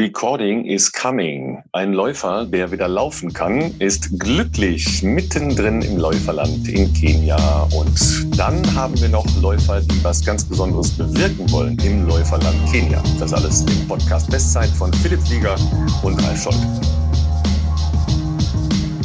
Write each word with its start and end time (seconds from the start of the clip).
Recording 0.00 0.64
is 0.64 0.90
coming. 0.90 1.62
Ein 1.72 1.92
Läufer, 1.92 2.46
der 2.46 2.72
wieder 2.72 2.88
laufen 2.88 3.34
kann, 3.34 3.70
ist 3.80 4.08
glücklich 4.18 5.02
mittendrin 5.02 5.82
im 5.82 5.98
Läuferland 5.98 6.66
in 6.66 6.90
Kenia. 6.94 7.68
Und 7.76 8.38
dann 8.38 8.62
haben 8.74 8.98
wir 8.98 9.10
noch 9.10 9.26
Läufer, 9.42 9.82
die 9.82 10.02
was 10.02 10.24
ganz 10.24 10.42
Besonderes 10.42 10.96
bewirken 10.96 11.52
wollen 11.52 11.78
im 11.80 12.08
Läuferland 12.08 12.56
Kenia. 12.72 13.02
Das 13.18 13.34
alles 13.34 13.60
im 13.60 13.88
Podcast 13.88 14.30
Bestzeit 14.30 14.70
von 14.70 14.90
Philipp 14.90 15.20
Flieger 15.20 15.56
und 16.02 16.14
Ralf 16.24 16.44
Scholz. 16.44 16.56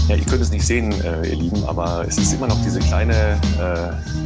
Ja, 0.07 0.15
ihr 0.15 0.25
könnt 0.25 0.43
es 0.43 0.51
nicht 0.51 0.65
sehen, 0.65 0.93
äh, 1.03 1.27
ihr 1.27 1.35
Lieben, 1.35 1.61
aber 1.65 2.05
es 2.07 2.17
ist 2.17 2.31
immer 2.31 2.47
noch 2.47 2.61
diese 2.63 2.79
kleine 2.79 3.37
äh, 3.59 4.24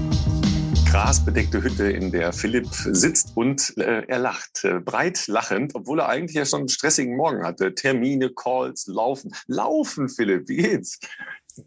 grasbedeckte 0.90 1.62
Hütte, 1.62 1.92
in 1.92 2.12
der 2.12 2.34
Philipp 2.34 2.68
sitzt 2.72 3.38
und 3.38 3.78
äh, 3.78 4.02
er 4.08 4.18
lacht, 4.18 4.64
äh, 4.64 4.80
breit 4.80 5.28
lachend, 5.28 5.76
obwohl 5.76 6.00
er 6.00 6.10
eigentlich 6.10 6.36
ja 6.36 6.46
schon 6.46 6.62
einen 6.62 6.70
stressigen 6.70 7.16
Morgen 7.16 7.44
hatte. 7.44 7.76
Termine, 7.76 8.32
Calls, 8.32 8.88
Laufen. 8.88 9.36
Laufen, 9.46 10.10
Philipp, 10.10 10.50
wie 10.50 10.58
geht's? 10.58 11.00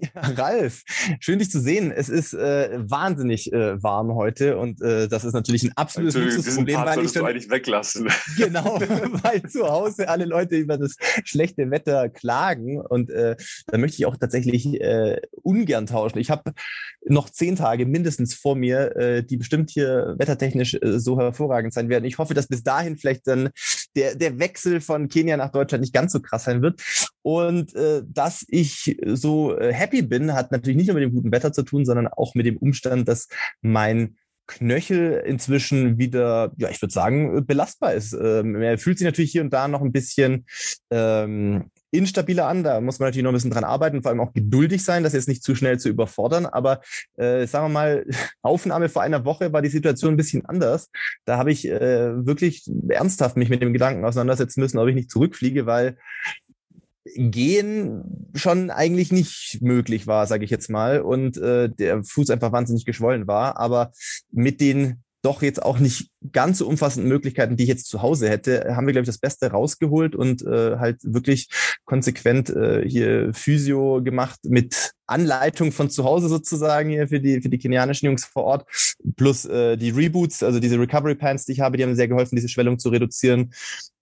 Ralf, 0.15 0.83
schön 1.21 1.39
dich 1.39 1.51
zu 1.51 1.61
sehen. 1.61 1.93
Es 1.93 2.09
ist 2.09 2.35
äh, 2.35 2.71
wahnsinnig 2.79 3.53
äh, 3.53 3.83
warm 3.83 4.15
heute 4.15 4.59
und 4.59 4.81
äh, 4.81 5.09
das 5.09 5.25
ist 5.25 5.33
natürlich 5.33 5.65
ein 5.65 5.73
absolutes 5.77 6.17
Luxusproblem, 6.17 6.81
weil 6.81 7.05
ich 7.05 7.13
schon, 7.13 7.27
eigentlich 7.27 7.51
weglassen. 7.51 8.09
Genau, 8.37 8.81
weil 9.23 9.43
zu 9.43 9.69
Hause 9.69 10.09
alle 10.09 10.25
Leute 10.25 10.57
über 10.57 10.79
das 10.79 10.97
schlechte 11.25 11.71
Wetter 11.71 12.09
klagen 12.09 12.81
und 12.81 13.11
äh, 13.11 13.37
da 13.67 13.79
möchte 13.79 13.97
ich 13.99 14.07
auch 14.07 14.17
tatsächlich 14.17 14.81
äh, 14.81 15.21
ungern 15.43 15.87
tauschen. 15.87 16.19
Ich 16.19 16.31
habe 16.31 16.53
noch 17.05 17.31
zehn 17.31 17.57
Tage 17.57 17.87
mindestens 17.87 18.35
vor 18.35 18.57
mir, 18.57 18.97
äh, 18.97 19.23
die 19.25 19.37
bestimmt 19.37 19.71
hier 19.71 20.15
wettertechnisch 20.19 20.75
äh, 20.75 20.99
so 20.99 21.19
hervorragend 21.19 21.75
sein 21.75 21.89
werden. 21.89 22.05
Ich 22.05 22.19
hoffe, 22.19 22.35
dass 22.35 22.47
bis 22.47 22.63
dahin 22.63 22.97
vielleicht 22.97 23.27
dann 23.27 23.51
der, 23.97 24.15
der 24.15 24.39
Wechsel 24.39 24.81
von 24.81 25.09
Kenia 25.09 25.37
nach 25.37 25.53
Deutschland 25.53 25.83
nicht 25.83 25.95
ganz 25.95 26.13
so 26.13 26.21
krass 26.21 26.45
sein 26.45 26.63
wird. 26.63 26.83
Und 27.23 27.75
äh, 27.75 28.03
dass 28.07 28.45
ich 28.49 28.99
so 29.05 29.57
äh, 29.59 29.73
happy 29.73 30.03
bin, 30.03 30.35
hat 30.35 30.53
natürlich 30.53 30.77
nicht 30.77 30.89
nur 30.89 30.95
mit 30.95 31.05
dem 31.05 31.15
guten 31.15 31.33
Wetter 31.33 31.53
zu 31.53 31.63
tun, 31.63 31.85
sondern 31.85 32.09
auch 32.09 32.35
mit 32.35 32.47
dem 32.47 32.57
Umstand, 32.57 33.09
dass 33.09 33.29
mein 33.61 34.17
Knöchel 34.47 35.23
inzwischen 35.25 35.99
wieder, 35.99 36.53
ja, 36.57 36.69
ich 36.69 36.83
würde 36.83 36.93
sagen, 36.93 37.47
belastbar 37.47 37.95
ist. 37.95 38.13
Ähm, 38.13 38.61
er 38.61 38.77
fühlt 38.79 38.99
sich 38.99 39.05
natürlich 39.05 39.33
hier 39.33 39.43
und 39.43 39.53
da 39.53 39.69
noch 39.69 39.83
ein 39.83 39.93
bisschen 39.93 40.47
ähm, 40.91 41.71
instabiler 41.93 42.49
an. 42.49 42.65
Da 42.65 42.81
muss 42.81 42.99
man 42.99 43.07
natürlich 43.07 43.23
noch 43.23 43.31
ein 43.31 43.35
bisschen 43.35 43.51
dran 43.51 43.65
arbeiten, 43.65 44.03
vor 44.03 44.11
allem 44.11 44.21
auch 44.21 44.33
geduldig 44.33 44.83
sein, 44.85 45.05
das 45.05 45.13
jetzt 45.13 45.29
nicht 45.29 45.45
zu 45.45 45.55
schnell 45.55 45.79
zu 45.79 45.89
überfordern. 45.89 46.47
Aber 46.47 46.81
äh, 47.17 47.47
sagen 47.47 47.67
wir 47.67 47.69
mal, 47.69 48.07
Aufnahme 48.43 48.89
vor 48.89 49.03
einer 49.03 49.25
Woche 49.25 49.53
war 49.53 49.63
die 49.63 49.69
Situation 49.69 50.15
ein 50.15 50.17
bisschen 50.17 50.45
anders. 50.47 50.91
Da 51.25 51.39
habe 51.39 51.53
ich 51.53 51.69
äh, 51.69 52.27
wirklich 52.27 52.69
ernsthaft 52.89 53.37
mich 53.37 53.51
mit 53.51 53.63
dem 53.63 53.73
Gedanken 53.73 54.05
auseinandersetzen 54.05 54.61
müssen, 54.61 54.79
ob 54.79 54.89
ich 54.89 54.95
nicht 54.95 55.11
zurückfliege, 55.11 55.67
weil 55.67 55.97
Gehen 57.05 58.31
schon 58.35 58.71
eigentlich 58.71 59.11
nicht 59.11 59.59
möglich 59.61 60.07
war, 60.07 60.27
sage 60.29 60.45
ich 60.45 60.51
jetzt 60.53 60.71
mal, 60.71 61.01
und 61.01 61.37
äh, 61.37 61.69
der 61.69 62.05
Fuß 62.05 62.31
einfach 62.31 62.53
wahnsinnig 62.53 62.85
geschwollen 62.85 63.27
war. 63.27 63.59
Aber 63.59 63.91
mit 64.31 64.61
den 64.61 65.02
doch 65.23 65.43
jetzt 65.43 65.63
auch 65.63 65.79
nicht 65.79 66.11
ganz 66.33 66.59
so 66.59 66.67
umfassenden 66.67 67.09
Möglichkeiten, 67.09 67.57
die 67.57 67.63
ich 67.63 67.69
jetzt 67.69 67.89
zu 67.89 68.03
Hause 68.03 68.29
hätte, 68.29 68.77
haben 68.77 68.87
wir, 68.87 68.93
glaube 68.93 69.05
ich, 69.05 69.09
das 69.09 69.19
Beste 69.19 69.51
rausgeholt 69.51 70.15
und 70.15 70.43
äh, 70.43 70.77
halt 70.79 70.99
wirklich 71.03 71.49
konsequent 71.85 72.51
äh, 72.51 72.87
hier 72.87 73.33
Physio 73.33 74.03
gemacht 74.03 74.41
mit 74.45 74.93
Anleitung 75.07 75.73
von 75.73 75.91
zu 75.91 76.05
Hause 76.05 76.29
sozusagen 76.29 76.91
hier 76.91 77.09
für 77.09 77.21
die, 77.21 77.41
für 77.41 77.49
die 77.49 77.59
kenianischen 77.59 78.07
Jungs 78.07 78.25
vor 78.25 78.45
Ort. 78.45 78.97
Plus 79.17 79.45
äh, 79.45 79.77
die 79.77 79.91
Reboots, 79.91 80.43
also 80.43 80.59
diese 80.59 80.79
Recovery 80.79 81.15
Pants, 81.15 81.45
die 81.45 81.53
ich 81.53 81.61
habe, 81.61 81.77
die 81.77 81.85
haben 81.85 81.95
sehr 81.95 82.09
geholfen, 82.09 82.37
diese 82.37 82.49
Schwellung 82.49 82.79
zu 82.79 82.89
reduzieren. 82.89 83.53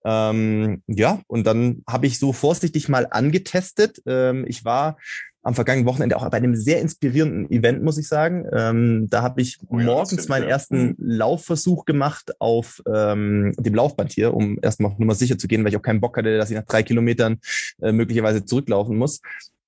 Ähm, 0.03 0.81
ja, 0.87 1.21
und 1.27 1.45
dann 1.45 1.83
habe 1.87 2.07
ich 2.07 2.17
so 2.17 2.33
vorsichtig 2.33 2.89
mal 2.89 3.07
angetestet. 3.09 4.01
Ähm, 4.05 4.45
ich 4.47 4.65
war 4.65 4.97
am 5.43 5.55
vergangenen 5.55 5.87
Wochenende 5.87 6.17
auch 6.17 6.29
bei 6.29 6.37
einem 6.37 6.55
sehr 6.55 6.81
inspirierenden 6.81 7.49
Event, 7.49 7.83
muss 7.83 7.97
ich 7.97 8.07
sagen. 8.07 8.45
Ähm, 8.53 9.07
da 9.09 9.23
habe 9.23 9.41
ich 9.41 9.59
oh 9.67 9.79
ja, 9.79 9.85
morgens 9.85 10.27
meinen 10.27 10.47
ersten 10.47 10.89
mhm. 10.89 10.95
Laufversuch 10.99 11.85
gemacht 11.85 12.39
auf 12.39 12.81
ähm, 12.87 13.53
dem 13.57 13.73
Laufband 13.73 14.11
hier, 14.11 14.33
um 14.33 14.59
erstmal 14.61 14.93
nur 14.97 15.07
mal 15.07 15.15
sicher 15.15 15.37
zu 15.37 15.47
gehen, 15.47 15.63
weil 15.63 15.71
ich 15.71 15.77
auch 15.77 15.81
keinen 15.81 16.01
Bock 16.01 16.17
hatte, 16.17 16.37
dass 16.37 16.51
ich 16.51 16.57
nach 16.57 16.65
drei 16.65 16.83
Kilometern 16.83 17.39
äh, 17.81 17.91
möglicherweise 17.91 18.45
zurücklaufen 18.45 18.97
muss. 18.97 19.21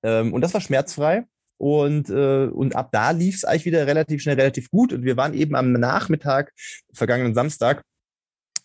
Ähm, 0.03 0.33
und 0.33 0.41
das 0.41 0.53
war 0.53 0.61
schmerzfrei. 0.61 1.25
Und, 1.57 2.09
äh, 2.09 2.47
und 2.47 2.75
ab 2.75 2.89
da 2.91 3.11
lief 3.11 3.35
es 3.35 3.45
eigentlich 3.45 3.65
wieder 3.65 3.87
relativ 3.87 4.21
schnell, 4.21 4.35
relativ 4.35 4.69
gut. 4.69 4.93
Und 4.93 5.03
wir 5.03 5.17
waren 5.17 5.33
eben 5.33 5.55
am 5.55 5.71
Nachmittag, 5.71 6.51
vergangenen 6.93 7.33
Samstag, 7.33 7.83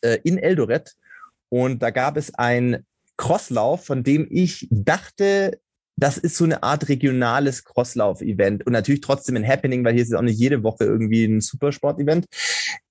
äh, 0.02 0.18
in 0.24 0.36
Eldoret. 0.36 0.94
Und 1.48 1.82
da 1.82 1.90
gab 1.90 2.16
es 2.16 2.34
ein 2.34 2.84
Crosslauf, 3.16 3.86
von 3.86 4.02
dem 4.02 4.26
ich 4.30 4.68
dachte, 4.70 5.58
das 5.98 6.16
ist 6.16 6.36
so 6.36 6.44
eine 6.44 6.62
Art 6.62 6.88
regionales 6.88 7.64
Crosslauf-Event 7.64 8.64
und 8.66 8.72
natürlich 8.72 9.00
trotzdem 9.00 9.36
ein 9.36 9.46
Happening, 9.46 9.84
weil 9.84 9.94
hier 9.94 10.02
ist 10.02 10.14
auch 10.14 10.22
nicht 10.22 10.38
jede 10.38 10.62
Woche 10.62 10.84
irgendwie 10.84 11.24
ein 11.24 11.40
Supersport-Event, 11.40 12.26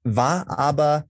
war 0.04 0.60
aber 0.60 1.06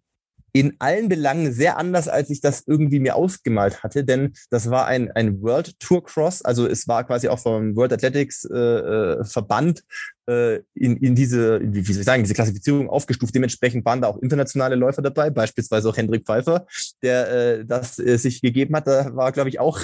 in 0.53 0.75
allen 0.79 1.09
Belangen 1.09 1.53
sehr 1.53 1.77
anders, 1.77 2.07
als 2.07 2.29
ich 2.29 2.41
das 2.41 2.63
irgendwie 2.65 2.99
mir 2.99 3.15
ausgemalt 3.15 3.83
hatte, 3.83 4.03
denn 4.03 4.33
das 4.49 4.69
war 4.69 4.85
ein, 4.87 5.11
ein 5.11 5.41
World 5.41 5.79
Tour 5.79 6.03
Cross, 6.03 6.43
also 6.43 6.67
es 6.67 6.87
war 6.87 7.03
quasi 7.03 7.27
auch 7.27 7.39
vom 7.39 7.75
World 7.75 7.93
Athletics 7.93 8.45
äh, 8.45 8.57
äh 8.57 9.23
Verband 9.23 9.83
äh, 10.27 10.57
in, 10.73 10.97
in 10.97 11.15
diese, 11.15 11.59
wie 11.61 11.81
soll 11.81 11.99
ich 11.99 12.05
sagen, 12.05 12.23
diese 12.23 12.33
Klassifizierung 12.33 12.89
aufgestuft. 12.89 13.33
Dementsprechend 13.33 13.85
waren 13.85 14.01
da 14.01 14.07
auch 14.07 14.17
internationale 14.17 14.75
Läufer 14.75 15.01
dabei, 15.01 15.29
beispielsweise 15.29 15.89
auch 15.89 15.97
Hendrik 15.97 16.25
Pfeiffer, 16.25 16.65
der 17.01 17.31
äh, 17.31 17.65
das 17.65 17.99
äh, 17.99 18.17
sich 18.17 18.41
gegeben 18.41 18.75
hat. 18.75 18.87
Da 18.87 19.15
war, 19.15 19.31
glaube 19.31 19.49
ich, 19.49 19.59
auch 19.59 19.79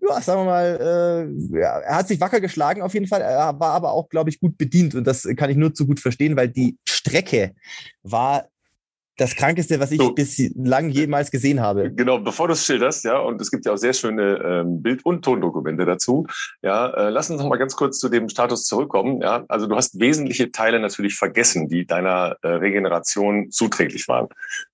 ja, 0.00 0.20
sagen 0.20 0.40
wir 0.40 0.44
mal, 0.46 1.28
äh, 1.52 1.60
ja, 1.60 1.78
er 1.80 1.96
hat 1.96 2.08
sich 2.08 2.20
wacker 2.20 2.40
geschlagen 2.40 2.82
auf 2.82 2.94
jeden 2.94 3.06
Fall. 3.06 3.20
Er 3.20 3.58
war 3.58 3.72
aber 3.72 3.92
auch, 3.92 4.08
glaube 4.08 4.30
ich, 4.30 4.40
gut 4.40 4.56
bedient 4.56 4.94
und 4.94 5.06
das 5.06 5.28
kann 5.36 5.50
ich 5.50 5.56
nur 5.56 5.74
zu 5.74 5.86
gut 5.86 6.00
verstehen, 6.00 6.36
weil 6.36 6.48
die 6.48 6.78
Strecke 6.88 7.54
war 8.02 8.48
das 9.20 9.36
Krankeste, 9.36 9.78
was 9.78 9.90
ich 9.90 10.00
so. 10.00 10.12
bislang 10.12 10.88
jemals 10.88 11.30
gesehen 11.30 11.60
habe. 11.60 11.92
Genau, 11.92 12.18
bevor 12.18 12.48
du 12.48 12.54
es 12.54 12.64
schilderst, 12.64 13.04
ja, 13.04 13.18
und 13.18 13.38
es 13.40 13.50
gibt 13.50 13.66
ja 13.66 13.72
auch 13.72 13.76
sehr 13.76 13.92
schöne 13.92 14.40
ähm, 14.42 14.82
Bild- 14.82 15.04
und 15.04 15.22
Tondokumente 15.22 15.84
dazu. 15.84 16.26
Ja, 16.62 16.88
äh, 16.88 17.10
lass 17.10 17.28
uns 17.30 17.42
noch 17.42 17.48
mal 17.48 17.58
ganz 17.58 17.76
kurz 17.76 17.98
zu 17.98 18.08
dem 18.08 18.30
Status 18.30 18.64
zurückkommen. 18.64 19.20
Ja, 19.20 19.44
also 19.48 19.66
du 19.66 19.76
hast 19.76 20.00
wesentliche 20.00 20.52
Teile 20.52 20.80
natürlich 20.80 21.16
vergessen, 21.16 21.68
die 21.68 21.86
deiner 21.86 22.36
äh, 22.40 22.48
Regeneration 22.48 23.50
zuträglich 23.50 24.08
waren. 24.08 24.28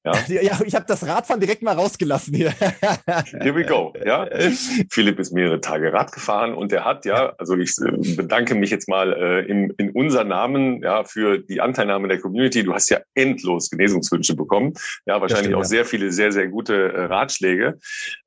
Ja, 0.05 0.13
ja 0.29 0.61
ich 0.65 0.77
habe 0.77 0.87
das 0.87 1.05
Radfahren 1.05 1.41
direkt 1.41 1.63
mal 1.63 1.75
rausgelassen 1.75 2.33
hier. 2.33 2.51
Here 3.41 3.55
we 3.55 3.65
go. 3.65 3.95
Ja, 4.05 4.29
Philipp 4.91 5.19
ist 5.19 5.33
mehrere 5.33 5.61
Tage 5.61 5.93
Rad 5.93 6.13
gefahren 6.13 6.55
und 6.55 6.73
er 6.73 6.85
hat 6.85 7.05
ja, 7.05 7.35
also 7.39 7.57
ich 7.57 7.73
äh, 7.85 8.15
bedanke 8.15 8.55
mich 8.55 8.71
jetzt 8.71 8.89
mal 8.89 9.13
äh, 9.13 9.51
in, 9.51 9.71
in 9.79 9.91
unser 9.91 10.23
Namen 10.23 10.83
ja 10.85 11.03
für 11.03 11.39
die 11.39 11.61
Anteilnahme 11.61 12.07
der 12.07 12.21
Community. 12.21 12.63
Du 12.63 12.73
hast 12.73 12.91
ja 12.91 13.01
endlos 13.15 13.71
Genesungswünsche 13.71 14.36
bekommen. 14.37 14.75
Ja, 15.07 15.21
wahrscheinlich 15.21 15.47
stimmt, 15.47 15.57
auch 15.57 15.61
ja. 15.61 15.69
sehr 15.69 15.85
viele, 15.85 16.13
sehr, 16.13 16.33
sehr 16.33 16.49
gute 16.49 16.93
äh, 16.93 17.05
Ratschläge. 17.05 17.79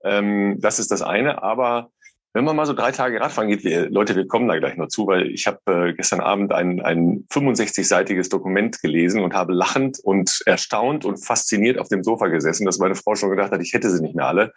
Ähm, 0.04 0.58
das 0.60 0.80
ist 0.80 0.92
das 0.92 1.02
eine. 1.02 1.42
Aber 1.44 1.92
wenn 2.34 2.44
man 2.44 2.56
mal 2.56 2.66
so 2.66 2.74
drei 2.74 2.92
Tage 2.92 3.20
Radfahren 3.20 3.50
geht, 3.50 3.64
wir, 3.64 3.90
Leute, 3.90 4.16
wir 4.16 4.28
kommen 4.28 4.48
da 4.48 4.58
gleich 4.60 4.78
noch 4.78 4.88
zu, 4.88 5.08
weil 5.08 5.28
ich 5.32 5.48
habe 5.48 5.60
äh, 5.66 5.94
gestern 5.94 6.20
Abend 6.20 6.54
ein, 6.54 6.80
ein 6.82 7.26
65-seitiges 7.32 8.30
Dokument 8.30 8.82
gelesen 8.82 9.24
und 9.24 9.34
habe 9.34 9.54
lachend 9.54 10.00
und 10.00 10.42
erstaunt 10.46 11.06
und 11.06 11.18
fasziniert 11.18 11.80
auf 11.80 11.88
dem 11.88 12.04
Sofa 12.04 12.28
gesessen, 12.28 12.66
dass 12.66 12.78
meine 12.78 12.96
Frau 12.96 13.16
schon 13.16 13.32
gedacht 13.32 13.52
hat, 13.52 13.62
ich 13.62 13.74
hätte 13.74 13.90
sie 13.90 14.02
nicht 14.02 14.16
mehr 14.16 14.28
alle, 14.28 14.54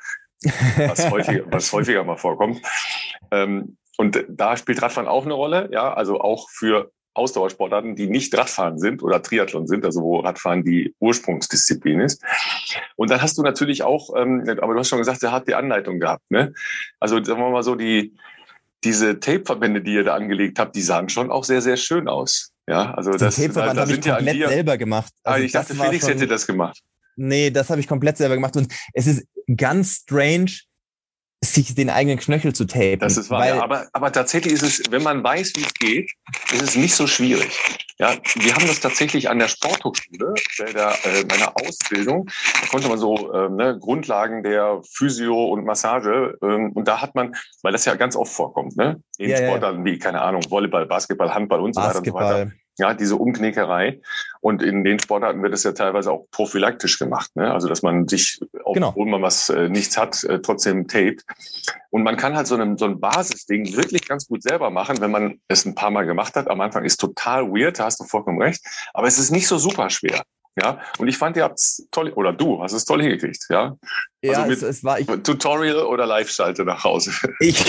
was 0.77 1.11
häufiger, 1.11 1.45
was 1.47 1.73
häufiger 1.73 2.05
mal 2.05 2.19
vorkommt. 2.19 2.61
Ähm, 3.31 3.79
und 3.97 4.25
da 4.29 4.57
spielt 4.57 4.83
Radfahren 4.83 5.09
auch 5.09 5.25
eine 5.25 5.35
Rolle, 5.35 5.71
ja, 5.73 5.95
also 5.95 6.21
auch 6.21 6.51
für 6.51 6.93
Ausdauersportarten, 7.15 7.95
die 7.95 8.07
nicht 8.07 8.37
Radfahren 8.37 8.79
sind 8.79 9.03
oder 9.03 9.23
Triathlon 9.23 9.67
sind, 9.67 9.85
also 9.85 10.01
wo 10.01 10.21
Radfahren 10.21 10.65
die 10.65 10.95
Ursprungsdisziplin 10.99 12.01
ist. 12.01 12.23
Und 12.97 13.11
dann 13.11 13.21
hast 13.21 13.37
du 13.37 13.43
natürlich 13.43 13.83
auch, 13.83 14.11
ähm, 14.17 14.45
aber 14.61 14.73
du 14.73 14.81
hast 14.81 14.89
schon 14.89 14.99
gesagt, 14.99 15.23
er 15.23 15.33
hat 15.33 15.47
die 15.47 15.55
Anleitung 15.55 16.01
gehabt. 16.01 16.31
Ne? 16.31 16.55
Also 17.01 17.23
sagen 17.23 17.41
wir 17.41 17.51
mal 17.51 17.63
so, 17.63 17.75
die, 17.75 18.15
diese 18.85 19.21
Tape-Verbände, 19.21 19.83
die 19.83 19.95
ihr 19.95 20.05
da 20.05 20.15
angelegt 20.15 20.59
habt, 20.59 20.75
die 20.75 20.83
sahen 20.83 21.09
schon 21.09 21.31
auch 21.31 21.45
sehr, 21.45 21.63
sehr 21.63 21.77
schön 21.77 22.09
aus. 22.09 22.53
Ja, 22.69 22.95
also 22.95 23.13
das, 23.13 23.37
Tape-Verband 23.37 23.71
da, 23.71 23.75
da 23.75 23.81
habe 23.83 23.93
ich 23.93 24.01
komplett 24.01 24.37
ja 24.37 24.49
selber 24.49 24.79
gemacht. 24.79 25.13
Ah, 25.25 25.33
also 25.33 25.45
ich 25.45 25.53
dachte, 25.53 25.75
Felix 25.75 26.05
schon, 26.05 26.15
hätte 26.15 26.27
das 26.27 26.47
gemacht. 26.47 26.81
Nee, 27.17 27.51
das 27.51 27.69
habe 27.71 27.81
ich 27.81 27.89
komplett 27.89 28.17
selber 28.17 28.37
gemacht. 28.37 28.57
Und 28.57 28.73
es 28.95 29.07
ist 29.07 29.27
ganz 29.57 29.97
strange, 30.03 30.53
sich 31.45 31.75
den 31.75 31.91
eigenen 31.91 32.19
Knöchel 32.19 32.55
zu 32.55 32.67
tapen. 32.67 33.01
Das 33.01 33.17
ist 33.17 33.29
wahr, 33.29 33.47
ja. 33.47 33.63
aber, 33.63 33.89
aber 33.93 34.13
tatsächlich 34.13 34.55
ist 34.55 34.63
es, 34.63 34.83
wenn 34.91 35.03
man 35.03 35.25
weiß, 35.25 35.53
wie 35.57 35.63
es 35.63 35.75
geht, 35.75 36.11
ist 36.53 36.63
es 36.63 36.77
nicht 36.77 36.95
so 36.95 37.07
schwierig. 37.07 37.59
Ja, 37.99 38.15
wir 38.37 38.55
haben 38.55 38.67
das 38.67 38.81
tatsächlich 38.81 39.29
an 39.29 39.39
der 39.39 39.49
Sporthochschule, 39.49 40.35
bei 40.59 40.73
der, 40.73 40.93
äh, 41.05 41.25
meiner 41.29 41.53
Ausbildung, 41.61 42.29
da 42.61 42.67
konnte 42.69 42.89
man 42.89 42.99
so 42.99 43.33
ähm, 43.35 43.57
ne, 43.57 43.79
Grundlagen 43.79 44.43
der 44.43 44.81
Physio 44.89 45.47
und 45.47 45.65
Massage 45.65 46.37
ähm, 46.43 46.73
und 46.73 46.87
da 46.89 47.01
hat 47.01 47.15
man, 47.15 47.35
weil 47.63 47.73
das 47.73 47.85
ja 47.85 47.95
ganz 47.97 48.17
oft 48.17 48.33
vorkommt, 48.33 48.77
ne, 48.77 49.03
in 49.19 49.31
ja, 49.31 49.37
Sportarten 49.37 49.87
ja. 49.87 49.93
wie, 49.93 49.99
keine 49.99 50.23
Ahnung, 50.23 50.43
Volleyball, 50.49 50.87
Basketball, 50.87 51.35
Handball 51.35 51.61
und 51.61 51.75
so 51.75 51.81
weiter 51.81 51.99
und 51.99 52.07
so 52.07 52.15
weiter. 52.15 52.53
Ja, 52.79 52.95
diese 52.95 53.17
Umknickerei. 53.17 54.01
Und 54.41 54.63
in 54.63 54.85
den 54.85 54.99
Sportarten 54.99 55.43
wird 55.43 55.55
es 55.55 55.63
ja 55.63 55.73
teilweise 55.73 56.11
auch 56.11 56.27
prophylaktisch 56.31 56.99
gemacht, 56.99 57.31
ne? 57.37 57.53
Also 57.53 57.69
dass 57.69 57.83
man 57.83 58.09
sich, 58.09 58.41
auch, 58.65 58.75
genau. 58.75 58.89
obwohl 58.89 59.07
man 59.07 59.23
was 59.23 59.49
äh, 59.51 59.69
nichts 59.69 59.97
hat, 59.97 60.25
äh, 60.25 60.41
trotzdem 60.41 60.89
tapet. 60.89 61.23
Und 61.91 62.03
man 62.03 62.17
kann 62.17 62.35
halt 62.35 62.47
so, 62.47 62.55
einem, 62.55 62.79
so 62.79 62.87
ein 62.87 62.99
Basisding 62.99 63.77
wirklich 63.77 64.09
ganz 64.09 64.27
gut 64.27 64.43
selber 64.43 64.71
machen, 64.71 65.01
wenn 65.01 65.11
man 65.11 65.41
es 65.49 65.65
ein 65.65 65.75
paar 65.75 65.91
Mal 65.91 66.07
gemacht 66.07 66.35
hat. 66.35 66.49
Am 66.49 66.61
Anfang 66.61 66.85
ist 66.85 66.99
total 66.99 67.49
weird, 67.51 67.79
da 67.79 67.85
hast 67.85 68.01
du 68.01 68.05
vollkommen 68.05 68.41
recht. 68.41 68.65
Aber 68.95 69.07
es 69.07 69.19
ist 69.19 69.31
nicht 69.31 69.47
so 69.47 69.59
super 69.59 69.91
schwer. 69.91 70.23
Ja, 70.61 70.81
und 70.99 71.09
ich 71.09 71.17
fand, 71.17 71.37
ihr 71.37 71.45
habt 71.45 71.59
es 71.59 71.89
toll, 71.91 72.13
oder 72.13 72.33
du 72.33 72.63
hast 72.63 72.73
es 72.73 72.85
toll 72.85 73.01
hingekriegt, 73.01 73.47
ja. 73.49 73.75
Ja, 74.23 74.43
also 74.43 74.53
es, 74.53 74.63
es, 74.63 74.85
war 74.85 75.01
ich, 75.01 75.07
Tutorial 75.07 75.85
oder 75.85 76.05
Live-Schalte 76.07 76.65
nach 76.65 76.85
Hause. 76.85 77.11
Ich, 77.41 77.65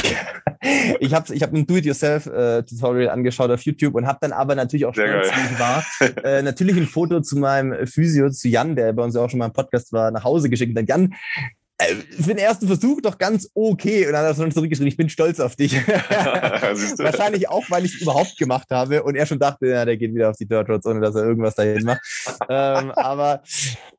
ich 0.99 1.13
habe 1.13 1.33
ich 1.33 1.43
hab 1.43 1.53
ein 1.53 1.65
Do-it-yourself-Tutorial 1.65 3.09
angeschaut 3.09 3.51
auf 3.51 3.61
YouTube 3.61 3.95
und 3.95 4.07
habe 4.07 4.19
dann 4.21 4.31
aber 4.31 4.55
natürlich 4.55 4.85
auch 4.85 4.93
stolz, 4.93 5.29
wie 5.29 5.53
ich 5.53 5.59
war, 5.59 5.83
äh, 6.23 6.41
natürlich 6.41 6.77
ein 6.77 6.87
Foto 6.87 7.21
zu 7.21 7.37
meinem 7.37 7.87
Physio, 7.87 8.29
zu 8.29 8.47
Jan, 8.47 8.75
der 8.75 8.93
bei 8.93 9.03
uns 9.03 9.15
ja 9.15 9.21
auch 9.21 9.29
schon 9.29 9.39
mal 9.39 9.47
im 9.47 9.53
Podcast 9.53 9.91
war, 9.91 10.11
nach 10.11 10.23
Hause 10.23 10.49
geschickt. 10.49 10.69
Und 10.69 10.75
dann, 10.75 10.85
Jan, 10.85 11.05
äh, 11.11 11.62
für 11.79 12.29
den 12.29 12.37
ersten 12.37 12.67
Versuch 12.67 13.01
doch 13.01 13.17
ganz 13.17 13.49
okay. 13.53 14.05
Und 14.05 14.13
dann 14.13 14.23
hat 14.23 14.31
er 14.31 14.35
schon 14.35 14.51
zurückgeschrieben, 14.51 14.87
ich 14.87 14.97
bin 14.97 15.09
stolz 15.09 15.39
auf 15.39 15.55
dich. 15.55 15.73
Wahrscheinlich 15.87 17.49
auch, 17.49 17.63
weil 17.69 17.85
ich 17.85 17.95
es 17.95 18.01
überhaupt 18.01 18.37
gemacht 18.37 18.67
habe 18.69 19.03
und 19.03 19.15
er 19.15 19.25
schon 19.25 19.39
dachte, 19.39 19.67
ja, 19.67 19.83
der 19.83 19.97
geht 19.97 20.13
wieder 20.13 20.29
auf 20.29 20.37
die 20.37 20.45
Dirt 20.45 20.69
Roads, 20.69 20.85
ohne 20.85 21.01
dass 21.01 21.15
er 21.15 21.23
irgendwas 21.23 21.55
dahin 21.55 21.83
macht. 21.83 22.01
ähm, 22.49 22.91
aber 22.91 23.41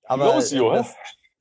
aber 0.07 0.27
Los, 0.27 0.51
das, 0.51 0.95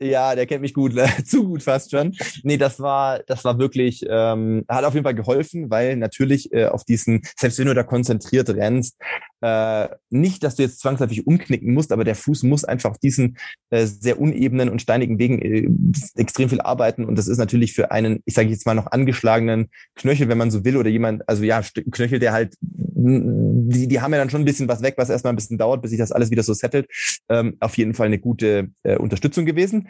ja, 0.04 0.36
der 0.36 0.46
kennt 0.46 0.62
mich 0.62 0.74
gut, 0.74 0.94
zu 1.26 1.46
gut 1.46 1.64
fast 1.64 1.92
schon. 1.92 2.16
Nee, 2.44 2.58
das 2.58 2.80
war, 2.80 3.20
das 3.20 3.44
war 3.44 3.58
wirklich, 3.60 4.06
ähm, 4.08 4.66
hat 4.68 4.86
auf 4.86 4.94
jeden 4.94 5.04
Fall 5.04 5.16
geholfen, 5.16 5.70
weil 5.70 5.96
natürlich 5.98 6.52
äh, 6.54 6.66
auf 6.66 6.84
diesen, 6.84 7.22
selbst 7.38 7.60
wenn 7.60 7.68
du 7.68 7.74
da 7.74 7.84
konzentriert 7.84 8.50
rennst, 8.50 8.98
äh, 9.42 9.90
nicht, 10.10 10.44
dass 10.44 10.56
du 10.56 10.64
jetzt 10.64 10.80
zwangsläufig 10.80 11.28
umknicken 11.28 11.74
musst, 11.74 11.92
aber 11.92 12.04
der 12.04 12.16
Fuß 12.16 12.44
muss 12.44 12.64
einfach 12.64 12.92
auf 12.92 12.98
diesen 12.98 13.38
äh, 13.72 13.86
sehr 13.86 14.20
unebenen 14.20 14.70
und 14.70 14.82
steinigen 14.82 15.20
Wegen 15.20 15.42
äh, 15.42 15.70
extrem 16.16 16.50
viel 16.50 16.62
arbeiten. 16.62 17.06
Und 17.06 17.18
das 17.18 17.28
ist 17.28 17.40
natürlich 17.40 17.74
für 17.74 17.92
einen, 17.92 18.22
ich 18.26 18.36
sage 18.36 18.50
jetzt 18.50 18.66
mal 18.66 18.74
noch 18.74 18.88
angeschlagenen 18.88 19.70
Knöchel, 19.96 20.30
wenn 20.30 20.38
man 20.38 20.52
so 20.52 20.64
will, 20.64 20.78
oder 20.78 20.90
jemand, 20.90 21.28
also 21.28 21.44
ja, 21.44 21.62
Knöchel, 21.92 22.20
der 22.20 22.32
halt, 22.32 22.56
die, 23.04 23.88
die 23.88 24.02
haben 24.02 24.14
ja 24.14 24.20
dann 24.20 24.30
schon 24.30 24.42
ein 24.42 24.46
bisschen 24.46 24.68
was 24.68 24.82
weg, 24.82 24.96
was 24.98 25.10
erstmal 25.10 25.34
ein 25.34 25.36
bisschen 25.36 25.58
dauert, 25.58 25.82
bis 25.82 25.92
sich 25.92 26.00
das 26.00 26.12
alles 26.12 26.32
wieder 26.32 26.44
so 26.44 26.54
settelt. 26.54 26.88
Ähm, 27.30 27.58
auf 27.60 27.78
jeden 27.78 27.94
Fall 27.94 28.08
eine 28.08 28.20
gute 28.20 28.70
äh, 28.84 28.98
Unterstützung 28.98 29.46
gewesen 29.46 29.90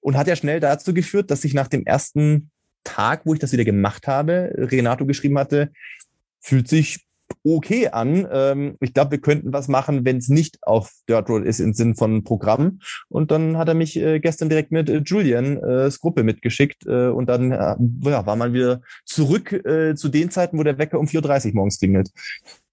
und 0.00 0.16
hat 0.16 0.26
ja 0.26 0.36
schnell 0.36 0.60
dazu 0.60 0.94
geführt, 0.94 1.30
dass 1.30 1.44
ich 1.44 1.54
nach 1.54 1.68
dem 1.68 1.84
ersten 1.86 2.50
Tag, 2.84 3.22
wo 3.24 3.34
ich 3.34 3.40
das 3.40 3.52
wieder 3.52 3.64
gemacht 3.64 4.06
habe, 4.06 4.52
Renato 4.56 5.06
geschrieben 5.06 5.38
hatte, 5.38 5.70
fühlt 6.40 6.68
sich 6.68 7.06
okay 7.44 7.88
an. 7.88 8.26
Ähm, 8.30 8.76
ich 8.80 8.94
glaube, 8.94 9.12
wir 9.12 9.20
könnten 9.20 9.52
was 9.52 9.68
machen, 9.68 10.04
wenn 10.04 10.18
es 10.18 10.28
nicht 10.28 10.58
auf 10.62 10.90
Dirt 11.08 11.28
Road 11.28 11.44
ist 11.44 11.60
im 11.60 11.74
Sinn 11.74 11.94
von 11.94 12.24
Programm. 12.24 12.80
Und 13.08 13.30
dann 13.30 13.56
hat 13.56 13.68
er 13.68 13.74
mich 13.74 13.96
äh, 13.96 14.20
gestern 14.20 14.48
direkt 14.48 14.72
mit 14.72 14.88
äh, 14.88 15.02
Julian 15.04 15.56
äh, 15.58 15.90
Gruppe 16.00 16.22
mitgeschickt 16.22 16.86
äh, 16.86 17.08
und 17.08 17.26
dann 17.28 17.52
äh, 17.52 17.76
ja, 18.08 18.26
war 18.26 18.36
man 18.36 18.52
wieder 18.52 18.80
zurück 19.04 19.52
äh, 19.52 19.94
zu 19.94 20.08
den 20.08 20.30
Zeiten, 20.30 20.58
wo 20.58 20.62
der 20.62 20.78
Wecker 20.78 20.98
um 20.98 21.06
4.30 21.06 21.48
Uhr 21.48 21.54
morgens 21.56 21.78
klingelt. 21.78 22.10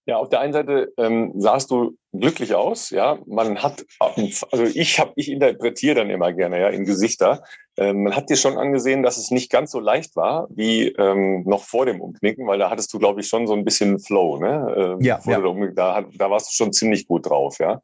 Ja, 0.06 0.18
auf 0.18 0.30
der 0.30 0.40
einen 0.40 0.54
Seite 0.54 0.94
ähm, 0.98 1.34
sahst 1.36 1.70
du 1.70 1.98
glücklich 2.12 2.56
aus, 2.56 2.90
ja. 2.90 3.20
Man 3.26 3.62
hat, 3.62 3.86
also 4.00 4.64
ich 4.64 5.00
habe, 5.00 5.14
ich 5.16 5.30
interpretiere 5.30 5.96
dann 5.96 6.10
immer 6.10 6.34
gerne 6.34 6.60
ja 6.60 6.70
in 6.70 6.86
Gesichter. 6.86 7.44
Ähm, 7.80 8.04
man 8.04 8.16
hat 8.16 8.30
dir 8.30 8.38
schon 8.38 8.58
angesehen, 8.58 9.04
dass 9.04 9.18
es 9.18 9.30
nicht 9.30 9.52
ganz 9.52 9.72
so 9.72 9.80
leicht 9.80 10.16
war 10.16 10.48
wie 10.50 10.88
ähm, 10.88 11.44
noch 11.46 11.64
vor 11.64 11.86
dem 11.86 12.02
Umknicken, 12.02 12.48
weil 12.48 12.58
da 12.58 12.72
hattest 12.72 12.92
du, 12.92 12.98
glaube 12.98 13.22
ich, 13.22 13.28
schon 13.28 13.46
so 13.46 13.54
ein 13.54 13.64
bisschen 13.64 14.00
Flow, 14.00 14.38
ne? 14.40 14.96
Ähm, 15.00 15.02
ja. 15.02 15.20
ja. 15.26 15.40
Da, 15.76 16.04
da 16.16 16.32
warst 16.32 16.50
du 16.50 16.56
schon 16.56 16.74
ziemlich 16.74 17.08
gut 17.08 17.30
drauf, 17.30 17.60
ja. 17.60 17.82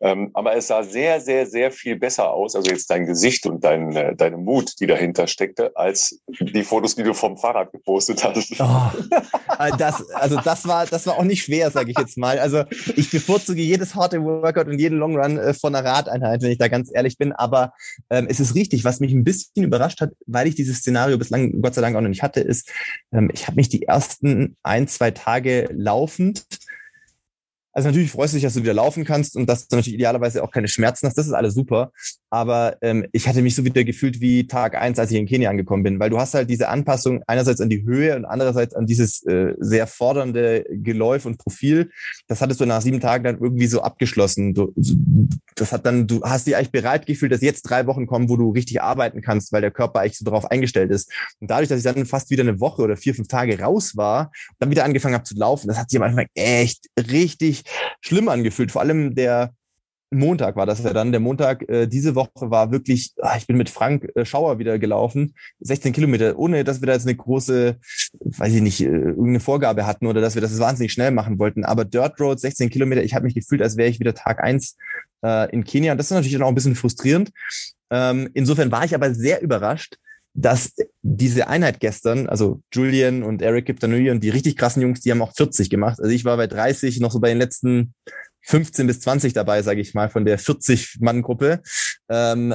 Ähm, 0.00 0.30
aber 0.34 0.56
es 0.56 0.66
sah 0.66 0.82
sehr, 0.82 1.20
sehr, 1.22 1.46
sehr 1.46 1.72
viel 1.72 1.96
besser 1.96 2.30
aus, 2.30 2.54
also 2.54 2.70
jetzt 2.70 2.90
dein 2.90 3.06
Gesicht 3.06 3.46
und 3.46 3.64
dein, 3.64 3.96
äh, 3.96 4.14
deine 4.14 4.36
Mut, 4.36 4.78
die 4.78 4.86
dahinter 4.86 5.26
steckte, 5.26 5.74
als 5.74 6.20
die 6.28 6.62
Fotos, 6.62 6.94
die 6.94 7.02
du 7.02 7.14
vom 7.14 7.38
Fahrrad 7.38 7.72
gepostet 7.72 8.22
hast. 8.22 8.60
Oh, 8.60 8.90
äh, 9.58 9.70
das, 9.78 10.10
also 10.10 10.38
das 10.44 10.68
war, 10.68 10.84
das 10.84 11.06
war 11.06 11.18
auch 11.18 11.24
nicht 11.24 11.44
schwer, 11.44 11.70
sage 11.70 11.92
ich 11.92 11.98
jetzt 11.98 12.18
mal. 12.18 12.38
Also 12.38 12.64
ich 12.94 13.10
bevorzuge 13.10 13.59
jedes 13.64 13.94
harte 13.94 14.22
Workout 14.22 14.66
und 14.66 14.78
jeden 14.78 14.98
Long 14.98 15.16
Run 15.16 15.38
äh, 15.38 15.54
von 15.54 15.74
einer 15.74 15.88
Radeinheit, 15.88 16.42
wenn 16.42 16.50
ich 16.50 16.58
da 16.58 16.68
ganz 16.68 16.90
ehrlich 16.92 17.18
bin. 17.18 17.32
Aber 17.32 17.72
ähm, 18.10 18.26
es 18.28 18.40
ist 18.40 18.54
richtig, 18.54 18.84
was 18.84 19.00
mich 19.00 19.12
ein 19.12 19.24
bisschen 19.24 19.64
überrascht 19.64 20.00
hat, 20.00 20.12
weil 20.26 20.46
ich 20.46 20.54
dieses 20.54 20.78
Szenario 20.78 21.18
bislang 21.18 21.60
Gott 21.62 21.74
sei 21.74 21.80
Dank 21.80 21.96
auch 21.96 22.00
noch 22.00 22.08
nicht 22.08 22.22
hatte, 22.22 22.40
ist, 22.40 22.70
ähm, 23.12 23.30
ich 23.32 23.46
habe 23.46 23.56
mich 23.56 23.68
die 23.68 23.82
ersten 23.82 24.56
ein, 24.62 24.88
zwei 24.88 25.10
Tage 25.10 25.68
laufend 25.72 26.44
also 27.72 27.88
natürlich 27.88 28.10
freust 28.10 28.32
du 28.32 28.36
dich, 28.36 28.44
dass 28.44 28.54
du 28.54 28.62
wieder 28.62 28.74
laufen 28.74 29.04
kannst 29.04 29.36
und 29.36 29.46
dass 29.46 29.68
du 29.68 29.76
natürlich 29.76 29.94
idealerweise 29.94 30.42
auch 30.42 30.50
keine 30.50 30.68
Schmerzen 30.68 31.06
hast. 31.06 31.16
Das 31.16 31.26
ist 31.26 31.32
alles 31.32 31.54
super. 31.54 31.92
Aber 32.28 32.76
ähm, 32.82 33.06
ich 33.12 33.28
hatte 33.28 33.42
mich 33.42 33.54
so 33.54 33.64
wieder 33.64 33.84
gefühlt 33.84 34.20
wie 34.20 34.46
Tag 34.46 34.76
eins, 34.76 34.98
als 34.98 35.10
ich 35.10 35.18
in 35.18 35.26
Kenia 35.26 35.50
angekommen 35.50 35.82
bin, 35.82 36.00
weil 36.00 36.10
du 36.10 36.18
hast 36.18 36.34
halt 36.34 36.50
diese 36.50 36.68
Anpassung 36.68 37.22
einerseits 37.26 37.60
an 37.60 37.68
die 37.68 37.84
Höhe 37.84 38.16
und 38.16 38.24
andererseits 38.24 38.74
an 38.74 38.86
dieses 38.86 39.24
äh, 39.24 39.54
sehr 39.58 39.86
fordernde 39.86 40.64
Geläuf 40.70 41.26
und 41.26 41.38
Profil. 41.38 41.90
Das 42.26 42.40
hattest 42.40 42.60
du 42.60 42.66
nach 42.66 42.82
sieben 42.82 43.00
Tagen 43.00 43.24
dann 43.24 43.38
irgendwie 43.38 43.66
so 43.66 43.82
abgeschlossen. 43.82 44.54
Du, 44.54 44.72
das 45.54 45.72
hat 45.72 45.86
dann, 45.86 46.06
du 46.06 46.22
hast 46.22 46.46
dich 46.46 46.56
eigentlich 46.56 46.72
bereit 46.72 47.06
gefühlt, 47.06 47.32
dass 47.32 47.40
jetzt 47.40 47.62
drei 47.62 47.86
Wochen 47.86 48.06
kommen, 48.06 48.28
wo 48.28 48.36
du 48.36 48.50
richtig 48.50 48.82
arbeiten 48.82 49.22
kannst, 49.22 49.52
weil 49.52 49.60
der 49.60 49.70
Körper 49.70 50.00
eigentlich 50.00 50.18
so 50.18 50.24
darauf 50.24 50.50
eingestellt 50.50 50.90
ist. 50.90 51.10
Und 51.40 51.50
dadurch, 51.50 51.68
dass 51.68 51.78
ich 51.78 51.84
dann 51.84 52.06
fast 52.06 52.30
wieder 52.30 52.42
eine 52.42 52.60
Woche 52.60 52.82
oder 52.82 52.96
vier, 52.96 53.14
fünf 53.14 53.28
Tage 53.28 53.60
raus 53.60 53.96
war, 53.96 54.32
dann 54.58 54.70
wieder 54.70 54.84
angefangen 54.84 55.14
habe 55.14 55.24
zu 55.24 55.36
laufen, 55.36 55.68
das 55.68 55.78
hat 55.78 55.90
sich 55.90 56.00
am 56.00 56.06
Anfang 56.06 56.26
echt 56.34 56.86
richtig 56.96 57.59
schlimm 58.00 58.28
angefühlt. 58.28 58.72
Vor 58.72 58.82
allem 58.82 59.14
der 59.14 59.52
Montag 60.10 60.56
war 60.56 60.66
das 60.66 60.82
ja 60.82 60.92
dann. 60.92 61.12
Der 61.12 61.20
Montag 61.20 61.68
äh, 61.68 61.86
diese 61.86 62.14
Woche 62.14 62.50
war 62.50 62.72
wirklich, 62.72 63.12
ach, 63.22 63.36
ich 63.36 63.46
bin 63.46 63.56
mit 63.56 63.70
Frank 63.70 64.10
äh, 64.16 64.24
Schauer 64.24 64.58
wieder 64.58 64.78
gelaufen, 64.78 65.34
16 65.60 65.92
Kilometer, 65.92 66.36
ohne 66.36 66.64
dass 66.64 66.82
wir 66.82 66.86
da 66.86 66.94
jetzt 66.94 67.06
eine 67.06 67.16
große, 67.16 67.76
weiß 68.18 68.54
ich 68.54 68.60
nicht, 68.60 68.80
äh, 68.80 68.86
irgendeine 68.86 69.40
Vorgabe 69.40 69.86
hatten 69.86 70.06
oder 70.06 70.20
dass 70.20 70.34
wir 70.34 70.42
das 70.42 70.58
wahnsinnig 70.58 70.92
schnell 70.92 71.12
machen 71.12 71.38
wollten. 71.38 71.64
Aber 71.64 71.84
Dirt 71.84 72.20
Road, 72.20 72.40
16 72.40 72.70
Kilometer, 72.70 73.04
ich 73.04 73.14
habe 73.14 73.24
mich 73.24 73.34
gefühlt, 73.34 73.62
als 73.62 73.76
wäre 73.76 73.88
ich 73.88 74.00
wieder 74.00 74.14
Tag 74.14 74.42
eins 74.42 74.76
äh, 75.24 75.50
in 75.52 75.64
Kenia. 75.64 75.92
Und 75.92 75.98
das 75.98 76.06
ist 76.06 76.12
natürlich 76.12 76.32
dann 76.32 76.42
auch 76.42 76.48
ein 76.48 76.56
bisschen 76.56 76.74
frustrierend. 76.74 77.30
Ähm, 77.90 78.30
insofern 78.34 78.72
war 78.72 78.84
ich 78.84 78.94
aber 78.94 79.14
sehr 79.14 79.42
überrascht, 79.42 79.96
dass 80.34 80.72
diese 81.02 81.48
Einheit 81.48 81.80
gestern, 81.80 82.28
also 82.28 82.62
Julian 82.72 83.22
und 83.22 83.42
Eric 83.42 83.66
Kiptanui 83.66 84.10
und 84.10 84.22
die 84.22 84.30
richtig 84.30 84.56
krassen 84.56 84.82
Jungs, 84.82 85.00
die 85.00 85.10
haben 85.10 85.22
auch 85.22 85.34
40 85.34 85.70
gemacht. 85.70 85.98
Also 85.98 86.10
ich 86.10 86.24
war 86.24 86.36
bei 86.36 86.46
30, 86.46 87.00
noch 87.00 87.12
so 87.12 87.20
bei 87.20 87.30
den 87.30 87.38
letzten 87.38 87.94
15 88.42 88.86
bis 88.86 89.00
20 89.00 89.32
dabei, 89.32 89.62
sage 89.62 89.80
ich 89.80 89.94
mal, 89.94 90.08
von 90.08 90.24
der 90.24 90.38
40-Mann-Gruppe. 90.38 91.62
Ähm, 92.08 92.54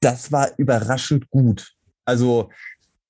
das 0.00 0.32
war 0.32 0.50
überraschend 0.58 1.28
gut. 1.30 1.72
Also 2.04 2.50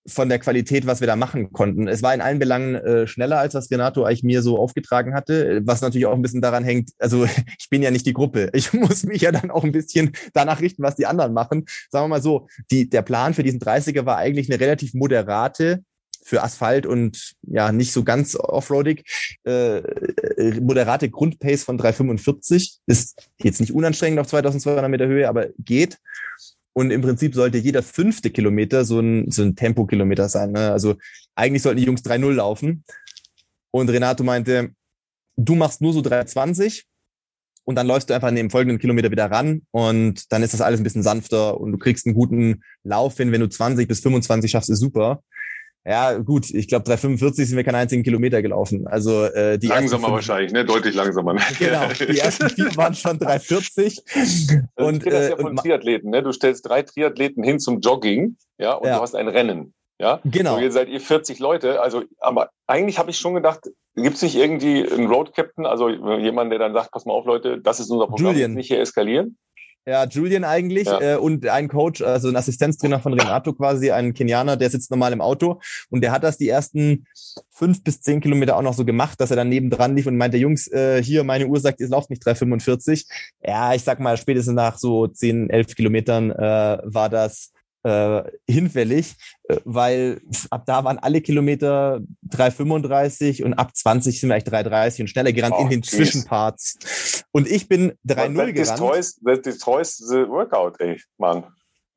von 0.07 0.29
der 0.29 0.39
Qualität, 0.39 0.87
was 0.87 1.01
wir 1.01 1.07
da 1.07 1.17
machen 1.17 1.53
konnten. 1.53 1.87
Es 1.87 2.03
war 2.03 2.13
in 2.15 2.21
allen 2.21 2.39
Belangen 2.39 2.75
äh, 2.75 3.07
schneller, 3.07 3.39
als 3.39 3.55
was 3.55 3.71
Renato 3.71 4.05
eigentlich 4.05 4.25
mir 4.25 4.43
so 4.43 4.59
aufgetragen 4.59 5.15
hatte, 5.15 5.61
was 5.65 5.81
natürlich 5.81 6.07
auch 6.07 6.15
ein 6.15 6.23
bisschen 6.23 6.43
daran 6.43 6.65
hängt, 6.65 6.91
also 6.99 7.25
ich 7.59 7.69
bin 7.71 7.83
ja 7.83 7.91
nicht 7.91 8.07
die 8.07 8.13
Gruppe. 8.13 8.51
Ich 8.53 8.73
muss 8.73 9.05
mich 9.05 9.23
ja 9.23 9.33
dann 9.33 9.51
auch 9.51 9.65
ein 9.65 9.73
bisschen 9.73 10.13
danach 10.33 10.61
richten, 10.61 10.83
was 10.83 10.97
die 10.97 11.07
anderen 11.07 11.33
machen. 11.33 11.67
Sagen 11.91 12.05
wir 12.05 12.09
mal 12.09 12.23
so, 12.23 12.49
die, 12.71 12.89
der 12.89 13.03
Plan 13.03 13.35
für 13.35 13.43
diesen 13.43 13.61
30er 13.61 14.05
war 14.05 14.17
eigentlich 14.17 14.51
eine 14.51 14.61
relativ 14.61 14.95
moderate 14.95 15.85
für 16.25 16.43
Asphalt 16.43 16.87
und 16.87 17.35
ja 17.43 17.73
nicht 17.73 17.93
so 17.93 18.05
ganz 18.05 18.37
offroadig. 18.37 19.05
Äh, 19.45 19.79
äh 19.79 20.61
moderate 20.61 21.11
Grundpace 21.11 21.65
von 21.65 21.79
3,45 21.79 22.79
ist 22.87 23.29
jetzt 23.39 23.61
nicht 23.61 23.73
unanstrengend 23.73 24.21
auf 24.21 24.29
2200 24.29 24.89
Meter 24.89 25.07
Höhe, 25.07 25.29
aber 25.29 25.49
geht. 25.59 25.99
Und 26.75 26.91
im 26.91 27.03
Prinzip 27.03 27.35
sollte 27.35 27.59
jeder 27.59 27.83
fünfte 27.83 28.31
Kilometer 28.31 28.85
so 28.85 29.01
ein, 29.01 29.31
so 29.31 29.43
ein 29.43 29.57
Tempokilometer 29.57 30.29
sein. 30.29 30.53
Ne? 30.53 30.73
Also 30.73 30.97
eigentlich 31.35 31.63
sollten 31.63 31.79
die 31.79 31.87
Jungs 31.87 32.03
3-0 32.03 32.33
laufen. 32.33 32.85
Und 33.71 33.91
Renato 33.91 34.25
meinte, 34.25 34.71
du 35.37 35.55
machst 35.55 35.81
nur 35.81 35.93
so 35.93 36.01
3,20 36.01 36.85
und 37.65 37.77
dann 37.77 37.87
läufst 37.87 38.11
du 38.11 38.15
einfach 38.15 38.29
in 38.29 38.37
dem 38.37 38.51
folgenden 38.51 38.79
Kilometer 38.79 39.11
wieder 39.11 39.31
ran 39.31 39.63
und 39.71 40.33
dann 40.33 40.43
ist 40.43 40.53
das 40.53 40.61
alles 40.61 40.81
ein 40.81 40.83
bisschen 40.83 41.03
sanfter 41.03 41.61
und 41.61 41.73
du 41.73 41.79
kriegst 41.79 42.07
einen 42.07 42.15
guten 42.15 42.63
Lauf 42.83 43.17
hin. 43.17 43.33
Wenn 43.33 43.41
du 43.41 43.49
20 43.49 43.87
bis 43.87 44.01
25 44.01 44.51
schaffst, 44.51 44.71
ist 44.71 44.81
super. 44.81 45.23
Ja, 45.85 46.17
gut, 46.19 46.49
ich 46.51 46.69
glaube 46.69 46.85
345 46.85 47.49
sind 47.49 47.57
wir 47.57 47.65
keinen 47.65 47.75
einzigen 47.75 48.05
Kilometer 48.05 48.41
gelaufen. 48.41 48.87
Also 48.87 49.25
äh, 49.25 49.59
die 49.59 49.67
langsamer 49.67 50.05
fünf, 50.05 50.15
wahrscheinlich, 50.15 50.53
ne? 50.53 50.65
Deutlich 50.65 50.95
langsamer. 50.95 51.35
Ne? 51.35 51.41
Genau, 51.59 51.89
die 51.89 52.19
ersten 52.19 52.49
vier 52.51 52.67
waren 52.77 52.95
schon 52.95 53.19
340. 53.19 54.01
Also 54.15 54.89
und, 54.89 55.05
das 55.05 55.13
ja 55.13 55.37
äh, 55.37 55.41
von 55.41 55.57
Triathleten, 55.57 56.11
ne? 56.11 56.23
Du 56.23 56.33
stellst 56.33 56.69
drei 56.69 56.83
Triathleten 56.83 57.43
hin 57.43 57.59
zum 57.59 57.81
Jogging, 57.81 58.37
ja, 58.59 58.75
und 58.75 58.87
ja. 58.87 58.97
du 58.97 59.03
hast 59.03 59.17
ein 59.17 59.27
Rennen. 59.27 59.75
Ja, 59.99 60.21
genau. 60.25 60.57
So, 60.57 60.61
ihr 60.61 60.73
seid 60.73 60.89
ihr 60.89 61.01
40 61.01 61.39
Leute. 61.39 61.81
Also, 61.81 62.03
aber 62.19 62.51
eigentlich 62.67 62.99
habe 62.99 63.11
ich 63.11 63.19
schon 63.19 63.35
gedacht, 63.35 63.61
gibt 63.95 64.17
es 64.17 64.23
nicht 64.23 64.37
irgendwie 64.37 64.89
einen 64.89 65.07
Road 65.07 65.35
Captain, 65.35 65.67
also 65.67 65.89
jemand, 65.89 66.51
der 66.51 66.59
dann 66.59 66.75
sagt, 66.75 66.91
pass 66.91 67.05
mal 67.07 67.13
auf, 67.13 67.25
Leute, 67.25 67.61
das 67.61 67.79
ist 67.81 67.91
unser 67.91 68.07
Programm, 68.07 68.35
Julian. 68.35 68.55
nicht 68.55 68.69
hier 68.69 68.81
eskalieren? 68.81 69.39
Ja, 69.85 70.05
Julian 70.05 70.45
eigentlich 70.45 70.87
ja. 70.87 71.01
Äh, 71.01 71.17
und 71.17 71.47
ein 71.47 71.69
Coach, 71.69 72.03
also 72.03 72.29
ein 72.29 72.37
Assistenztrainer 72.37 73.01
von 73.01 73.15
Renato 73.15 73.53
quasi, 73.53 73.91
ein 73.91 74.15
Kenianer, 74.15 74.57
der 74.57 74.71
sitzt 74.71 74.91
normal 74.91 75.13
im 75.13 75.21
Auto 75.21 75.61
und 75.91 76.03
der 76.03 76.13
hat 76.13 76.23
das 76.23 76.39
die 76.39 76.49
ersten 76.49 77.07
fünf 77.51 77.83
bis 77.83 78.01
zehn 78.01 78.21
Kilometer 78.21 78.57
auch 78.57 78.63
noch 78.63 78.75
so 78.75 78.85
gemacht, 78.85 79.21
dass 79.21 79.31
er 79.31 79.37
dann 79.37 79.49
nebendran 79.49 79.97
lief 79.97 80.07
und 80.07 80.17
meinte, 80.17 80.37
Jungs, 80.37 80.69
äh, 80.69 81.03
hier, 81.03 81.25
meine 81.25 81.47
Uhr 81.47 81.59
sagt, 81.59 81.81
ihr 81.81 81.89
lauft 81.89 82.11
nicht 82.11 82.25
3,45. 82.25 83.07
Ja, 83.45 83.75
ich 83.75 83.83
sag 83.83 83.99
mal, 83.99 84.17
spätestens 84.17 84.55
nach 84.55 84.79
so 84.79 85.09
zehn, 85.09 85.51
elf 85.51 85.75
Kilometern 85.75 86.31
äh, 86.31 86.79
war 86.85 87.09
das 87.09 87.53
äh, 87.85 88.23
hinfällig, 88.49 89.17
äh, 89.49 89.57
weil 89.65 90.21
ab 90.51 90.65
da 90.67 90.85
waren 90.85 90.99
alle 90.99 91.21
Kilometer 91.21 92.01
3,35 92.29 93.43
und 93.43 93.55
ab 93.55 93.75
20 93.75 94.21
sind 94.21 94.29
wir 94.29 94.37
eigentlich 94.37 94.53
3,30 94.53 95.01
und 95.03 95.09
schneller 95.09 95.33
gerannt 95.33 95.55
oh, 95.59 95.63
in 95.63 95.71
den 95.71 95.81
geez. 95.81 95.91
Zwischenparts. 95.91 97.25
Und 97.33 97.49
ich 97.49 97.69
bin 97.69 97.93
3,0 98.07 98.53
gerannt. 98.53 98.79
Toys, 98.79 99.21
das 99.23 99.39
ist 99.41 99.63
teuerste 99.63 100.29
Workout, 100.29 100.81
ey, 100.81 101.01
Mann. 101.19 101.45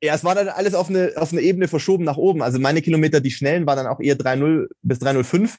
Ja, 0.02 0.14
es 0.14 0.24
war 0.24 0.34
dann 0.34 0.48
alles 0.48 0.74
auf 0.74 0.90
eine, 0.90 1.12
auf 1.16 1.32
eine 1.32 1.40
Ebene 1.40 1.68
verschoben 1.68 2.04
nach 2.04 2.18
oben. 2.18 2.42
Also 2.42 2.58
meine 2.58 2.82
Kilometer, 2.82 3.20
die 3.20 3.30
schnellen, 3.30 3.66
waren 3.66 3.78
dann 3.78 3.86
auch 3.86 4.00
eher 4.00 4.16
3,0 4.16 4.66
bis 4.82 4.98
3,05 4.98 5.56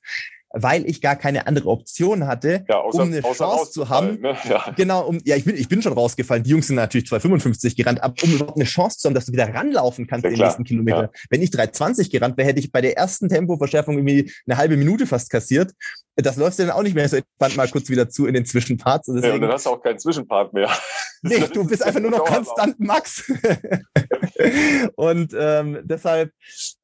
weil 0.51 0.85
ich 0.89 1.01
gar 1.01 1.15
keine 1.15 1.47
andere 1.47 1.69
Option 1.69 2.25
hatte, 2.27 2.65
ja, 2.69 2.79
außer, 2.79 3.03
um 3.03 3.09
eine 3.09 3.21
Chance 3.21 3.71
zu 3.71 3.89
haben. 3.89 4.19
Ne? 4.21 4.35
Ja. 4.47 4.71
Genau, 4.77 5.05
um, 5.05 5.19
ja, 5.25 5.35
ich 5.35 5.43
bin, 5.43 5.57
ich 5.57 5.67
bin 5.67 5.81
schon 5.81 5.93
rausgefallen. 5.93 6.43
Die 6.43 6.51
Jungs 6.51 6.67
sind 6.67 6.77
natürlich 6.77 7.09
2,55 7.09 7.75
gerannt, 7.75 8.01
aber 8.01 8.13
um 8.23 8.31
überhaupt 8.31 8.55
eine 8.55 8.65
Chance 8.65 8.99
zu 8.99 9.07
haben, 9.07 9.15
dass 9.15 9.25
du 9.25 9.33
wieder 9.33 9.53
ranlaufen 9.53 10.07
kannst 10.07 10.23
ja, 10.23 10.29
den 10.29 10.39
nächsten 10.39 10.63
Kilometer. 10.63 11.11
Wenn 11.29 11.41
ich 11.41 11.49
3,20 11.49 12.09
gerannt 12.11 12.37
wäre, 12.37 12.47
hätte 12.47 12.59
ich 12.59 12.71
bei 12.71 12.81
der 12.81 12.95
ersten 12.95 13.27
Tempoverschärfung 13.27 13.97
irgendwie 13.97 14.31
eine 14.47 14.57
halbe 14.57 14.77
Minute 14.77 15.05
fast 15.05 15.29
kassiert. 15.29 15.73
Das 16.15 16.37
läuft 16.37 16.59
dann 16.59 16.71
auch 16.71 16.81
nicht 16.81 16.95
mehr 16.95 17.09
so 17.09 17.17
entspannt 17.17 17.57
mal 17.57 17.67
kurz 17.67 17.89
wieder 17.89 18.09
zu 18.09 18.25
in 18.25 18.33
den 18.33 18.45
Zwischenparts. 18.45 19.09
Und, 19.09 19.15
deswegen, 19.15 19.29
ja, 19.31 19.35
und 19.35 19.41
dann 19.41 19.51
hast 19.51 19.65
du 19.65 19.71
auch 19.71 19.81
keinen 19.81 19.99
Zwischenpart 19.99 20.53
mehr. 20.53 20.69
Nee, 21.23 21.43
du 21.51 21.65
bist 21.65 21.83
einfach 21.83 21.99
nur 21.99 22.11
noch 22.11 22.25
konstant 22.25 22.79
Max. 22.79 23.23
und 24.95 25.33
ähm, 25.35 25.79
deshalb, 25.83 26.31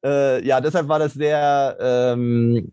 äh, 0.04 0.44
ja, 0.44 0.60
deshalb 0.60 0.88
war 0.88 0.98
das 0.98 1.14
sehr, 1.14 1.76
ähm, 1.80 2.72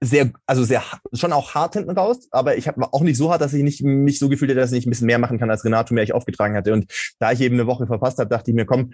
sehr, 0.00 0.30
also 0.46 0.64
sehr, 0.64 0.82
schon 1.12 1.32
auch 1.32 1.54
hart 1.54 1.74
hinten 1.74 1.90
raus, 1.90 2.28
aber 2.30 2.56
ich 2.56 2.68
habe 2.68 2.82
auch 2.92 3.00
nicht 3.00 3.16
so 3.16 3.30
hart, 3.30 3.40
dass 3.40 3.54
ich 3.54 3.62
nicht 3.62 3.82
mich 3.82 4.18
so 4.18 4.28
gefühlt 4.28 4.50
hätte, 4.50 4.60
dass 4.60 4.70
ich 4.70 4.76
nicht 4.76 4.86
ein 4.86 4.90
bisschen 4.90 5.06
mehr 5.06 5.18
machen 5.18 5.38
kann, 5.38 5.50
als 5.50 5.64
Renato 5.64 5.94
mir 5.94 6.02
ich 6.02 6.12
aufgetragen 6.12 6.54
hatte. 6.54 6.72
Und 6.72 6.92
da 7.18 7.32
ich 7.32 7.40
eben 7.40 7.54
eine 7.54 7.66
Woche 7.66 7.86
verpasst 7.86 8.18
habe, 8.18 8.28
dachte 8.28 8.50
ich 8.50 8.54
mir, 8.54 8.66
komm, 8.66 8.92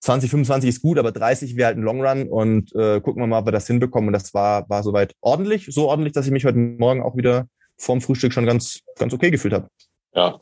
2025 0.00 0.68
ist 0.68 0.82
gut, 0.82 0.98
aber 0.98 1.12
30 1.12 1.56
wäre 1.56 1.66
halt 1.66 1.76
ein 1.76 1.82
Long 1.82 2.04
Run 2.04 2.28
und 2.28 2.74
äh, 2.74 3.00
gucken 3.00 3.22
wir 3.22 3.26
mal, 3.26 3.40
ob 3.40 3.46
wir 3.46 3.52
das 3.52 3.66
hinbekommen. 3.66 4.08
Und 4.08 4.12
das 4.12 4.32
war, 4.32 4.68
war 4.68 4.82
soweit 4.82 5.14
ordentlich, 5.20 5.66
so 5.70 5.88
ordentlich, 5.88 6.12
dass 6.12 6.26
ich 6.26 6.32
mich 6.32 6.44
heute 6.44 6.58
Morgen 6.58 7.02
auch 7.02 7.16
wieder 7.16 7.48
vorm 7.76 8.00
Frühstück 8.00 8.32
schon 8.32 8.46
ganz, 8.46 8.80
ganz 8.96 9.12
okay 9.12 9.30
gefühlt 9.30 9.54
habe. 9.54 9.68
Ja, 10.14 10.38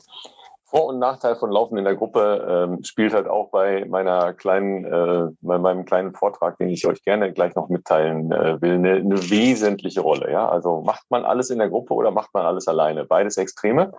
vor- 0.77 0.87
und 0.87 0.99
Nachteil 0.99 1.35
von 1.35 1.51
Laufen 1.51 1.77
in 1.77 1.85
der 1.85 1.95
Gruppe 1.95 2.67
ähm, 2.69 2.83
spielt 2.83 3.13
halt 3.13 3.27
auch 3.27 3.49
bei 3.49 3.85
meiner 3.85 4.33
kleinen, 4.33 4.85
äh, 4.85 5.31
bei 5.41 5.57
meinem 5.57 5.85
kleinen 5.85 6.13
Vortrag, 6.13 6.57
den 6.59 6.69
ich 6.69 6.85
euch 6.85 7.01
gerne 7.03 7.33
gleich 7.33 7.55
noch 7.55 7.69
mitteilen 7.69 8.31
äh, 8.31 8.61
will, 8.61 8.73
eine, 8.73 8.95
eine 8.97 9.29
wesentliche 9.29 10.01
Rolle. 10.01 10.31
Ja, 10.31 10.47
also 10.47 10.81
macht 10.81 11.05
man 11.09 11.25
alles 11.25 11.49
in 11.49 11.57
der 11.57 11.69
Gruppe 11.69 11.95
oder 11.95 12.11
macht 12.11 12.31
man 12.33 12.45
alles 12.45 12.67
alleine? 12.67 13.05
Beides 13.05 13.37
Extreme 13.37 13.91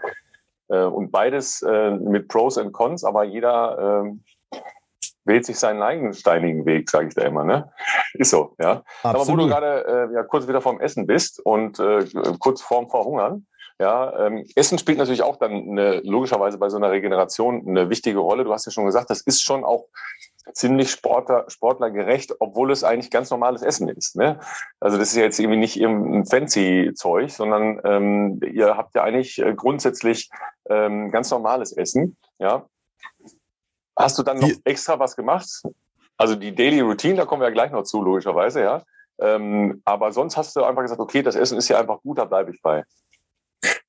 äh, 0.69 0.85
und 0.85 1.11
beides 1.11 1.63
äh, 1.63 1.91
mit 1.91 2.29
Pros 2.29 2.57
und 2.59 2.73
Cons, 2.73 3.03
aber 3.03 3.25
jeder 3.25 4.05
äh, 4.07 4.59
wählt 5.25 5.47
sich 5.47 5.59
seinen 5.59 5.83
eigenen 5.83 6.15
steinigen 6.15 6.65
Weg, 6.65 6.89
sage 6.89 7.09
ich 7.09 7.15
da 7.15 7.23
immer. 7.23 7.45
Ne? 7.45 7.71
Ist 8.15 8.31
so, 8.31 8.55
ja. 8.61 8.83
Absolut. 9.03 9.29
Aber 9.29 9.29
wo 9.29 9.37
du 9.37 9.49
gerade 9.49 10.11
äh, 10.11 10.15
ja 10.15 10.23
kurz 10.23 10.47
wieder 10.47 10.61
vorm 10.61 10.81
Essen 10.81 11.07
bist 11.07 11.45
und 11.45 11.81
äh, 11.81 12.07
kurz 12.39 12.63
vorm 12.63 12.89
Verhungern 12.89 13.47
ja, 13.81 14.27
ähm, 14.27 14.45
Essen 14.57 14.79
spielt 14.79 14.99
natürlich 14.99 15.23
auch 15.23 15.37
dann 15.37 15.53
eine, 15.53 16.01
logischerweise 16.01 16.59
bei 16.59 16.69
so 16.69 16.77
einer 16.77 16.91
Regeneration 16.91 17.65
eine 17.69 17.91
wichtige 17.91 18.19
Rolle. 18.19 18.45
Du 18.45 18.53
hast 18.53 18.67
ja 18.67 18.73
schon 18.73 18.87
gesagt, 18.87 19.09
das 19.11 19.21
ist 19.21 19.43
schon 19.43 19.65
auch 19.65 19.87
ziemlich 20.53 20.91
Sportler, 20.91 21.45
sportlergerecht, 21.49 22.35
obwohl 22.41 22.73
es 22.73 22.83
eigentlich 22.83 23.11
ganz 23.11 23.31
normales 23.31 23.63
Essen 23.63 23.89
ist. 23.89 24.17
Ne? 24.17 24.41
Also 24.81 24.99
das 24.99 25.11
ist 25.11 25.17
ja 25.17 25.23
jetzt 25.23 25.39
irgendwie 25.39 25.59
nicht 25.59 25.79
irgendein 25.79 26.27
fancy 26.27 26.93
Zeug, 26.95 27.31
sondern 27.31 27.81
ähm, 27.85 28.41
ihr 28.43 28.77
habt 28.77 28.95
ja 28.95 29.05
eigentlich 29.05 29.39
äh, 29.39 29.55
grundsätzlich 29.55 30.31
ähm, 30.69 31.11
ganz 31.11 31.31
normales 31.31 31.73
Essen. 31.73 32.17
Ja. 32.39 32.67
Hast 33.97 34.19
du 34.19 34.23
dann 34.23 34.39
noch 34.39 34.51
extra 34.65 34.99
was 34.99 35.17
gemacht? 35.17 35.49
Also 36.17 36.35
die 36.35 36.55
Daily 36.55 36.81
Routine, 36.81 37.15
da 37.15 37.27
kommen 37.27 37.43
wir 37.43 37.49
ja 37.49 37.55
gleich 37.55 37.71
noch 37.71 37.85
zu, 37.85 38.03
logischerweise, 38.03 38.63
ja. 38.63 38.83
Ähm, 39.21 39.83
aber 39.85 40.13
sonst 40.13 40.37
hast 40.37 40.55
du 40.57 40.65
einfach 40.65 40.83
gesagt, 40.83 41.01
okay, 41.01 41.23
das 41.23 41.35
Essen 41.35 41.59
ist 41.59 41.69
ja 41.69 41.79
einfach 41.79 42.01
gut, 42.03 42.19
da 42.19 42.25
bleibe 42.25 42.51
ich 42.53 42.63
bei. 42.63 42.85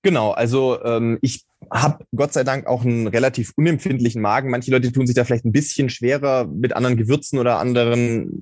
Genau, 0.01 0.31
also 0.31 0.81
ähm, 0.83 1.19
ich 1.21 1.45
habe 1.71 2.05
Gott 2.15 2.33
sei 2.33 2.43
Dank 2.43 2.67
auch 2.67 2.83
einen 2.83 3.07
relativ 3.07 3.51
unempfindlichen 3.55 4.21
Magen. 4.21 4.49
Manche 4.49 4.71
Leute 4.71 4.91
tun 4.91 5.05
sich 5.05 5.15
da 5.15 5.25
vielleicht 5.25 5.45
ein 5.45 5.51
bisschen 5.51 5.89
schwerer 5.89 6.47
mit 6.47 6.75
anderen 6.75 6.97
Gewürzen 6.97 7.37
oder 7.37 7.59
anderen 7.59 8.41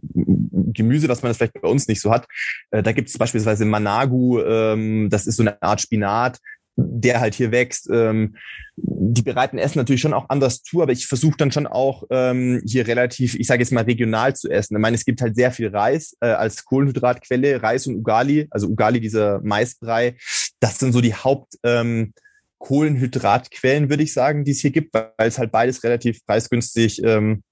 Gemüse, 0.74 1.10
was 1.10 1.24
man 1.24 1.32
das 1.32 1.38
vielleicht 1.38 1.60
bei 1.62 1.68
uns 1.68 1.88
nicht 1.88 2.02
so 2.02 2.12
hat. 2.12 2.28
Äh, 2.72 2.84
da 2.84 2.92
gibt 2.92 3.10
es 3.10 3.18
beispielsweise 3.18 3.66
Managu, 3.66 4.40
ähm, 4.42 5.10
das 5.10 5.28
ist 5.28 5.38
so 5.38 5.44
eine 5.44 5.62
Art 5.62 5.82
Spinat 5.82 6.40
der 6.78 7.20
halt 7.20 7.34
hier 7.34 7.52
wächst. 7.52 7.90
Ähm, 7.92 8.36
die 8.76 9.24
bereiten 9.24 9.58
Essen 9.58 9.80
natürlich 9.80 10.02
schon 10.02 10.14
auch 10.14 10.30
anders 10.30 10.62
zu, 10.62 10.84
aber 10.84 10.92
ich 10.92 11.08
versuche 11.08 11.36
dann 11.38 11.52
schon 11.52 11.66
auch 11.66 12.04
ähm, 12.12 12.62
hier 12.66 12.88
relativ, 12.88 13.34
ich 13.36 13.48
sage 13.48 13.64
jetzt 13.64 13.72
mal 13.72 13.84
regional 13.84 14.36
zu 14.36 14.50
essen. 14.50 14.76
Ich 14.76 14.82
meine, 14.82 14.96
es 14.96 15.04
gibt 15.04 15.22
halt 15.22 15.36
sehr 15.36 15.52
viel 15.52 15.70
Reis 15.70 16.16
äh, 16.22 16.28
als 16.28 16.64
Kohlenhydratquelle, 16.64 17.64
Reis 17.64 17.88
und 17.88 17.96
Ugali, 17.96 18.48
also 18.52 18.68
Ugali, 18.68 19.00
dieser 19.00 19.42
Maisbrei. 19.42 20.16
Das 20.60 20.80
sind 20.80 20.92
so 20.92 21.02
die 21.02 21.14
Haupt 21.14 21.56
ähm, 21.64 22.14
Kohlenhydratquellen, 22.60 23.90
würde 23.90 24.04
ich 24.04 24.14
sagen, 24.14 24.44
die 24.44 24.52
es 24.52 24.60
hier 24.60 24.72
gibt, 24.72 24.94
weil 24.94 25.12
es 25.18 25.38
halt 25.38 25.52
beides 25.52 25.84
relativ 25.84 26.26
preisgünstig 26.26 27.04
ähm, 27.04 27.44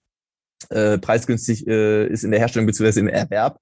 äh, 0.70 0.98
preisgünstig 0.98 1.68
äh, 1.68 2.08
ist 2.08 2.24
in 2.24 2.32
der 2.32 2.40
Herstellung 2.40 2.66
bzw. 2.66 3.00
im 3.00 3.08
Erwerb. 3.08 3.60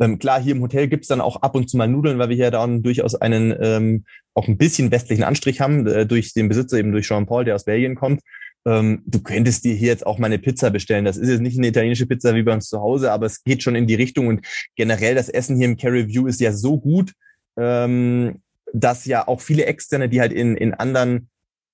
Ähm, 0.00 0.18
klar, 0.18 0.40
hier 0.40 0.54
im 0.54 0.62
Hotel 0.62 0.86
gibt's 0.86 1.08
dann 1.08 1.20
auch 1.20 1.36
ab 1.36 1.54
und 1.56 1.68
zu 1.68 1.76
mal 1.76 1.88
Nudeln, 1.88 2.18
weil 2.18 2.28
wir 2.28 2.36
hier 2.36 2.50
dann 2.50 2.82
durchaus 2.82 3.16
einen 3.16 3.54
ähm, 3.60 4.04
auch 4.34 4.46
ein 4.46 4.58
bisschen 4.58 4.90
westlichen 4.92 5.24
Anstrich 5.24 5.60
haben, 5.60 5.86
äh, 5.86 6.06
durch 6.06 6.32
den 6.34 6.48
Besitzer, 6.48 6.78
eben 6.78 6.92
durch 6.92 7.06
Jean-Paul, 7.06 7.44
der 7.44 7.56
aus 7.56 7.64
Belgien 7.64 7.96
kommt. 7.96 8.22
Ähm, 8.64 9.02
du 9.06 9.20
könntest 9.20 9.64
dir 9.64 9.74
hier 9.74 9.88
jetzt 9.88 10.06
auch 10.06 10.18
mal 10.18 10.26
eine 10.26 10.38
Pizza 10.38 10.70
bestellen. 10.70 11.04
Das 11.04 11.16
ist 11.16 11.28
jetzt 11.28 11.40
nicht 11.40 11.58
eine 11.58 11.68
italienische 11.68 12.06
Pizza 12.06 12.34
wie 12.34 12.42
bei 12.42 12.52
uns 12.52 12.68
zu 12.68 12.80
Hause, 12.80 13.10
aber 13.10 13.26
es 13.26 13.42
geht 13.42 13.62
schon 13.62 13.74
in 13.74 13.86
die 13.86 13.94
Richtung. 13.94 14.28
Und 14.28 14.46
generell 14.76 15.16
das 15.16 15.28
Essen 15.28 15.56
hier 15.56 15.66
im 15.66 15.76
Carry 15.76 16.06
View 16.06 16.26
ist 16.26 16.40
ja 16.40 16.52
so 16.52 16.78
gut, 16.78 17.12
ähm, 17.56 18.40
dass 18.72 19.04
ja 19.04 19.26
auch 19.26 19.40
viele 19.40 19.66
Externe, 19.66 20.08
die 20.08 20.20
halt 20.20 20.32
in, 20.32 20.56
in 20.56 20.74
anderen 20.74 21.28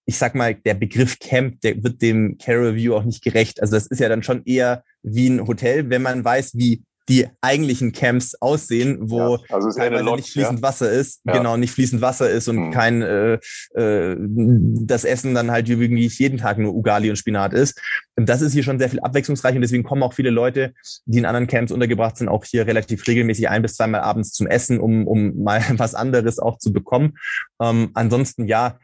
ich 0.07 0.19
sag 0.19 0.35
mal, 0.35 0.55
der 0.55 0.75
Begriff 0.75 1.19
Camp, 1.19 1.61
der 1.63 1.83
wird 1.83 2.03
dem 2.03 2.37
Carol 2.39 2.75
View 2.75 2.95
auch 2.95 3.05
nicht 3.05 3.23
gerecht. 3.23 3.61
Also 3.63 3.75
das 3.75 3.87
ist 3.87 4.01
ja 4.01 4.09
dann 4.09 4.23
schon 4.23 4.43
eher 4.45 4.85
wie 5.03 5.29
ein 5.29 5.47
Hotel, 5.47 5.89
wenn 5.89 6.03
man 6.03 6.25
weiß, 6.25 6.57
wie 6.57 6.83
die 7.09 7.27
eigentlichen 7.43 7.93
Camps 7.93 8.35
aussehen, 8.41 8.99
wo 9.01 9.37
ja, 9.37 9.55
also 9.55 9.71
teilweise 9.71 10.05
Lodge, 10.05 10.23
nicht 10.23 10.33
fließend 10.33 10.61
ja. 10.61 10.63
Wasser 10.63 10.91
ist, 10.91 11.21
ja. 11.25 11.37
genau, 11.37 11.57
nicht 11.57 11.73
fließend 11.73 12.01
Wasser 12.01 12.31
ist 12.31 12.49
und 12.49 12.57
mhm. 12.57 12.71
kein 12.71 13.03
äh, 13.03 13.35
äh, 13.75 14.17
das 14.19 15.05
Essen 15.05 15.35
dann 15.35 15.51
halt 15.51 15.69
irgendwie 15.69 16.07
jeden 16.07 16.39
Tag 16.39 16.59
nur 16.59 16.75
Ugali 16.75 17.11
und 17.11 17.17
Spinat 17.17 17.53
ist. 17.53 17.79
Das 18.17 18.41
ist 18.41 18.55
hier 18.55 18.63
schon 18.63 18.79
sehr 18.79 18.89
viel 18.89 19.01
abwechslungsreich 19.01 19.55
und 19.55 19.61
deswegen 19.61 19.83
kommen 19.83 20.03
auch 20.03 20.15
viele 20.15 20.31
Leute, 20.31 20.73
die 21.05 21.19
in 21.19 21.27
anderen 21.27 21.47
Camps 21.47 21.73
untergebracht 21.73 22.17
sind, 22.17 22.29
auch 22.29 22.45
hier 22.45 22.67
relativ 22.67 23.07
regelmäßig 23.07 23.49
ein 23.49 23.63
bis 23.63 23.75
zweimal 23.77 24.01
abends 24.01 24.33
zum 24.33 24.47
Essen, 24.47 24.81
um, 24.81 25.07
um 25.07 25.43
mal 25.43 25.63
was 25.77 25.95
anderes 25.95 26.39
auch 26.39 26.59
zu 26.59 26.73
bekommen. 26.73 27.19
Ähm, 27.61 27.91
ansonsten 27.95 28.47
ja, 28.47 28.79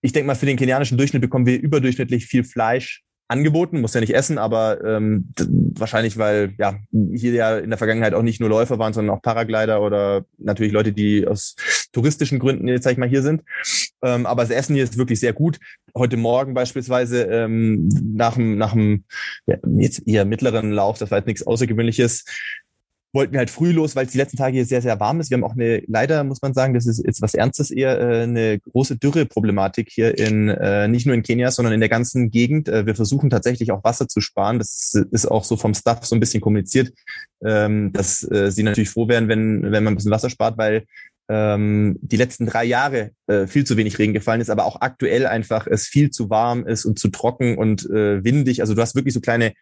ich 0.00 0.12
denke 0.12 0.28
mal, 0.28 0.36
für 0.36 0.46
den 0.46 0.56
kenianischen 0.56 0.96
Durchschnitt 0.96 1.22
bekommen 1.22 1.44
wir 1.44 1.60
überdurchschnittlich 1.60 2.26
viel 2.26 2.44
Fleisch 2.44 3.02
angeboten, 3.28 3.82
muss 3.82 3.92
ja 3.92 4.00
nicht 4.00 4.14
essen, 4.14 4.38
aber 4.38 4.82
ähm, 4.82 5.32
wahrscheinlich, 5.38 6.16
weil 6.16 6.54
ja 6.58 6.76
hier 7.14 7.32
ja 7.32 7.58
in 7.58 7.68
der 7.68 7.78
Vergangenheit 7.78 8.14
auch 8.14 8.22
nicht 8.22 8.40
nur 8.40 8.48
Läufer 8.48 8.78
waren, 8.78 8.94
sondern 8.94 9.16
auch 9.16 9.22
Paraglider 9.22 9.82
oder 9.82 10.24
natürlich 10.38 10.72
Leute, 10.72 10.92
die 10.92 11.26
aus 11.26 11.54
touristischen 11.92 12.38
Gründen 12.38 12.66
jetzt 12.68 12.84
sag 12.84 12.92
ich 12.92 12.98
mal 12.98 13.08
hier 13.08 13.22
sind. 13.22 13.42
Ähm, 14.02 14.24
aber 14.24 14.42
das 14.42 14.50
Essen 14.50 14.74
hier 14.74 14.84
ist 14.84 14.96
wirklich 14.96 15.20
sehr 15.20 15.34
gut. 15.34 15.58
Heute 15.94 16.16
Morgen 16.16 16.54
beispielsweise 16.54 17.24
ähm, 17.24 17.88
nach 17.88 18.34
dem 18.34 18.56
nach 18.56 18.72
dem 18.72 19.04
ja, 19.46 19.56
jetzt 19.76 20.08
eher 20.08 20.24
mittleren 20.24 20.72
Lauf, 20.72 20.98
das 20.98 21.10
war 21.10 21.18
jetzt 21.18 21.26
nichts 21.26 21.46
Außergewöhnliches, 21.46 22.24
wollten 23.12 23.32
wir 23.32 23.38
halt 23.38 23.50
früh 23.50 23.72
los, 23.72 23.96
weil 23.96 24.06
es 24.06 24.12
die 24.12 24.18
letzten 24.18 24.36
Tage 24.36 24.54
hier 24.54 24.66
sehr, 24.66 24.82
sehr 24.82 25.00
warm 25.00 25.20
ist. 25.20 25.30
Wir 25.30 25.36
haben 25.36 25.44
auch 25.44 25.54
eine, 25.54 25.82
leider 25.86 26.24
muss 26.24 26.42
man 26.42 26.52
sagen, 26.52 26.74
das 26.74 26.86
ist 26.86 27.02
jetzt 27.04 27.22
was 27.22 27.34
Ernstes 27.34 27.70
eher, 27.70 27.98
äh, 27.98 28.22
eine 28.24 28.58
große 28.60 28.96
Dürreproblematik 28.96 29.88
hier 29.90 30.18
in, 30.18 30.48
äh, 30.48 30.88
nicht 30.88 31.06
nur 31.06 31.14
in 31.14 31.22
Kenia, 31.22 31.50
sondern 31.50 31.72
in 31.72 31.80
der 31.80 31.88
ganzen 31.88 32.30
Gegend. 32.30 32.68
Äh, 32.68 32.84
wir 32.84 32.94
versuchen 32.94 33.30
tatsächlich 33.30 33.72
auch 33.72 33.82
Wasser 33.82 34.08
zu 34.08 34.20
sparen. 34.20 34.58
Das 34.58 34.94
ist 35.10 35.26
auch 35.26 35.44
so 35.44 35.56
vom 35.56 35.72
Staff 35.72 36.04
so 36.04 36.16
ein 36.16 36.20
bisschen 36.20 36.42
kommuniziert, 36.42 36.92
ähm, 37.44 37.92
dass 37.92 38.18
sie 38.18 38.62
natürlich 38.62 38.90
froh 38.90 39.08
wären, 39.08 39.28
wenn, 39.28 39.62
wenn 39.62 39.84
man 39.84 39.94
ein 39.94 39.96
bisschen 39.96 40.10
Wasser 40.10 40.28
spart, 40.28 40.58
weil 40.58 40.84
ähm, 41.30 41.98
die 42.02 42.16
letzten 42.16 42.46
drei 42.46 42.64
Jahre 42.64 43.10
viel 43.46 43.64
zu 43.64 43.76
wenig 43.76 43.98
Regen 43.98 44.14
gefallen 44.14 44.40
ist, 44.40 44.50
aber 44.50 44.64
auch 44.64 44.80
aktuell 44.80 45.26
einfach 45.26 45.66
es 45.66 45.86
viel 45.86 46.10
zu 46.10 46.30
warm 46.30 46.66
ist 46.66 46.84
und 46.84 46.98
zu 46.98 47.08
trocken 47.08 47.58
und 47.58 47.84
windig. 47.84 48.60
Also 48.60 48.74
du 48.74 48.80
hast 48.80 48.94
wirklich 48.94 49.14
so 49.14 49.20
kleine 49.20 49.52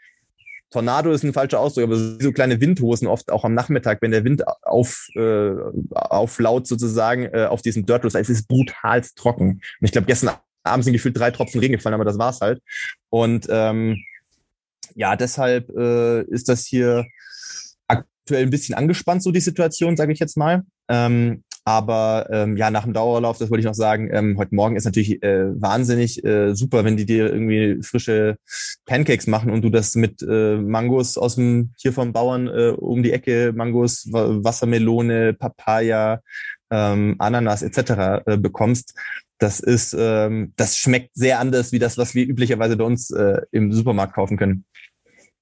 Tornado 0.70 1.12
ist 1.12 1.22
ein 1.22 1.32
falscher 1.32 1.60
Ausdruck, 1.60 1.84
aber 1.84 1.96
so 1.96 2.32
kleine 2.32 2.60
Windhosen 2.60 3.06
oft 3.06 3.30
auch 3.30 3.44
am 3.44 3.54
Nachmittag, 3.54 4.02
wenn 4.02 4.10
der 4.10 4.24
Wind 4.24 4.42
auf, 4.62 5.06
äh, 5.14 5.52
auflaut 5.94 6.66
sozusagen 6.66 7.24
äh, 7.26 7.46
auf 7.48 7.62
diesem 7.62 7.86
Dirt 7.86 8.04
Road, 8.04 8.14
es 8.14 8.28
ist 8.28 8.48
brutal 8.48 9.02
trocken. 9.14 9.48
Und 9.50 9.62
ich 9.80 9.92
glaube, 9.92 10.06
gestern 10.06 10.36
abends 10.64 10.84
sind 10.84 10.92
gefühlt 10.92 11.16
drei 11.16 11.30
Tropfen 11.30 11.60
Regen 11.60 11.76
gefallen, 11.76 11.94
aber 11.94 12.04
das 12.04 12.18
war's 12.18 12.40
halt. 12.40 12.60
Und 13.10 13.46
ähm, 13.48 14.02
ja, 14.94 15.16
deshalb 15.16 15.70
äh, 15.70 16.22
ist 16.22 16.48
das 16.48 16.66
hier 16.66 17.06
aktuell 17.86 18.42
ein 18.42 18.50
bisschen 18.50 18.74
angespannt, 18.74 19.22
so 19.22 19.30
die 19.30 19.40
Situation, 19.40 19.96
sage 19.96 20.12
ich 20.12 20.18
jetzt 20.18 20.36
mal. 20.36 20.64
Ähm, 20.88 21.44
aber 21.66 22.28
ähm, 22.30 22.56
ja, 22.56 22.70
nach 22.70 22.84
dem 22.84 22.92
Dauerlauf, 22.92 23.38
das 23.38 23.50
wollte 23.50 23.58
ich 23.58 23.66
noch 23.66 23.74
sagen, 23.74 24.08
ähm, 24.12 24.38
heute 24.38 24.54
Morgen 24.54 24.76
ist 24.76 24.84
natürlich 24.84 25.20
äh, 25.24 25.60
wahnsinnig 25.60 26.24
äh, 26.24 26.54
super, 26.54 26.84
wenn 26.84 26.96
die 26.96 27.06
dir 27.06 27.26
irgendwie 27.26 27.82
frische 27.82 28.36
Pancakes 28.84 29.26
machen 29.26 29.50
und 29.50 29.62
du 29.62 29.70
das 29.70 29.96
mit 29.96 30.22
äh, 30.22 30.58
Mangos 30.58 31.18
aus 31.18 31.34
dem 31.34 31.72
hier 31.76 31.92
vom 31.92 32.12
Bauern 32.12 32.46
äh, 32.46 32.68
um 32.68 33.02
die 33.02 33.10
Ecke, 33.10 33.52
Mangos, 33.52 34.06
Wassermelone, 34.12 35.34
Papaya, 35.34 36.20
ähm, 36.70 37.16
Ananas 37.18 37.62
etc. 37.62 38.22
Äh, 38.26 38.36
bekommst. 38.36 38.94
Das 39.38 39.58
ist, 39.58 39.94
ähm, 39.98 40.52
das 40.54 40.78
schmeckt 40.78 41.10
sehr 41.14 41.40
anders 41.40 41.72
wie 41.72 41.80
das, 41.80 41.98
was 41.98 42.14
wir 42.14 42.28
üblicherweise 42.28 42.76
bei 42.76 42.84
uns 42.84 43.10
äh, 43.10 43.40
im 43.50 43.72
Supermarkt 43.72 44.14
kaufen 44.14 44.36
können. 44.36 44.66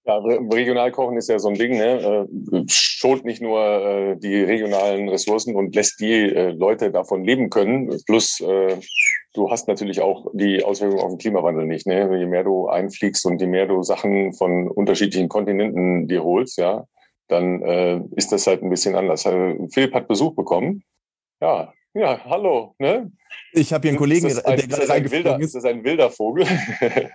Ja, 0.07 0.19
Regionalkochen 0.19 1.17
ist 1.17 1.31
ja 1.31 1.39
so 1.39 1.49
ein 1.49 1.55
Ding, 1.55 1.79
ne? 1.79 2.27
Äh, 2.53 2.65
schont 2.69 3.25
nicht 3.25 3.41
nur 3.41 3.61
äh, 3.61 4.17
die 4.17 4.43
regionalen 4.43 5.09
Ressourcen 5.09 5.57
und 5.57 5.75
lässt 5.75 5.99
die 5.99 6.13
äh, 6.13 6.51
Leute 6.51 6.91
davon 6.91 7.25
leben 7.25 7.49
können. 7.49 7.91
Plus 8.05 8.39
äh, 8.41 8.77
du 9.33 9.51
hast 9.51 9.67
natürlich 9.67 10.03
auch 10.03 10.27
die 10.35 10.63
Auswirkungen 10.63 11.01
auf 11.01 11.13
den 11.13 11.19
Klimawandel 11.19 11.65
nicht. 11.67 11.87
Ne? 11.87 12.19
Je 12.19 12.27
mehr 12.27 12.45
du 12.45 12.69
einfliegst 12.69 13.25
und 13.25 13.41
je 13.41 13.47
mehr 13.47 13.67
du 13.67 13.83
Sachen 13.83 14.35
von 14.35 14.69
unterschiedlichen 14.69 15.31
Kontinenten 15.31 16.07
dir 16.07 16.23
holst, 16.23 16.59
ja, 16.59 16.85
dann 17.29 17.63
äh, 17.63 18.01
ist 18.15 18.31
das 18.31 18.47
halt 18.47 18.63
ein 18.63 18.71
bisschen 18.71 18.97
anders. 18.97 19.25
Äh, 19.25 19.57
Philipp 19.73 19.95
hat 19.95 20.07
Besuch 20.07 20.35
bekommen. 20.35 20.85
Ja, 21.41 21.73
ja, 21.95 22.21
hallo. 22.25 22.75
Ne? 22.79 23.11
Ich 23.53 23.73
habe 23.73 23.83
hier 23.83 23.91
einen 23.91 23.99
Kollegen, 23.99 24.27
ist 24.27 24.45
ein, 24.45 24.57
der 24.57 24.67
gerade 24.67 24.89
reingeflogen 24.89 25.41
ist. 25.41 25.47
Ist 25.47 25.55
das 25.55 25.65
ein 25.65 25.85
wilder 25.85 26.11
Vogel? 26.11 26.45
Äh, 26.81 27.09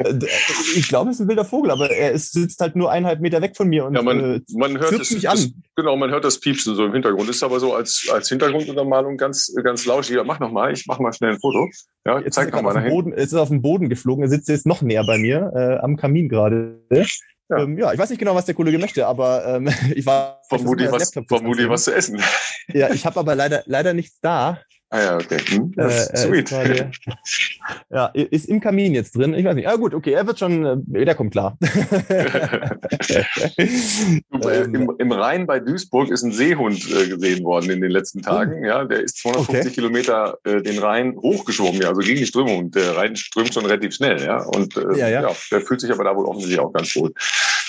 ich 0.75 0.87
glaube, 0.87 1.09
es 1.09 1.17
ist 1.17 1.25
ein 1.25 1.27
wilder 1.27 1.45
Vogel, 1.45 1.71
aber 1.71 1.91
er 1.91 2.11
ist, 2.11 2.31
sitzt 2.31 2.59
halt 2.61 2.75
nur 2.75 2.91
eineinhalb 2.91 3.19
Meter 3.19 3.41
weg 3.41 3.55
von 3.57 3.67
mir 3.67 3.85
und 3.85 3.95
ja, 3.95 4.01
man, 4.01 4.19
äh, 4.35 4.41
man 4.53 4.77
hört 4.79 4.93
es, 4.93 5.11
mich 5.11 5.27
an. 5.27 5.35
Das, 5.35 5.51
genau, 5.75 5.95
man 5.95 6.11
hört 6.11 6.23
das 6.23 6.39
Piepsen 6.39 6.75
so 6.75 6.85
im 6.85 6.93
Hintergrund. 6.93 7.29
Ist 7.29 7.43
aber 7.43 7.59
so 7.59 7.73
als, 7.73 8.07
als 8.11 8.29
Hintergrunduntermalung 8.29 9.17
ganz, 9.17 9.53
ganz 9.63 9.85
lauschig. 9.85 10.15
Ja, 10.15 10.23
mach 10.23 10.39
noch 10.39 10.51
mal, 10.51 10.71
ich 10.71 10.85
mach 10.87 10.99
mal 10.99 11.11
schnell 11.13 11.33
ein 11.33 11.39
Foto. 11.39 11.67
Ja, 12.05 12.19
jetzt 12.19 12.35
zeig 12.35 12.51
noch 12.53 12.61
mal 12.61 12.73
dahin. 12.73 12.89
Boden, 12.89 13.13
es 13.13 13.27
ist 13.27 13.35
auf 13.35 13.49
dem 13.49 13.61
Boden 13.61 13.89
geflogen, 13.89 14.23
er 14.23 14.29
sitzt 14.29 14.47
jetzt 14.47 14.65
noch 14.65 14.81
näher 14.81 15.05
bei 15.05 15.17
mir, 15.17 15.51
äh, 15.55 15.83
am 15.83 15.97
Kamin 15.97 16.29
gerade. 16.29 16.79
Ja. 17.49 17.57
Ähm, 17.57 17.77
ja, 17.77 17.91
ich 17.91 17.99
weiß 17.99 18.09
nicht 18.09 18.19
genau, 18.19 18.35
was 18.35 18.45
der 18.45 18.55
Kollege 18.55 18.77
möchte, 18.77 19.07
aber 19.07 19.45
ähm, 19.45 19.69
ich 19.95 20.05
war 20.05 20.41
vermutlich 20.47 20.91
was, 20.91 21.11
vermutlich 21.27 21.67
was 21.67 21.83
zu 21.85 21.93
essen. 21.93 22.21
Ja, 22.71 22.91
ich 22.91 23.05
habe 23.05 23.19
aber 23.19 23.35
leider 23.35 23.63
leider 23.65 23.93
nichts 23.93 24.19
da. 24.21 24.59
Ah 24.91 25.01
ja, 25.01 25.17
okay. 25.17 25.37
Hm, 25.49 25.71
äh, 25.77 26.17
sweet. 26.17 26.51
Ist 26.51 26.99
ja, 27.91 28.07
ist 28.07 28.49
im 28.49 28.59
Kamin 28.59 28.95
jetzt 28.95 29.15
drin. 29.15 29.35
Ich 29.35 29.45
weiß 29.45 29.53
nicht. 29.53 29.67
Ah 29.67 29.75
gut, 29.75 29.93
okay, 29.93 30.13
er 30.13 30.25
wird 30.25 30.39
schon, 30.39 30.65
äh, 30.65 31.05
der 31.05 31.13
kommt 31.13 31.31
klar. 31.31 31.59
ähm, 33.59 34.23
Im, 34.73 34.91
Im 34.97 35.11
Rhein 35.11 35.45
bei 35.45 35.59
Duisburg 35.59 36.09
ist 36.09 36.23
ein 36.23 36.31
Seehund 36.31 36.89
äh, 36.91 37.07
gesehen 37.07 37.43
worden 37.43 37.69
in 37.69 37.81
den 37.81 37.91
letzten 37.91 38.23
Tagen. 38.23 38.63
Oh. 38.63 38.65
Ja, 38.65 38.83
der 38.83 39.01
ist 39.01 39.19
250 39.19 39.59
okay. 39.59 39.75
Kilometer 39.75 40.39
äh, 40.43 40.59
den 40.63 40.79
Rhein 40.79 41.15
hochgeschwommen, 41.17 41.81
ja, 41.81 41.89
also 41.89 42.01
gegen 42.01 42.17
die 42.17 42.25
Strömung. 42.25 42.57
Und 42.57 42.73
der 42.75 42.97
Rhein 42.97 43.15
strömt 43.15 43.53
schon 43.53 43.67
relativ 43.67 43.93
schnell, 43.93 44.23
ja. 44.23 44.41
Und 44.43 44.75
äh, 44.75 44.97
ja, 44.97 45.07
ja. 45.07 45.21
ja, 45.21 45.35
der 45.51 45.61
fühlt 45.61 45.81
sich 45.81 45.91
aber 45.91 46.03
da 46.03 46.15
wohl 46.15 46.25
offensichtlich 46.25 46.59
auch 46.59 46.73
ganz 46.73 46.95
wohl. 46.95 47.13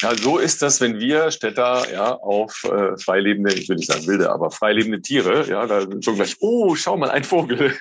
Ja, 0.01 0.17
so 0.17 0.39
ist 0.39 0.63
das, 0.63 0.81
wenn 0.81 0.99
wir 0.99 1.31
Städter 1.31 1.83
ja 1.93 2.15
auf 2.15 2.63
äh, 2.65 2.97
freilebende, 2.97 3.53
ich 3.53 3.69
will 3.69 3.77
nicht 3.77 3.93
sagen 3.93 4.07
wilde, 4.07 4.33
aber 4.33 4.51
freilebende 4.51 5.03
Tiere, 5.03 5.47
ja, 5.47 5.67
da 5.67 5.83
sind 5.83 6.03
schon 6.03 6.15
gleich, 6.15 6.37
oh, 6.41 6.75
schau 6.75 6.97
mal, 6.97 7.10
ein 7.11 7.25
Vogel. 7.25 7.73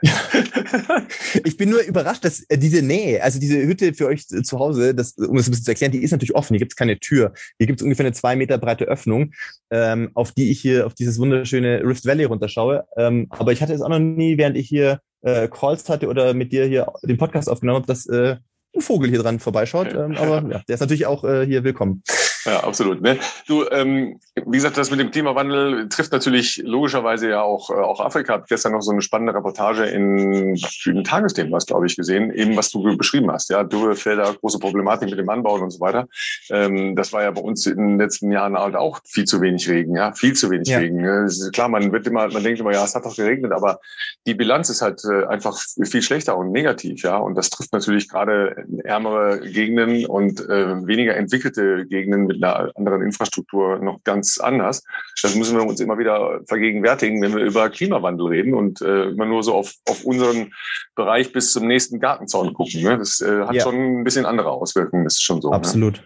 ich 1.44 1.56
bin 1.56 1.70
nur 1.70 1.80
überrascht, 1.82 2.24
dass 2.24 2.44
äh, 2.48 2.58
diese 2.58 2.82
Nähe, 2.82 3.22
also 3.22 3.38
diese 3.38 3.58
Hütte 3.58 3.94
für 3.94 4.06
euch 4.06 4.26
zu 4.26 4.58
Hause, 4.58 4.94
das, 4.94 5.14
um 5.16 5.36
es 5.36 5.48
ein 5.48 5.50
bisschen 5.50 5.64
zu 5.64 5.70
erklären, 5.70 5.92
die 5.92 6.02
ist 6.02 6.10
natürlich 6.10 6.34
offen. 6.34 6.54
Hier 6.54 6.60
gibt 6.60 6.72
es 6.72 6.76
keine 6.76 6.98
Tür. 6.98 7.32
Hier 7.58 7.66
gibt 7.66 7.80
es 7.80 7.84
ungefähr 7.84 8.06
eine 8.06 8.14
zwei 8.14 8.36
Meter 8.36 8.58
breite 8.58 8.84
Öffnung, 8.84 9.32
ähm, 9.70 10.10
auf 10.14 10.32
die 10.32 10.50
ich 10.50 10.60
hier 10.60 10.86
auf 10.86 10.94
dieses 10.94 11.18
wunderschöne 11.18 11.82
Rift 11.84 12.06
Valley 12.06 12.24
runterschaue. 12.24 12.84
Ähm, 12.96 13.26
aber 13.30 13.52
ich 13.52 13.62
hatte 13.62 13.74
es 13.74 13.82
auch 13.82 13.88
noch 13.88 13.98
nie, 13.98 14.38
während 14.38 14.56
ich 14.56 14.68
hier 14.68 15.00
äh, 15.22 15.48
Calls 15.48 15.88
hatte 15.88 16.08
oder 16.08 16.34
mit 16.34 16.52
dir 16.52 16.66
hier 16.66 16.92
den 17.02 17.18
Podcast 17.18 17.48
aufgenommen 17.48 17.78
habe, 17.78 17.86
dass 17.86 18.06
äh, 18.06 18.36
ein 18.74 18.80
Vogel 18.80 19.10
hier 19.10 19.22
dran 19.22 19.40
vorbeischaut. 19.40 19.92
Ähm, 19.92 20.16
aber 20.16 20.48
ja, 20.50 20.62
der 20.68 20.74
ist 20.74 20.80
natürlich 20.80 21.06
auch 21.06 21.24
äh, 21.24 21.46
hier 21.46 21.64
willkommen. 21.64 22.02
Ja, 22.46 22.64
absolut. 22.64 23.00
Ne? 23.02 23.18
Du, 23.46 23.64
ähm, 23.70 24.20
wie 24.34 24.56
gesagt, 24.56 24.76
das 24.76 24.90
mit 24.90 25.00
dem 25.00 25.10
Klimawandel 25.10 25.88
trifft 25.88 26.12
natürlich 26.12 26.62
logischerweise 26.64 27.30
ja 27.30 27.42
auch, 27.42 27.70
äh, 27.70 27.74
auch 27.74 28.00
Afrika. 28.00 28.34
Ich 28.34 28.38
habe 28.38 28.46
gestern 28.48 28.72
noch 28.72 28.82
so 28.82 28.92
eine 28.92 29.02
spannende 29.02 29.34
Reportage 29.34 29.84
in, 29.86 30.56
in 30.84 31.04
Tagesthemen, 31.04 31.52
was 31.52 31.66
glaube 31.66 31.86
ich, 31.86 31.96
gesehen, 31.96 32.30
eben 32.32 32.56
was 32.56 32.70
du 32.70 32.96
beschrieben 32.96 33.30
hast. 33.30 33.50
Ja, 33.50 33.64
Dürrefelder, 33.64 34.34
große 34.40 34.58
Problematik 34.58 35.10
mit 35.10 35.18
dem 35.18 35.28
Anbauen 35.28 35.62
und 35.62 35.70
so 35.70 35.80
weiter. 35.80 36.06
Ähm, 36.50 36.96
das 36.96 37.12
war 37.12 37.22
ja 37.22 37.30
bei 37.30 37.40
uns 37.40 37.66
in 37.66 37.76
den 37.76 37.98
letzten 37.98 38.30
Jahren 38.30 38.56
halt 38.56 38.76
auch 38.76 39.00
viel 39.04 39.24
zu 39.24 39.40
wenig 39.40 39.68
Regen, 39.68 39.96
ja, 39.96 40.12
viel 40.12 40.34
zu 40.34 40.50
wenig 40.50 40.68
ja. 40.68 40.78
Regen. 40.78 41.00
Ne? 41.00 41.28
Klar, 41.52 41.68
man 41.68 41.92
wird 41.92 42.06
immer, 42.06 42.28
man 42.32 42.42
denkt 42.42 42.60
immer, 42.60 42.72
ja, 42.72 42.84
es 42.84 42.94
hat 42.94 43.04
doch 43.04 43.16
geregnet, 43.16 43.52
aber 43.52 43.80
die 44.26 44.34
Bilanz 44.34 44.70
ist 44.70 44.82
halt 44.82 45.02
äh, 45.04 45.24
einfach 45.26 45.58
viel 45.84 46.02
schlechter 46.02 46.36
und 46.36 46.52
negativ, 46.52 47.02
ja. 47.02 47.16
Und 47.16 47.36
das 47.36 47.50
trifft 47.50 47.72
natürlich 47.72 48.08
gerade 48.08 48.64
ärmere 48.84 49.40
Gegenden 49.40 50.06
und 50.06 50.40
äh, 50.40 50.86
weniger 50.86 51.16
entwickelte 51.16 51.86
Gegenden 51.86 52.26
mit 52.26 52.35
mit 52.36 52.44
einer 52.44 52.70
anderen 52.76 53.02
Infrastruktur 53.02 53.78
noch 53.78 54.02
ganz 54.04 54.38
anders. 54.38 54.84
Das 55.22 55.34
müssen 55.34 55.56
wir 55.56 55.66
uns 55.66 55.80
immer 55.80 55.98
wieder 55.98 56.40
vergegenwärtigen, 56.46 57.20
wenn 57.22 57.34
wir 57.34 57.44
über 57.44 57.68
Klimawandel 57.70 58.28
reden 58.28 58.54
und 58.54 58.80
äh, 58.80 59.10
immer 59.10 59.26
nur 59.26 59.42
so 59.42 59.54
auf, 59.54 59.72
auf 59.88 60.04
unseren 60.04 60.52
Bereich 60.94 61.32
bis 61.32 61.52
zum 61.52 61.66
nächsten 61.66 62.00
Gartenzaun 62.00 62.54
gucken. 62.54 62.82
Ne? 62.82 62.98
Das 62.98 63.20
äh, 63.20 63.42
hat 63.42 63.54
ja. 63.54 63.62
schon 63.62 64.00
ein 64.00 64.04
bisschen 64.04 64.26
andere 64.26 64.50
Auswirkungen, 64.50 65.04
das 65.04 65.14
ist 65.14 65.22
schon 65.22 65.40
so. 65.40 65.50
Ne? 65.50 65.56
Absolut, 65.56 65.94
ne? 65.94 66.00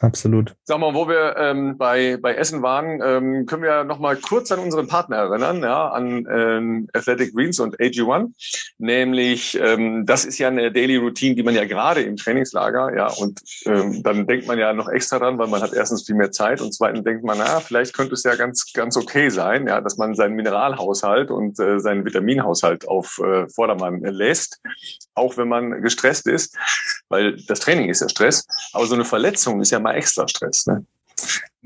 absolut. 0.00 0.54
Sag 0.64 0.78
mal, 0.78 0.94
wo 0.94 1.08
wir 1.08 1.36
ähm, 1.38 1.76
bei, 1.78 2.16
bei 2.20 2.34
Essen 2.34 2.62
waren, 2.62 3.00
ähm, 3.02 3.46
können 3.46 3.62
wir 3.62 3.84
noch 3.84 3.98
mal 3.98 4.16
kurz 4.16 4.52
an 4.52 4.60
unseren 4.60 4.88
Partner 4.88 5.16
erinnern, 5.16 5.62
ja, 5.62 5.88
an 5.88 6.26
ähm, 6.30 6.88
Athletic 6.92 7.34
Greens 7.34 7.60
und 7.60 7.78
AG1. 7.78 8.30
Nämlich, 8.78 9.58
ähm, 9.60 10.06
das 10.06 10.24
ist 10.24 10.38
ja 10.38 10.48
eine 10.48 10.72
Daily 10.72 10.96
Routine, 10.96 11.34
die 11.34 11.42
man 11.42 11.54
ja 11.54 11.64
gerade 11.64 12.02
im 12.02 12.16
Trainingslager, 12.16 12.94
ja, 12.96 13.08
und 13.08 13.40
ähm, 13.66 14.02
dann 14.02 14.26
denkt 14.26 14.46
man 14.46 14.58
ja 14.58 14.72
noch 14.72 14.88
extra 14.88 15.18
dran, 15.18 15.38
weil 15.38 15.48
man 15.48 15.62
hat 15.62 15.72
erstens 15.76 16.04
viel 16.04 16.14
mehr 16.14 16.32
Zeit 16.32 16.60
und 16.60 16.72
zweitens 16.74 17.04
denkt 17.04 17.24
man, 17.24 17.38
na, 17.38 17.60
vielleicht 17.60 17.94
könnte 17.94 18.14
es 18.14 18.22
ja 18.22 18.34
ganz, 18.34 18.72
ganz 18.72 18.96
okay 18.96 19.28
sein, 19.28 19.66
ja, 19.66 19.80
dass 19.80 19.96
man 19.96 20.14
seinen 20.14 20.34
Mineralhaushalt 20.34 21.30
und 21.30 21.58
äh, 21.60 21.78
seinen 21.78 22.04
Vitaminhaushalt 22.04 22.88
auf 22.88 23.18
äh, 23.18 23.48
Vordermann 23.48 24.00
lässt, 24.00 24.60
auch 25.14 25.36
wenn 25.36 25.48
man 25.48 25.82
gestresst 25.82 26.26
ist, 26.26 26.56
weil 27.08 27.36
das 27.46 27.60
Training 27.60 27.88
ist 27.88 28.00
ja 28.00 28.08
Stress, 28.08 28.46
aber 28.72 28.86
so 28.86 28.94
eine 28.94 29.04
Verletzung 29.04 29.60
ist 29.60 29.70
ja 29.70 29.78
mal 29.78 29.94
extra 29.94 30.26
Stress. 30.26 30.66
Ne? 30.66 30.84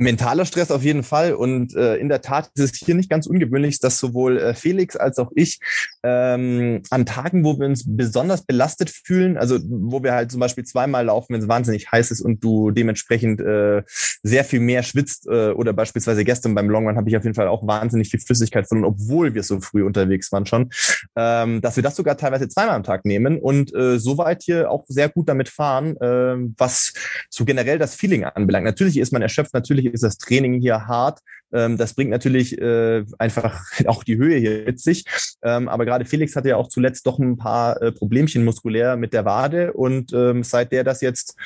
Mentaler 0.00 0.46
Stress 0.46 0.70
auf 0.70 0.82
jeden 0.82 1.02
Fall. 1.02 1.34
Und 1.34 1.74
äh, 1.74 1.96
in 1.96 2.08
der 2.08 2.22
Tat 2.22 2.50
ist 2.54 2.74
es 2.74 2.78
hier 2.78 2.94
nicht 2.94 3.10
ganz 3.10 3.26
ungewöhnlich, 3.26 3.80
dass 3.80 3.98
sowohl 3.98 4.38
äh, 4.38 4.54
Felix 4.54 4.96
als 4.96 5.18
auch 5.18 5.30
ich 5.34 5.60
ähm, 6.02 6.82
an 6.90 7.04
Tagen, 7.04 7.44
wo 7.44 7.58
wir 7.58 7.66
uns 7.66 7.84
besonders 7.86 8.46
belastet 8.46 8.90
fühlen, 8.90 9.36
also 9.36 9.58
wo 9.62 10.02
wir 10.02 10.14
halt 10.14 10.30
zum 10.30 10.40
Beispiel 10.40 10.64
zweimal 10.64 11.04
laufen, 11.04 11.34
wenn 11.34 11.42
es 11.42 11.48
wahnsinnig 11.48 11.92
heiß 11.92 12.10
ist 12.10 12.22
und 12.22 12.42
du 12.42 12.70
dementsprechend 12.70 13.40
äh, 13.40 13.82
sehr 14.22 14.44
viel 14.44 14.60
mehr 14.60 14.82
schwitzt, 14.82 15.26
äh, 15.26 15.50
oder 15.50 15.74
beispielsweise 15.74 16.24
gestern 16.24 16.54
beim 16.54 16.70
Longrun 16.70 16.96
habe 16.96 17.08
ich 17.10 17.16
auf 17.16 17.24
jeden 17.24 17.34
Fall 17.34 17.48
auch 17.48 17.66
wahnsinnig 17.66 18.08
viel 18.08 18.20
Flüssigkeit 18.20 18.66
verloren, 18.66 18.86
obwohl 18.86 19.34
wir 19.34 19.42
so 19.42 19.60
früh 19.60 19.84
unterwegs 19.84 20.32
waren 20.32 20.46
schon, 20.46 20.70
ähm, 21.16 21.60
dass 21.60 21.76
wir 21.76 21.82
das 21.82 21.96
sogar 21.96 22.16
teilweise 22.16 22.48
zweimal 22.48 22.76
am 22.76 22.84
Tag 22.84 23.04
nehmen 23.04 23.38
und 23.38 23.74
äh, 23.74 23.98
soweit 23.98 24.42
hier 24.42 24.70
auch 24.70 24.84
sehr 24.88 25.10
gut 25.10 25.28
damit 25.28 25.50
fahren, 25.50 25.96
äh, 25.98 26.36
was 26.56 26.94
so 27.28 27.44
generell 27.44 27.78
das 27.78 27.94
Feeling 27.94 28.24
anbelangt. 28.24 28.64
Natürlich 28.64 28.96
ist 28.96 29.12
man 29.12 29.20
erschöpft, 29.20 29.52
natürlich 29.52 29.89
ist 29.92 30.03
das 30.05 30.18
Training 30.18 30.61
hier 30.61 30.87
hart. 30.87 31.20
Ähm, 31.53 31.76
das 31.76 31.94
bringt 31.94 32.11
natürlich 32.11 32.61
äh, 32.61 33.05
einfach 33.18 33.61
auch 33.87 34.05
die 34.05 34.16
Höhe 34.16 34.38
hier 34.38 34.64
mit 34.64 34.81
sich. 34.81 35.05
Ähm, 35.42 35.68
aber 35.68 35.85
gerade 35.85 36.05
Felix 36.05 36.37
hatte 36.37 36.50
ja 36.50 36.57
auch 36.57 36.68
zuletzt 36.68 37.07
doch 37.07 37.18
ein 37.18 37.37
paar 37.37 37.81
äh, 37.83 37.92
Problemchen 37.92 38.44
muskulär 38.44 38.96
mit 38.96 39.12
der 39.12 39.24
Wade. 39.24 39.72
Und 39.72 40.12
ähm, 40.12 40.42
seit 40.42 40.72
der 40.72 40.85
das 40.85 41.00
jetzt, 41.00 41.37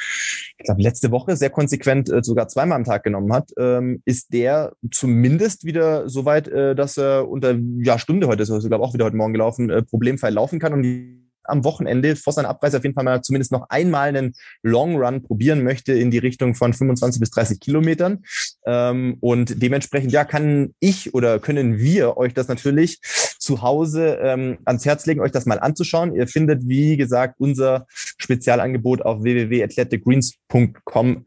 ich 0.59 0.65
glaube, 0.65 0.83
letzte 0.83 1.11
Woche 1.11 1.37
sehr 1.37 1.51
konsequent 1.51 2.11
äh, 2.11 2.23
sogar 2.23 2.49
zweimal 2.49 2.77
am 2.77 2.85
Tag 2.85 3.05
genommen 3.05 3.33
hat, 3.33 3.51
ähm, 3.59 4.03
ist 4.05 4.33
der 4.33 4.75
zumindest 4.91 5.65
wieder 5.65 6.09
so 6.09 6.25
weit, 6.25 6.49
äh, 6.49 6.75
dass 6.75 6.99
er 6.99 7.29
unter 7.29 7.57
ja, 7.79 7.99
Stunde 7.99 8.27
heute, 8.27 8.43
ist 8.43 8.51
ich 8.51 8.69
glaube 8.69 8.85
auch 8.85 8.95
wieder 8.95 9.05
heute 9.05 9.17
Morgen 9.17 9.33
gelaufen, 9.33 9.71
äh, 9.71 9.83
problemfrei 9.83 10.31
laufen 10.31 10.59
kann. 10.59 10.73
Und 10.73 11.24
am 11.45 11.65
Wochenende 11.65 12.17
vor 12.17 12.33
seiner 12.33 12.49
Abreise 12.49 12.79
auf 12.79 12.85
jeden 12.85 12.95
Fall 12.95 13.05
mal 13.05 13.23
zumindest 13.23 13.53
noch 13.53 13.67
einmal 13.69 14.09
einen 14.09 14.35
Long 14.63 14.97
Run 14.97 15.23
probieren 15.23 15.63
möchte 15.63 15.93
in 15.93 16.11
die 16.11 16.19
Richtung 16.19 16.55
von 16.55 16.73
25 16.73 17.21
bis 17.21 17.31
30 17.31 17.61
Kilometern. 17.61 18.25
Ähm, 18.67 19.19
und 19.21 19.63
dementsprechend, 19.63 20.13
ja, 20.13 20.25
kann 20.25 20.75
ich 20.81 21.15
oder 21.15 21.39
können 21.39 21.79
wir 21.79 22.17
euch 22.17 22.35
das 22.35 22.49
natürlich 22.49 23.01
zu 23.39 23.63
Hause 23.63 24.19
ähm, 24.23 24.59
ans 24.65 24.85
Herz 24.85 25.07
legen, 25.07 25.21
euch 25.21 25.33
das 25.33 25.47
mal 25.47 25.61
anzuschauen. 25.61 26.15
Ihr 26.15 26.29
findet, 26.29 26.67
wie 26.67 26.97
gesagt, 26.97 27.37
unser 27.39 27.87
Spezialangebot 27.89 29.03
auf 29.03 29.23
www.athleticgreens.com 29.23 31.25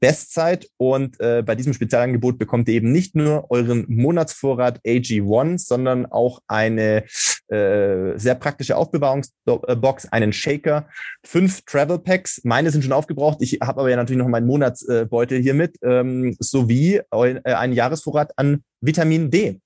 Bestzeit. 0.00 0.68
Und 0.76 1.18
äh, 1.20 1.42
bei 1.44 1.54
diesem 1.54 1.72
Spezialangebot 1.72 2.38
bekommt 2.38 2.68
ihr 2.68 2.74
eben 2.74 2.92
nicht 2.92 3.14
nur 3.14 3.50
euren 3.50 3.84
Monatsvorrat 3.88 4.80
AG1, 4.86 5.66
sondern 5.66 6.06
auch 6.06 6.40
eine 6.46 7.04
äh, 7.48 8.18
sehr 8.18 8.34
praktische 8.34 8.76
Aufbewahrungsbox, 8.76 10.12
einen 10.12 10.32
Shaker, 10.32 10.88
fünf 11.24 11.62
Travel 11.62 11.98
Packs. 11.98 12.40
Meine 12.44 12.70
sind 12.70 12.82
schon 12.82 12.92
aufgebraucht. 12.92 13.38
Ich 13.40 13.58
habe 13.62 13.80
aber 13.80 13.90
ja 13.90 13.96
natürlich 13.96 14.18
noch 14.18 14.28
meinen 14.28 14.46
Monatsbeutel 14.46 15.40
hier 15.40 15.54
mit, 15.54 15.76
ähm, 15.82 16.36
sowie 16.40 17.00
äh, 17.12 17.40
einen 17.44 17.72
Jahresvorrat 17.72 18.32
an 18.36 18.62
Vitamin 18.80 19.30
D. 19.30 19.60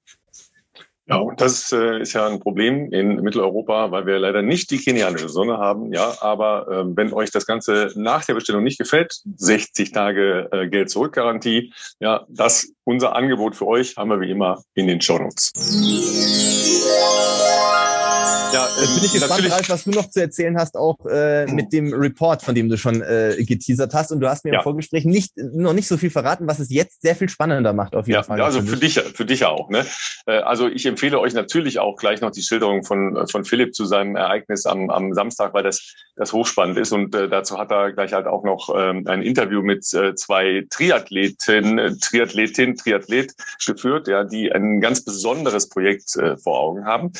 Ja, 1.11 1.17
und 1.17 1.41
das 1.41 1.73
äh, 1.73 2.01
ist 2.01 2.13
ja 2.13 2.29
ein 2.29 2.39
Problem 2.39 2.93
in 2.93 3.17
Mitteleuropa, 3.17 3.91
weil 3.91 4.07
wir 4.07 4.21
leider 4.21 4.43
nicht 4.43 4.71
die 4.71 4.79
kenianische 4.79 5.29
Sonne 5.29 5.59
haben. 5.59 5.93
Ja, 5.93 6.15
aber 6.21 6.69
äh, 6.69 6.97
wenn 6.97 7.13
euch 7.13 7.33
das 7.33 7.47
Ganze 7.47 7.93
nach 7.97 8.25
der 8.25 8.35
Bestellung 8.35 8.63
nicht 8.63 8.79
gefällt, 8.79 9.21
60 9.37 9.91
Tage 9.91 10.49
äh, 10.53 10.69
Geld 10.69 10.89
zurück 10.89 11.15
Garantie. 11.15 11.73
Ja, 11.99 12.27
das 12.29 12.73
unser 12.85 13.17
Angebot 13.17 13.57
für 13.57 13.67
euch 13.67 13.97
haben 13.97 14.11
wir 14.11 14.21
wie 14.21 14.31
immer 14.31 14.63
in 14.75 14.87
den 14.87 15.01
Show 15.01 15.19
Notes. 15.19 15.51
Ja, 18.53 18.67
äh, 18.67 18.95
bin 18.95 19.05
ich 19.05 19.13
gespannt, 19.13 19.49
Ralf, 19.49 19.69
was 19.69 19.85
du 19.85 19.91
noch 19.91 20.11
zu 20.11 20.21
erzählen 20.21 20.59
hast, 20.59 20.77
auch 20.77 21.07
äh, 21.07 21.47
mit 21.47 21.73
dem 21.73 21.95
Report, 21.95 22.43
von 22.43 22.55
dem 22.55 22.69
du 22.69 22.77
schon 22.77 23.01
äh, 23.01 23.37
geteasert 23.39 23.95
hast. 23.95 24.11
Und 24.11 24.21
du 24.21 24.29
hast 24.29 24.45
mir 24.45 24.53
ja. 24.53 24.59
im 24.59 24.63
Vorgespräch 24.65 25.05
nicht, 25.05 25.37
noch 25.37 25.73
nicht 25.73 25.87
so 25.87 25.97
viel 25.97 26.11
verraten, 26.11 26.49
was 26.49 26.59
es 26.59 26.71
jetzt 26.71 27.03
sehr 27.03 27.15
viel 27.15 27.29
spannender 27.29 27.73
macht, 27.73 27.95
auf 27.95 28.09
jeden 28.09 28.17
ja, 28.17 28.23
Fall. 28.25 28.39
Ja, 28.39 28.47
also 28.47 28.61
für 28.63 28.77
dich, 28.77 28.95
für 28.95 29.25
dich 29.25 29.45
auch. 29.45 29.71
Ne? 29.71 29.87
Äh, 30.27 30.39
also 30.39 30.67
ich 30.67 30.85
empfehle 30.87 31.21
euch 31.21 31.33
natürlich 31.33 31.79
auch 31.79 31.97
gleich 31.97 32.21
noch 32.21 32.33
die 32.33 32.43
Schilderung 32.43 32.83
von, 32.83 33.25
von 33.31 33.45
Philipp 33.45 33.75
zu 33.75 33.85
seinem 33.85 34.17
Ereignis 34.17 34.67
am, 34.67 34.91
am 34.91 35.15
Samstag, 35.15 35.55
weil 35.55 35.63
das, 35.63 35.95
das 36.17 36.33
hochspannend 36.33 36.77
ist. 36.77 36.93
Und 36.93 37.15
äh, 37.15 37.29
dazu 37.29 37.57
hat 37.57 37.71
er 37.71 37.93
gleich 37.93 38.13
halt 38.13 38.27
auch 38.27 38.43
noch 38.43 38.75
ähm, 38.77 39.07
ein 39.07 39.23
Interview 39.23 39.63
mit 39.63 39.93
äh, 39.95 40.17
zwei 40.17 40.67
Triathleten, 40.71 41.79
äh, 41.79 41.93
Triathletin, 42.01 42.75
Triathlet 42.75 43.33
geführt, 43.65 44.09
ja, 44.09 44.25
die 44.25 44.51
ein 44.51 44.81
ganz 44.81 45.05
besonderes 45.05 45.69
Projekt 45.69 46.17
äh, 46.17 46.37
vor 46.37 46.59
Augen 46.59 46.85
haben. 46.85 47.13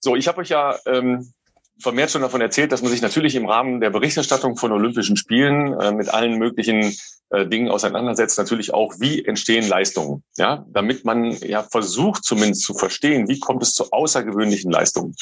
So, 0.00 0.14
ich 0.14 0.28
habe 0.28 0.37
euch 0.38 0.48
ja 0.48 0.76
ähm, 0.86 1.32
vermehrt 1.80 2.10
schon 2.10 2.22
davon 2.22 2.40
erzählt, 2.40 2.72
dass 2.72 2.82
man 2.82 2.90
sich 2.90 3.02
natürlich 3.02 3.34
im 3.34 3.46
Rahmen 3.46 3.80
der 3.80 3.90
Berichterstattung 3.90 4.56
von 4.56 4.72
Olympischen 4.72 5.16
Spielen 5.16 5.78
äh, 5.78 5.92
mit 5.92 6.08
allen 6.08 6.38
möglichen 6.38 6.96
äh, 7.30 7.46
Dingen 7.46 7.68
auseinandersetzt. 7.68 8.38
Natürlich 8.38 8.74
auch, 8.74 8.94
wie 8.98 9.24
entstehen 9.24 9.68
Leistungen, 9.68 10.22
ja, 10.36 10.66
damit 10.70 11.04
man 11.04 11.32
ja 11.32 11.62
versucht 11.62 12.24
zumindest 12.24 12.62
zu 12.62 12.74
verstehen, 12.74 13.28
wie 13.28 13.38
kommt 13.38 13.62
es 13.62 13.74
zu 13.74 13.90
außergewöhnlichen 13.90 14.70
Leistungen. 14.70 15.14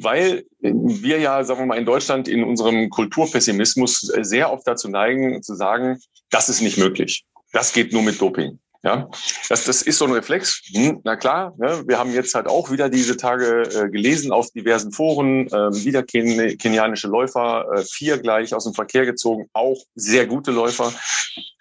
Weil 0.00 0.44
wir 0.60 1.18
ja, 1.18 1.42
sagen 1.42 1.60
wir 1.60 1.66
mal, 1.66 1.78
in 1.78 1.86
Deutschland 1.86 2.28
in 2.28 2.44
unserem 2.44 2.88
Kulturpessimismus 2.88 4.00
sehr 4.20 4.52
oft 4.52 4.66
dazu 4.66 4.88
neigen, 4.88 5.42
zu 5.42 5.56
sagen, 5.56 5.98
das 6.30 6.48
ist 6.48 6.60
nicht 6.60 6.78
möglich. 6.78 7.24
Das 7.52 7.72
geht 7.72 7.92
nur 7.92 8.02
mit 8.02 8.20
Doping. 8.20 8.60
Ja, 8.84 9.08
das, 9.48 9.64
das 9.64 9.82
ist 9.82 9.98
so 9.98 10.04
ein 10.04 10.12
Reflex. 10.12 10.62
Hm, 10.72 11.00
na 11.02 11.16
klar, 11.16 11.52
ne, 11.58 11.82
wir 11.88 11.98
haben 11.98 12.12
jetzt 12.12 12.34
halt 12.34 12.46
auch 12.46 12.70
wieder 12.70 12.88
diese 12.88 13.16
Tage 13.16 13.62
äh, 13.62 13.88
gelesen 13.88 14.30
auf 14.30 14.50
diversen 14.52 14.92
Foren, 14.92 15.48
äh, 15.48 15.74
wieder 15.84 16.04
ken 16.04 16.56
kenianische 16.58 17.08
Läufer, 17.08 17.66
äh, 17.74 17.82
vier 17.82 18.18
gleich 18.18 18.54
aus 18.54 18.64
dem 18.64 18.74
Verkehr 18.74 19.04
gezogen, 19.04 19.48
auch 19.52 19.78
sehr 19.96 20.26
gute 20.26 20.52
Läufer. 20.52 20.92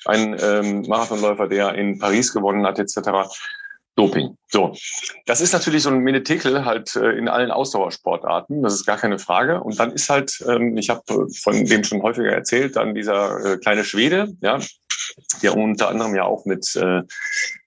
Ein 0.06 0.38
ähm, 0.40 0.84
Marathonläufer, 0.88 1.48
der 1.48 1.74
in 1.74 1.98
Paris 1.98 2.32
gewonnen 2.32 2.66
hat, 2.68 2.78
etc. 2.78 3.28
Doping. 3.96 4.38
So, 4.48 4.76
das 5.26 5.42
ist 5.42 5.54
natürlich 5.54 5.82
so 5.82 5.90
ein 5.90 6.00
Menetekel 6.00 6.66
halt 6.66 6.96
äh, 6.96 7.14
in 7.14 7.28
allen 7.28 7.50
Ausdauersportarten, 7.50 8.62
das 8.62 8.76
ist 8.76 8.86
gar 8.86 8.98
keine 8.98 9.18
Frage. 9.18 9.60
Und 9.62 9.80
dann 9.80 9.92
ist 9.92 10.08
halt, 10.12 10.40
ähm, 10.48 10.78
ich 10.78 10.92
habe 10.92 11.02
von 11.42 11.66
dem 11.66 11.84
schon 11.84 12.04
häufiger 12.04 12.32
erzählt, 12.32 12.76
dann 12.76 12.94
dieser 12.94 13.44
äh, 13.44 13.58
kleine 13.58 13.84
Schwede, 13.84 14.36
ja, 14.42 14.60
der 15.42 15.56
unter 15.56 15.90
anderem 15.90 16.16
ja 16.16 16.24
auch 16.24 16.46
mit 16.46 16.76
äh, 16.76 17.02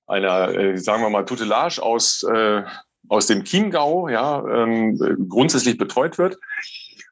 einer, 0.06 0.54
äh, 0.54 0.76
sagen 0.76 1.02
wir 1.02 1.10
mal, 1.10 1.24
Tutelage 1.24 1.82
aus, 1.82 2.22
äh, 2.24 2.62
aus 3.08 3.26
dem 3.26 3.44
Chiemgau 3.44 4.08
ja, 4.08 4.44
ähm, 4.46 5.26
grundsätzlich 5.28 5.78
betreut 5.78 6.18
wird 6.18 6.38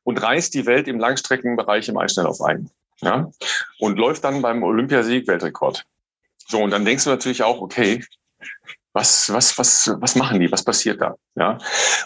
und 0.02 0.22
reist 0.22 0.54
die 0.54 0.66
Welt 0.66 0.88
im 0.88 0.98
Langstreckenbereich 0.98 1.88
im 1.88 1.98
Eisschnelllauf 1.98 2.40
ein. 2.42 2.70
Ja, 3.00 3.30
und 3.78 3.96
läuft 3.96 4.24
dann 4.24 4.42
beim 4.42 4.64
Olympiasieg 4.64 5.28
Weltrekord. 5.28 5.84
So, 6.48 6.60
und 6.60 6.70
dann 6.70 6.84
denkst 6.84 7.04
du 7.04 7.10
natürlich 7.10 7.44
auch, 7.44 7.60
okay, 7.60 8.04
was, 8.92 9.32
was, 9.32 9.56
was, 9.58 9.94
was 10.00 10.16
machen 10.16 10.40
die? 10.40 10.50
Was 10.50 10.64
passiert 10.64 11.00
da? 11.00 11.14
Ja. 11.36 11.58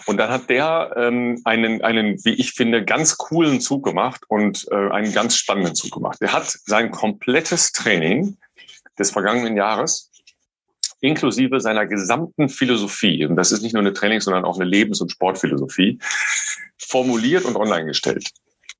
Und 0.05 0.17
dann 0.17 0.29
hat 0.29 0.49
der 0.49 0.93
ähm, 0.95 1.41
einen, 1.43 1.81
einen, 1.81 2.23
wie 2.23 2.33
ich 2.33 2.51
finde, 2.51 2.85
ganz 2.85 3.17
coolen 3.17 3.61
Zug 3.61 3.83
gemacht 3.83 4.21
und 4.27 4.67
äh, 4.71 4.89
einen 4.91 5.11
ganz 5.13 5.35
spannenden 5.35 5.75
Zug 5.75 5.91
gemacht. 5.91 6.17
Er 6.21 6.33
hat 6.33 6.47
sein 6.65 6.91
komplettes 6.91 7.71
Training 7.71 8.37
des 8.99 9.11
vergangenen 9.11 9.57
Jahres 9.57 10.11
inklusive 10.99 11.59
seiner 11.59 11.85
gesamten 11.85 12.47
Philosophie, 12.47 13.25
und 13.25 13.35
das 13.35 13.51
ist 13.51 13.61
nicht 13.61 13.73
nur 13.73 13.81
eine 13.81 13.91
Trainings-, 13.91 14.23
sondern 14.23 14.45
auch 14.45 14.55
eine 14.55 14.63
Lebens- 14.63 15.01
und 15.01 15.11
Sportphilosophie, 15.11 15.99
formuliert 16.77 17.43
und 17.43 17.57
online 17.57 17.85
gestellt. 17.85 18.29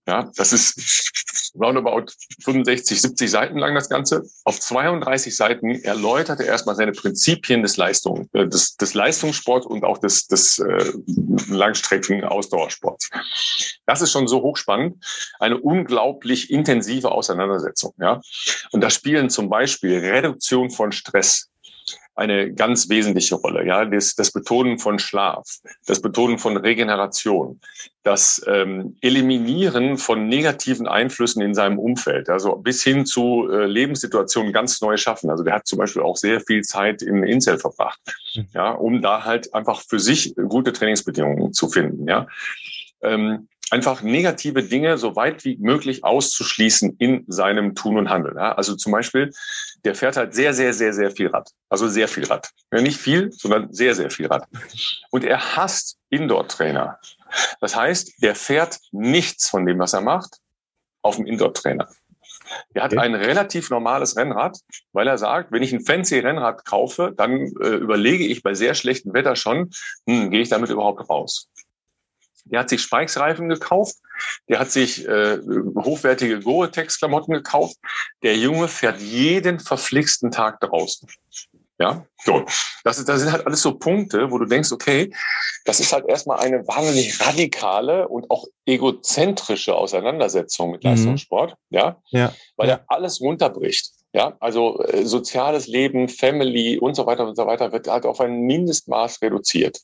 Ja, 0.05 0.29
das 0.35 0.51
ist 0.51 1.53
roundabout 1.59 2.11
65, 2.43 2.99
70 3.01 3.31
Seiten 3.31 3.57
lang 3.57 3.73
das 3.73 3.89
Ganze. 3.89 4.23
Auf 4.43 4.59
32 4.59 5.35
Seiten 5.35 5.71
erläutert 5.71 6.41
er 6.41 6.47
erstmal 6.47 6.75
seine 6.75 6.91
Prinzipien 6.91 7.63
des 7.63 7.77
Leistung, 7.77 8.27
äh, 8.33 8.47
des, 8.47 8.75
des 8.75 8.93
Leistungssports 8.93 9.65
und 9.65 9.85
auch 9.85 9.99
des, 9.99 10.27
des 10.27 10.59
äh, 10.59 10.91
Langstrecken-Ausdauersports. 11.49 13.09
Das 13.85 14.01
ist 14.01 14.11
schon 14.11 14.27
so 14.27 14.41
hochspannend. 14.41 15.03
Eine 15.39 15.57
unglaublich 15.57 16.51
intensive 16.51 17.11
Auseinandersetzung. 17.11 17.93
Ja, 17.97 18.19
und 18.71 18.81
da 18.81 18.89
spielen 18.89 19.29
zum 19.29 19.49
Beispiel 19.49 19.99
Reduktion 19.99 20.69
von 20.69 20.91
Stress, 20.91 21.49
eine 22.15 22.53
ganz 22.53 22.89
wesentliche 22.89 23.35
Rolle. 23.35 23.65
Ja, 23.65 23.85
das, 23.85 24.15
das 24.15 24.31
Betonen 24.31 24.77
von 24.77 24.99
Schlaf, 24.99 25.59
das 25.85 26.01
Betonen 26.01 26.37
von 26.37 26.57
Regeneration, 26.57 27.59
das 28.03 28.43
ähm, 28.47 28.97
Eliminieren 29.01 29.97
von 29.97 30.27
negativen 30.27 30.87
Einflüssen 30.87 31.41
in 31.41 31.53
seinem 31.55 31.79
Umfeld, 31.79 32.29
also 32.29 32.55
bis 32.55 32.83
hin 32.83 33.05
zu 33.05 33.49
äh, 33.49 33.65
Lebenssituationen 33.65 34.53
ganz 34.53 34.79
neu 34.81 34.97
schaffen. 34.97 35.29
Also 35.29 35.43
der 35.43 35.55
hat 35.55 35.67
zum 35.67 35.79
Beispiel 35.79 36.01
auch 36.01 36.17
sehr 36.17 36.39
viel 36.41 36.61
Zeit 36.61 37.01
im 37.01 37.23
Incel 37.23 37.57
verbracht, 37.57 37.99
mhm. 38.35 38.47
ja, 38.53 38.71
um 38.71 39.01
da 39.01 39.25
halt 39.25 39.53
einfach 39.53 39.81
für 39.81 39.99
sich 39.99 40.35
gute 40.35 40.73
Trainingsbedingungen 40.73 41.53
zu 41.53 41.67
finden. 41.67 42.07
Ja. 42.07 42.27
Ähm, 43.01 43.47
einfach 43.69 44.01
negative 44.01 44.63
Dinge 44.63 44.97
so 44.97 45.15
weit 45.15 45.45
wie 45.45 45.57
möglich 45.57 46.03
auszuschließen 46.03 46.97
in 46.99 47.25
seinem 47.27 47.75
Tun 47.75 47.97
und 47.97 48.09
Handeln. 48.09 48.35
Ja? 48.37 48.53
Also 48.53 48.75
zum 48.75 48.91
Beispiel, 48.91 49.31
der 49.83 49.95
fährt 49.95 50.17
halt 50.17 50.33
sehr, 50.33 50.53
sehr, 50.53 50.73
sehr, 50.73 50.93
sehr 50.93 51.11
viel 51.11 51.27
Rad. 51.27 51.49
Also 51.69 51.87
sehr 51.87 52.07
viel 52.07 52.25
Rad. 52.25 52.49
Ja, 52.71 52.81
nicht 52.81 52.99
viel, 52.99 53.31
sondern 53.31 53.73
sehr, 53.73 53.95
sehr 53.95 54.09
viel 54.09 54.27
Rad. 54.27 54.47
Und 55.11 55.23
er 55.23 55.55
hasst 55.55 55.97
Indoor-Trainer. 56.09 56.99
Das 57.61 57.75
heißt, 57.75 58.21
der 58.21 58.35
fährt 58.35 58.79
nichts 58.91 59.49
von 59.49 59.65
dem, 59.65 59.79
was 59.79 59.93
er 59.93 60.01
macht, 60.01 60.37
auf 61.01 61.15
dem 61.15 61.25
Indoor-Trainer. 61.25 61.89
Er 62.73 62.83
hat 62.83 62.93
okay. 62.93 63.01
ein 63.01 63.15
relativ 63.15 63.69
normales 63.69 64.15
Rennrad, 64.15 64.59
weil 64.91 65.07
er 65.07 65.17
sagt, 65.17 65.51
wenn 65.51 65.63
ich 65.63 65.73
ein 65.73 65.81
fancy 65.81 66.19
Rennrad 66.19 66.65
kaufe, 66.65 67.13
dann 67.15 67.51
äh, 67.61 67.75
überlege 67.75 68.25
ich 68.25 68.43
bei 68.43 68.53
sehr 68.53 68.75
schlechtem 68.75 69.13
Wetter 69.13 69.35
schon, 69.35 69.71
hm, 70.07 70.29
gehe 70.29 70.41
ich 70.41 70.49
damit 70.49 70.69
überhaupt 70.69 71.09
raus? 71.09 71.49
Der 72.45 72.59
hat 72.59 72.69
sich 72.69 72.81
Spikes-Reifen 72.81 73.49
gekauft. 73.49 73.95
Der 74.49 74.59
hat 74.59 74.71
sich 74.71 75.07
äh, 75.07 75.39
hochwertige 75.75 76.39
Gore-Tex-Klamotten 76.39 77.33
gekauft. 77.33 77.77
Der 78.21 78.37
Junge 78.37 78.67
fährt 78.67 78.99
jeden 78.99 79.59
verflixten 79.59 80.31
Tag 80.31 80.59
draußen. 80.59 81.07
Ja, 81.79 82.05
so. 82.23 82.45
Das, 82.83 82.99
ist, 82.99 83.09
das 83.09 83.21
sind 83.21 83.31
halt 83.31 83.45
alles 83.45 83.61
so 83.61 83.77
Punkte, 83.77 84.31
wo 84.31 84.37
du 84.37 84.45
denkst, 84.45 84.71
okay, 84.71 85.11
das 85.65 85.79
ist 85.79 85.91
halt 85.91 86.05
erstmal 86.07 86.39
eine 86.39 86.67
wahnsinnig 86.67 87.19
radikale 87.19 88.07
und 88.07 88.29
auch 88.29 88.45
egozentrische 88.65 89.75
Auseinandersetzung 89.75 90.71
mit 90.71 90.83
mhm. 90.83 90.91
Leistungssport, 90.91 91.55
ja, 91.69 92.01
ja. 92.11 92.33
weil 92.57 92.69
ja. 92.69 92.75
er 92.75 92.85
alles 92.87 93.21
runterbricht. 93.21 93.91
Ja, 94.15 94.37
also 94.39 94.79
äh, 94.83 95.05
soziales 95.05 95.65
Leben, 95.67 96.07
Family 96.07 96.77
und 96.77 96.93
so 96.95 97.07
weiter 97.07 97.27
und 97.27 97.35
so 97.35 97.47
weiter 97.47 97.71
wird 97.71 97.87
halt 97.87 98.05
auf 98.05 98.21
ein 98.21 98.41
Mindestmaß 98.41 99.23
reduziert, 99.23 99.79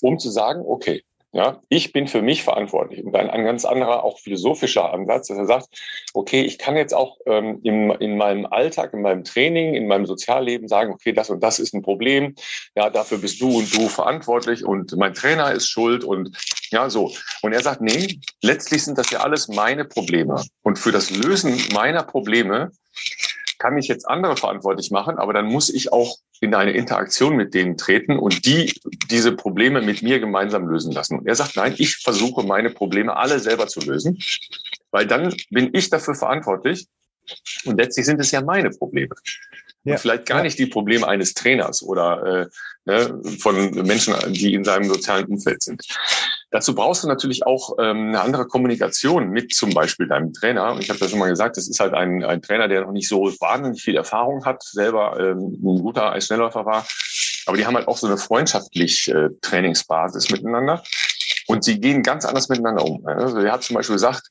um 0.00 0.20
zu 0.20 0.30
sagen, 0.30 0.62
okay, 0.64 1.02
ja, 1.32 1.60
ich 1.68 1.92
bin 1.92 2.08
für 2.08 2.22
mich 2.22 2.42
verantwortlich. 2.42 3.04
Und 3.04 3.12
dann 3.12 3.28
ein 3.28 3.44
ganz 3.44 3.66
anderer, 3.66 4.02
auch 4.02 4.18
philosophischer 4.18 4.92
Ansatz, 4.94 5.28
dass 5.28 5.36
er 5.36 5.44
sagt, 5.44 5.68
okay, 6.14 6.40
ich 6.40 6.58
kann 6.58 6.76
jetzt 6.76 6.94
auch 6.94 7.18
ähm, 7.26 7.60
in, 7.62 7.90
in 7.90 8.16
meinem 8.16 8.46
Alltag, 8.46 8.94
in 8.94 9.02
meinem 9.02 9.24
Training, 9.24 9.74
in 9.74 9.88
meinem 9.88 10.06
Sozialleben 10.06 10.68
sagen, 10.68 10.92
okay, 10.92 11.12
das 11.12 11.28
und 11.28 11.42
das 11.42 11.58
ist 11.58 11.74
ein 11.74 11.82
Problem. 11.82 12.34
Ja, 12.74 12.88
dafür 12.88 13.18
bist 13.18 13.42
du 13.42 13.58
und 13.58 13.74
du 13.76 13.88
verantwortlich 13.88 14.64
und 14.64 14.96
mein 14.96 15.12
Trainer 15.12 15.52
ist 15.52 15.68
schuld 15.68 16.02
und 16.02 16.34
ja, 16.70 16.88
so. 16.88 17.12
Und 17.42 17.52
er 17.52 17.62
sagt, 17.62 17.82
nee, 17.82 18.20
letztlich 18.42 18.84
sind 18.84 18.96
das 18.96 19.10
ja 19.10 19.20
alles 19.20 19.48
meine 19.48 19.84
Probleme. 19.84 20.42
Und 20.62 20.78
für 20.78 20.92
das 20.92 21.10
Lösen 21.10 21.58
meiner 21.74 22.04
Probleme 22.04 22.70
kann 23.58 23.76
ich 23.78 23.88
jetzt 23.88 24.08
andere 24.08 24.36
verantwortlich 24.36 24.90
machen, 24.90 25.18
aber 25.18 25.32
dann 25.32 25.46
muss 25.46 25.68
ich 25.68 25.92
auch 25.92 26.18
in 26.40 26.54
eine 26.54 26.72
Interaktion 26.72 27.36
mit 27.36 27.54
denen 27.54 27.76
treten 27.76 28.18
und 28.18 28.46
die 28.46 28.72
diese 29.10 29.32
Probleme 29.32 29.82
mit 29.82 30.02
mir 30.02 30.20
gemeinsam 30.20 30.68
lösen 30.68 30.92
lassen. 30.92 31.18
Und 31.18 31.26
er 31.26 31.34
sagt, 31.34 31.56
nein, 31.56 31.74
ich 31.78 31.96
versuche 31.96 32.44
meine 32.44 32.70
Probleme 32.70 33.16
alle 33.16 33.40
selber 33.40 33.66
zu 33.66 33.80
lösen, 33.80 34.18
weil 34.90 35.06
dann 35.06 35.34
bin 35.50 35.70
ich 35.72 35.90
dafür 35.90 36.14
verantwortlich, 36.14 36.86
Und 37.64 37.78
letztlich 37.78 38.06
sind 38.06 38.20
es 38.20 38.30
ja 38.30 38.40
meine 38.40 38.70
Probleme. 38.70 39.14
Ja. 39.84 39.94
Und 39.94 40.00
vielleicht 40.00 40.26
gar 40.26 40.42
nicht 40.42 40.58
die 40.58 40.66
Probleme 40.66 41.06
eines 41.06 41.34
Trainers 41.34 41.82
oder 41.82 42.24
äh, 42.24 42.46
ne, 42.84 43.22
von 43.38 43.70
Menschen, 43.86 44.14
die 44.32 44.54
in 44.54 44.64
seinem 44.64 44.88
sozialen 44.88 45.26
Umfeld 45.26 45.62
sind. 45.62 45.82
Dazu 46.50 46.74
brauchst 46.74 47.04
du 47.04 47.08
natürlich 47.08 47.44
auch 47.44 47.76
ähm, 47.78 48.08
eine 48.08 48.20
andere 48.22 48.46
Kommunikation 48.46 49.28
mit 49.30 49.52
zum 49.52 49.74
Beispiel 49.74 50.08
deinem 50.08 50.32
Trainer. 50.32 50.72
Und 50.72 50.82
ich 50.82 50.88
habe 50.88 50.98
das 50.98 51.10
schon 51.10 51.18
mal 51.18 51.28
gesagt, 51.28 51.58
das 51.58 51.68
ist 51.68 51.78
halt 51.78 51.92
ein, 51.92 52.24
ein 52.24 52.40
Trainer, 52.40 52.68
der 52.68 52.82
noch 52.82 52.92
nicht 52.92 53.08
so 53.08 53.24
wahnsinnig 53.40 53.82
viel 53.82 53.96
Erfahrung 53.96 54.44
hat, 54.46 54.62
selber 54.62 55.18
ähm, 55.20 55.58
ein 55.62 55.82
guter 55.82 56.12
Eisschnellläufer 56.12 56.64
war. 56.64 56.86
Aber 57.46 57.56
die 57.56 57.66
haben 57.66 57.76
halt 57.76 57.86
auch 57.88 57.98
so 57.98 58.06
eine 58.06 58.16
freundschaftlich 58.16 59.08
äh, 59.08 59.28
Trainingsbasis 59.42 60.30
miteinander. 60.30 60.82
Und 61.46 61.64
sie 61.64 61.80
gehen 61.80 62.02
ganz 62.02 62.24
anders 62.24 62.48
miteinander 62.48 62.84
um. 62.84 63.06
Also 63.06 63.38
er 63.38 63.52
hat 63.52 63.62
zum 63.62 63.76
Beispiel 63.76 63.96
gesagt, 63.96 64.22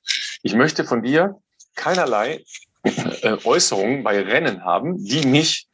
ich 0.42 0.54
möchte 0.56 0.86
von 0.86 1.04
dir 1.04 1.36
keinerlei 1.76 2.44
äh, 2.84 3.38
Äußerungen 3.44 4.04
bei 4.04 4.22
Rennen 4.22 4.64
haben, 4.64 5.04
die 5.04 5.26
mich 5.26 5.68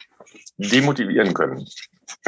demotivieren 0.58 1.34
können. 1.34 1.67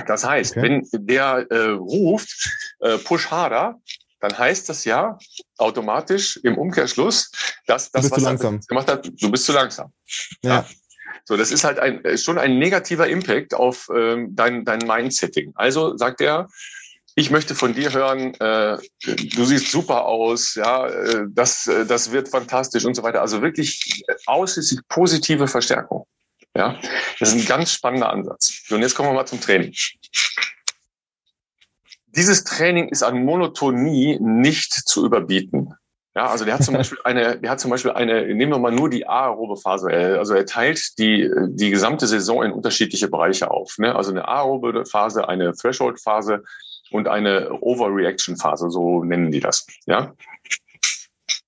Das 0.08 0.25
heißt, 0.25 0.58
okay. 0.58 0.84
wenn 0.91 1.06
der 1.06 1.45
äh, 1.49 1.69
ruft, 1.69 2.49
äh, 2.80 2.97
push 2.97 3.32
harder, 3.32 3.80
dann 4.19 4.38
heißt 4.38 4.69
das 4.69 4.86
ja 4.86 5.17
automatisch 5.58 6.38
im 6.38 6.58
Umkehrschluss, 6.58 7.32
dass 7.67 7.91
das, 7.91 8.12
was 8.12 8.23
er 8.23 8.38
gemacht 8.67 8.88
hat, 8.89 9.10
du 9.19 9.32
bist 9.32 9.45
zu 9.45 9.51
langsam. 9.51 9.91
Ja. 10.41 10.49
ja. 10.49 10.65
So, 11.25 11.38
das 11.38 11.51
ist 11.51 11.63
halt 11.63 11.80
ein, 11.80 12.04
äh, 12.06 12.17
schon 12.17 12.38
ein 12.38 12.60
negativer 12.60 13.08
Impact 13.08 13.54
auf 13.54 13.89
ähm, 13.95 14.36
dein, 14.36 14.63
dein 14.63 14.80
Mindsetting. 14.80 15.54
Also 15.56 15.97
sagt 15.97 16.21
er, 16.21 16.47
ich 17.15 17.32
möchte 17.32 17.56
von 17.56 17.73
dir 17.73 17.93
hören, 17.93 18.34
äh, 18.36 18.78
du 19.06 19.45
siehst 19.45 19.71
super 19.71 20.06
aus, 20.06 20.56
ja, 20.56 20.88
äh, 20.88 21.25
das, 21.30 21.65
äh, 21.65 21.86
das 21.86 22.12
wird 22.12 22.30
fantastisch 22.30 22.86
und 22.86 22.93
so 22.93 23.04
weiter. 23.04 23.21
Also 23.21 23.41
wirklich 23.41 24.04
ausschließlich 24.25 24.82
positive 24.89 25.47
Verstärkung. 25.47 26.06
Ja, 26.56 26.80
das 27.19 27.34
ist 27.34 27.41
ein 27.41 27.45
ganz 27.45 27.71
spannender 27.71 28.10
Ansatz. 28.10 28.62
Und 28.69 28.82
jetzt 28.82 28.95
kommen 28.95 29.10
wir 29.10 29.13
mal 29.13 29.25
zum 29.25 29.41
Training. 29.41 29.73
Dieses 32.15 32.43
Training 32.43 32.89
ist 32.89 33.04
an 33.04 33.25
Monotonie 33.25 34.17
nicht 34.19 34.73
zu 34.73 35.06
überbieten. 35.06 35.73
Ja, 36.15 36.28
also 36.28 36.45
der 36.45 36.54
hat 36.54 36.63
zum 36.63 36.73
Beispiel 36.78 36.97
eine, 37.04 37.38
der 37.39 37.51
hat 37.51 37.60
zum 37.60 37.71
Beispiel 37.71 37.91
eine, 37.91 38.25
nehmen 38.34 38.54
wir 38.54 38.60
mal 38.60 38.71
nur 38.71 38.89
die 38.89 39.08
aerobe 39.08 39.58
Phase. 39.58 39.89
Also 39.89 40.34
er 40.34 40.45
teilt 40.45 40.97
die, 40.97 41.30
die 41.49 41.69
gesamte 41.69 42.08
Saison 42.08 42.43
in 42.43 42.51
unterschiedliche 42.54 43.10
Bereiche 43.10 43.51
auf. 43.51 43.78
Ne? 43.78 43.93
Also 43.93 44.12
eine 44.12 44.28
aerobe 44.28 44.86
Phase, 44.86 45.28
eine 45.28 45.54
Threshold 45.54 46.01
Phase 46.01 46.43
und 46.91 47.08
eine 47.08 47.51
Overreaction 47.62 48.38
Phase, 48.38 48.69
so 48.69 49.04
nennen 49.04 49.32
die 49.32 49.41
das. 49.41 49.65
Ja. 49.86 50.13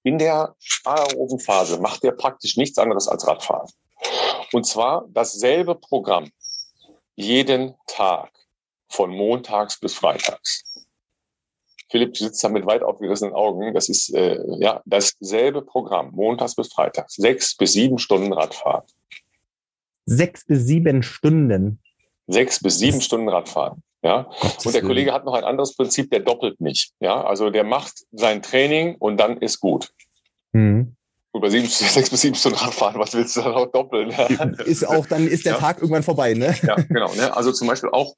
In 0.04 0.18
der 0.18 0.56
aeroben 0.84 1.40
Phase 1.40 1.80
macht 1.80 2.04
er 2.04 2.12
praktisch 2.12 2.58
nichts 2.58 2.78
anderes 2.78 3.08
als 3.08 3.26
Radfahren. 3.26 3.70
Und 4.52 4.66
zwar 4.66 5.06
dasselbe 5.10 5.76
Programm 5.76 6.30
jeden 7.16 7.74
Tag 7.88 8.30
von 8.90 9.12
montags 9.12 9.80
bis 9.80 9.94
freitags. 9.94 10.64
Philipp 11.90 12.18
sitzt 12.18 12.44
da 12.44 12.50
mit 12.50 12.66
weit 12.66 12.84
aufgerissenen 12.84 13.34
Augen. 13.34 13.74
Das 13.74 13.90
ist 13.90 14.14
äh, 14.14 14.40
ja 14.60 14.82
dasselbe 14.86 15.62
Programm, 15.62 16.12
montags 16.12 16.56
bis 16.56 16.72
freitags. 16.72 17.16
Sechs 17.16 17.56
bis 17.56 17.74
sieben 17.74 17.98
Stunden 17.98 18.34
Radfahren. 18.34 18.84
Sechs 20.06 20.46
bis 20.46 20.66
sieben 20.66 21.04
Stunden. 21.04 21.80
Sechs 22.28 22.62
bis 22.62 22.80
sieben 22.80 23.02
Stunden 23.02 23.30
Radfahren. 23.30 23.84
Ja. 24.04 24.30
Und 24.64 24.74
der 24.74 24.82
Kollege 24.82 25.14
hat 25.14 25.26
noch 25.26 25.34
ein 25.34 25.44
anderes 25.44 25.76
Prinzip, 25.76 26.10
der 26.12 26.20
doppelt 26.20 26.60
nicht. 26.62 26.92
Ja. 27.00 27.24
Also 27.24 27.50
der 27.50 27.64
macht 27.64 28.06
sein 28.12 28.42
Training 28.42 28.96
und 28.96 29.18
dann 29.18 29.38
ist 29.38 29.60
gut. 29.60 29.92
Mhm. 30.52 30.94
Bei 31.34 31.50
sieben, 31.50 31.68
sechs 31.70 32.10
bis 32.10 32.22
sieben 32.22 32.36
Stunden 32.36 32.58
Radfahren, 32.58 33.00
was 33.00 33.14
willst 33.14 33.38
du 33.38 33.42
dann 33.42 33.54
auch 33.54 33.72
doppeln? 33.72 34.10
Ist 34.66 34.88
auch, 34.88 35.06
dann 35.06 35.28
ist 35.28 35.46
der 35.46 35.54
ja. 35.54 35.60
Tag 35.60 35.78
irgendwann 35.78 36.04
vorbei, 36.04 36.34
ne? 36.34 36.56
Ja, 36.64 36.76
genau. 36.76 37.14
Ne? 37.14 37.36
Also 37.36 37.52
zum 37.52 37.68
Beispiel 37.68 37.90
auch 37.92 38.16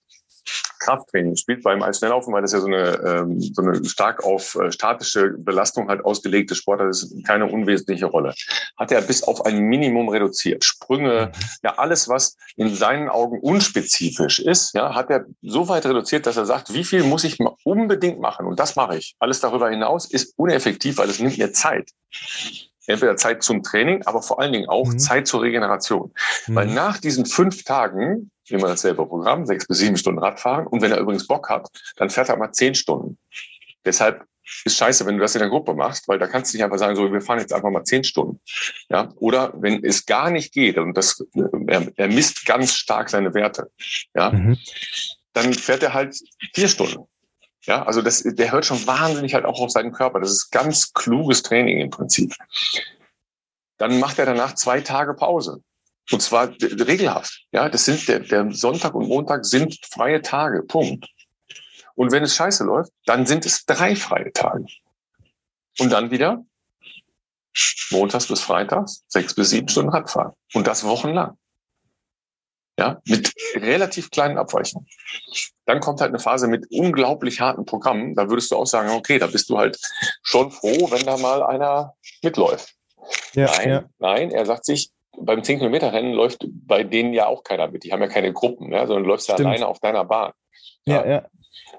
Krafttraining 0.79 1.35
spielt 1.35 1.63
beim 1.63 1.83
Eisschnelllaufen, 1.83 2.33
weil 2.33 2.41
das 2.41 2.53
ja 2.53 2.59
so 2.59 2.67
eine, 2.67 2.99
ähm, 3.05 3.39
so 3.39 3.61
eine 3.61 3.83
stark 3.85 4.23
auf 4.23 4.55
äh, 4.55 4.71
statische 4.71 5.29
Belastung 5.37 5.89
halt 5.89 6.03
ausgelegte 6.03 6.55
Sportart 6.55 6.89
ist, 6.89 7.13
keine 7.25 7.45
unwesentliche 7.45 8.05
Rolle. 8.05 8.33
Hat 8.77 8.91
er 8.91 9.01
bis 9.01 9.23
auf 9.23 9.45
ein 9.45 9.59
Minimum 9.59 10.09
reduziert. 10.09 10.63
Sprünge, 10.63 11.31
mhm. 11.33 11.41
ja 11.63 11.77
alles, 11.77 12.09
was 12.09 12.37
in 12.55 12.73
seinen 12.73 13.09
Augen 13.09 13.39
unspezifisch 13.39 14.39
ist, 14.39 14.73
ja, 14.73 14.95
hat 14.95 15.09
er 15.09 15.25
so 15.41 15.67
weit 15.67 15.85
reduziert, 15.85 16.25
dass 16.25 16.37
er 16.37 16.45
sagt, 16.45 16.73
wie 16.73 16.83
viel 16.83 17.03
muss 17.03 17.23
ich 17.23 17.37
unbedingt 17.63 18.19
machen? 18.19 18.45
Und 18.45 18.59
das 18.59 18.75
mache 18.75 18.97
ich. 18.97 19.15
Alles 19.19 19.39
darüber 19.39 19.69
hinaus 19.69 20.09
ist 20.09 20.33
uneffektiv, 20.37 20.97
weil 20.97 21.09
es 21.09 21.19
nimmt 21.19 21.37
mir 21.37 21.51
Zeit 21.53 21.91
entweder 22.89 23.15
Zeit 23.15 23.43
zum 23.43 23.63
Training, 23.63 24.03
aber 24.05 24.21
vor 24.21 24.39
allen 24.39 24.53
Dingen 24.53 24.69
auch 24.69 24.87
mhm. 24.87 24.99
Zeit 24.99 25.27
zur 25.27 25.41
Regeneration. 25.41 26.11
Mhm. 26.47 26.55
Weil 26.55 26.67
nach 26.67 26.97
diesen 26.97 27.25
fünf 27.25 27.63
Tagen 27.63 28.31
immer 28.49 28.67
dasselbe 28.67 29.05
Programm, 29.05 29.45
sechs 29.45 29.67
bis 29.67 29.77
sieben 29.77 29.97
Stunden 29.97 30.19
Radfahren. 30.19 30.67
Und 30.67 30.81
wenn 30.81 30.91
er 30.91 30.99
übrigens 30.99 31.27
Bock 31.27 31.49
hat, 31.49 31.69
dann 31.97 32.09
fährt 32.09 32.29
er 32.29 32.37
mal 32.37 32.51
zehn 32.51 32.75
Stunden. 32.75 33.17
Deshalb 33.85 34.25
ist 34.65 34.77
scheiße, 34.77 35.05
wenn 35.05 35.17
du 35.17 35.21
das 35.21 35.35
in 35.35 35.39
der 35.39 35.49
Gruppe 35.49 35.73
machst, 35.75 36.07
weil 36.07 36.17
da 36.17 36.27
kannst 36.27 36.51
du 36.51 36.57
nicht 36.57 36.63
einfach 36.63 36.79
sagen, 36.79 36.95
so, 36.95 37.11
wir 37.11 37.21
fahren 37.21 37.39
jetzt 37.39 37.53
einfach 37.53 37.69
mal 37.69 37.83
zehn 37.83 38.03
Stunden. 38.03 38.39
Ja, 38.89 39.13
oder 39.17 39.53
wenn 39.55 39.83
es 39.83 40.05
gar 40.05 40.31
nicht 40.31 40.53
geht 40.53 40.77
und 40.77 40.97
das, 40.97 41.23
er, 41.67 41.87
er 41.95 42.07
misst 42.07 42.45
ganz 42.45 42.73
stark 42.73 43.09
seine 43.09 43.33
Werte. 43.33 43.69
Ja, 44.15 44.31
mhm. 44.31 44.57
dann 45.33 45.53
fährt 45.53 45.83
er 45.83 45.93
halt 45.93 46.17
vier 46.53 46.67
Stunden. 46.67 47.07
Ja, 47.63 47.83
also 47.83 48.01
das, 48.01 48.23
der 48.23 48.51
hört 48.51 48.65
schon 48.65 48.85
wahnsinnig 48.87 49.33
halt 49.33 49.45
auch 49.45 49.59
auf 49.59 49.71
seinen 49.71 49.91
Körper. 49.91 50.19
Das 50.19 50.31
ist 50.31 50.49
ganz 50.51 50.93
kluges 50.93 51.43
Training 51.43 51.79
im 51.79 51.89
Prinzip. 51.89 52.33
Dann 53.77 53.99
macht 53.99 54.19
er 54.19 54.25
danach 54.25 54.55
zwei 54.55 54.81
Tage 54.81 55.13
Pause. 55.13 55.61
Und 56.11 56.21
zwar 56.21 56.49
regelhaft. 56.61 57.45
Ja, 57.51 57.69
das 57.69 57.85
sind 57.85 58.07
der, 58.07 58.19
der 58.21 58.51
Sonntag 58.51 58.95
und 58.95 59.07
Montag 59.07 59.45
sind 59.45 59.77
freie 59.91 60.21
Tage. 60.21 60.63
Punkt. 60.63 61.07
Und 61.95 62.11
wenn 62.11 62.23
es 62.23 62.35
scheiße 62.35 62.63
läuft, 62.63 62.91
dann 63.05 63.25
sind 63.25 63.45
es 63.45 63.65
drei 63.65 63.95
freie 63.95 64.31
Tage. 64.31 64.65
Und 65.79 65.91
dann 65.91 66.11
wieder 66.11 66.43
montags 67.91 68.27
bis 68.27 68.41
freitags 68.41 69.03
sechs 69.07 69.33
bis 69.33 69.49
sieben 69.49 69.67
Stunden 69.67 69.91
Radfahren. 69.91 70.33
Und 70.53 70.67
das 70.67 70.83
wochenlang. 70.83 71.37
Ja, 72.79 73.01
mit 73.05 73.33
relativ 73.55 74.09
kleinen 74.09 74.37
Abweichungen. 74.37 74.87
Dann 75.65 75.81
kommt 75.81 75.99
halt 75.99 76.09
eine 76.09 76.19
Phase 76.19 76.47
mit 76.47 76.65
unglaublich 76.71 77.41
harten 77.41 77.65
Programmen. 77.65 78.15
Da 78.15 78.29
würdest 78.29 78.51
du 78.51 78.55
auch 78.55 78.65
sagen, 78.65 78.89
okay, 78.91 79.19
da 79.19 79.27
bist 79.27 79.49
du 79.49 79.57
halt 79.57 79.77
schon 80.23 80.49
froh, 80.49 80.89
wenn 80.89 81.05
da 81.05 81.17
mal 81.17 81.43
einer 81.43 81.93
mitläuft. 82.23 82.73
Ja, 83.33 83.47
nein, 83.57 83.69
ja. 83.69 83.83
nein, 83.99 84.31
er 84.31 84.45
sagt 84.45 84.63
sich, 84.63 84.91
beim 85.17 85.43
10 85.43 85.59
Kilometer 85.59 85.91
Rennen 85.91 86.13
läuft 86.13 86.45
bei 86.47 86.83
denen 86.83 87.13
ja 87.13 87.27
auch 87.27 87.43
keiner 87.43 87.67
mit. 87.67 87.83
Die 87.83 87.91
haben 87.91 88.01
ja 88.01 88.07
keine 88.07 88.31
Gruppen, 88.31 88.71
ja, 88.71 88.87
sondern 88.87 89.05
läufst 89.05 89.27
ja 89.27 89.35
alleine 89.35 89.67
auf 89.67 89.79
deiner 89.79 90.05
Bahn. 90.05 90.31
Ja, 90.85 91.05
ja. 91.05 91.27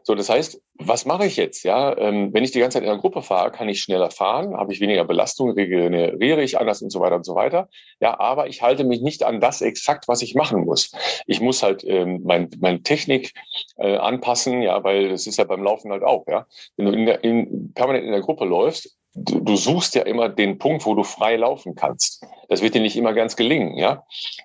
So, 0.03 0.15
das 0.15 0.29
heißt, 0.29 0.61
was 0.75 1.05
mache 1.05 1.27
ich 1.27 1.37
jetzt? 1.37 1.63
Ja, 1.63 1.97
ähm, 1.99 2.33
wenn 2.33 2.45
ich 2.45 2.53
die 2.53 2.61
ganze 2.61 2.77
Zeit 2.77 2.85
in 2.85 2.91
einer 2.91 3.01
Gruppe 3.01 3.23
fahre, 3.23 3.51
kann 3.51 3.69
ich 3.69 3.81
schneller 3.81 4.11
fahren, 4.11 4.57
habe 4.57 4.73
ich 4.73 4.81
weniger 4.81 5.05
Belastung, 5.05 5.51
regeneriere 5.51 6.43
ich 6.43 6.59
anders 6.59 6.83
und 6.83 6.91
so 6.91 7.01
weiter 7.01 7.17
und 7.17 7.25
so 7.25 7.35
weiter. 7.35 7.69
Ja, 8.01 8.19
aber 8.19 8.49
ich 8.49 8.63
halte 8.63 8.85
mich 8.85 9.03
nicht 9.03 9.23
an 9.23 9.41
das 9.41 9.61
exakt, 9.61 10.09
was 10.09 10.23
ich 10.23 10.35
machen 10.35 10.65
muss. 10.65 10.93
Ich 11.27 11.41
muss 11.41 11.63
halt 11.63 11.85
ähm, 11.85 12.21
mein, 12.25 12.49
meine 12.61 12.83
Technik 12.83 13.33
äh, 13.77 13.97
anpassen, 13.97 14.63
ja, 14.63 14.83
weil 14.85 15.11
das 15.11 15.27
ist 15.27 15.39
ja 15.39 15.45
beim 15.45 15.63
Laufen 15.63 15.91
halt 15.93 16.03
auch, 16.03 16.27
ja. 16.27 16.47
Wenn 16.77 16.87
du 16.87 16.93
in 16.93 17.07
der, 17.07 17.25
in, 17.25 17.73
permanent 17.75 18.05
in 18.05 18.13
der 18.13 18.23
Gruppe 18.23 18.45
läufst, 18.45 18.97
du, 19.15 19.41
du 19.41 19.57
suchst 19.57 19.95
ja 19.95 20.03
immer 20.03 20.29
den 20.29 20.59
Punkt, 20.59 20.87
wo 20.87 20.95
du 20.95 21.03
frei 21.03 21.37
laufen 21.37 21.75
kannst. 21.75 22.25
Das 22.49 22.63
wird 22.63 22.75
dir 22.75 22.81
nicht 22.81 22.97
immer 22.97 23.13
ganz 23.13 23.37
gelingen, 23.37 23.77
ja. 23.77 24.05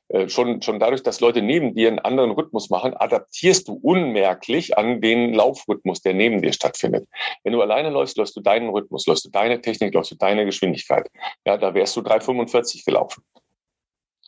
Äh, 0.10 0.30
schon, 0.30 0.62
schon 0.62 0.80
dadurch, 0.80 1.04
dass 1.04 1.19
Leute 1.19 1.41
neben 1.41 1.73
dir 1.75 1.88
einen 1.88 1.99
anderen 1.99 2.32
Rhythmus 2.32 2.69
machen, 2.69 2.95
adaptierst 2.95 3.67
du 3.67 3.80
unmerklich 3.82 4.78
an 4.78 5.01
den 5.01 5.34
Laufrhythmus, 5.34 6.01
der 6.01 6.13
neben 6.13 6.41
dir 6.41 6.54
stattfindet. 6.54 7.08
Wenn 7.43 7.54
du 7.54 7.62
alleine 7.62 7.89
läufst, 7.89 8.17
läufst 8.17 8.36
du 8.36 8.41
deinen 8.41 8.69
Rhythmus, 8.69 9.06
läufst 9.06 9.25
du 9.25 9.30
deine 9.30 9.62
Technik, 9.62 9.93
läufst 9.93 10.12
du 10.12 10.15
deine 10.15 10.45
Geschwindigkeit. 10.45 11.10
Ja, 11.45 11.58
da 11.58 11.73
wärst 11.73 11.95
du 11.95 12.01
3,45 12.01 12.86
gelaufen. 12.86 13.23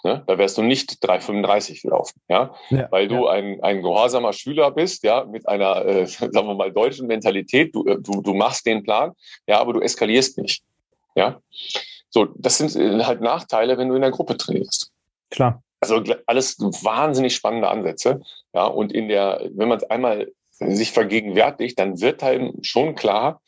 Ne? 0.04 0.24
Da 0.28 0.38
wärst 0.38 0.58
du 0.58 0.62
nicht 0.62 1.04
3,35 1.04 1.82
gelaufen, 1.82 2.22
ja, 2.30 2.54
ja 2.70 2.88
weil 2.92 3.08
du 3.08 3.26
ja. 3.26 3.32
ein, 3.32 3.62
ein 3.64 3.82
gehorsamer 3.82 4.32
Schüler 4.32 4.72
bist, 4.72 5.04
ja, 5.04 5.26
mit 5.26 5.48
einer, 5.48 5.86
äh, 5.86 6.06
sagen 6.06 6.48
wir 6.48 6.56
mal, 6.56 6.72
deutschen 6.72 7.08
Mentalität. 7.08 7.74
Du, 7.74 7.86
äh, 7.86 7.98
du, 8.00 8.22
du 8.22 8.34
machst 8.34 8.66
den 8.66 8.84
Plan, 8.84 9.14
ja, 9.48 9.60
aber 9.60 9.74
du 9.74 9.82
eskalierst 9.82 10.38
nicht, 10.38 10.64
ja. 11.16 11.42
So, 12.10 12.26
das 12.36 12.58
sind 12.60 12.76
äh, 12.76 13.04
halt 13.04 13.22
Nachteile, 13.22 13.78
wenn 13.78 13.90
du 13.90 13.96
in 13.96 14.02
der 14.02 14.12
Gruppe 14.12 14.38
trainierst. 14.38 14.92
Klar. 15.30 15.62
Also 15.80 16.04
alles 16.26 16.58
wahnsinnig 16.60 17.36
spannende 17.36 17.70
Ansätze, 17.70 18.22
ja, 18.54 18.66
und 18.66 18.92
in 18.92 19.10
der, 19.10 19.50
wenn 19.52 19.68
man 19.68 19.78
es 19.78 19.84
einmal 19.90 20.32
sich 20.60 20.92
vergegenwärtigt, 20.92 21.78
dann 21.80 22.02
wird 22.02 22.24
einem 22.24 22.54
schon 22.62 22.96
klar, 22.96 23.42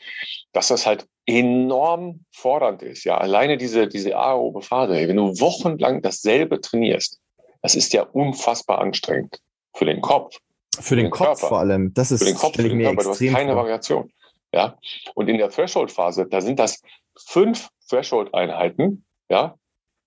dass 0.51 0.67
das 0.67 0.85
halt 0.85 1.07
enorm 1.25 2.25
fordernd 2.31 2.81
ist. 2.81 3.03
Ja, 3.03 3.17
alleine 3.17 3.57
diese, 3.57 3.87
diese 3.87 4.17
aerobe 4.17 4.61
Phase, 4.61 4.93
wenn 4.93 5.17
du 5.17 5.39
wochenlang 5.39 6.01
dasselbe 6.01 6.61
trainierst, 6.61 7.19
das 7.61 7.75
ist 7.75 7.93
ja 7.93 8.03
unfassbar 8.03 8.79
anstrengend 8.79 9.39
für 9.75 9.85
den 9.85 10.01
Kopf. 10.01 10.37
Für, 10.75 10.81
für 10.81 10.95
den, 10.95 11.05
den, 11.05 11.11
Kopf 11.11 11.25
Körper. 11.25 11.47
vor 11.47 11.59
allem. 11.59 11.93
Das 11.93 12.11
ist 12.11 12.19
für 12.19 12.25
den 12.25 12.35
Kopf, 12.35 12.55
für 12.55 12.69
den 12.69 12.81
Körper. 12.81 13.03
Du 13.03 13.09
hast 13.09 13.19
keine 13.19 13.53
vor. 13.53 13.63
Variation. 13.63 14.11
Ja, 14.51 14.77
und 15.13 15.29
in 15.29 15.37
der 15.37 15.49
Threshold-Phase, 15.49 16.25
da 16.25 16.41
sind 16.41 16.57
das 16.57 16.81
fünf 17.15 17.69
Threshold-Einheiten, 17.87 19.05
ja, 19.29 19.55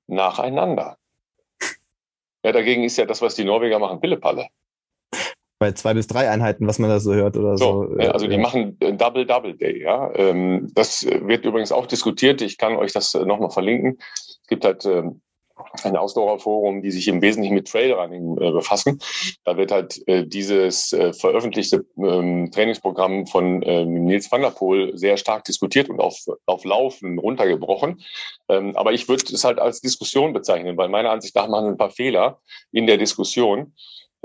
nacheinander. 0.08 0.96
Ja, 2.44 2.50
dagegen 2.50 2.82
ist 2.82 2.96
ja 2.96 3.04
das, 3.04 3.22
was 3.22 3.36
die 3.36 3.44
Norweger 3.44 3.78
machen, 3.78 4.00
Pillepalle. 4.00 4.48
Bei 5.62 5.70
zwei 5.70 5.94
bis 5.94 6.09
drei 6.09 6.29
Einheiten, 6.29 6.66
was 6.66 6.81
man 6.81 6.90
da 6.90 6.98
so 6.98 7.14
hört 7.14 7.37
oder 7.37 7.57
so. 7.57 7.87
so 7.87 8.11
also 8.11 8.27
die 8.27 8.35
ja. 8.35 8.40
machen 8.40 8.77
Double-Double-Day, 8.81 9.81
ja. 9.81 10.11
Ähm, 10.16 10.72
das 10.75 11.07
wird 11.07 11.44
übrigens 11.44 11.70
auch 11.70 11.87
diskutiert. 11.87 12.42
Ich 12.42 12.59
kann 12.59 12.75
euch 12.75 12.92
das 12.92 13.14
nochmal 13.14 13.51
verlinken. 13.51 13.98
Es 14.16 14.48
gibt 14.48 14.64
halt 14.64 14.85
ähm, 14.87 15.20
ein 15.85 15.96
Ausdauerforum, 15.96 16.83
die 16.83 16.90
sich 16.90 17.07
im 17.07 17.22
Wesentlichen 17.22 17.55
mit 17.55 17.68
Trailrunning 17.68 18.38
äh, 18.38 18.51
befassen. 18.51 18.98
Da 19.44 19.57
wird 19.57 19.70
halt 19.70 20.03
äh, 20.09 20.27
dieses 20.27 20.92
äh, 20.92 21.12
veröffentlichte 21.12 21.85
ähm, 21.96 22.51
Trainingsprogramm 22.51 23.29
von 23.29 23.61
Nils 23.61 24.33
van 24.33 24.42
der 24.42 24.51
Poel 24.51 24.98
sehr 24.98 25.16
stark 25.16 25.44
diskutiert 25.44 25.88
und 25.88 26.01
auf, 26.01 26.16
auf 26.46 26.64
Laufen 26.64 27.20
runtergebrochen. 27.20 28.03
Aber 28.48 28.92
ich 28.92 29.09
würde 29.09 29.33
es 29.33 29.44
halt 29.44 29.61
als 29.61 29.81
Diskussion 29.81 30.33
bezeichnen, 30.33 30.77
weil 30.77 30.88
meiner 30.88 31.11
Ansicht 31.11 31.37
nach 31.37 31.46
machen 31.46 31.68
ein 31.68 31.77
paar 31.77 31.90
Fehler 31.90 32.40
in 32.72 32.88
der 32.88 32.98
Diskussion. 32.98 33.75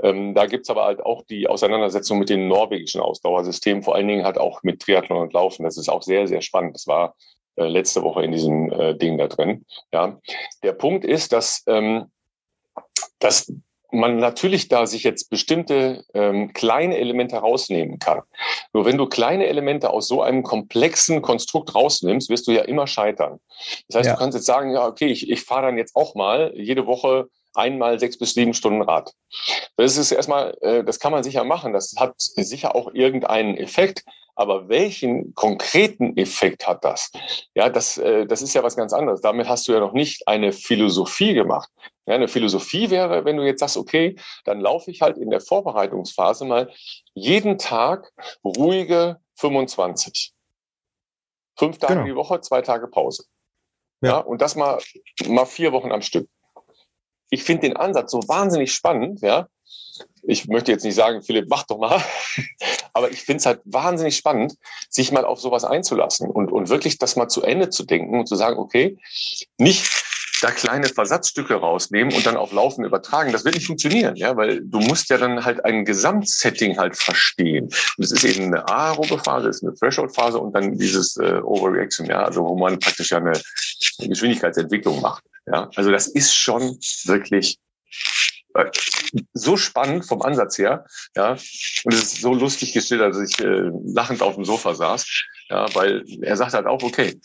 Ähm, 0.02 0.34
da 0.34 0.46
gibt's 0.46 0.70
aber 0.70 0.84
halt 0.84 1.04
auch 1.04 1.22
die 1.22 1.48
Auseinandersetzung 1.48 2.18
mit 2.18 2.28
den 2.28 2.48
norwegischen 2.48 3.00
Ausdauersystemen, 3.00 3.82
vor 3.82 3.94
allen 3.94 4.08
Dingen 4.08 4.24
halt 4.24 4.38
auch 4.38 4.62
mit 4.62 4.80
Triathlon 4.80 5.22
und 5.22 5.32
Laufen. 5.32 5.64
Das 5.64 5.76
ist 5.76 5.88
auch 5.88 6.02
sehr, 6.02 6.26
sehr 6.28 6.40
spannend. 6.40 6.74
Das 6.74 6.86
war 6.86 7.16
äh, 7.56 7.66
letzte 7.66 8.02
Woche 8.02 8.22
in 8.22 8.32
diesem 8.32 8.70
äh, 8.70 8.94
Ding 8.94 9.18
da 9.18 9.26
drin. 9.26 9.64
Ja, 9.92 10.18
der 10.62 10.72
Punkt 10.72 11.04
ist, 11.04 11.32
dass, 11.32 11.64
ähm, 11.66 12.06
dass 13.18 13.52
man 13.90 14.18
natürlich 14.18 14.68
da 14.68 14.86
sich 14.86 15.02
jetzt 15.02 15.30
bestimmte 15.30 16.04
ähm, 16.14 16.52
kleine 16.52 16.98
Elemente 16.98 17.36
rausnehmen 17.36 17.98
kann. 17.98 18.20
Nur 18.72 18.84
wenn 18.84 18.98
du 18.98 19.06
kleine 19.06 19.46
Elemente 19.46 19.90
aus 19.90 20.08
so 20.08 20.22
einem 20.22 20.42
komplexen 20.42 21.22
Konstrukt 21.22 21.74
rausnimmst, 21.74 22.28
wirst 22.28 22.46
du 22.46 22.52
ja 22.52 22.62
immer 22.62 22.86
scheitern. 22.86 23.40
Das 23.88 23.98
heißt, 23.98 24.06
ja. 24.06 24.12
du 24.12 24.18
kannst 24.18 24.36
jetzt 24.36 24.46
sagen, 24.46 24.72
ja, 24.72 24.86
okay, 24.86 25.06
ich, 25.06 25.30
ich 25.30 25.42
fahre 25.42 25.62
dann 25.62 25.78
jetzt 25.78 25.96
auch 25.96 26.14
mal 26.14 26.52
jede 26.54 26.86
Woche 26.86 27.28
einmal 27.58 27.98
sechs 27.98 28.18
bis 28.18 28.34
sieben 28.34 28.54
Stunden 28.54 28.82
Rad. 28.82 29.12
Das 29.76 29.96
ist 29.96 30.12
erstmal, 30.12 30.56
äh, 30.60 30.84
das 30.84 31.00
kann 31.00 31.12
man 31.12 31.24
sicher 31.24 31.44
machen. 31.44 31.72
Das 31.72 31.94
hat 31.98 32.14
sicher 32.16 32.74
auch 32.74 32.94
irgendeinen 32.94 33.56
Effekt. 33.56 34.04
Aber 34.34 34.68
welchen 34.68 35.34
konkreten 35.34 36.16
Effekt 36.16 36.68
hat 36.68 36.84
das? 36.84 37.10
Ja, 37.54 37.68
das, 37.68 37.98
äh, 37.98 38.24
das 38.24 38.40
ist 38.40 38.54
ja 38.54 38.62
was 38.62 38.76
ganz 38.76 38.92
anderes. 38.92 39.20
Damit 39.20 39.48
hast 39.48 39.66
du 39.66 39.72
ja 39.72 39.80
noch 39.80 39.92
nicht 39.92 40.28
eine 40.28 40.52
Philosophie 40.52 41.34
gemacht. 41.34 41.68
Ja, 42.06 42.14
eine 42.14 42.28
Philosophie 42.28 42.88
wäre, 42.88 43.24
wenn 43.24 43.36
du 43.36 43.44
jetzt 43.44 43.58
sagst, 43.58 43.76
okay, 43.76 44.14
dann 44.44 44.60
laufe 44.60 44.92
ich 44.92 45.02
halt 45.02 45.18
in 45.18 45.30
der 45.30 45.40
Vorbereitungsphase 45.40 46.44
mal 46.44 46.70
jeden 47.14 47.58
Tag 47.58 48.12
ruhige 48.44 49.18
25. 49.40 50.32
Fünf 51.58 51.78
Tage 51.78 51.94
genau. 51.94 52.06
die 52.06 52.14
Woche, 52.14 52.40
zwei 52.40 52.62
Tage 52.62 52.86
Pause. 52.86 53.24
Ja. 54.00 54.10
ja, 54.10 54.18
und 54.18 54.40
das 54.40 54.54
mal, 54.54 54.78
mal 55.26 55.46
vier 55.46 55.72
Wochen 55.72 55.90
am 55.90 56.02
Stück. 56.02 56.28
Ich 57.30 57.44
finde 57.44 57.68
den 57.68 57.76
Ansatz 57.76 58.10
so 58.10 58.20
wahnsinnig 58.26 58.72
spannend, 58.72 59.20
ja, 59.20 59.48
ich 60.22 60.46
möchte 60.46 60.72
jetzt 60.72 60.84
nicht 60.84 60.94
sagen, 60.94 61.22
Philipp, 61.22 61.46
mach 61.48 61.64
doch 61.64 61.78
mal. 61.78 62.02
Aber 62.92 63.10
ich 63.10 63.22
finde 63.22 63.38
es 63.38 63.46
halt 63.46 63.60
wahnsinnig 63.64 64.16
spannend, 64.16 64.56
sich 64.90 65.12
mal 65.12 65.24
auf 65.24 65.40
sowas 65.40 65.64
einzulassen 65.64 66.30
und, 66.30 66.52
und 66.52 66.68
wirklich 66.68 66.98
das 66.98 67.16
mal 67.16 67.28
zu 67.28 67.42
Ende 67.42 67.70
zu 67.70 67.84
denken 67.84 68.18
und 68.18 68.26
zu 68.26 68.36
sagen, 68.36 68.58
okay, 68.58 68.98
nicht 69.56 69.86
da 70.40 70.50
kleine 70.50 70.88
Versatzstücke 70.88 71.54
rausnehmen 71.54 72.14
und 72.14 72.26
dann 72.26 72.36
auf 72.36 72.52
Laufen 72.52 72.84
übertragen. 72.84 73.32
Das 73.32 73.44
wird 73.44 73.54
nicht 73.54 73.66
funktionieren, 73.66 74.16
ja, 74.16 74.36
weil 74.36 74.60
du 74.60 74.80
musst 74.80 75.10
ja 75.10 75.18
dann 75.18 75.44
halt 75.44 75.64
ein 75.64 75.84
Gesamtsetting 75.84 76.78
halt 76.78 76.96
verstehen. 76.96 77.64
Und 77.96 78.04
es 78.04 78.12
ist 78.12 78.24
eben 78.24 78.46
eine 78.46 78.68
aerobe 78.68 79.18
Phase, 79.18 79.48
ist 79.48 79.62
eine 79.62 79.74
Threshold-Phase 79.74 80.38
und 80.38 80.54
dann 80.54 80.78
dieses 80.78 81.16
äh, 81.16 81.40
Overreaction, 81.42 82.06
ja, 82.06 82.24
also 82.24 82.44
wo 82.44 82.56
man 82.56 82.78
praktisch 82.78 83.10
ja 83.10 83.18
eine, 83.18 83.32
Geschwindigkeitsentwicklung 83.98 85.00
macht. 85.00 85.24
Ja, 85.46 85.70
also 85.76 85.90
das 85.90 86.08
ist 86.08 86.34
schon 86.34 86.78
wirklich 87.04 87.58
äh, 88.54 88.66
so 89.32 89.56
spannend 89.56 90.04
vom 90.04 90.22
Ansatz 90.22 90.58
her, 90.58 90.84
ja, 91.16 91.32
und 91.84 91.94
es 91.94 92.02
ist 92.02 92.20
so 92.20 92.34
lustig 92.34 92.72
geschildert, 92.72 93.14
dass 93.14 93.30
ich 93.30 93.40
äh, 93.40 93.70
lachend 93.84 94.22
auf 94.22 94.34
dem 94.34 94.44
Sofa 94.44 94.74
saß, 94.74 95.06
ja, 95.48 95.74
weil 95.74 96.04
er 96.22 96.36
sagt 96.36 96.54
halt 96.54 96.66
auch, 96.66 96.82
okay, 96.82 97.18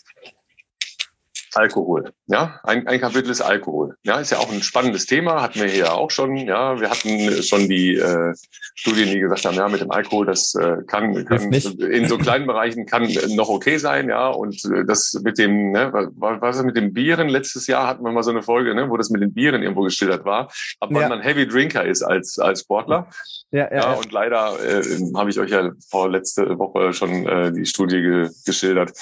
Alkohol. 1.56 2.14
Ja, 2.28 2.60
ein, 2.64 2.88
ein 2.88 3.00
Kapitel 3.00 3.30
ist 3.30 3.42
Alkohol. 3.42 3.96
Ja, 4.04 4.20
ist 4.20 4.32
ja 4.32 4.40
auch 4.40 4.52
ein 4.52 4.62
spannendes 4.62 5.06
Thema, 5.06 5.42
hatten 5.42 5.60
wir 5.60 5.68
hier 5.68 5.94
auch 5.94 6.12
schon. 6.12 6.38
Ja, 6.38 6.80
wir 6.80 6.90
hatten 6.90 7.44
schon 7.44 7.68
die 7.68 7.96
äh, 7.96 8.34
Studien, 8.76 9.10
die 9.10 9.20
gesagt 9.20 9.46
haben, 9.46 9.56
ja, 9.56 9.68
mit 9.68 9.82
dem 9.82 9.92
Alkohol, 9.92 10.26
das 10.26 10.56
äh, 10.56 10.78
kann, 10.88 11.26
kann 11.26 11.52
in 11.52 12.08
so 12.08 12.18
kleinen 12.18 12.48
Bereichen 12.48 12.86
kann 12.86 13.08
noch 13.30 13.50
okay 13.50 13.78
sein, 13.78 14.10
ja. 14.10 14.30
Und 14.30 14.64
äh, 14.66 14.86
das 14.86 15.20
mit 15.24 15.38
dem, 15.38 15.72
ne, 15.72 15.92
was, 15.94 16.42
was 16.42 16.58
ist 16.58 16.64
mit 16.64 16.78
den 16.78 16.94
Bieren? 16.94 17.30
Letztes 17.30 17.68
Jahr 17.68 17.88
hatten 17.88 18.04
wir 18.04 18.12
mal 18.12 18.24
so 18.24 18.32
eine 18.32 18.44
Folge, 18.44 18.74
ne, 18.74 18.90
wo 18.90 18.98
das 18.98 19.10
mit 19.10 19.22
den 19.22 19.34
Bieren 19.34 19.62
irgendwo 19.62 19.82
geschildert 19.82 20.26
war, 20.26 20.52
ab 20.80 20.90
wann 20.92 21.02
ja. 21.02 21.10
man 21.10 21.22
Heavy 21.22 21.48
Drinker 21.48 21.86
ist 21.86 22.02
als 22.02 22.40
als 22.40 22.62
Sportler. 22.62 23.08
Ja, 23.52 23.70
ja, 23.72 23.76
ja. 23.76 23.94
Und 23.94 24.12
leider 24.12 24.58
äh, 24.64 24.84
habe 25.16 25.30
ich 25.30 25.40
euch 25.40 25.52
ja 25.52 25.72
vor 25.90 26.10
letzte 26.10 26.58
Woche 26.58 26.94
schon 26.94 27.28
äh, 27.28 27.52
die 27.52 27.66
Studie 27.66 28.02
ge 28.02 28.30
geschildert 28.46 28.94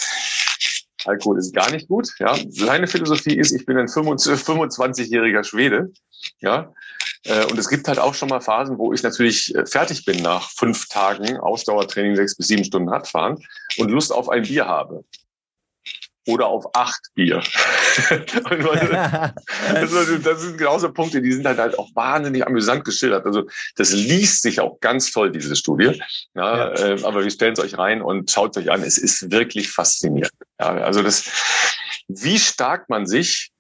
Alkohol 1.06 1.40
ist 1.40 1.54
gar 1.54 1.72
nicht 1.72 1.88
gut. 1.88 2.10
Ja, 2.20 2.36
seine 2.50 2.88
Philosophie 2.88 3.38
ist, 3.38 3.52
ich 3.52 3.66
bin 3.66 3.78
ein 3.78 3.88
25-jähriger 3.88 5.44
Schwede. 5.44 5.92
Ja, 6.40 6.72
äh, 7.26 7.46
und 7.46 7.58
es 7.58 7.68
gibt 7.68 7.88
halt 7.88 8.00
auch 8.00 8.14
schon 8.14 8.30
mal 8.30 8.42
Phasen, 8.42 8.78
wo 8.78 8.94
ich 8.94 9.04
natürlich 9.04 9.54
äh, 9.56 9.66
fertig 9.66 10.06
bin 10.06 10.22
nach 10.22 10.50
fünf 10.52 10.88
Tagen 10.88 11.38
Ausdauertraining, 11.38 12.16
sechs 12.16 12.36
bis 12.36 12.48
sieben 12.48 12.64
Stunden 12.64 12.90
Radfahren 12.90 13.38
und 13.78 13.90
Lust 13.90 14.14
auf 14.14 14.30
ein 14.30 14.44
Bier 14.44 14.68
habe 14.68 15.04
oder 16.28 16.48
auf 16.48 16.66
acht 16.76 17.02
Bier. 17.16 17.38
das 19.74 20.42
sind 20.42 20.58
genauso 20.58 20.92
Punkte, 20.92 21.22
die 21.22 21.32
sind 21.32 21.46
halt, 21.46 21.58
halt 21.58 21.80
auch 21.80 21.90
wahnsinnig 21.96 22.46
amüsant 22.46 22.86
geschildert. 22.86 23.26
Also 23.26 23.48
das 23.76 23.92
liest 23.92 24.44
sich 24.44 24.60
auch 24.60 24.80
ganz 24.80 25.12
toll, 25.12 25.32
diese 25.32 25.56
Studie. 25.56 26.02
Ja, 26.36 26.74
ja. 26.74 26.96
Äh, 26.96 27.04
aber 27.04 27.24
wir 27.24 27.32
stellen 27.32 27.54
es 27.54 27.60
euch 27.60 27.78
rein 27.78 28.02
und 28.02 28.30
schaut 28.30 28.56
es 28.56 28.64
euch 28.64 28.72
an. 28.72 28.84
Es 28.84 28.98
ist 28.98 29.32
wirklich 29.32 29.72
faszinierend. 29.72 30.34
Ja, 30.60 30.68
also 30.68 31.02
das, 31.02 31.30
wie 32.08 32.38
stark 32.38 32.90
man 32.90 33.06
sich 33.06 33.52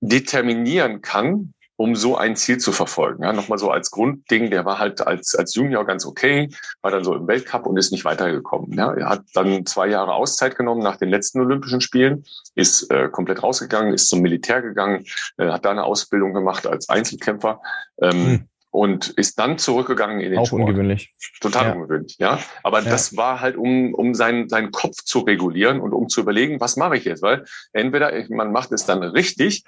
determinieren 0.00 1.00
kann, 1.00 1.54
um 1.76 1.96
so 1.96 2.16
ein 2.16 2.36
Ziel 2.36 2.58
zu 2.58 2.72
verfolgen. 2.72 3.24
Ja, 3.24 3.32
nochmal 3.32 3.58
so 3.58 3.70
als 3.70 3.90
Grundding, 3.90 4.50
der 4.50 4.64
war 4.64 4.78
halt 4.78 5.06
als, 5.06 5.34
als 5.34 5.54
Junior 5.54 5.84
ganz 5.84 6.06
okay, 6.06 6.48
war 6.82 6.90
dann 6.90 7.04
so 7.04 7.14
im 7.14 7.26
Weltcup 7.26 7.66
und 7.66 7.76
ist 7.76 7.90
nicht 7.90 8.04
weitergekommen. 8.04 8.72
Ja, 8.72 8.92
er 8.92 9.08
hat 9.08 9.24
dann 9.34 9.66
zwei 9.66 9.88
Jahre 9.88 10.14
Auszeit 10.14 10.56
genommen 10.56 10.82
nach 10.82 10.96
den 10.96 11.08
letzten 11.08 11.40
Olympischen 11.40 11.80
Spielen, 11.80 12.24
ist 12.54 12.90
äh, 12.90 13.08
komplett 13.08 13.42
rausgegangen, 13.42 13.92
ist 13.92 14.08
zum 14.08 14.20
Militär 14.20 14.62
gegangen, 14.62 15.04
äh, 15.36 15.50
hat 15.50 15.64
da 15.64 15.70
eine 15.70 15.84
Ausbildung 15.84 16.32
gemacht 16.32 16.66
als 16.66 16.88
Einzelkämpfer. 16.88 17.60
Ähm, 18.00 18.26
hm 18.26 18.48
und 18.74 19.10
ist 19.10 19.38
dann 19.38 19.56
zurückgegangen 19.56 20.18
in 20.18 20.30
den 20.30 20.40
Auch 20.40 20.46
Sport. 20.46 20.62
ungewöhnlich. 20.62 21.14
Total 21.40 21.66
ja. 21.66 21.72
ungewöhnlich, 21.74 22.16
ja. 22.18 22.40
Aber 22.64 22.82
ja. 22.82 22.90
das 22.90 23.16
war 23.16 23.40
halt, 23.40 23.56
um, 23.56 23.94
um 23.94 24.16
seinen, 24.16 24.48
seinen 24.48 24.72
Kopf 24.72 24.96
zu 24.96 25.20
regulieren 25.20 25.80
und 25.80 25.92
um 25.92 26.08
zu 26.08 26.20
überlegen, 26.20 26.58
was 26.58 26.74
mache 26.74 26.96
ich 26.96 27.04
jetzt? 27.04 27.22
Weil 27.22 27.44
entweder 27.72 28.10
man 28.30 28.50
macht 28.50 28.72
es 28.72 28.84
dann 28.84 29.04
richtig 29.04 29.62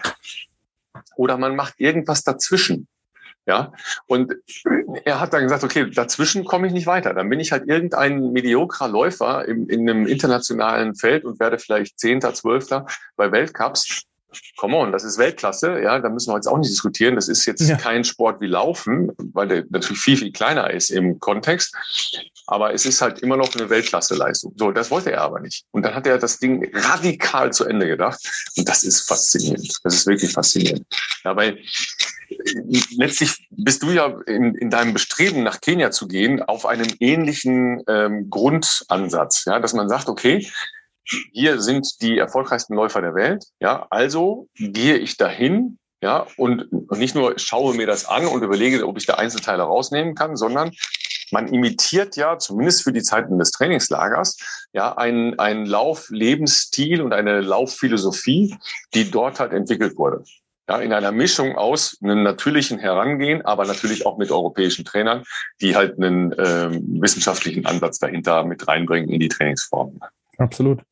oder 1.17 1.37
man 1.39 1.57
macht 1.57 1.75
irgendwas 1.79 2.23
dazwischen. 2.23 2.89
Ja, 3.49 3.73
und 4.07 4.35
er 5.05 5.21
hat 5.21 5.33
dann 5.33 5.45
gesagt, 5.45 5.63
okay, 5.63 5.89
dazwischen 5.89 6.45
komme 6.45 6.67
ich 6.67 6.73
nicht 6.73 6.89
weiter. 6.89 7.15
Dann 7.15 7.29
bin 7.29 7.39
ich 7.39 7.53
halt 7.53 7.69
irgendein 7.69 8.33
mediokrer 8.33 8.89
Läufer 8.89 9.47
im, 9.47 9.69
in 9.69 9.89
einem 9.89 10.07
internationalen 10.07 10.97
Feld 10.97 11.25
und 11.25 11.39
werde 11.39 11.61
vielleicht 11.61 11.97
Zehnter, 12.01 12.35
Zwölfter 12.35 12.87
bei 13.15 13.31
Weltcups. 13.31 14.03
Come 14.57 14.77
on, 14.77 14.93
das 14.93 15.05
ist 15.05 15.19
Weltklasse, 15.19 15.81
ja, 15.81 15.99
da 15.99 16.09
müssen 16.09 16.31
wir 16.31 16.37
jetzt 16.37 16.47
auch 16.47 16.59
nicht 16.59 16.71
diskutieren. 16.71 17.15
Das 17.15 17.29
ist 17.29 17.47
jetzt 17.47 17.61
ja. 17.69 17.77
kein 17.77 18.05
Sport 18.05 18.41
wie 18.41 18.47
Laufen, 18.47 19.13
weil 19.33 19.49
der 19.49 19.65
natürlich 19.71 20.01
viel, 20.01 20.17
viel 20.17 20.33
kleiner 20.33 20.71
ist 20.71 20.91
im 20.91 21.21
Kontext. 21.21 21.75
Aber 22.47 22.73
es 22.73 22.87
ist 22.87 23.01
halt 23.01 23.21
immer 23.21 23.37
noch 23.37 23.55
eine 23.55 23.69
Weltklasse-Leistung. 23.69 24.55
So, 24.57 24.71
das 24.71 24.91
wollte 24.91 25.11
er 25.13 25.23
aber 25.23 25.41
nicht. 25.41 25.65
Und 25.73 25.85
dann 25.85 25.95
hat 25.95 26.07
er 26.07 26.19
das 26.19 26.39
Ding 26.39 26.71
radikal 26.73 27.53
zu 27.53 27.65
Ende 27.65 27.87
gedacht. 27.87 28.21
Und 28.57 28.69
das 28.69 28.85
ist 28.85 29.09
faszinierend. 29.09 29.81
Das 29.83 29.95
ist 29.95 30.07
wirklich 30.07 30.33
faszinierend. 30.33 30.87
Ja, 31.25 31.35
weil 31.35 31.59
äh, 32.29 32.81
letztlich 32.97 33.49
bist 33.51 33.83
du 33.83 33.91
ja 33.91 34.15
in, 34.27 34.55
in 34.55 34.71
deinem 34.71 34.93
Bestreben, 34.93 35.43
nach 35.43 35.61
Kenia 35.61 35.91
zu 35.91 36.07
gehen, 36.07 36.43
auf 36.43 36.67
einem 36.67 36.89
ähnlichen 37.01 37.83
ähm, 37.89 38.31
Grundansatz. 38.31 39.45
Ja, 39.47 39.59
dass 39.59 39.75
man 39.75 39.89
sagt, 39.89 40.09
okay, 40.09 40.47
hier 41.33 41.61
sind 41.61 42.01
die 42.03 42.19
erfolgreichsten 42.19 42.75
Läufer 42.75 43.01
der 43.01 43.15
Welt. 43.15 43.45
Ja, 43.61 43.87
also 43.91 44.49
gehe 44.55 44.97
ich 44.97 45.17
dahin, 45.17 45.79
ja, 46.03 46.27
und 46.37 46.71
nicht 46.93 47.15
nur 47.15 47.39
schaue 47.39 47.75
mir 47.75 47.87
das 47.87 48.07
an 48.07 48.27
und 48.27 48.43
überlege, 48.43 48.87
ob 48.87 48.99
ich 48.99 49.07
da 49.07 49.15
Einzelteile 49.15 49.63
rausnehmen 49.63 50.15
kann, 50.15 50.37
sondern 50.37 50.71
man 51.33 51.49
imitiert 51.49 52.17
ja, 52.17 52.39
zumindest 52.39 52.85
für 52.85 52.93
die 52.93 53.03
Zeiten 53.03 53.39
des 53.39 53.51
Trainingslagers, 53.51 54.69
ja, 54.73 54.97
einen, 54.97 55.39
einen 55.39 55.67
Lauflebensstil 55.67 57.03
und 57.03 57.13
eine 57.13 57.41
Laufphilosophie, 57.41 58.57
die 58.95 59.11
dort 59.11 59.41
halt 59.41 59.53
entwickelt 59.53 59.97
wurde. 59.97 60.23
Ja, 60.69 60.79
in 60.79 60.93
einer 60.93 61.13
Mischung 61.13 61.57
aus 61.57 61.97
einem 62.03 62.25
natürlichen 62.25 62.79
Herangehen, 62.79 63.45
aber 63.45 63.67
natürlich 63.67 64.05
auch 64.05 64.19
mit 64.19 64.33
europäischen 64.33 64.85
Trainern, 64.85 65.23
die 65.61 65.77
halt 65.77 65.97
einen 65.97 66.35
ähm, 66.39 67.01
wissenschaftlichen 67.01 67.67
Ansatz 67.67 68.01
dahinter 68.01 68.45
mit 68.45 68.67
reinbringen 68.67 69.09
in 69.09 69.21
die 69.21 69.29
Trainingsformen. 69.29 70.01
Absolut. 70.39 70.83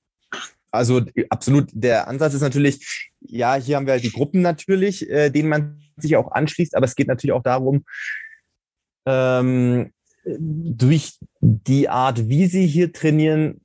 Also 0.74 1.02
absolut. 1.30 1.70
Der 1.72 2.08
Ansatz 2.08 2.34
ist 2.34 2.40
natürlich, 2.40 3.10
ja, 3.20 3.54
hier 3.54 3.76
haben 3.76 3.86
wir 3.86 3.98
die 3.98 4.12
Gruppen 4.12 4.42
natürlich, 4.42 5.08
äh, 5.08 5.30
denen 5.30 5.48
man 5.48 5.80
sich 5.96 6.16
auch 6.16 6.32
anschließt, 6.32 6.76
aber 6.76 6.86
es 6.86 6.96
geht 6.96 7.08
natürlich 7.08 7.32
auch 7.32 7.42
darum, 7.42 7.84
ähm, 9.06 9.92
durch 10.26 11.18
die 11.40 11.88
Art, 11.88 12.28
wie 12.28 12.46
sie 12.46 12.66
hier 12.66 12.92
trainieren, 12.92 13.60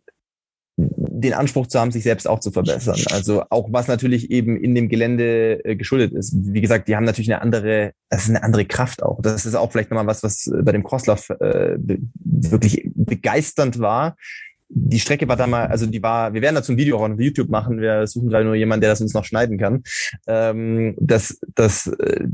den 0.77 1.33
Anspruch 1.33 1.67
zu 1.67 1.79
haben, 1.79 1.91
sich 1.91 2.03
selbst 2.03 2.27
auch 2.27 2.39
zu 2.39 2.51
verbessern. 2.51 2.99
Also 3.11 3.43
auch 3.49 3.67
was 3.71 3.87
natürlich 3.87 4.31
eben 4.31 4.55
in 4.55 4.75
dem 4.75 4.87
Gelände 4.87 5.63
äh, 5.65 5.75
geschuldet 5.75 6.13
ist. 6.13 6.33
Wie 6.37 6.61
gesagt, 6.61 6.87
die 6.87 6.95
haben 6.95 7.03
natürlich 7.03 7.31
eine 7.31 7.41
andere, 7.41 7.91
das 8.09 8.23
ist 8.23 8.29
eine 8.29 8.43
andere 8.43 8.65
Kraft 8.65 9.03
auch. 9.03 9.21
Das 9.21 9.45
ist 9.45 9.55
auch 9.55 9.71
vielleicht 9.71 9.89
nochmal 9.89 10.07
was, 10.07 10.23
was 10.23 10.49
bei 10.63 10.71
dem 10.71 10.83
Crosslauf 10.83 11.29
äh, 11.29 11.77
wirklich 11.79 12.89
begeisternd 12.93 13.79
war. 13.79 14.15
Die 14.69 14.99
Strecke 14.99 15.27
war 15.27 15.35
da 15.35 15.47
mal, 15.47 15.67
also 15.67 15.87
die 15.87 16.01
war, 16.01 16.33
wir 16.33 16.41
werden 16.41 16.55
dazu 16.55 16.71
ein 16.71 16.77
Video 16.77 16.97
auch 16.97 17.09
auf 17.09 17.19
YouTube 17.19 17.49
machen. 17.49 17.81
Wir 17.81 18.05
suchen 18.05 18.29
gerade 18.29 18.45
nur 18.45 18.55
jemanden, 18.55 18.81
der 18.81 18.91
das 18.91 19.01
uns 19.01 19.13
noch 19.13 19.25
schneiden 19.25 19.57
kann. 19.57 19.83
Ähm, 20.27 20.95
das, 20.99 21.39
das, 21.55 21.87
äh, 21.87 22.25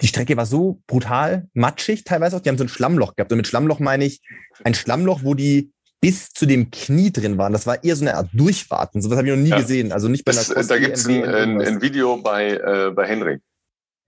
die 0.00 0.06
Strecke 0.06 0.36
war 0.36 0.46
so 0.46 0.80
brutal 0.86 1.48
matschig 1.54 2.04
teilweise 2.04 2.36
auch. 2.36 2.40
Die 2.40 2.48
haben 2.48 2.58
so 2.58 2.64
ein 2.64 2.68
Schlammloch 2.68 3.16
gehabt. 3.16 3.32
Und 3.32 3.38
mit 3.38 3.46
Schlammloch 3.46 3.80
meine 3.80 4.04
ich 4.04 4.20
ein 4.64 4.74
Schlammloch, 4.74 5.20
wo 5.24 5.34
die 5.34 5.72
bis 6.00 6.30
zu 6.30 6.46
dem 6.46 6.70
Knie 6.70 7.12
drin 7.12 7.36
waren. 7.38 7.52
Das 7.52 7.66
war 7.66 7.84
eher 7.84 7.94
so 7.96 8.04
eine 8.04 8.14
Art 8.14 8.30
Durchwarten. 8.32 9.02
So 9.02 9.10
was 9.10 9.18
habe 9.18 9.28
ich 9.28 9.34
noch 9.34 9.42
nie 9.42 9.50
ja. 9.50 9.58
gesehen. 9.58 9.92
Also 9.92 10.08
nicht 10.08 10.24
bei 10.24 10.32
einer 10.32 10.42
das, 10.42 10.66
Da 10.66 10.78
gibt 10.78 10.96
es 10.96 11.06
ein, 11.06 11.60
ein, 11.60 11.82
Video 11.82 12.16
bei, 12.16 12.52
äh, 12.52 12.90
bei 12.90 13.06
Hendrik. 13.06 13.42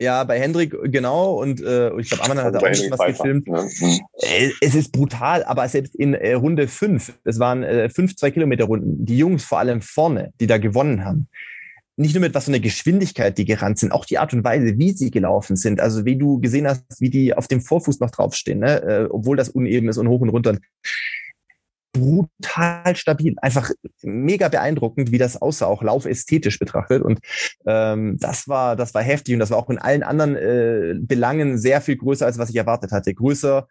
Ja, 0.02 0.24
bei 0.24 0.40
Hendrik, 0.40 0.74
genau. 0.90 1.40
Und 1.40 1.60
äh, 1.60 1.96
ich 2.00 2.10
glaube, 2.10 2.24
Ammann 2.24 2.44
hat 2.44 2.56
auch 2.56 2.74
schon 2.74 2.90
was 2.90 2.98
Pfeiffer. 2.98 3.22
gefilmt. 3.22 3.46
Ja. 3.46 3.62
Mhm. 3.62 4.00
Äh, 4.16 4.50
es 4.60 4.74
ist 4.74 4.90
brutal, 4.90 5.44
aber 5.44 5.68
selbst 5.68 5.94
in 5.94 6.14
äh, 6.14 6.32
Runde 6.32 6.66
fünf, 6.66 7.12
es 7.22 7.38
waren 7.38 7.62
äh, 7.62 7.88
fünf 7.88 8.16
zwei 8.16 8.32
Kilometer 8.32 8.64
Runden, 8.64 9.06
die 9.06 9.16
Jungs 9.16 9.44
vor 9.44 9.60
allem 9.60 9.80
vorne, 9.80 10.32
die 10.40 10.48
da 10.48 10.58
gewonnen 10.58 11.04
haben, 11.04 11.28
nicht 11.96 12.14
nur 12.16 12.20
mit 12.20 12.34
was 12.34 12.46
für 12.46 12.50
eine 12.50 12.58
Geschwindigkeit 12.58 13.38
die 13.38 13.44
gerannt 13.44 13.78
sind, 13.78 13.92
auch 13.92 14.04
die 14.04 14.18
Art 14.18 14.32
und 14.32 14.42
Weise, 14.42 14.76
wie 14.76 14.90
sie 14.90 15.12
gelaufen 15.12 15.54
sind. 15.54 15.80
Also 15.80 16.04
wie 16.04 16.16
du 16.16 16.40
gesehen 16.40 16.66
hast, 16.66 16.82
wie 16.98 17.10
die 17.10 17.34
auf 17.34 17.46
dem 17.46 17.60
Vorfuß 17.60 18.00
noch 18.00 18.10
draufstehen, 18.10 18.58
ne? 18.58 18.82
äh, 18.82 19.08
obwohl 19.08 19.36
das 19.36 19.50
uneben 19.50 19.88
ist 19.88 19.98
und 19.98 20.08
hoch 20.08 20.20
und 20.20 20.30
runter 20.30 20.58
brutal 21.92 22.96
stabil. 22.96 23.34
Einfach 23.40 23.70
mega 24.02 24.48
beeindruckend, 24.48 25.12
wie 25.12 25.18
das 25.18 25.40
aussah, 25.40 25.66
auch 25.66 25.82
laufästhetisch 25.82 26.58
betrachtet. 26.58 27.02
Und 27.02 27.20
ähm, 27.66 28.16
das 28.18 28.48
war, 28.48 28.76
das 28.76 28.94
war 28.94 29.02
heftig 29.02 29.34
und 29.34 29.40
das 29.40 29.50
war 29.50 29.58
auch 29.58 29.70
in 29.70 29.78
allen 29.78 30.02
anderen 30.02 30.36
äh, 30.36 30.94
Belangen 30.98 31.58
sehr 31.58 31.80
viel 31.80 31.96
größer, 31.96 32.26
als 32.26 32.38
was 32.38 32.50
ich 32.50 32.56
erwartet 32.56 32.92
hatte. 32.92 33.14
Größer, 33.14 33.68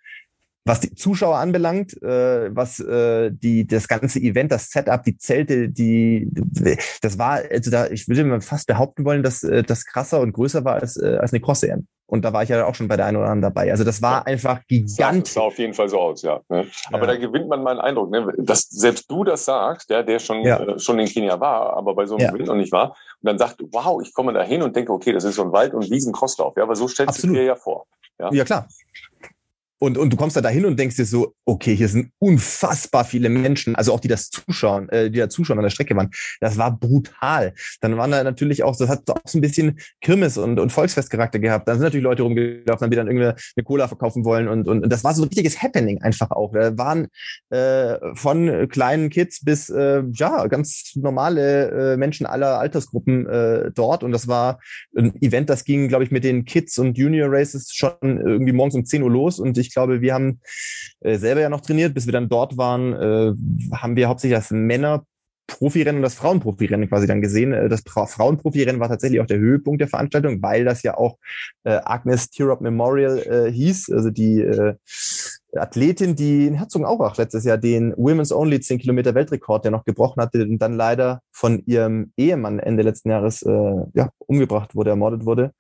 was 0.63 0.80
die 0.80 0.93
Zuschauer 0.93 1.38
anbelangt, 1.38 2.01
äh, 2.03 2.55
was 2.55 2.80
äh, 2.80 3.32
die 3.32 3.65
das 3.65 3.88
ganze 3.88 4.19
Event, 4.19 4.51
das 4.51 4.69
Setup, 4.69 5.03
die 5.03 5.17
Zelte, 5.17 5.69
die 5.69 6.30
das 7.01 7.17
war, 7.17 7.41
also 7.49 7.72
da, 7.72 7.88
ich 7.88 8.07
würde 8.07 8.24
mal 8.24 8.41
fast 8.41 8.67
behaupten 8.67 9.03
wollen, 9.03 9.24
dass 9.24 9.43
äh, 9.43 9.63
das 9.63 9.86
krasser 9.86 10.22
und 10.22 10.34
größer 10.34 10.63
war 10.63 10.76
als, 10.76 10.97
äh, 10.97 11.17
als 11.19 11.34
eine 11.34 11.41
Cross 11.41 11.63
EM. 11.63 11.88
Und 12.12 12.26
da 12.26 12.34
war 12.34 12.43
ich 12.43 12.49
ja 12.49 12.66
auch 12.66 12.76
schon 12.76 12.89
bei 12.89 12.97
der 12.97 13.05
einen 13.05 13.16
oder 13.16 13.28
anderen 13.28 13.53
dabei. 13.53 13.72
Also 13.72 13.86
das 13.86 14.01
war 14.01 14.18
ja. 14.18 14.24
einfach 14.24 14.68
gigantisch. 14.68 15.34
Das 15.34 15.34
sah 15.36 15.41
auf 15.43 15.57
jeden 15.57 15.74
Fall 15.74 15.88
so 15.88 15.97
aus, 15.97 16.22
ja. 16.24 16.41
Ne? 16.49 16.68
Aber 16.91 17.03
ja. 17.03 17.14
da 17.14 17.16
gewinnt 17.16 17.47
man 17.47 17.64
mal 17.64 17.72
einen 17.72 17.80
Eindruck, 17.80 18.12
ne? 18.12 18.34
dass 18.38 18.64
selbst 18.64 19.09
du 19.09 19.24
das 19.24 19.45
sagst, 19.45 19.89
der, 19.89 20.03
der 20.03 20.20
schon, 20.20 20.43
ja. 20.43 20.59
äh, 20.59 20.78
schon 20.78 20.99
in 20.99 21.07
Kenia 21.07 21.39
war, 21.39 21.78
aber 21.78 21.95
bei 21.95 22.05
so 22.05 22.18
einem 22.18 22.26
ja. 22.26 22.34
Wind 22.34 22.47
noch 22.47 22.55
nicht 22.55 22.74
war, 22.74 22.89
und 22.89 23.28
dann 23.28 23.38
sagt, 23.38 23.64
wow, 23.72 24.01
ich 24.01 24.14
komme 24.14 24.34
da 24.34 24.43
hin 24.43 24.62
und 24.62 24.76
denke, 24.76 24.91
okay, 24.91 25.14
das 25.14 25.24
ist 25.24 25.36
so 25.36 25.43
ein 25.43 25.53
Wald- 25.53 25.74
und 25.74 25.89
Wiesen-Crosslauf. 25.89 26.57
Ja, 26.57 26.64
aber 26.64 26.76
so 26.76 26.89
stellst 26.89 27.12
Absolut. 27.12 27.38
du 27.38 27.39
dir 27.39 27.45
ja 27.45 27.55
vor. 27.55 27.86
Ja, 28.20 28.30
ja 28.34 28.43
klar. 28.43 28.68
Und, 29.84 29.97
und 29.97 30.13
du 30.13 30.17
kommst 30.17 30.36
da 30.38 30.41
dahin 30.41 30.65
und 30.65 30.79
denkst 30.79 30.95
dir 30.95 31.05
so, 31.05 31.34
okay, 31.43 31.75
hier 31.75 31.88
sind 31.88 32.11
unfassbar 32.19 33.03
viele 33.03 33.29
Menschen, 33.29 33.75
also 33.75 33.93
auch 33.93 33.99
die 33.99 34.07
das 34.07 34.29
zuschauen, 34.29 34.88
äh, 34.89 35.09
die 35.09 35.17
da 35.17 35.27
zuschauen 35.27 35.57
an 35.57 35.63
der 35.63 35.71
Strecke 35.71 35.95
waren. 35.95 36.11
Das 36.39 36.59
war 36.59 36.77
brutal. 36.77 37.55
Dann 37.79 37.97
waren 37.97 38.11
da 38.11 38.23
natürlich 38.23 38.61
auch, 38.61 38.77
das 38.77 38.89
hat 38.89 39.09
auch 39.09 39.17
so 39.25 39.39
ein 39.39 39.41
bisschen 39.41 39.79
Kirmes 39.99 40.38
und, 40.38 40.59
und 40.59 40.71
Volksfestcharakter 40.71 41.39
gehabt. 41.39 41.67
Dann 41.67 41.77
sind 41.77 41.86
natürlich 41.86 42.03
Leute 42.03 42.21
rumgelaufen, 42.21 42.91
die 42.91 42.95
dann 42.95 43.07
irgendwie 43.07 43.25
eine 43.25 43.63
Cola 43.63 43.88
verkaufen 43.88 44.23
wollen 44.23 44.47
und, 44.47 44.67
und, 44.67 44.84
und 44.84 44.89
das 44.91 45.03
war 45.03 45.15
so 45.15 45.23
ein 45.23 45.29
richtiges 45.29 45.63
Happening 45.63 45.99
einfach 46.03 46.29
auch. 46.29 46.51
Da 46.53 46.77
waren 46.77 47.07
äh, 47.49 47.97
von 48.13 48.69
kleinen 48.69 49.09
Kids 49.09 49.43
bis 49.43 49.69
äh, 49.69 50.03
ja 50.13 50.45
ganz 50.45 50.91
normale 50.93 51.93
äh, 51.93 51.97
Menschen 51.97 52.27
aller 52.27 52.59
Altersgruppen 52.59 53.25
äh, 53.25 53.71
dort 53.73 54.03
und 54.03 54.11
das 54.11 54.27
war 54.27 54.59
ein 54.95 55.19
Event, 55.23 55.49
das 55.49 55.63
ging, 55.63 55.88
glaube 55.88 56.03
ich, 56.03 56.11
mit 56.11 56.23
den 56.23 56.45
Kids 56.45 56.77
und 56.77 56.99
Junior 56.99 57.29
Races 57.32 57.73
schon 57.73 57.95
irgendwie 58.01 58.53
morgens 58.53 58.75
um 58.75 58.86
10 58.86 59.01
Uhr 59.01 59.09
los 59.09 59.39
und 59.39 59.57
ich 59.57 59.70
ich 59.72 59.76
glaube, 59.76 60.01
wir 60.01 60.13
haben 60.13 60.41
äh, 60.99 61.17
selber 61.17 61.39
ja 61.39 61.49
noch 61.49 61.61
trainiert. 61.61 61.93
Bis 61.93 62.05
wir 62.05 62.13
dann 62.13 62.28
dort 62.28 62.57
waren, 62.57 62.93
äh, 62.93 63.34
haben 63.76 63.95
wir 63.95 64.09
hauptsächlich 64.09 64.38
das 64.38 64.51
Männer 64.51 65.05
Profirennen 65.51 65.97
und 65.97 66.03
das 66.03 66.15
Frauenprofirennen 66.15 66.89
quasi 66.89 67.07
dann 67.07 67.22
gesehen. 67.22 67.53
Äh, 67.53 67.69
das 67.69 67.84
Frauenprofirennen 67.86 68.80
war 68.80 68.88
tatsächlich 68.88 69.19
auch 69.19 69.26
der 69.26 69.39
Höhepunkt 69.39 69.82
der 69.82 69.88
Veranstaltung, 69.88 70.41
weil 70.41 70.65
das 70.65 70.84
ja 70.84 70.97
auch 70.97 71.17
Agnes 71.63 72.30
Tirop 72.30 72.61
Memorial 72.61 73.19
äh, 73.19 73.51
hieß, 73.51 73.91
also 73.91 74.09
die 74.09 74.41
äh, 74.41 74.76
Athletin, 75.55 76.15
die 76.15 76.47
in 76.47 76.55
Herzogenaurach 76.55 77.17
letztes 77.17 77.43
Jahr 77.43 77.57
den 77.57 77.93
Women's 77.97 78.32
Only 78.32 78.61
10 78.61 78.80
Kilometer 78.80 79.13
Weltrekord, 79.13 79.65
der 79.65 79.72
noch 79.72 79.86
gebrochen 79.86 80.22
hatte 80.22 80.43
und 80.43 80.59
dann 80.59 80.74
leider 80.74 81.22
von 81.32 81.61
ihrem 81.65 82.13
Ehemann 82.17 82.59
Ende 82.59 82.84
letzten 82.84 83.09
Jahres 83.09 83.41
ja, 83.41 84.09
umgebracht 84.17 84.76
wurde, 84.76 84.91
ermordet 84.91 85.26
wurde. 85.26 85.51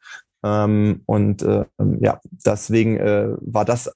Ähm, 0.43 1.01
und 1.05 1.43
äh, 1.43 1.65
ja, 1.99 2.19
deswegen 2.45 2.99
war 3.41 3.65
das 3.65 3.91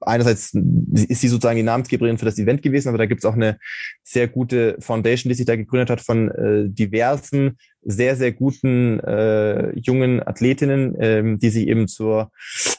einerseits 0.00 0.54
ist 0.54 1.20
sie 1.20 1.28
sozusagen 1.28 1.56
die 1.56 1.62
Namensgeberin 1.62 2.18
für 2.18 2.24
das 2.24 2.38
Event 2.38 2.62
gewesen, 2.62 2.88
aber 2.88 2.98
da 2.98 3.06
gibt 3.06 3.20
es 3.20 3.24
auch 3.24 3.34
eine 3.34 3.58
sehr 4.02 4.28
gute 4.28 4.76
Foundation, 4.80 5.28
die 5.28 5.34
sich 5.34 5.46
da 5.46 5.56
gegründet 5.56 5.90
hat 5.90 6.00
von 6.00 6.30
äh, 6.30 6.68
diversen 6.68 7.58
sehr, 7.82 8.16
sehr 8.16 8.32
guten 8.32 9.00
äh, 9.00 9.78
jungen 9.78 10.26
Athletinnen, 10.26 10.96
ähm, 10.98 11.38
die 11.38 11.50
sich 11.50 11.66
eben 11.66 11.88
zur 11.88 12.30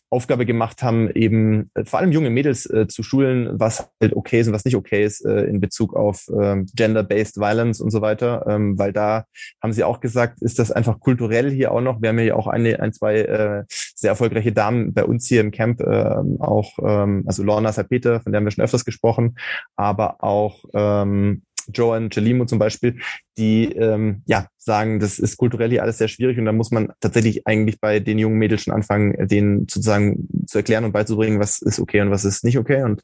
Aufgabe 0.10 0.45
gemacht 0.45 0.84
haben, 0.84 1.10
eben 1.10 1.72
äh, 1.74 1.86
vor 1.86 1.99
allem 1.99 2.12
junge 2.12 2.30
Mädels 2.30 2.70
äh, 2.70 2.88
zu 2.88 3.01
schulen, 3.01 3.49
was 3.60 3.89
halt 3.99 4.16
okay 4.16 4.39
ist 4.39 4.47
und 4.47 4.54
was 4.54 4.66
nicht 4.66 4.76
okay 4.76 5.04
ist 5.04 5.26
äh, 5.26 5.45
in 5.45 5.60
Bezug 5.60 5.95
auf 5.95 6.28
ähm, 6.39 6.68
Gender-Based 6.76 7.38
Violence 7.38 7.82
und 7.82 7.89
so 7.89 8.01
weiter. 8.01 8.45
Ähm, 8.47 8.78
weil 8.78 8.93
da 8.93 9.26
haben 9.62 9.74
sie 9.74 9.84
auch 9.84 9.99
gesagt, 9.99 10.41
ist 10.41 10.60
das 10.60 10.72
einfach 10.72 10.99
kulturell 10.99 11.51
hier 11.51 11.72
auch 11.72 11.82
noch. 11.82 12.01
Wir 12.01 12.10
haben 12.10 12.20
ja 12.20 12.36
auch 12.36 12.47
eine, 12.47 12.80
ein, 12.80 12.93
zwei 12.93 13.22
äh, 13.22 13.64
sehr 13.95 14.12
erfolgreiche 14.12 14.51
Damen 14.51 14.93
bei 14.93 15.04
uns 15.04 15.28
hier 15.28 15.41
im 15.41 15.51
Camp, 15.51 15.82
äh, 15.82 16.16
auch, 16.39 16.78
ähm, 16.84 17.24
also 17.26 17.43
Lorna 17.43 17.72
Salpeter, 17.72 18.22
von 18.22 18.32
der 18.32 18.38
haben 18.38 18.45
wir 18.45 18.51
schon 18.51 18.64
öfters 18.64 18.86
gesprochen, 18.86 19.36
aber 19.76 20.24
auch 20.24 20.64
ähm, 20.74 21.43
Joan 21.74 22.09
Celimo 22.11 22.45
zum 22.45 22.59
Beispiel, 22.59 22.99
die 23.38 23.72
ähm, 23.74 24.24
ja 24.26 24.47
sagen, 24.57 24.99
das 24.99 25.20
ist 25.20 25.38
kulturell 25.38 25.70
hier 25.70 25.84
alles 25.84 25.97
sehr 25.97 26.07
schwierig 26.07 26.38
und 26.38 26.45
da 26.45 26.51
muss 26.51 26.72
man 26.72 26.91
tatsächlich 26.99 27.45
eigentlich 27.45 27.80
bei 27.80 27.99
den 27.99 28.20
jungen 28.20 28.38
Mädels 28.38 28.64
schon 28.64 28.74
anfangen, 28.74 29.28
denen 29.28 29.61
sozusagen 29.61 30.28
zu 30.47 30.57
erklären 30.59 30.86
und 30.86 30.91
beizubringen, 30.91 31.39
was 31.39 31.61
ist 31.61 31.80
okay 31.80 32.01
und 32.01 32.11
was 32.11 32.26
ist 32.26 32.43
nicht 32.43 32.57
okay. 32.57 32.84
Und 32.84 33.01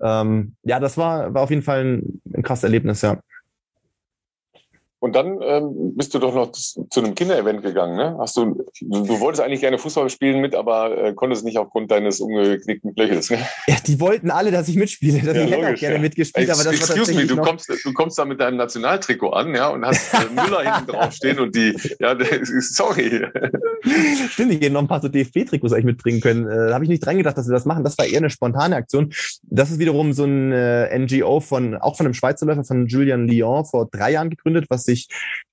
ähm, 0.00 0.54
ja, 0.62 0.80
das 0.80 0.96
war, 0.96 1.34
war 1.34 1.42
auf 1.42 1.50
jeden 1.50 1.62
Fall 1.62 1.84
ein, 1.84 2.20
ein 2.34 2.42
krasses 2.42 2.64
Erlebnis, 2.64 3.02
ja. 3.02 3.20
Und 5.00 5.16
dann 5.16 5.38
ähm, 5.42 5.94
bist 5.96 6.12
du 6.12 6.18
doch 6.18 6.34
noch 6.34 6.52
zu 6.52 6.84
einem 6.96 7.14
Kinderevent 7.14 7.62
gegangen, 7.62 7.96
ne? 7.96 8.16
Hast 8.20 8.36
du, 8.36 8.66
du, 8.82 9.06
du 9.06 9.20
wolltest 9.20 9.42
eigentlich 9.42 9.60
gerne 9.60 9.78
Fußball 9.78 10.10
spielen 10.10 10.40
mit, 10.42 10.54
aber 10.54 10.96
äh, 10.96 11.14
konntest 11.14 11.42
nicht 11.42 11.56
aufgrund 11.56 11.90
deines 11.90 12.20
umgeknickten 12.20 12.94
Blechels, 12.94 13.30
ne? 13.30 13.38
Ja, 13.66 13.76
die 13.86 13.98
wollten 13.98 14.30
alle, 14.30 14.50
dass 14.50 14.68
ich 14.68 14.76
mitspiele. 14.76 15.20
Dass 15.20 15.34
ja, 15.34 15.44
ich 15.44 15.50
hätte 15.52 15.68
auch 15.68 15.74
gerne 15.74 15.96
ja. 15.96 16.02
mitgespielt, 16.02 16.50
aber 16.50 16.64
das 16.64 16.90
Excuse 16.90 17.14
me, 17.14 17.26
du 17.26 17.36
kommst, 17.36 17.68
du 17.68 17.92
kommst 17.94 18.18
da 18.18 18.26
mit 18.26 18.40
deinem 18.40 18.58
Nationaltrikot 18.58 19.30
an, 19.30 19.54
ja, 19.54 19.68
und 19.68 19.86
hast 19.86 20.12
äh, 20.12 20.18
Müller 20.34 20.62
hinten 20.62 20.92
draufstehen 20.92 21.38
und 21.40 21.56
die, 21.56 21.74
ja, 21.98 22.14
sorry. 22.60 23.26
Stimmt, 24.28 24.52
ich 24.52 24.60
hätte 24.60 24.70
noch 24.70 24.82
ein 24.82 24.88
paar 24.88 25.00
so 25.00 25.08
DFB-Trikots 25.08 25.72
eigentlich 25.72 25.86
mitbringen 25.86 26.20
können. 26.20 26.46
Äh, 26.46 26.68
da 26.68 26.74
habe 26.74 26.84
ich 26.84 26.90
nicht 26.90 27.04
dran 27.04 27.16
gedacht, 27.16 27.38
dass 27.38 27.48
wir 27.48 27.54
das 27.54 27.64
machen. 27.64 27.84
Das 27.84 27.96
war 27.96 28.04
eher 28.04 28.18
eine 28.18 28.28
spontane 28.28 28.76
Aktion. 28.76 29.12
Das 29.44 29.70
ist 29.70 29.78
wiederum 29.78 30.12
so 30.12 30.24
ein 30.24 30.52
äh, 30.52 30.98
NGO 30.98 31.40
von, 31.40 31.76
auch 31.76 31.96
von 31.96 32.04
einem 32.04 32.14
Schweizer 32.14 32.44
Läufer, 32.44 32.64
von 32.64 32.86
Julian 32.86 33.26
Lyon 33.26 33.64
vor 33.64 33.88
drei 33.90 34.12
Jahren 34.12 34.28
gegründet, 34.28 34.66
was 34.68 34.84
sich 34.90 35.08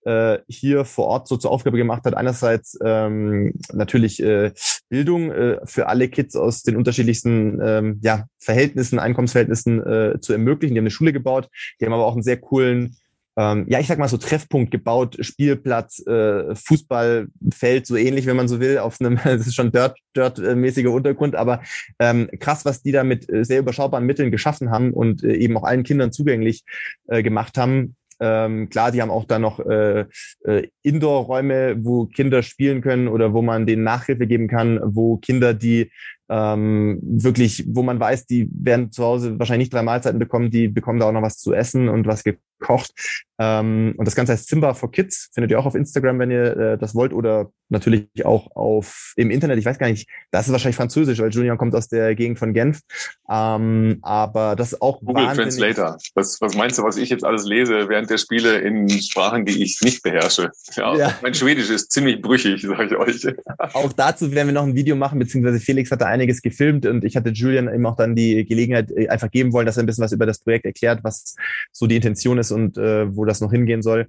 äh, 0.06 0.40
hier 0.48 0.86
vor 0.86 1.06
Ort 1.08 1.28
so 1.28 1.38
zur 1.38 1.52
Aufgabe 1.52 1.78
gemacht 1.78 2.04
hat, 2.06 2.16
einerseits 2.16 2.78
ähm, 2.84 3.54
natürlich 3.74 4.22
äh, 4.22 4.52
Bildung 4.90 5.32
äh, 5.32 5.60
für 5.66 5.88
alle 5.88 6.10
Kids 6.10 6.36
aus 6.36 6.64
den 6.64 6.76
unterschiedlichsten 6.76 7.60
ähm, 7.62 8.00
ja, 8.04 8.26
Verhältnissen, 8.40 9.00
Einkommensverhältnissen 9.00 9.86
äh, 9.86 10.20
zu 10.22 10.34
ermöglichen. 10.34 10.76
Die 10.76 10.80
haben 10.80 10.86
eine 10.86 10.92
Schule 10.92 11.14
gebaut, 11.14 11.50
die 11.80 11.86
haben 11.86 11.94
aber 11.94 12.06
auch 12.06 12.14
einen 12.14 12.24
sehr 12.24 12.38
coolen 12.38 12.98
ähm, 13.38 13.66
ja, 13.70 13.80
ich 13.80 13.86
sag 13.86 14.00
mal 14.00 14.10
so 14.10 14.18
Treffpunkt 14.18 14.72
gebaut, 14.72 15.16
Spielplatz, 15.20 16.00
äh, 16.08 16.56
Fußballfeld, 16.56 17.86
so 17.86 17.96
ähnlich, 17.96 18.26
wenn 18.26 18.36
man 18.36 18.48
so 18.48 18.60
will, 18.60 18.80
auf 18.80 19.00
einem, 19.00 19.18
das 19.24 19.46
ist 19.46 19.54
schon 19.54 19.72
dirt, 19.72 19.96
dirt-mäßiger 20.16 20.90
Untergrund, 20.90 21.36
aber 21.36 21.62
ähm, 22.00 22.30
krass, 22.40 22.66
was 22.66 22.82
die 22.82 22.92
da 22.92 23.04
mit 23.04 23.32
äh, 23.32 23.46
sehr 23.46 23.60
überschaubaren 23.60 24.08
Mitteln 24.08 24.32
geschaffen 24.32 24.72
haben 24.72 24.92
und 24.92 25.24
äh, 25.24 25.36
eben 25.36 25.56
auch 25.56 25.64
allen 25.64 25.84
Kindern 25.84 26.12
zugänglich 26.12 26.64
äh, 27.08 27.22
gemacht 27.22 27.60
haben. 27.60 27.96
Ähm, 28.20 28.70
klar, 28.70 28.92
die 28.92 29.02
haben 29.02 29.12
auch 29.12 29.26
da 29.26 29.40
noch 29.40 29.60
äh, 29.60 30.06
äh, 30.44 30.68
Indoor-Räume, 30.82 31.78
wo 31.84 32.06
Kinder 32.06 32.42
spielen 32.42 32.82
können 32.82 33.08
oder 33.08 33.34
wo 33.34 33.42
man 33.42 33.66
denen 33.66 33.84
Nachhilfe 33.84 34.28
geben 34.28 34.48
kann, 34.48 34.80
wo 34.84 35.18
Kinder, 35.18 35.54
die 35.54 35.92
ähm, 36.30 37.00
wirklich, 37.02 37.66
wo 37.68 37.84
man 37.84 38.00
weiß, 38.00 38.26
die 38.26 38.50
werden 38.52 38.92
zu 38.92 39.04
Hause 39.04 39.40
wahrscheinlich 39.40 39.68
nicht 39.68 39.74
drei 39.74 39.84
Mahlzeiten 39.84 40.20
bekommen, 40.20 40.52
die 40.52 40.68
bekommen 40.68 41.00
da 41.00 41.08
auch 41.08 41.12
noch 41.12 41.22
was 41.22 41.38
zu 41.38 41.54
essen 41.54 41.90
und 41.90 42.06
was 42.08 42.24
gekocht. 42.24 42.92
Ähm, 43.40 43.94
und 43.98 44.06
das 44.06 44.16
Ganze 44.16 44.34
heißt 44.34 44.48
Simba 44.48 44.74
for 44.74 44.92
Kids, 44.92 45.30
findet 45.34 45.52
ihr 45.52 45.60
auch 45.60 45.66
auf 45.66 45.76
Instagram, 45.76 46.20
wenn 46.20 46.32
ihr 46.32 46.58
äh, 46.58 46.78
das 46.78 46.96
wollt, 46.96 47.14
oder 47.14 47.52
natürlich 47.70 48.26
auch 48.26 48.56
auf 48.56 49.14
im 49.16 49.30
Internet. 49.30 49.60
Ich 49.60 49.66
weiß 49.66 49.78
gar 49.78 49.90
nicht, 49.90 50.10
das 50.32 50.48
ist 50.48 50.52
wahrscheinlich 50.52 50.76
Französisch, 50.76 51.20
weil 51.20 51.30
Julian 51.30 51.58
kommt 51.58 51.76
aus 51.76 51.88
der 51.88 52.16
Gegend 52.16 52.40
von 52.40 52.54
Genf. 52.54 52.82
Ähm, 53.30 54.00
aber 54.02 54.56
das 54.56 54.74
ist 54.74 54.82
auch 54.82 55.02
Google 55.02 55.28
Translator. 55.36 55.98
Was, 56.16 56.42
was 56.42 56.56
meinst 56.56 56.78
du, 56.78 56.84
was 56.84 56.98
ich 56.98 57.10
jetzt 57.10 57.24
alles 57.24 57.46
lese 57.46 57.90
während 57.90 58.10
der 58.10 58.18
Spiele 58.18 58.60
in 58.60 58.90
Sprachen, 58.90 59.46
die 59.46 59.62
ich 59.62 59.80
nicht 59.82 60.02
beherrsche? 60.02 60.52
Ja, 60.76 60.96
ja. 60.96 61.14
mein 61.22 61.34
Schwedisch 61.34 61.70
ist 61.70 61.92
ziemlich 61.92 62.22
brüchig, 62.22 62.62
sage 62.62 62.86
ich 62.86 62.96
euch. 62.96 63.36
Auch 63.74 63.94
dazu 63.94 64.32
werden 64.32 64.48
wir 64.48 64.54
noch 64.54 64.64
ein 64.64 64.76
Video 64.76 64.96
machen, 64.96 65.20
beziehungsweise 65.20 65.60
Felix 65.60 65.92
hatte 65.92 66.08
einiges 66.18 66.42
gefilmt 66.42 66.86
und 66.86 67.04
ich 67.04 67.16
hatte 67.16 67.30
Julian 67.30 67.74
eben 67.74 67.86
auch 67.86 67.96
dann 67.96 68.16
die 68.16 68.46
Gelegenheit 68.46 68.92
äh, 68.92 69.08
einfach 69.08 69.32
geben 69.32 69.54
wollen, 69.54 69.66
dass 69.66 69.78
er 69.78 69.84
ein 69.84 69.86
bisschen 69.86 70.04
was 70.04 70.12
über 70.12 70.26
das 70.26 70.40
Projekt 70.40 70.66
erklärt, 70.66 71.04
was 71.04 71.36
so 71.72 71.88
die 71.88 71.96
Intention 71.96 72.38
ist 72.38 72.52
und 72.52 72.78
äh, 72.78 73.16
wo 73.16 73.26
das 73.26 73.42
noch 73.42 73.52
hingehen 73.52 73.82
soll. 73.82 74.08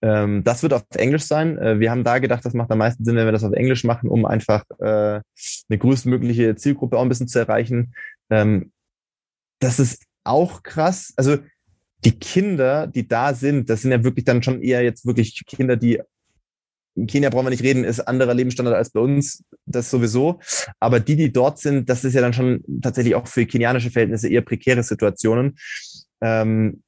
Ähm, 0.00 0.44
das 0.44 0.62
wird 0.62 0.72
auf 0.72 0.84
Englisch 0.94 1.24
sein. 1.24 1.58
Äh, 1.58 1.80
wir 1.80 1.90
haben 1.90 2.04
da 2.04 2.18
gedacht, 2.18 2.44
das 2.44 2.54
macht 2.54 2.70
am 2.70 2.78
meisten 2.78 3.04
Sinn, 3.04 3.16
wenn 3.16 3.26
wir 3.26 3.32
das 3.32 3.44
auf 3.44 3.52
Englisch 3.52 3.84
machen, 3.84 4.08
um 4.08 4.24
einfach 4.24 4.64
äh, 4.78 5.20
eine 5.20 5.78
größtmögliche 5.78 6.54
Zielgruppe 6.56 6.96
auch 6.96 7.02
ein 7.02 7.08
bisschen 7.08 7.28
zu 7.28 7.38
erreichen. 7.38 7.94
Ähm, 8.30 8.70
das 9.60 9.80
ist 9.80 10.04
auch 10.24 10.62
krass. 10.62 11.12
Also 11.16 11.38
die 12.04 12.18
Kinder, 12.18 12.86
die 12.86 13.08
da 13.08 13.34
sind, 13.34 13.68
das 13.70 13.82
sind 13.82 13.90
ja 13.90 14.04
wirklich 14.04 14.24
dann 14.24 14.42
schon 14.42 14.62
eher 14.62 14.82
jetzt 14.82 15.04
wirklich 15.04 15.44
Kinder, 15.46 15.76
die 15.76 16.00
in 16.98 17.06
Kenia 17.06 17.30
brauchen 17.30 17.46
wir 17.46 17.50
nicht 17.50 17.62
reden, 17.62 17.84
ist 17.84 18.00
anderer 18.00 18.34
Lebensstandard 18.34 18.76
als 18.76 18.90
bei 18.90 19.00
uns, 19.00 19.44
das 19.66 19.90
sowieso. 19.90 20.40
Aber 20.80 21.00
die, 21.00 21.16
die 21.16 21.32
dort 21.32 21.58
sind, 21.58 21.88
das 21.88 22.04
ist 22.04 22.14
ja 22.14 22.20
dann 22.20 22.32
schon 22.32 22.62
tatsächlich 22.82 23.14
auch 23.14 23.26
für 23.28 23.46
kenianische 23.46 23.90
Verhältnisse 23.90 24.28
eher 24.28 24.42
prekäre 24.42 24.82
Situationen. 24.82 25.56
Ähm, 26.20 26.82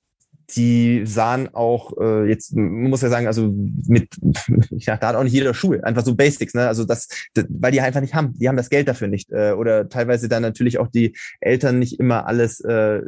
die 0.56 1.02
sahen 1.06 1.48
auch 1.54 1.92
äh, 2.00 2.28
jetzt 2.28 2.56
muss 2.56 3.02
ja 3.02 3.08
sagen 3.08 3.28
also 3.28 3.54
mit 3.86 4.08
ja 4.70 4.96
da 4.96 5.08
hat 5.08 5.14
auch 5.14 5.22
nicht 5.22 5.32
jeder 5.32 5.54
Schuhe 5.54 5.84
einfach 5.84 6.04
so 6.04 6.16
Basics 6.16 6.54
ne 6.54 6.66
also 6.66 6.84
das, 6.84 7.06
das 7.34 7.44
weil 7.48 7.70
die 7.70 7.80
einfach 7.80 8.00
nicht 8.00 8.14
haben 8.14 8.34
die 8.36 8.48
haben 8.48 8.56
das 8.56 8.68
Geld 8.68 8.88
dafür 8.88 9.06
nicht 9.06 9.30
äh, 9.30 9.52
oder 9.52 9.88
teilweise 9.88 10.28
dann 10.28 10.42
natürlich 10.42 10.78
auch 10.78 10.88
die 10.88 11.16
Eltern 11.40 11.78
nicht 11.78 12.00
immer 12.00 12.26
alles 12.26 12.60
äh, 12.62 13.00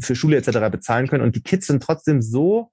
für 0.00 0.16
Schule 0.16 0.36
etc 0.36 0.68
bezahlen 0.68 1.06
können 1.06 1.22
und 1.22 1.36
die 1.36 1.42
Kids 1.42 1.68
sind 1.68 1.80
trotzdem 1.80 2.22
so 2.22 2.72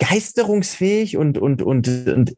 begeisterungsfähig 0.00 1.16
und, 1.16 1.38
und, 1.38 1.62
und, 1.62 1.88
und 2.08 2.34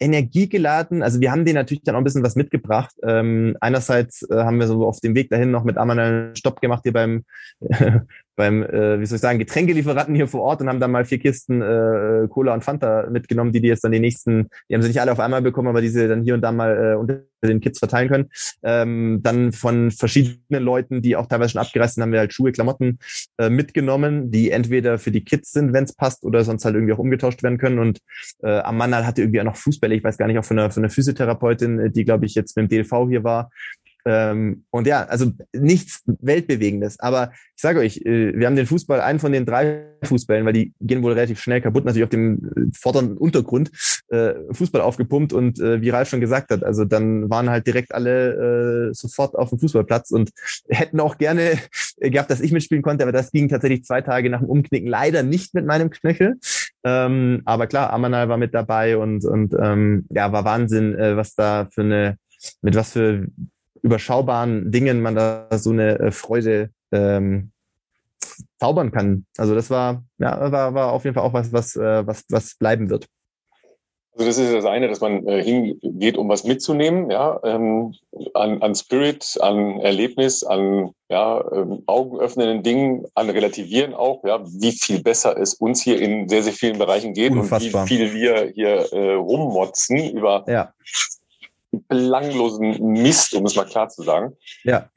energiegeladen. 0.00 1.02
Also 1.02 1.20
wir 1.20 1.30
haben 1.30 1.44
denen 1.44 1.56
natürlich 1.56 1.84
dann 1.84 1.94
auch 1.94 2.00
ein 2.00 2.04
bisschen 2.04 2.24
was 2.24 2.36
mitgebracht. 2.36 2.94
Ähm, 3.02 3.56
einerseits 3.60 4.22
äh, 4.30 4.34
haben 4.36 4.58
wir 4.58 4.66
so 4.66 4.86
auf 4.86 5.00
dem 5.00 5.14
Weg 5.14 5.30
dahin 5.30 5.50
noch 5.50 5.64
mit 5.64 5.78
einen 5.78 6.34
Stopp 6.34 6.60
gemacht 6.60 6.82
hier 6.82 6.92
beim 6.92 7.24
beim, 8.36 8.62
äh, 8.62 9.00
wie 9.00 9.06
soll 9.06 9.16
ich 9.16 9.22
sagen, 9.22 9.38
Getränkelieferanten 9.38 10.14
hier 10.14 10.28
vor 10.28 10.42
Ort 10.42 10.60
und 10.60 10.68
haben 10.68 10.80
dann 10.80 10.90
mal 10.90 11.04
vier 11.04 11.18
Kisten 11.18 11.60
äh, 11.60 12.26
Cola 12.28 12.54
und 12.54 12.64
Fanta 12.64 13.08
mitgenommen, 13.10 13.52
die 13.52 13.60
die 13.60 13.68
jetzt 13.68 13.84
dann 13.84 13.92
die 13.92 14.00
nächsten, 14.00 14.48
die 14.68 14.74
haben 14.74 14.82
sie 14.82 14.88
nicht 14.88 15.00
alle 15.00 15.12
auf 15.12 15.20
einmal 15.20 15.42
bekommen, 15.42 15.68
aber 15.68 15.80
die 15.80 15.88
sie 15.88 16.08
dann 16.08 16.22
hier 16.22 16.34
und 16.34 16.40
da 16.40 16.52
mal 16.52 16.92
äh, 16.92 16.96
unter 16.96 17.22
den 17.42 17.60
Kids 17.60 17.78
verteilen 17.78 18.08
können. 18.08 18.30
Ähm, 18.62 19.20
dann 19.22 19.52
von 19.52 19.90
verschiedenen 19.90 20.62
Leuten, 20.62 21.02
die 21.02 21.16
auch 21.16 21.26
teilweise 21.26 21.52
schon 21.52 21.60
abgereist 21.60 21.94
sind, 21.94 22.02
haben 22.02 22.12
wir 22.12 22.20
halt 22.20 22.32
Schuhe, 22.32 22.52
Klamotten 22.52 22.98
äh, 23.38 23.50
mitgenommen, 23.50 24.30
die 24.30 24.50
entweder 24.50 24.98
für 24.98 25.10
die 25.10 25.24
Kids 25.24 25.52
sind, 25.52 25.72
wenn 25.72 25.84
es 25.84 25.94
passt, 25.94 26.24
oder 26.24 26.44
sonst 26.44 26.64
halt 26.64 26.74
irgendwie 26.74 26.92
auch 26.92 26.98
umgetauscht 26.98 27.42
werden 27.42 27.58
können. 27.58 27.78
Und 27.78 27.98
äh, 28.42 28.60
Amanda 28.60 29.04
hatte 29.04 29.22
irgendwie 29.22 29.40
auch 29.40 29.44
noch 29.44 29.56
Fußbälle, 29.56 29.94
ich 29.94 30.04
weiß 30.04 30.18
gar 30.18 30.26
nicht, 30.26 30.38
auch 30.38 30.44
von 30.44 30.58
einer, 30.58 30.70
von 30.70 30.82
einer 30.82 30.90
Physiotherapeutin, 30.90 31.92
die, 31.92 32.04
glaube 32.04 32.26
ich, 32.26 32.34
jetzt 32.34 32.56
mit 32.56 32.70
dem 32.70 32.86
DLV 32.86 33.08
hier 33.08 33.24
war, 33.24 33.50
ähm, 34.04 34.64
und 34.70 34.86
ja, 34.86 35.04
also 35.04 35.32
nichts 35.52 36.02
Weltbewegendes. 36.06 36.98
Aber 37.00 37.32
ich 37.32 37.62
sage 37.62 37.80
euch, 37.80 37.98
äh, 37.98 38.36
wir 38.36 38.46
haben 38.46 38.56
den 38.56 38.66
Fußball, 38.66 39.00
einen 39.00 39.18
von 39.18 39.32
den 39.32 39.46
drei 39.46 39.86
Fußballen, 40.02 40.44
weil 40.44 40.52
die 40.52 40.74
gehen 40.80 41.02
wohl 41.02 41.12
relativ 41.12 41.40
schnell 41.40 41.60
kaputt, 41.60 41.84
natürlich 41.84 42.04
auf 42.04 42.10
dem 42.10 42.50
äh, 42.56 42.76
vorderen 42.76 43.16
Untergrund, 43.16 43.70
äh, 44.08 44.34
Fußball 44.50 44.80
aufgepumpt 44.80 45.32
und 45.32 45.60
äh, 45.60 45.80
wie 45.80 45.90
Ralf 45.90 46.08
schon 46.08 46.20
gesagt 46.20 46.50
hat, 46.50 46.64
also 46.64 46.84
dann 46.84 47.30
waren 47.30 47.50
halt 47.50 47.66
direkt 47.66 47.94
alle 47.94 48.90
äh, 48.90 48.94
sofort 48.94 49.36
auf 49.36 49.50
dem 49.50 49.58
Fußballplatz 49.58 50.10
und 50.10 50.30
hätten 50.68 51.00
auch 51.00 51.18
gerne 51.18 51.58
gehabt, 51.98 52.30
dass 52.30 52.40
ich 52.40 52.52
mitspielen 52.52 52.82
konnte, 52.82 53.04
aber 53.04 53.12
das 53.12 53.30
ging 53.30 53.48
tatsächlich 53.48 53.84
zwei 53.84 54.00
Tage 54.00 54.30
nach 54.30 54.40
dem 54.40 54.48
Umknicken 54.48 54.88
leider 54.88 55.22
nicht 55.22 55.54
mit 55.54 55.66
meinem 55.66 55.90
Knöchel. 55.90 56.38
Ähm, 56.84 57.42
aber 57.44 57.66
klar, 57.66 57.92
Amanal 57.92 58.28
war 58.28 58.38
mit 58.38 58.54
dabei 58.54 58.96
und, 58.96 59.24
und 59.24 59.54
ähm, 59.60 60.06
ja, 60.10 60.32
war 60.32 60.44
Wahnsinn, 60.44 60.94
äh, 60.96 61.16
was 61.16 61.34
da 61.34 61.68
für 61.72 61.82
eine, 61.82 62.16
mit 62.60 62.74
was 62.74 62.92
für 62.92 63.28
überschaubaren 63.82 64.70
Dingen 64.70 65.02
man 65.02 65.14
da 65.14 65.46
so 65.58 65.70
eine 65.70 65.98
äh, 65.98 66.10
Freude 66.10 66.70
ähm, 66.92 67.50
zaubern 68.58 68.92
kann. 68.92 69.26
Also 69.36 69.54
das 69.54 69.70
war, 69.70 70.04
ja, 70.18 70.52
war, 70.52 70.74
war 70.74 70.92
auf 70.92 71.04
jeden 71.04 71.14
Fall 71.14 71.24
auch 71.24 71.32
was, 71.32 71.52
was, 71.52 71.76
äh, 71.76 72.06
was, 72.06 72.24
was 72.30 72.54
bleiben 72.56 72.90
wird. 72.90 73.06
Also 74.14 74.26
das 74.26 74.36
ist 74.36 74.52
das 74.52 74.66
eine, 74.66 74.88
dass 74.88 75.00
man 75.00 75.26
äh, 75.26 75.42
hingeht, 75.42 76.18
um 76.18 76.28
was 76.28 76.44
mitzunehmen, 76.44 77.10
ja, 77.10 77.40
ähm, 77.44 77.94
an, 78.34 78.60
an 78.60 78.74
Spirit, 78.74 79.38
an 79.40 79.80
Erlebnis, 79.80 80.44
an 80.44 80.90
ja, 81.08 81.42
ähm, 81.50 81.82
augenöffnenden 81.86 82.62
Dingen, 82.62 83.06
an 83.14 83.30
Relativieren 83.30 83.94
auch, 83.94 84.22
ja, 84.24 84.44
wie 84.44 84.72
viel 84.72 85.02
besser 85.02 85.38
es 85.38 85.54
uns 85.54 85.82
hier 85.82 85.98
in 85.98 86.28
sehr, 86.28 86.42
sehr 86.42 86.52
vielen 86.52 86.78
Bereichen 86.78 87.14
geht 87.14 87.32
Unfassbar. 87.32 87.82
und 87.82 87.90
wie 87.90 87.96
viel 87.96 88.12
wir 88.12 88.52
hier 88.54 88.92
äh, 88.92 89.14
rummotzen 89.14 90.10
über 90.10 90.44
ja 90.46 90.74
belanglosen 91.88 92.78
Mist, 92.80 93.34
um 93.34 93.46
es 93.46 93.56
mal 93.56 93.64
klar 93.64 93.88
zu 93.88 94.02
sagen. 94.02 94.36
Ja. 94.64 94.88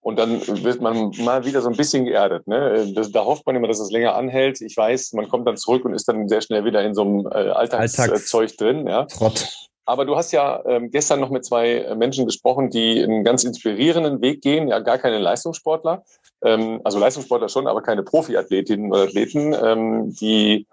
Und 0.00 0.20
dann 0.20 0.40
wird 0.62 0.80
man 0.80 1.10
mal 1.18 1.44
wieder 1.44 1.60
so 1.62 1.68
ein 1.68 1.76
bisschen 1.76 2.04
geerdet. 2.04 2.46
Ne? 2.46 2.92
Das, 2.94 3.10
da 3.10 3.24
hofft 3.24 3.44
man 3.44 3.56
immer, 3.56 3.66
dass 3.66 3.80
es 3.80 3.90
länger 3.90 4.14
anhält. 4.14 4.60
Ich 4.60 4.76
weiß, 4.76 5.14
man 5.14 5.28
kommt 5.28 5.48
dann 5.48 5.56
zurück 5.56 5.84
und 5.84 5.94
ist 5.94 6.06
dann 6.08 6.28
sehr 6.28 6.42
schnell 6.42 6.64
wieder 6.64 6.84
in 6.84 6.94
so 6.94 7.02
einem 7.02 7.26
äh, 7.26 7.50
Alltagszeug 7.50 8.12
Alltags 8.12 8.56
drin. 8.56 8.86
Ja? 8.86 9.06
Trott. 9.06 9.48
Aber 9.84 10.04
du 10.04 10.16
hast 10.16 10.32
ja 10.32 10.62
ähm, 10.66 10.90
gestern 10.90 11.20
noch 11.20 11.30
mit 11.30 11.44
zwei 11.44 11.92
Menschen 11.96 12.26
gesprochen, 12.26 12.70
die 12.70 13.02
einen 13.02 13.22
ganz 13.22 13.44
inspirierenden 13.44 14.20
Weg 14.20 14.42
gehen, 14.42 14.66
ja 14.66 14.80
gar 14.80 14.98
keine 14.98 15.18
Leistungssportler, 15.18 16.04
ähm, 16.42 16.80
also 16.82 16.98
Leistungssportler 16.98 17.48
schon, 17.48 17.68
aber 17.68 17.82
keine 17.82 18.02
Profiathletinnen 18.02 18.92
oder 18.92 19.04
Athleten, 19.04 19.54
ähm, 19.54 20.14
die 20.14 20.66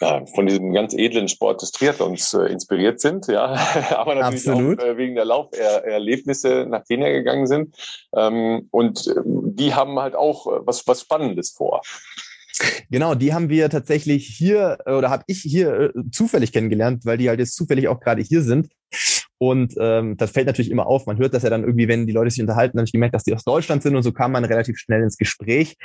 ja, 0.00 0.24
von 0.26 0.46
diesem 0.46 0.72
ganz 0.72 0.94
edlen 0.94 1.28
Sport 1.28 1.60
des 1.60 1.72
Triathlons 1.72 2.32
äh, 2.32 2.46
inspiriert 2.46 3.00
sind, 3.00 3.26
ja, 3.26 3.54
aber 3.90 4.14
natürlich 4.14 4.48
Absolut. 4.48 4.80
auch 4.80 4.86
äh, 4.86 4.96
wegen 4.96 5.14
der 5.14 5.26
Lauferlebnisse 5.26 6.66
nach 6.68 6.84
Kenia 6.84 7.10
gegangen 7.10 7.46
sind. 7.46 7.76
Ähm, 8.16 8.68
und 8.70 9.06
äh, 9.06 9.20
die 9.24 9.74
haben 9.74 9.98
halt 9.98 10.14
auch 10.14 10.46
äh, 10.46 10.60
was, 10.64 10.86
was 10.86 11.02
Spannendes 11.02 11.50
vor. 11.50 11.82
Genau, 12.90 13.14
die 13.14 13.32
haben 13.32 13.48
wir 13.48 13.70
tatsächlich 13.70 14.26
hier 14.26 14.78
oder 14.84 15.10
habe 15.10 15.24
ich 15.26 15.40
hier 15.40 15.72
äh, 15.80 15.92
zufällig 16.10 16.52
kennengelernt, 16.52 17.04
weil 17.04 17.18
die 17.18 17.28
halt 17.28 17.38
jetzt 17.38 17.54
zufällig 17.54 17.88
auch 17.88 18.00
gerade 18.00 18.22
hier 18.22 18.42
sind. 18.42 18.68
Und 19.38 19.74
ähm, 19.78 20.16
das 20.16 20.32
fällt 20.32 20.46
natürlich 20.46 20.70
immer 20.70 20.86
auf. 20.86 21.06
Man 21.06 21.18
hört 21.18 21.32
das 21.32 21.42
ja 21.42 21.50
dann 21.50 21.64
irgendwie, 21.64 21.88
wenn 21.88 22.06
die 22.06 22.12
Leute 22.12 22.30
sich 22.30 22.42
unterhalten, 22.42 22.76
dann 22.76 22.82
habe 22.82 22.88
ich 22.88 22.92
gemerkt, 22.92 23.14
dass 23.14 23.24
die 23.24 23.34
aus 23.34 23.44
Deutschland 23.44 23.82
sind 23.82 23.96
und 23.96 24.02
so 24.02 24.12
kam 24.12 24.32
man 24.32 24.44
relativ 24.44 24.78
schnell 24.78 25.02
ins 25.02 25.16
Gespräch. 25.16 25.76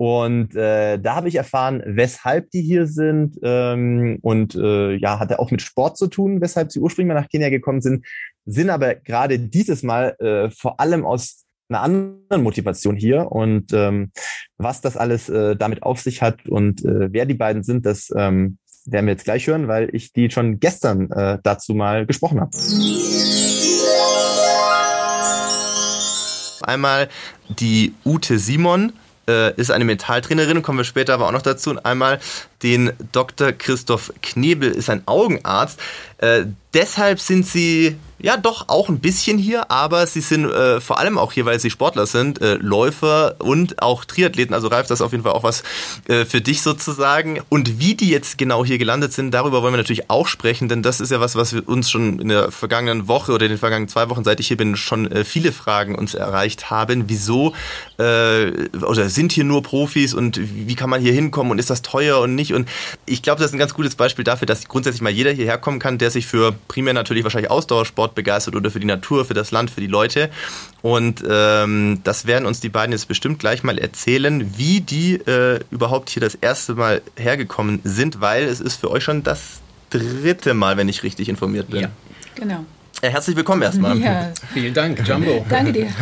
Und 0.00 0.56
äh, 0.56 0.98
da 0.98 1.16
habe 1.16 1.28
ich 1.28 1.34
erfahren, 1.34 1.82
weshalb 1.84 2.50
die 2.52 2.62
hier 2.62 2.86
sind. 2.86 3.38
Ähm, 3.42 4.16
und 4.22 4.54
äh, 4.54 4.94
ja, 4.94 5.18
hatte 5.18 5.38
auch 5.38 5.50
mit 5.50 5.60
Sport 5.60 5.98
zu 5.98 6.06
tun, 6.06 6.40
weshalb 6.40 6.72
sie 6.72 6.80
ursprünglich 6.80 7.12
mal 7.12 7.20
nach 7.20 7.28
Kenia 7.28 7.50
gekommen 7.50 7.82
sind, 7.82 8.06
sind 8.46 8.70
aber 8.70 8.94
gerade 8.94 9.38
dieses 9.38 9.82
Mal 9.82 10.16
äh, 10.18 10.50
vor 10.52 10.80
allem 10.80 11.04
aus 11.04 11.44
einer 11.68 11.82
anderen 11.82 12.42
Motivation 12.42 12.96
hier. 12.96 13.30
Und 13.30 13.74
ähm, 13.74 14.10
was 14.56 14.80
das 14.80 14.96
alles 14.96 15.28
äh, 15.28 15.54
damit 15.54 15.82
auf 15.82 16.00
sich 16.00 16.22
hat 16.22 16.48
und 16.48 16.82
äh, 16.82 17.12
wer 17.12 17.26
die 17.26 17.34
beiden 17.34 17.62
sind, 17.62 17.84
das 17.84 18.10
ähm, 18.16 18.56
werden 18.86 19.04
wir 19.04 19.12
jetzt 19.12 19.24
gleich 19.24 19.46
hören, 19.46 19.68
weil 19.68 19.94
ich 19.94 20.14
die 20.14 20.30
schon 20.30 20.60
gestern 20.60 21.10
äh, 21.10 21.36
dazu 21.42 21.74
mal 21.74 22.06
gesprochen 22.06 22.40
habe. 22.40 22.56
Einmal 26.62 27.10
die 27.58 27.92
Ute 28.06 28.38
Simon 28.38 28.94
äh, 29.30 29.54
ist 29.54 29.70
eine 29.70 29.84
Mentaltrainerin, 29.84 30.62
kommen 30.62 30.78
wir 30.78 30.84
später 30.84 31.14
aber 31.14 31.28
auch 31.28 31.32
noch 31.32 31.42
dazu. 31.42 31.70
Und 31.70 31.78
einmal 31.78 32.18
den 32.62 32.92
Dr. 33.12 33.52
Christoph 33.52 34.12
Knebel 34.22 34.70
ist 34.70 34.90
ein 34.90 35.02
Augenarzt. 35.06 35.78
Äh, 36.18 36.46
deshalb 36.74 37.20
sind 37.20 37.46
sie 37.46 37.96
ja 38.22 38.36
doch 38.36 38.68
auch 38.68 38.88
ein 38.88 39.00
bisschen 39.00 39.38
hier, 39.38 39.70
aber 39.70 40.06
sie 40.06 40.20
sind 40.20 40.44
äh, 40.44 40.80
vor 40.80 40.98
allem 40.98 41.18
auch 41.18 41.32
hier, 41.32 41.46
weil 41.46 41.58
sie 41.58 41.70
Sportler 41.70 42.06
sind, 42.06 42.40
äh, 42.40 42.54
Läufer 42.54 43.36
und 43.38 43.82
auch 43.82 44.04
Triathleten. 44.04 44.54
Also 44.54 44.68
Ralf, 44.68 44.86
das 44.86 45.00
ist 45.00 45.04
auf 45.04 45.12
jeden 45.12 45.24
Fall 45.24 45.32
auch 45.32 45.42
was 45.42 45.62
äh, 46.08 46.24
für 46.24 46.40
dich 46.40 46.62
sozusagen. 46.62 47.40
Und 47.48 47.80
wie 47.80 47.94
die 47.94 48.10
jetzt 48.10 48.38
genau 48.38 48.64
hier 48.64 48.78
gelandet 48.78 49.12
sind, 49.12 49.32
darüber 49.32 49.62
wollen 49.62 49.72
wir 49.72 49.78
natürlich 49.78 50.10
auch 50.10 50.26
sprechen, 50.26 50.68
denn 50.68 50.82
das 50.82 51.00
ist 51.00 51.10
ja 51.10 51.20
was, 51.20 51.36
was 51.36 51.54
wir 51.54 51.66
uns 51.68 51.90
schon 51.90 52.18
in 52.18 52.28
der 52.28 52.50
vergangenen 52.50 53.08
Woche 53.08 53.32
oder 53.32 53.46
in 53.46 53.52
den 53.52 53.58
vergangenen 53.58 53.88
zwei 53.88 54.08
Wochen, 54.10 54.24
seit 54.24 54.40
ich 54.40 54.48
hier 54.48 54.56
bin, 54.56 54.76
schon 54.76 55.10
äh, 55.10 55.24
viele 55.24 55.52
Fragen 55.52 55.94
uns 55.94 56.14
erreicht 56.14 56.70
haben. 56.70 57.04
Wieso 57.08 57.54
äh, 57.98 58.68
oder 58.82 59.08
sind 59.08 59.32
hier 59.32 59.44
nur 59.44 59.62
Profis 59.62 60.14
und 60.14 60.38
wie 60.40 60.74
kann 60.74 60.90
man 60.90 61.00
hier 61.00 61.12
hinkommen 61.12 61.52
und 61.52 61.58
ist 61.58 61.70
das 61.70 61.82
teuer 61.82 62.20
und 62.20 62.34
nicht? 62.34 62.52
Und 62.52 62.68
ich 63.06 63.22
glaube, 63.22 63.38
das 63.40 63.50
ist 63.50 63.54
ein 63.54 63.58
ganz 63.58 63.74
gutes 63.74 63.94
Beispiel 63.94 64.24
dafür, 64.24 64.46
dass 64.46 64.68
grundsätzlich 64.68 65.02
mal 65.02 65.10
jeder 65.10 65.32
hierher 65.32 65.58
kommen 65.58 65.78
kann, 65.78 65.98
der 65.98 66.10
sich 66.10 66.26
für 66.26 66.54
primär 66.68 66.94
natürlich 66.94 67.24
wahrscheinlich 67.24 67.50
Ausdauersport 67.50 68.14
begeistert 68.14 68.56
oder 68.56 68.70
für 68.70 68.80
die 68.80 68.86
Natur, 68.86 69.24
für 69.24 69.34
das 69.34 69.50
Land, 69.50 69.70
für 69.70 69.80
die 69.80 69.86
Leute. 69.86 70.30
Und 70.82 71.22
ähm, 71.28 72.00
das 72.04 72.26
werden 72.26 72.46
uns 72.46 72.60
die 72.60 72.68
beiden 72.68 72.92
jetzt 72.92 73.08
bestimmt 73.08 73.38
gleich 73.38 73.62
mal 73.62 73.78
erzählen, 73.78 74.56
wie 74.56 74.80
die 74.80 75.14
äh, 75.14 75.60
überhaupt 75.70 76.10
hier 76.10 76.20
das 76.20 76.34
erste 76.34 76.74
Mal 76.74 77.02
hergekommen 77.16 77.80
sind, 77.84 78.20
weil 78.20 78.44
es 78.44 78.60
ist 78.60 78.76
für 78.76 78.90
euch 78.90 79.04
schon 79.04 79.22
das 79.22 79.60
dritte 79.90 80.54
Mal, 80.54 80.76
wenn 80.76 80.88
ich 80.88 81.02
richtig 81.02 81.28
informiert 81.28 81.70
bin. 81.70 81.80
Ja, 81.80 81.90
genau. 82.34 82.64
Ja, 83.02 83.08
herzlich 83.08 83.36
willkommen 83.36 83.62
erstmal. 83.62 83.98
Ja. 83.98 84.30
Vielen 84.52 84.74
Dank, 84.74 85.06
Jumbo. 85.06 85.44
Danke 85.48 85.72
dir. 85.72 85.86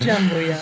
Jumbo, 0.00 0.36
ja. 0.46 0.58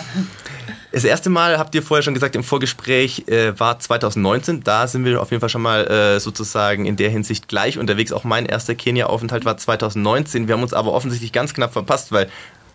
Das 0.99 1.05
erste 1.05 1.29
Mal, 1.29 1.57
habt 1.57 1.73
ihr 1.75 1.81
vorher 1.81 2.03
schon 2.03 2.13
gesagt, 2.13 2.35
im 2.35 2.43
Vorgespräch 2.43 3.23
äh, 3.29 3.57
war 3.57 3.79
2019. 3.79 4.65
Da 4.65 4.85
sind 4.85 5.05
wir 5.05 5.21
auf 5.21 5.31
jeden 5.31 5.39
Fall 5.39 5.47
schon 5.47 5.61
mal 5.61 5.87
äh, 5.87 6.19
sozusagen 6.19 6.85
in 6.85 6.97
der 6.97 7.09
Hinsicht 7.09 7.47
gleich 7.47 7.77
unterwegs. 7.77 8.11
Auch 8.11 8.25
mein 8.25 8.45
erster 8.45 8.75
Kenia-Aufenthalt 8.75 9.45
war 9.45 9.55
2019. 9.55 10.49
Wir 10.49 10.55
haben 10.55 10.61
uns 10.61 10.73
aber 10.73 10.91
offensichtlich 10.91 11.31
ganz 11.31 11.53
knapp 11.53 11.71
verpasst, 11.71 12.11
weil 12.11 12.27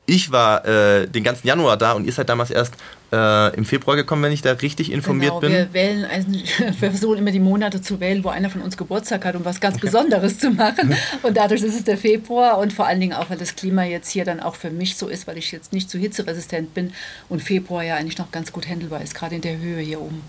ich 0.06 0.32
war 0.32 0.64
äh, 0.64 1.06
den 1.06 1.22
ganzen 1.22 1.46
Januar 1.46 1.76
da 1.76 1.92
und 1.92 2.06
ihr 2.06 2.12
seid 2.14 2.30
damals 2.30 2.50
erst 2.50 2.72
äh, 3.14 3.56
im 3.56 3.64
Februar 3.64 3.96
gekommen, 3.96 4.22
wenn 4.24 4.32
ich 4.32 4.42
da 4.42 4.52
richtig 4.52 4.90
informiert 4.90 5.30
genau, 5.30 5.40
bin. 5.40 5.52
Wir 5.52 5.72
wählen, 5.72 6.04
also, 6.04 6.28
wir 6.80 6.90
versuchen 6.90 7.18
immer 7.18 7.30
die 7.30 7.40
Monate 7.40 7.80
zu 7.80 8.00
wählen, 8.00 8.24
wo 8.24 8.28
einer 8.28 8.50
von 8.50 8.60
uns 8.60 8.76
Geburtstag 8.76 9.24
hat, 9.24 9.36
um 9.36 9.44
was 9.44 9.60
ganz 9.60 9.78
Besonderes 9.78 10.38
zu 10.38 10.50
machen. 10.50 10.94
Und 11.22 11.36
dadurch 11.36 11.62
ist 11.62 11.76
es 11.76 11.84
der 11.84 11.96
Februar 11.96 12.58
und 12.58 12.72
vor 12.72 12.86
allen 12.86 13.00
Dingen 13.00 13.12
auch, 13.12 13.30
weil 13.30 13.38
das 13.38 13.54
Klima 13.54 13.84
jetzt 13.84 14.10
hier 14.10 14.24
dann 14.24 14.40
auch 14.40 14.56
für 14.56 14.70
mich 14.70 14.96
so 14.96 15.08
ist, 15.08 15.26
weil 15.26 15.38
ich 15.38 15.52
jetzt 15.52 15.72
nicht 15.72 15.88
zu 15.88 15.98
hitzeresistent 15.98 16.74
bin 16.74 16.92
und 17.28 17.42
Februar 17.42 17.84
ja 17.84 17.96
eigentlich 17.96 18.18
noch 18.18 18.32
ganz 18.32 18.52
gut 18.52 18.68
handelbar 18.68 19.02
ist, 19.02 19.14
gerade 19.14 19.36
in 19.36 19.42
der 19.42 19.58
Höhe 19.58 19.80
hier 19.80 20.00
oben. 20.00 20.22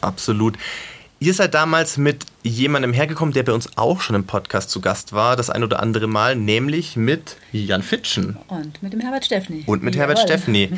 Absolut. 0.00 0.58
Ihr 1.22 1.34
seid 1.34 1.54
damals 1.54 1.98
mit 1.98 2.26
jemandem 2.42 2.92
hergekommen, 2.92 3.32
der 3.32 3.44
bei 3.44 3.52
uns 3.52 3.78
auch 3.78 4.00
schon 4.00 4.16
im 4.16 4.24
Podcast 4.24 4.70
zu 4.70 4.80
Gast 4.80 5.12
war, 5.12 5.36
das 5.36 5.50
ein 5.50 5.62
oder 5.62 5.78
andere 5.78 6.08
Mal, 6.08 6.34
nämlich 6.34 6.96
mit 6.96 7.36
Jan 7.52 7.84
Fitschen. 7.84 8.38
Und 8.48 8.82
mit 8.82 8.92
dem 8.92 8.98
Herbert 8.98 9.24
Steffni. 9.24 9.62
Und 9.66 9.84
mit 9.84 9.94
Jawohl. 9.94 10.08
Herbert 10.08 10.18
Steffni. 10.18 10.70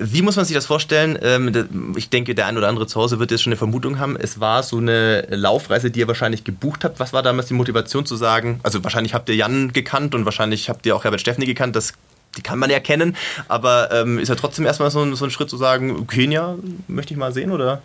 Wie 0.00 0.22
muss 0.22 0.34
man 0.34 0.44
sich 0.44 0.56
das 0.56 0.66
vorstellen? 0.66 1.16
Ähm, 1.22 1.94
ich 1.96 2.10
denke, 2.10 2.34
der 2.34 2.46
ein 2.46 2.58
oder 2.58 2.66
andere 2.66 2.88
zu 2.88 3.00
Hause 3.00 3.20
wird 3.20 3.30
jetzt 3.30 3.44
schon 3.44 3.52
eine 3.52 3.58
Vermutung 3.58 4.00
haben. 4.00 4.16
Es 4.16 4.40
war 4.40 4.64
so 4.64 4.78
eine 4.78 5.20
Laufreise, 5.30 5.92
die 5.92 6.00
ihr 6.00 6.08
wahrscheinlich 6.08 6.42
gebucht 6.42 6.82
habt. 6.82 6.98
Was 6.98 7.12
war 7.12 7.22
damals 7.22 7.46
die 7.46 7.54
Motivation 7.54 8.04
zu 8.06 8.16
sagen? 8.16 8.58
Also 8.64 8.82
wahrscheinlich 8.82 9.14
habt 9.14 9.28
ihr 9.28 9.36
Jan 9.36 9.72
gekannt 9.72 10.16
und 10.16 10.24
wahrscheinlich 10.24 10.68
habt 10.68 10.84
ihr 10.86 10.96
auch 10.96 11.04
Herbert 11.04 11.20
Steffni 11.20 11.46
gekannt. 11.46 11.76
Das 11.76 11.92
die 12.36 12.42
kann 12.42 12.58
man 12.58 12.70
ja 12.70 12.80
kennen, 12.80 13.16
aber 13.48 13.90
ähm, 13.92 14.18
ist 14.18 14.28
ja 14.28 14.34
trotzdem 14.34 14.66
erstmal 14.66 14.90
so, 14.90 15.14
so 15.14 15.24
ein 15.24 15.30
Schritt 15.30 15.48
zu 15.48 15.56
sagen, 15.56 16.06
Kenia 16.06 16.56
möchte 16.86 17.14
ich 17.14 17.18
mal 17.18 17.32
sehen, 17.32 17.50
oder? 17.50 17.82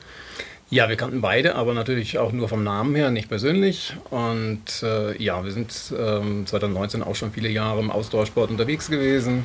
Ja, 0.71 0.87
wir 0.87 0.95
kannten 0.95 1.19
beide, 1.19 1.55
aber 1.55 1.73
natürlich 1.73 2.17
auch 2.17 2.31
nur 2.31 2.47
vom 2.47 2.63
Namen 2.63 2.95
her, 2.95 3.11
nicht 3.11 3.27
persönlich. 3.27 3.93
Und 4.09 4.81
äh, 4.81 5.21
ja, 5.21 5.43
wir 5.43 5.51
sind 5.51 5.73
ähm, 5.99 6.47
2019 6.47 7.03
auch 7.03 7.15
schon 7.15 7.33
viele 7.33 7.49
Jahre 7.49 7.81
im 7.81 7.91
Ausdauersport 7.91 8.49
unterwegs 8.49 8.89
gewesen. 8.89 9.43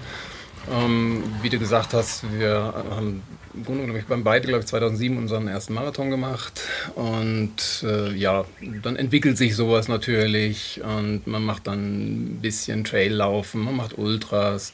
Ähm, 0.73 1.25
wie 1.43 1.49
du 1.49 1.59
gesagt 1.59 1.95
hast, 1.95 2.23
wir 2.39 2.73
haben 2.91 3.25
im 3.55 3.65
Grunde 3.65 3.87
genommen 3.87 4.05
beim 4.09 4.23
beide, 4.23 4.47
glaube 4.47 4.61
ich, 4.61 4.67
2007 4.67 5.19
unseren 5.19 5.49
ersten 5.49 5.75
Marathon 5.75 6.11
gemacht. 6.11 6.61
Und 6.95 7.83
äh, 7.83 8.13
ja, 8.13 8.45
dann 8.85 8.95
entwickelt 8.95 9.37
sich 9.37 9.57
sowas 9.57 9.89
natürlich 9.89 10.81
und 10.85 11.27
man 11.27 11.43
macht 11.43 11.67
dann 11.67 12.37
ein 12.37 12.39
bisschen 12.41 12.85
Traillaufen, 12.85 13.63
man 13.63 13.75
macht 13.75 13.99
Ultras. 13.99 14.73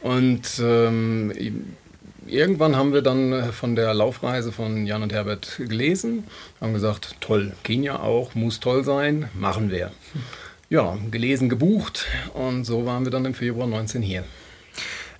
Und 0.00 0.58
ähm, 0.58 1.32
irgendwann 2.28 2.76
haben 2.76 2.92
wir 2.92 3.02
dann 3.02 3.32
äh, 3.32 3.52
von 3.52 3.76
der 3.76 3.92
Laufreise 3.94 4.52
von 4.52 4.86
Jan 4.86 5.02
und 5.02 5.12
Herbert 5.12 5.56
gelesen, 5.58 6.24
haben 6.60 6.72
gesagt, 6.72 7.16
toll, 7.20 7.52
Kenia 7.64 8.00
auch, 8.00 8.34
muss 8.34 8.60
toll 8.60 8.84
sein, 8.84 9.28
machen 9.34 9.70
wir. 9.70 9.92
Ja, 10.68 10.98
gelesen, 11.10 11.48
gebucht 11.48 12.06
und 12.34 12.64
so 12.64 12.86
waren 12.86 13.04
wir 13.04 13.12
dann 13.12 13.24
im 13.24 13.34
Februar 13.34 13.66
19 13.66 14.02
hier. 14.02 14.24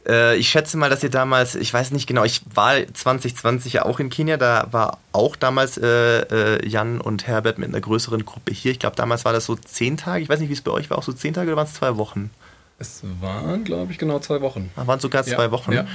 Äh, 0.08 0.36
ich 0.36 0.48
schätze 0.48 0.76
mal, 0.76 0.90
dass 0.90 1.02
ihr 1.02 1.10
damals, 1.10 1.54
ich 1.54 1.72
weiß 1.72 1.90
nicht 1.90 2.06
genau, 2.06 2.24
ich 2.24 2.42
war 2.54 2.74
2020 2.92 3.72
ja 3.74 3.84
auch 3.84 3.98
in 3.98 4.08
Kenia, 4.08 4.36
da 4.36 4.68
war 4.70 4.98
auch 5.12 5.36
damals 5.36 5.78
äh, 5.78 5.86
äh, 6.20 6.68
Jan 6.68 7.00
und 7.00 7.26
Herbert 7.26 7.58
mit 7.58 7.68
einer 7.68 7.80
größeren 7.80 8.24
Gruppe 8.24 8.52
hier. 8.52 8.72
Ich 8.72 8.78
glaube, 8.78 8.96
damals 8.96 9.24
war 9.24 9.32
das 9.32 9.46
so 9.46 9.56
zehn 9.56 9.96
Tage, 9.96 10.22
ich 10.22 10.28
weiß 10.28 10.40
nicht, 10.40 10.48
wie 10.48 10.54
es 10.54 10.62
bei 10.62 10.70
euch 10.70 10.90
war, 10.90 10.98
auch 10.98 11.02
so 11.02 11.12
zehn 11.12 11.34
Tage 11.34 11.48
oder 11.48 11.56
waren 11.56 11.66
es 11.66 11.74
zwei 11.74 11.96
Wochen? 11.96 12.30
Es 12.78 13.02
waren, 13.20 13.64
glaube 13.64 13.92
ich, 13.92 13.98
genau 13.98 14.18
zwei 14.18 14.42
Wochen. 14.42 14.70
Ah, 14.76 14.86
waren 14.86 15.00
sogar 15.00 15.24
zwei 15.24 15.44
ja, 15.44 15.50
Wochen. 15.50 15.72
Ja. 15.72 15.86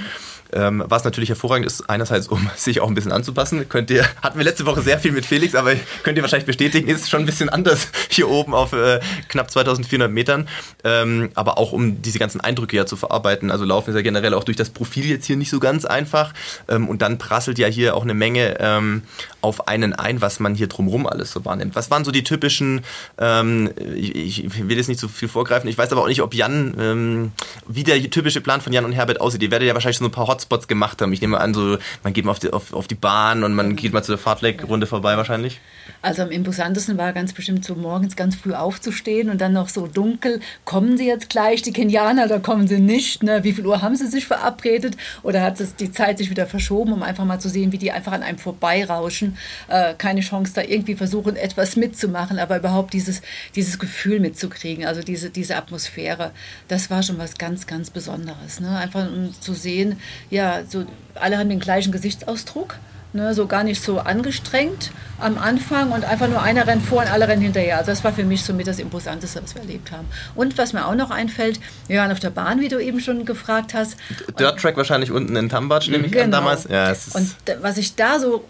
Ähm, 0.53 0.83
was 0.87 1.03
natürlich 1.03 1.29
hervorragend 1.29 1.65
ist, 1.65 1.89
einerseits, 1.89 2.27
um 2.27 2.49
sich 2.55 2.81
auch 2.81 2.87
ein 2.87 2.95
bisschen 2.95 3.11
anzupassen. 3.11 3.67
Könnt 3.69 3.89
ihr, 3.89 4.05
hatten 4.21 4.37
wir 4.37 4.45
letzte 4.45 4.65
Woche 4.65 4.81
sehr 4.81 4.99
viel 4.99 5.11
mit 5.11 5.25
Felix, 5.25 5.55
aber 5.55 5.73
könnt 6.03 6.17
ihr 6.17 6.23
wahrscheinlich 6.23 6.45
bestätigen, 6.45 6.87
ist 6.87 7.09
schon 7.09 7.21
ein 7.21 7.25
bisschen 7.25 7.49
anders 7.49 7.87
hier 8.09 8.29
oben 8.29 8.53
auf 8.53 8.73
äh, 8.73 8.99
knapp 9.27 9.51
2400 9.51 10.11
Metern. 10.11 10.47
Ähm, 10.83 11.29
aber 11.35 11.57
auch 11.57 11.71
um 11.71 12.01
diese 12.01 12.19
ganzen 12.19 12.41
Eindrücke 12.41 12.77
ja 12.77 12.85
zu 12.85 12.95
verarbeiten. 12.95 13.51
Also 13.51 13.65
Laufen 13.65 13.91
ist 13.91 13.95
ja 13.95 14.01
generell 14.01 14.33
auch 14.33 14.43
durch 14.43 14.57
das 14.57 14.69
Profil 14.69 15.05
jetzt 15.05 15.25
hier 15.25 15.37
nicht 15.37 15.49
so 15.49 15.59
ganz 15.59 15.85
einfach. 15.85 16.33
Ähm, 16.67 16.89
und 16.89 17.01
dann 17.01 17.17
prasselt 17.17 17.57
ja 17.57 17.67
hier 17.67 17.95
auch 17.95 18.03
eine 18.03 18.13
Menge 18.13 18.57
ähm, 18.59 19.03
auf 19.41 19.67
einen 19.67 19.93
ein, 19.93 20.21
was 20.21 20.39
man 20.39 20.55
hier 20.55 20.67
drumherum 20.67 21.07
alles 21.07 21.31
so 21.31 21.45
wahrnimmt. 21.45 21.75
Was 21.75 21.91
waren 21.91 22.05
so 22.05 22.11
die 22.11 22.23
typischen, 22.23 22.81
ähm, 23.17 23.71
ich, 23.95 24.43
ich, 24.43 24.67
will 24.67 24.77
jetzt 24.77 24.87
nicht 24.87 24.99
so 24.99 25.07
viel 25.07 25.27
vorgreifen, 25.27 25.69
ich 25.69 25.77
weiß 25.77 25.91
aber 25.91 26.01
auch 26.01 26.07
nicht, 26.07 26.21
ob 26.21 26.33
Jan, 26.33 26.75
ähm, 26.79 27.31
wie 27.67 27.83
der 27.83 28.01
typische 28.09 28.41
Plan 28.41 28.61
von 28.61 28.73
Jan 28.73 28.85
und 28.85 28.91
Herbert 28.91 29.21
aussieht. 29.21 29.41
Ihr 29.43 29.51
werdet 29.51 29.67
ja 29.67 29.73
wahrscheinlich 29.73 29.97
so 29.97 30.05
ein 30.05 30.11
paar 30.11 30.27
Hot 30.27 30.40
Hotspots 30.41 30.67
gemacht 30.67 31.01
haben. 31.01 31.13
Ich 31.13 31.21
nehme 31.21 31.39
an, 31.39 31.53
so 31.53 31.77
man 32.03 32.13
geht 32.13 32.25
mal 32.25 32.31
auf 32.31 32.39
die, 32.39 32.51
auf, 32.51 32.73
auf 32.73 32.87
die 32.87 32.95
Bahn 32.95 33.43
und 33.43 33.53
man 33.53 33.75
geht 33.75 33.93
mal 33.93 34.03
zu 34.03 34.11
der 34.11 34.19
Fahrtweg-Runde 34.19 34.87
vorbei 34.87 35.17
wahrscheinlich. 35.17 35.59
Also 36.01 36.23
am 36.23 36.31
imposantesten 36.31 36.97
war 36.97 37.13
ganz 37.13 37.33
bestimmt 37.33 37.63
so 37.63 37.75
morgens 37.75 38.15
ganz 38.15 38.35
früh 38.35 38.53
aufzustehen 38.53 39.29
und 39.29 39.39
dann 39.39 39.53
noch 39.53 39.69
so 39.69 39.87
dunkel. 39.87 40.39
Kommen 40.65 40.97
sie 40.97 41.07
jetzt 41.07 41.29
gleich, 41.29 41.61
die 41.61 41.73
Kenianer, 41.73 42.25
oder 42.25 42.39
kommen 42.39 42.67
sie 42.67 42.79
nicht? 42.79 43.23
Ne? 43.23 43.43
Wie 43.43 43.53
viel 43.53 43.65
Uhr 43.65 43.81
haben 43.81 43.95
sie 43.95 44.07
sich 44.07 44.25
verabredet? 44.25 44.97
Oder 45.23 45.41
hat 45.41 45.59
es 45.59 45.75
die 45.75 45.91
Zeit 45.91 46.17
sich 46.17 46.29
wieder 46.29 46.47
verschoben, 46.47 46.93
um 46.93 47.03
einfach 47.03 47.25
mal 47.25 47.39
zu 47.39 47.49
sehen, 47.49 47.71
wie 47.71 47.77
die 47.77 47.91
einfach 47.91 48.13
an 48.13 48.23
einem 48.23 48.37
vorbeirauschen? 48.37 49.37
Äh, 49.67 49.93
keine 49.95 50.21
Chance, 50.21 50.53
da 50.55 50.61
irgendwie 50.61 50.95
versuchen, 50.95 51.35
etwas 51.35 51.75
mitzumachen, 51.75 52.39
aber 52.39 52.57
überhaupt 52.57 52.93
dieses, 52.93 53.21
dieses 53.55 53.77
Gefühl 53.77 54.19
mitzukriegen, 54.19 54.85
also 54.85 55.01
diese, 55.01 55.29
diese 55.29 55.55
Atmosphäre, 55.55 56.31
das 56.67 56.89
war 56.89 57.03
schon 57.03 57.17
was 57.17 57.37
ganz, 57.37 57.67
ganz 57.67 57.89
Besonderes. 57.89 58.59
Ne? 58.59 58.75
Einfach 58.77 59.07
um 59.11 59.33
zu 59.39 59.53
sehen, 59.53 59.99
ja, 60.31 60.61
so 60.67 60.85
alle 61.13 61.37
haben 61.37 61.49
den 61.49 61.59
gleichen 61.59 61.91
Gesichtsausdruck. 61.91 62.77
Ne, 63.13 63.33
so 63.33 63.45
gar 63.45 63.65
nicht 63.65 63.83
so 63.83 63.99
angestrengt 63.99 64.91
am 65.19 65.37
Anfang 65.37 65.91
und 65.91 66.05
einfach 66.05 66.29
nur 66.29 66.41
einer 66.41 66.65
rennt 66.65 66.81
vor 66.81 67.01
und 67.01 67.11
alle 67.11 67.27
rennen 67.27 67.41
hinterher. 67.41 67.77
Also 67.77 67.91
das 67.91 68.05
war 68.05 68.13
für 68.13 68.23
mich 68.23 68.41
somit 68.41 68.67
das 68.67 68.79
Imposanteste, 68.79 69.43
was 69.43 69.53
wir 69.53 69.63
erlebt 69.63 69.91
haben. 69.91 70.07
Und 70.33 70.57
was 70.57 70.71
mir 70.71 70.87
auch 70.87 70.95
noch 70.95 71.11
einfällt, 71.11 71.59
wir 71.89 71.99
waren 71.99 72.13
auf 72.13 72.21
der 72.21 72.29
Bahn, 72.29 72.61
wie 72.61 72.69
du 72.69 72.79
eben 72.79 73.01
schon 73.01 73.25
gefragt 73.25 73.73
hast. 73.73 73.97
Dirt 74.39 74.61
Track 74.61 74.77
wahrscheinlich 74.77 75.11
unten 75.11 75.35
in 75.35 75.49
Tambatsch, 75.49 75.89
nehme 75.89 76.05
ich 76.05 76.13
genau. 76.13 76.23
an 76.23 76.31
damals. 76.31 76.63
Ja, 76.69 76.95
und 77.13 77.35
was 77.59 77.77
ich 77.77 77.95
da 77.97 78.17
so 78.17 78.45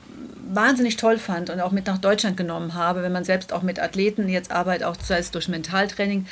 wahnsinnig 0.54 0.96
toll 0.98 1.18
fand 1.18 1.50
und 1.50 1.60
auch 1.60 1.72
mit 1.72 1.88
nach 1.88 1.98
Deutschland 1.98 2.38
genommen 2.38 2.76
habe, 2.76 3.02
wenn 3.02 3.12
man 3.12 3.24
selbst 3.24 3.54
auch 3.54 3.64
mit 3.64 3.80
Athleten 3.80 4.30
jetzt 4.30 4.52
arbeitet, 4.52 4.86
auch 4.86 4.96
sei 5.02 5.18
es 5.18 5.32
durch 5.32 5.48
Mentaltraining, 5.48 6.28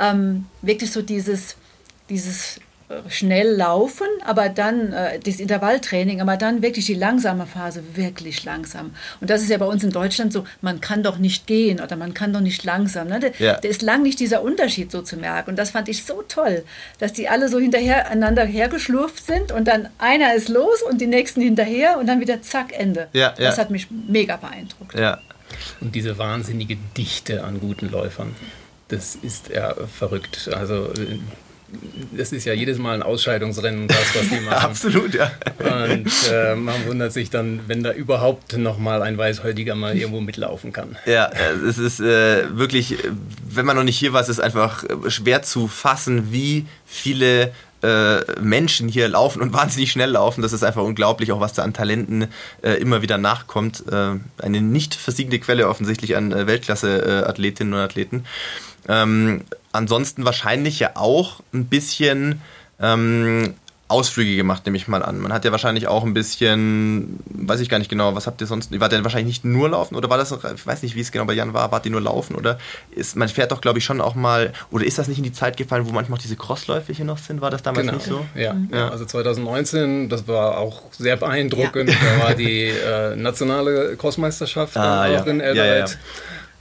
ähm, 0.00 0.46
wirklich 0.62 0.90
so 0.90 1.02
dieses, 1.02 1.56
dieses 2.08 2.60
schnell 3.08 3.50
laufen, 3.56 4.06
aber 4.24 4.48
dann 4.48 4.92
äh, 4.92 5.18
das 5.18 5.36
Intervalltraining, 5.36 6.20
aber 6.20 6.36
dann 6.36 6.62
wirklich 6.62 6.84
die 6.84 6.94
langsame 6.94 7.46
Phase, 7.46 7.82
wirklich 7.94 8.44
langsam. 8.44 8.94
Und 9.20 9.30
das 9.30 9.42
ist 9.42 9.48
ja 9.48 9.56
bei 9.58 9.66
uns 9.66 9.82
in 9.82 9.90
Deutschland 9.90 10.32
so, 10.32 10.44
man 10.60 10.80
kann 10.80 11.02
doch 11.02 11.18
nicht 11.18 11.46
gehen 11.46 11.80
oder 11.80 11.96
man 11.96 12.12
kann 12.12 12.32
doch 12.32 12.40
nicht 12.40 12.62
langsam. 12.64 13.08
Ne? 13.08 13.20
Da, 13.20 13.28
ja. 13.38 13.52
ist 13.54 13.82
lang 13.82 14.02
nicht 14.02 14.20
dieser 14.20 14.42
Unterschied 14.42 14.90
so 14.90 15.00
zu 15.00 15.16
merken. 15.16 15.50
Und 15.50 15.56
das 15.56 15.70
fand 15.70 15.88
ich 15.88 16.04
so 16.04 16.22
toll, 16.28 16.64
dass 16.98 17.12
die 17.12 17.28
alle 17.28 17.48
so 17.48 17.58
hinterher 17.58 18.10
einander 18.10 18.44
hergeschlurft 18.44 19.24
sind 19.24 19.50
und 19.50 19.66
dann 19.66 19.88
einer 19.98 20.34
ist 20.34 20.48
los 20.48 20.82
und 20.82 21.00
die 21.00 21.06
nächsten 21.06 21.40
hinterher 21.40 21.98
und 21.98 22.06
dann 22.06 22.20
wieder 22.20 22.42
zack, 22.42 22.78
Ende. 22.78 23.08
Ja, 23.12 23.34
das 23.36 23.58
hat 23.58 23.70
mich 23.70 23.88
mega 23.90 24.36
beeindruckt. 24.36 24.98
Ja. 24.98 25.20
Und 25.80 25.94
diese 25.94 26.18
wahnsinnige 26.18 26.76
Dichte 26.96 27.44
an 27.44 27.60
guten 27.60 27.88
Läufern 27.88 28.34
das 28.88 29.16
ist 29.16 29.48
ja 29.48 29.74
verrückt. 29.86 30.50
Also 30.52 30.92
das 32.16 32.32
ist 32.32 32.44
ja 32.44 32.52
jedes 32.52 32.78
Mal 32.78 32.94
ein 32.94 33.02
Ausscheidungsrennen, 33.02 33.88
das, 33.88 34.14
was 34.14 34.28
die 34.28 34.40
machen. 34.44 34.64
Absolut, 34.64 35.14
ja. 35.14 35.30
Und 35.58 36.10
äh, 36.30 36.54
man 36.54 36.86
wundert 36.86 37.12
sich 37.12 37.30
dann, 37.30 37.60
wenn 37.66 37.82
da 37.82 37.92
überhaupt 37.92 38.56
noch 38.56 38.78
mal 38.78 39.02
ein 39.02 39.18
Weißhäutiger 39.18 39.74
mal 39.74 39.96
irgendwo 39.96 40.20
mitlaufen 40.20 40.72
kann. 40.72 40.96
Ja, 41.06 41.26
äh, 41.26 41.54
es 41.68 41.78
ist 41.78 42.00
äh, 42.00 42.56
wirklich, 42.56 42.96
wenn 43.48 43.66
man 43.66 43.76
noch 43.76 43.84
nicht 43.84 43.98
hier 43.98 44.12
war, 44.12 44.20
es 44.20 44.28
ist 44.28 44.40
einfach 44.40 44.84
äh, 44.84 45.10
schwer 45.10 45.42
zu 45.42 45.68
fassen, 45.68 46.32
wie 46.32 46.66
viele 46.86 47.52
äh, 47.84 48.40
Menschen 48.40 48.88
hier 48.88 49.08
laufen 49.08 49.42
und 49.42 49.52
wahnsinnig 49.52 49.92
schnell 49.92 50.10
laufen. 50.10 50.42
Das 50.42 50.52
ist 50.52 50.62
einfach 50.62 50.82
unglaublich, 50.82 51.32
auch 51.32 51.40
was 51.40 51.52
da 51.52 51.62
an 51.62 51.74
Talenten 51.74 52.28
äh, 52.62 52.72
immer 52.80 53.02
wieder 53.02 53.18
nachkommt. 53.18 53.84
Äh, 53.90 54.18
eine 54.38 54.60
nicht 54.60 54.94
versiegende 54.94 55.38
Quelle 55.38 55.68
offensichtlich 55.68 56.16
an 56.16 56.32
äh, 56.32 56.46
Weltklasse-Athletinnen 56.46 57.74
und 57.74 57.80
Athleten. 57.80 58.24
Ähm, 58.88 59.42
ansonsten 59.74 60.24
wahrscheinlich 60.24 60.78
ja 60.78 60.92
auch 60.94 61.40
ein 61.52 61.66
bisschen 61.66 62.40
ähm, 62.80 63.54
Ausflüge 63.86 64.34
gemacht, 64.34 64.64
nehme 64.64 64.78
ich 64.78 64.88
mal 64.88 65.02
an. 65.02 65.20
Man 65.20 65.32
hat 65.32 65.44
ja 65.44 65.52
wahrscheinlich 65.52 65.88
auch 65.88 66.04
ein 66.04 66.14
bisschen, 66.14 67.20
weiß 67.26 67.60
ich 67.60 67.68
gar 67.68 67.78
nicht 67.78 67.90
genau, 67.90 68.14
was 68.14 68.26
habt 68.26 68.40
ihr 68.40 68.46
sonst, 68.46 68.78
war 68.80 68.88
denn 68.88 69.04
wahrscheinlich 69.04 69.26
nicht 69.26 69.44
nur 69.44 69.68
laufen 69.68 69.94
oder 69.94 70.08
war 70.08 70.16
das, 70.16 70.32
ich 70.32 70.66
weiß 70.66 70.82
nicht, 70.82 70.96
wie 70.96 71.00
es 71.00 71.12
genau 71.12 71.26
bei 71.26 71.34
Jan 71.34 71.52
war, 71.52 71.70
wart 71.70 71.84
ihr 71.84 71.92
nur 71.92 72.00
laufen 72.00 72.34
oder 72.34 72.58
ist, 72.92 73.14
man 73.14 73.28
fährt 73.28 73.52
doch, 73.52 73.60
glaube 73.60 73.78
ich, 73.78 73.84
schon 73.84 74.00
auch 74.00 74.14
mal, 74.14 74.54
oder 74.70 74.86
ist 74.86 74.98
das 74.98 75.06
nicht 75.06 75.18
in 75.18 75.24
die 75.24 75.32
Zeit 75.32 75.58
gefallen, 75.58 75.86
wo 75.86 75.92
manchmal 75.92 76.18
auch 76.18 76.22
diese 76.22 76.36
Crossläufe 76.36 76.94
hier 76.94 77.04
noch 77.04 77.18
sind? 77.18 77.42
War 77.42 77.50
das 77.50 77.62
damals 77.62 77.86
genau. 77.86 77.98
nicht 77.98 78.06
so? 78.06 78.26
Ja. 78.34 78.56
ja. 78.72 78.88
also 78.88 79.04
2019, 79.04 80.08
das 80.08 80.26
war 80.26 80.58
auch 80.58 80.82
sehr 80.92 81.18
beeindruckend. 81.18 81.90
Ja. 81.90 81.96
Da 82.18 82.24
war 82.24 82.34
die 82.34 82.68
äh, 82.68 83.16
nationale 83.16 83.96
Crossmeisterschaft 83.96 84.76
ah, 84.78 85.20
auch 85.20 85.26
in 85.26 85.40
Eldoret. 85.40 85.98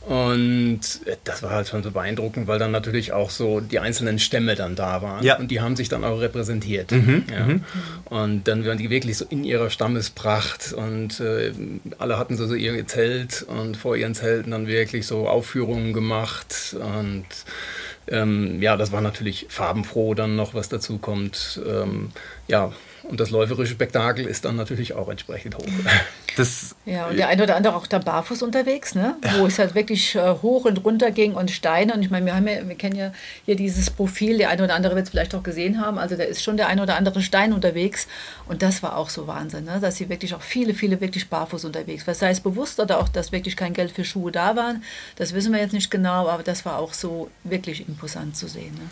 Und 0.06 0.82
das 1.24 1.44
war 1.44 1.52
halt 1.52 1.70
schon 1.70 1.82
so 1.82 1.92
beeindruckend, 1.92 2.48
weil 2.48 2.60
dann 2.60 2.72
natürlich 2.72 3.14
auch 3.14 3.30
so 3.30 3.62
die 3.62 3.80
einzelnen 3.80 4.20
Stämme 4.20 4.56
dann 4.56 4.76
da 4.76 5.02
waren. 5.02 5.24
Ja. 5.24 5.38
Und 5.38 5.50
die 5.50 5.62
haben 5.62 5.78
sich 5.78 5.88
dann 5.88 6.04
auch 6.04 6.20
repräsentiert. 6.20 6.92
Mhm, 6.92 7.24
ja. 7.32 7.46
mhm. 7.46 7.64
Und 8.06 8.48
dann 8.50 8.66
waren 8.66 8.78
die 8.78 8.90
wirklich 8.90 9.18
so 9.18 9.26
in 9.30 9.46
ihrer 9.46 9.70
Stammespracht 9.70 10.74
und 10.74 11.22
äh, 11.22 11.54
alle 12.00 12.18
hatten 12.18 12.36
so, 12.36 12.48
so 12.48 12.54
ihr 12.54 12.86
Zelt 12.86 13.44
und 13.44 13.78
vor 13.78 13.96
ihren 13.96 14.14
Zelten 14.14 14.52
dann 14.52 14.68
wirklich 14.68 15.08
so 15.08 15.30
Aufführungen 15.30 15.94
gemacht. 15.94 16.76
Und 16.78 17.26
ähm, 18.08 18.62
ja, 18.62 18.76
das 18.76 18.92
war 18.92 19.00
natürlich 19.00 19.46
farbenfroh 19.48 20.16
dann 20.16 20.36
noch, 20.36 20.54
was 20.54 20.68
dazu 20.68 20.98
kommt. 20.98 21.62
Ähm, 21.66 22.10
ja, 22.50 22.74
und 23.04 23.20
das 23.20 23.32
läuferische 23.32 23.74
Spektakel 23.74 24.26
ist 24.26 24.46
dann 24.46 24.56
natürlich 24.56 24.94
auch 24.94 25.10
entsprechend 25.10 25.58
hoch. 25.58 25.66
Das, 26.36 26.76
ja, 26.88 27.06
und 27.06 27.18
der 27.18 27.28
eine 27.28 27.44
oder 27.44 27.56
andere 27.56 27.76
auch 27.76 27.86
da 27.86 28.00
barfuß 28.00 28.42
unterwegs, 28.42 28.96
ne? 28.96 29.16
wo 29.38 29.46
es 29.46 29.60
halt 29.60 29.76
wirklich 29.76 30.16
äh, 30.16 30.34
hoch 30.42 30.66
und 30.66 30.84
runter 30.84 31.12
ging 31.12 31.34
und 31.36 31.52
Steine. 31.52 31.94
Und 31.94 32.02
ich 32.02 32.10
meine, 32.10 32.26
wir, 32.26 32.36
haben 32.36 32.48
ja, 32.48 32.68
wir 32.68 32.76
kennen 32.76 32.96
ja 32.96 33.14
hier 33.46 33.56
dieses 33.56 33.92
Profil, 33.92 34.40
der 34.40 34.50
eine 34.50 34.64
oder 34.64 34.74
andere 34.74 34.96
wird 34.96 35.06
es 35.06 35.12
vielleicht 35.12 35.36
auch 35.36 35.44
gesehen 35.44 35.80
haben. 35.80 36.00
Also 36.00 36.16
da 36.16 36.24
ist 36.24 36.42
schon 36.42 36.58
der 36.58 36.70
eine 36.70 36.82
oder 36.82 36.96
andere 36.96 37.22
Stein 37.22 37.54
unterwegs. 37.54 38.08
Und 38.48 38.64
das 38.64 38.82
war 38.82 38.98
auch 38.98 39.12
so 39.12 39.28
Wahnsinn, 39.28 39.66
ne? 39.66 39.78
dass 39.80 39.98
sie 39.98 40.10
wirklich 40.10 40.34
auch 40.34 40.42
viele, 40.42 40.74
viele 40.74 41.00
wirklich 41.02 41.30
barfuß 41.30 41.66
unterwegs 41.66 42.08
waren. 42.08 42.16
Sei 42.16 42.32
es 42.32 42.40
bewusst 42.40 42.80
oder 42.80 43.00
auch, 43.00 43.10
dass 43.10 43.32
wirklich 43.32 43.56
kein 43.56 43.76
Geld 43.76 43.92
für 43.92 44.04
Schuhe 44.04 44.32
da 44.32 44.56
waren. 44.56 44.84
Das 45.18 45.36
wissen 45.36 45.54
wir 45.54 45.60
jetzt 45.60 45.74
nicht 45.74 45.92
genau, 45.92 46.28
aber 46.28 46.42
das 46.42 46.66
war 46.66 46.80
auch 46.80 46.94
so 46.94 47.30
wirklich 47.44 47.88
imposant 47.88 48.36
zu 48.36 48.48
sehen. 48.48 48.74
Ne? 48.74 48.90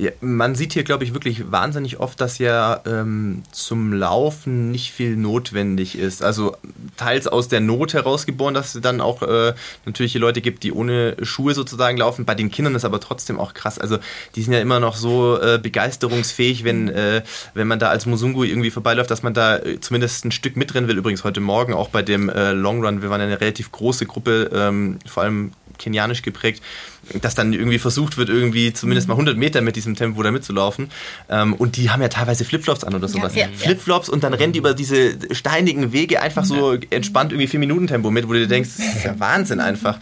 Ja, 0.00 0.12
man 0.22 0.54
sieht 0.54 0.72
hier, 0.72 0.82
glaube 0.82 1.04
ich, 1.04 1.12
wirklich 1.12 1.52
wahnsinnig 1.52 2.00
oft, 2.00 2.22
dass 2.22 2.38
ja 2.38 2.80
ähm, 2.86 3.42
zum 3.52 3.92
Laufen 3.92 4.70
nicht 4.70 4.92
viel 4.92 5.14
notwendig 5.14 5.98
ist. 5.98 6.22
Also 6.22 6.56
teils 6.96 7.26
aus 7.26 7.48
der 7.48 7.60
Not 7.60 7.92
herausgeboren, 7.92 8.54
dass 8.54 8.74
es 8.74 8.80
dann 8.80 9.02
auch 9.02 9.20
äh, 9.20 9.52
natürlich 9.84 10.14
Leute 10.14 10.40
gibt, 10.40 10.62
die 10.62 10.72
ohne 10.72 11.18
Schuhe 11.20 11.52
sozusagen 11.52 11.98
laufen. 11.98 12.24
Bei 12.24 12.34
den 12.34 12.50
Kindern 12.50 12.76
ist 12.76 12.86
aber 12.86 12.98
trotzdem 12.98 13.38
auch 13.38 13.52
krass. 13.52 13.78
Also 13.78 13.98
die 14.36 14.42
sind 14.42 14.54
ja 14.54 14.60
immer 14.60 14.80
noch 14.80 14.96
so 14.96 15.38
äh, 15.38 15.58
begeisterungsfähig, 15.62 16.64
wenn, 16.64 16.88
äh, 16.88 17.20
wenn 17.52 17.68
man 17.68 17.78
da 17.78 17.90
als 17.90 18.06
Musungu 18.06 18.42
irgendwie 18.44 18.70
vorbeiläuft, 18.70 19.10
dass 19.10 19.22
man 19.22 19.34
da 19.34 19.58
äh, 19.58 19.80
zumindest 19.80 20.24
ein 20.24 20.32
Stück 20.32 20.56
mitrennen 20.56 20.88
will. 20.88 20.96
Übrigens 20.96 21.24
heute 21.24 21.40
Morgen 21.40 21.74
auch 21.74 21.90
bei 21.90 22.00
dem 22.00 22.30
äh, 22.30 22.52
Long 22.52 22.82
Run. 22.82 23.02
Wir 23.02 23.10
waren 23.10 23.20
eine 23.20 23.38
relativ 23.38 23.70
große 23.70 24.06
Gruppe, 24.06 24.50
ähm, 24.54 24.98
vor 25.04 25.24
allem 25.24 25.52
kenianisch 25.80 26.22
geprägt, 26.22 26.62
dass 27.20 27.34
dann 27.34 27.52
irgendwie 27.52 27.78
versucht 27.78 28.16
wird, 28.16 28.28
irgendwie 28.28 28.72
zumindest 28.72 29.08
mal 29.08 29.14
100 29.14 29.36
Meter 29.36 29.60
mit 29.60 29.76
diesem 29.76 29.96
Tempo 29.96 30.22
da 30.22 30.30
mitzulaufen. 30.30 30.90
Ähm, 31.28 31.54
und 31.54 31.76
die 31.76 31.90
haben 31.90 32.02
ja 32.02 32.08
teilweise 32.08 32.44
Flipflops 32.44 32.84
an 32.84 32.94
oder 32.94 33.08
sowas. 33.08 33.34
Ja, 33.34 33.46
ja, 33.46 33.52
Flipflops 33.54 34.08
und 34.08 34.24
dann 34.24 34.34
rennen 34.34 34.52
die 34.52 34.58
über 34.58 34.74
diese 34.74 35.16
steinigen 35.34 35.92
Wege 35.92 36.22
einfach 36.22 36.44
so 36.44 36.74
entspannt 36.90 37.32
irgendwie 37.32 37.48
4 37.48 37.60
Minuten 37.60 37.86
Tempo 37.86 38.10
mit, 38.10 38.28
wo 38.28 38.32
du 38.32 38.40
dir 38.40 38.48
denkst, 38.48 38.70
das 38.76 38.96
ist 38.96 39.04
ja 39.04 39.18
Wahnsinn 39.18 39.60
einfach. 39.60 39.98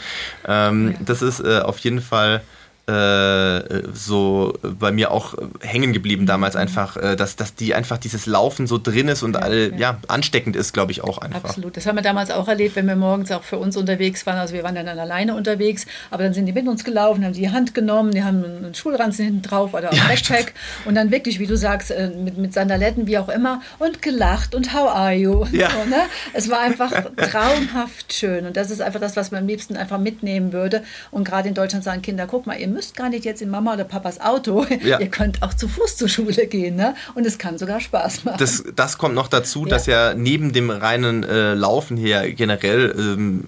Ähm, 0.47 0.97
das 1.05 1.23
ist 1.23 1.41
äh, 1.41 1.61
auf 1.61 1.79
jeden 1.79 2.01
Fall 2.01 2.43
äh, 2.89 3.83
so 3.93 4.55
bei 4.63 4.93
mir 4.93 5.11
auch 5.11 5.35
hängen 5.61 5.93
geblieben 5.93 6.25
damals 6.25 6.57
einfach, 6.57 6.97
äh, 6.97 7.17
dass, 7.17 7.37
dass 7.37 7.55
die 7.55 7.75
einfach 7.75 7.99
dieses 7.99 8.25
Laufen 8.25 8.67
so 8.67 8.79
drin 8.79 9.09
ist 9.09 9.23
und 9.23 9.35
ja, 9.35 9.41
all, 9.41 9.73
ja. 9.73 9.79
ja 9.79 9.99
ansteckend 10.09 10.57
ist, 10.57 10.73
glaube 10.73 10.93
ich, 10.93 11.05
auch 11.05 11.19
einfach. 11.19 11.45
Absolut. 11.45 11.77
Das 11.77 11.87
haben 11.87 11.97
wir 11.97 12.03
damals 12.03 12.31
auch 12.31 12.49
erlebt, 12.49 12.77
wenn 12.77 12.87
wir 12.87 12.97
morgens 12.97 13.31
auch 13.31 13.43
für 13.43 13.59
uns 13.59 13.77
unterwegs 13.77 14.25
waren. 14.25 14.39
Also 14.39 14.55
wir 14.55 14.63
waren 14.63 14.75
dann 14.75 14.89
alleine 14.89 15.35
unterwegs, 15.35 15.85
aber 16.11 16.23
dann 16.23 16.33
sind 16.33 16.47
die 16.47 16.53
mit 16.53 16.67
uns 16.67 16.83
gelaufen, 16.83 17.25
haben 17.27 17.35
die 17.35 17.51
Hand 17.51 17.75
genommen, 17.75 18.13
die 18.13 18.25
haben 18.25 18.43
einen 18.43 18.75
Schulranzen 18.75 19.27
hinten 19.27 19.43
drauf 19.43 19.75
oder 19.75 19.91
auch 19.91 19.95
ja, 19.95 20.05
Backpack 20.09 20.55
und 20.87 20.95
dann 20.95 21.11
wirklich, 21.11 21.39
wie 21.41 21.47
du 21.47 21.59
sagst, 21.59 21.91
äh, 21.91 22.09
mit, 22.09 22.39
mit 22.39 22.55
Sandaletten, 22.55 23.07
wie 23.07 23.19
auch 23.19 23.29
immer 23.29 23.61
und 23.79 24.01
gelacht 24.01 24.55
und 24.55 24.73
how 24.73 24.89
are 24.89 25.13
you? 25.13 25.45
Ja. 25.53 25.69
So, 25.71 25.91
ne? 25.91 26.03
Es 26.33 26.49
war 26.49 26.61
einfach 26.61 26.91
traumhaft 27.17 28.15
schön 28.15 28.47
und 28.47 28.57
das 28.57 28.71
ist 28.71 28.81
einfach 28.81 29.01
das, 29.01 29.15
was 29.15 29.31
man 29.31 29.43
am 29.43 29.47
liebsten 29.47 29.77
einfach 29.77 29.99
mitnehmen 29.99 30.55
würde 30.55 30.83
und 31.11 31.25
gerade 31.25 31.49
in 31.49 31.55
Deutschland 31.55 31.85
sagen 31.85 32.01
Kinder, 32.01 32.27
guck 32.27 32.47
mal, 32.47 32.59
ihr 32.59 32.78
müsst 32.79 32.97
gar 32.97 33.09
nicht 33.09 33.25
jetzt 33.25 33.43
in 33.43 33.51
Mama 33.51 33.75
oder 33.75 33.83
Papas 33.83 34.21
Auto. 34.21 34.65
Ja. 34.85 35.01
Ihr 35.01 35.09
könnt 35.09 35.43
auch 35.43 35.53
zu 35.53 35.67
Fuß 35.67 35.97
zur 35.97 36.09
Schule 36.09 36.47
gehen. 36.47 36.77
Ne? 36.77 36.95
Und 37.17 37.27
es 37.27 37.37
kann 37.37 37.59
sogar 37.59 37.81
Spaß 37.81 38.25
machen. 38.25 38.37
Das, 38.39 38.63
das 38.77 38.99
kommt 38.99 39.17
noch 39.17 39.27
dazu, 39.27 39.65
ja. 39.65 39.71
dass 39.71 39.87
ja 39.87 40.15
neben 40.15 40.53
dem 40.53 40.71
reinen 40.71 41.25
äh, 41.25 41.55
Laufen 41.55 41.97
her 41.97 42.33
generell 42.33 42.95
ähm, 42.97 43.45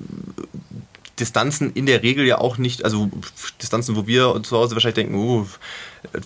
Distanzen 1.20 1.70
in 1.74 1.86
der 1.86 2.02
Regel 2.02 2.26
ja 2.26 2.38
auch 2.38 2.58
nicht, 2.58 2.84
also 2.84 3.08
Distanzen, 3.62 3.94
wo 3.94 4.06
wir 4.06 4.42
zu 4.42 4.56
Hause 4.56 4.74
wahrscheinlich 4.74 4.96
denken, 4.96 5.14
uh, 5.14 5.46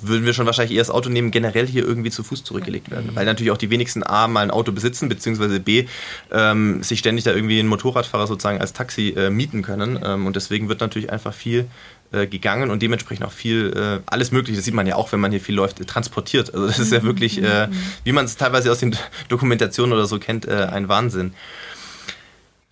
würden 0.00 0.24
wir 0.24 0.32
schon 0.32 0.46
wahrscheinlich 0.46 0.76
eher 0.76 0.82
das 0.82 0.90
Auto 0.90 1.11
nehmen, 1.11 1.30
generell 1.30 1.66
hier 1.66 1.84
irgendwie 1.84 2.11
zu 2.11 2.22
Fuß 2.22 2.44
zurückgelegt 2.44 2.90
werden. 2.90 3.11
Weil 3.14 3.26
natürlich 3.26 3.50
auch 3.50 3.59
die 3.59 3.70
wenigsten 3.70 4.05
A 4.05 4.28
mal 4.28 4.42
ein 4.42 4.50
Auto 4.52 4.72
besitzen, 4.72 5.09
beziehungsweise 5.09 5.59
B 5.61 5.86
ähm, 6.30 6.82
sich 6.82 7.00
ständig 7.00 7.24
da 7.24 7.32
irgendwie 7.32 7.59
einen 7.59 7.68
Motorradfahrer 7.68 8.26
sozusagen 8.26 8.61
als 8.61 8.72
Taxi 8.72 9.11
äh, 9.16 9.30
mieten 9.30 9.62
können. 9.62 9.98
Ähm, 10.02 10.26
und 10.26 10.36
deswegen 10.36 10.68
wird 10.68 10.80
natürlich 10.80 11.11
einfach 11.11 11.34
viel 11.34 11.66
äh, 12.14 12.26
gegangen 12.26 12.70
und 12.70 12.82
dementsprechend 12.82 13.26
auch 13.26 13.32
viel, 13.32 13.72
äh, 13.76 14.02
alles 14.06 14.30
Mögliche, 14.30 14.56
das 14.56 14.64
sieht 14.64 14.74
man 14.74 14.86
ja 14.86 14.96
auch, 14.96 15.12
wenn 15.12 15.20
man 15.20 15.30
hier 15.30 15.40
viel 15.40 15.54
läuft, 15.54 15.80
äh, 15.80 15.84
transportiert. 15.84 16.54
Also 16.54 16.66
das 16.66 16.78
ist 16.78 16.92
ja 16.92 17.00
mhm. 17.00 17.04
wirklich, 17.04 17.42
äh, 17.42 17.68
wie 18.04 18.12
man 18.12 18.24
es 18.24 18.36
teilweise 18.36 18.70
aus 18.70 18.78
den 18.78 18.96
Dokumentationen 19.28 19.92
oder 19.92 20.06
so 20.06 20.18
kennt, 20.18 20.46
äh, 20.46 20.68
ein 20.70 20.88
Wahnsinn. 20.88 21.34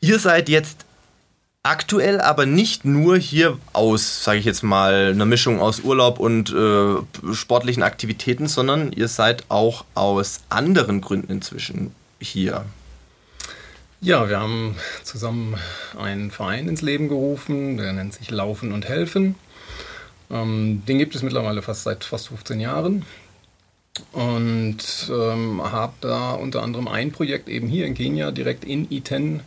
Ihr 0.00 0.18
seid 0.18 0.48
jetzt 0.48 0.84
aktuell 1.62 2.20
aber 2.20 2.46
nicht 2.46 2.84
nur 2.84 3.16
hier 3.16 3.58
aus, 3.72 4.24
sage 4.24 4.38
ich 4.38 4.44
jetzt 4.44 4.62
mal, 4.62 5.10
einer 5.12 5.26
Mischung 5.26 5.60
aus 5.60 5.80
Urlaub 5.80 6.18
und 6.18 6.52
äh, 6.52 7.34
sportlichen 7.34 7.82
Aktivitäten, 7.82 8.48
sondern 8.48 8.92
ihr 8.92 9.08
seid 9.08 9.44
auch 9.48 9.84
aus 9.94 10.40
anderen 10.48 11.00
Gründen 11.00 11.30
inzwischen 11.30 11.94
hier. 12.20 12.64
Ja, 14.04 14.28
wir 14.28 14.40
haben 14.40 14.74
zusammen 15.04 15.54
einen 15.96 16.32
Verein 16.32 16.66
ins 16.66 16.82
Leben 16.82 17.06
gerufen, 17.06 17.76
der 17.76 17.92
nennt 17.92 18.12
sich 18.12 18.32
Laufen 18.32 18.72
und 18.72 18.88
Helfen. 18.88 19.36
Ähm, 20.28 20.82
den 20.88 20.98
gibt 20.98 21.14
es 21.14 21.22
mittlerweile 21.22 21.62
fast 21.62 21.84
seit 21.84 22.02
fast 22.02 22.26
15 22.26 22.58
Jahren 22.58 23.04
und 24.10 25.08
ähm, 25.08 25.62
habe 25.62 25.92
da 26.00 26.32
unter 26.32 26.64
anderem 26.64 26.88
ein 26.88 27.12
Projekt 27.12 27.48
eben 27.48 27.68
hier 27.68 27.86
in 27.86 27.94
Kenia, 27.94 28.32
direkt 28.32 28.64
in 28.64 28.90
Iten 28.90 29.38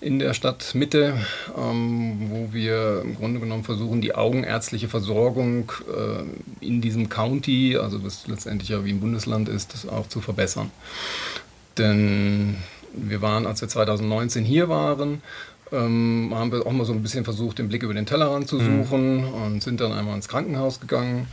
in 0.00 0.18
der 0.18 0.34
Stadtmitte, 0.34 1.24
ähm, 1.56 2.28
wo 2.28 2.52
wir 2.52 3.02
im 3.04 3.14
Grunde 3.14 3.38
genommen 3.38 3.62
versuchen, 3.62 4.00
die 4.00 4.16
augenärztliche 4.16 4.88
Versorgung 4.88 5.70
äh, 5.86 6.66
in 6.66 6.80
diesem 6.80 7.08
County, 7.08 7.76
also 7.80 8.02
was 8.02 8.26
letztendlich 8.26 8.70
ja 8.70 8.84
wie 8.84 8.90
im 8.90 8.98
Bundesland 8.98 9.48
ist, 9.48 9.88
auch 9.88 10.08
zu 10.08 10.20
verbessern. 10.20 10.72
Denn 11.78 12.56
wir 12.94 13.22
waren, 13.22 13.46
als 13.46 13.60
wir 13.60 13.68
2019 13.68 14.44
hier 14.44 14.68
waren, 14.68 15.22
ähm, 15.72 16.32
haben 16.34 16.52
wir 16.52 16.66
auch 16.66 16.72
mal 16.72 16.84
so 16.84 16.92
ein 16.92 17.02
bisschen 17.02 17.24
versucht, 17.24 17.58
den 17.58 17.68
Blick 17.68 17.82
über 17.82 17.94
den 17.94 18.06
Tellerrand 18.06 18.48
zu 18.48 18.56
mhm. 18.56 18.84
suchen 18.84 19.16
mhm. 19.16 19.34
und 19.34 19.62
sind 19.62 19.80
dann 19.80 19.92
einmal 19.92 20.16
ins 20.16 20.28
Krankenhaus 20.28 20.80
gegangen 20.80 21.28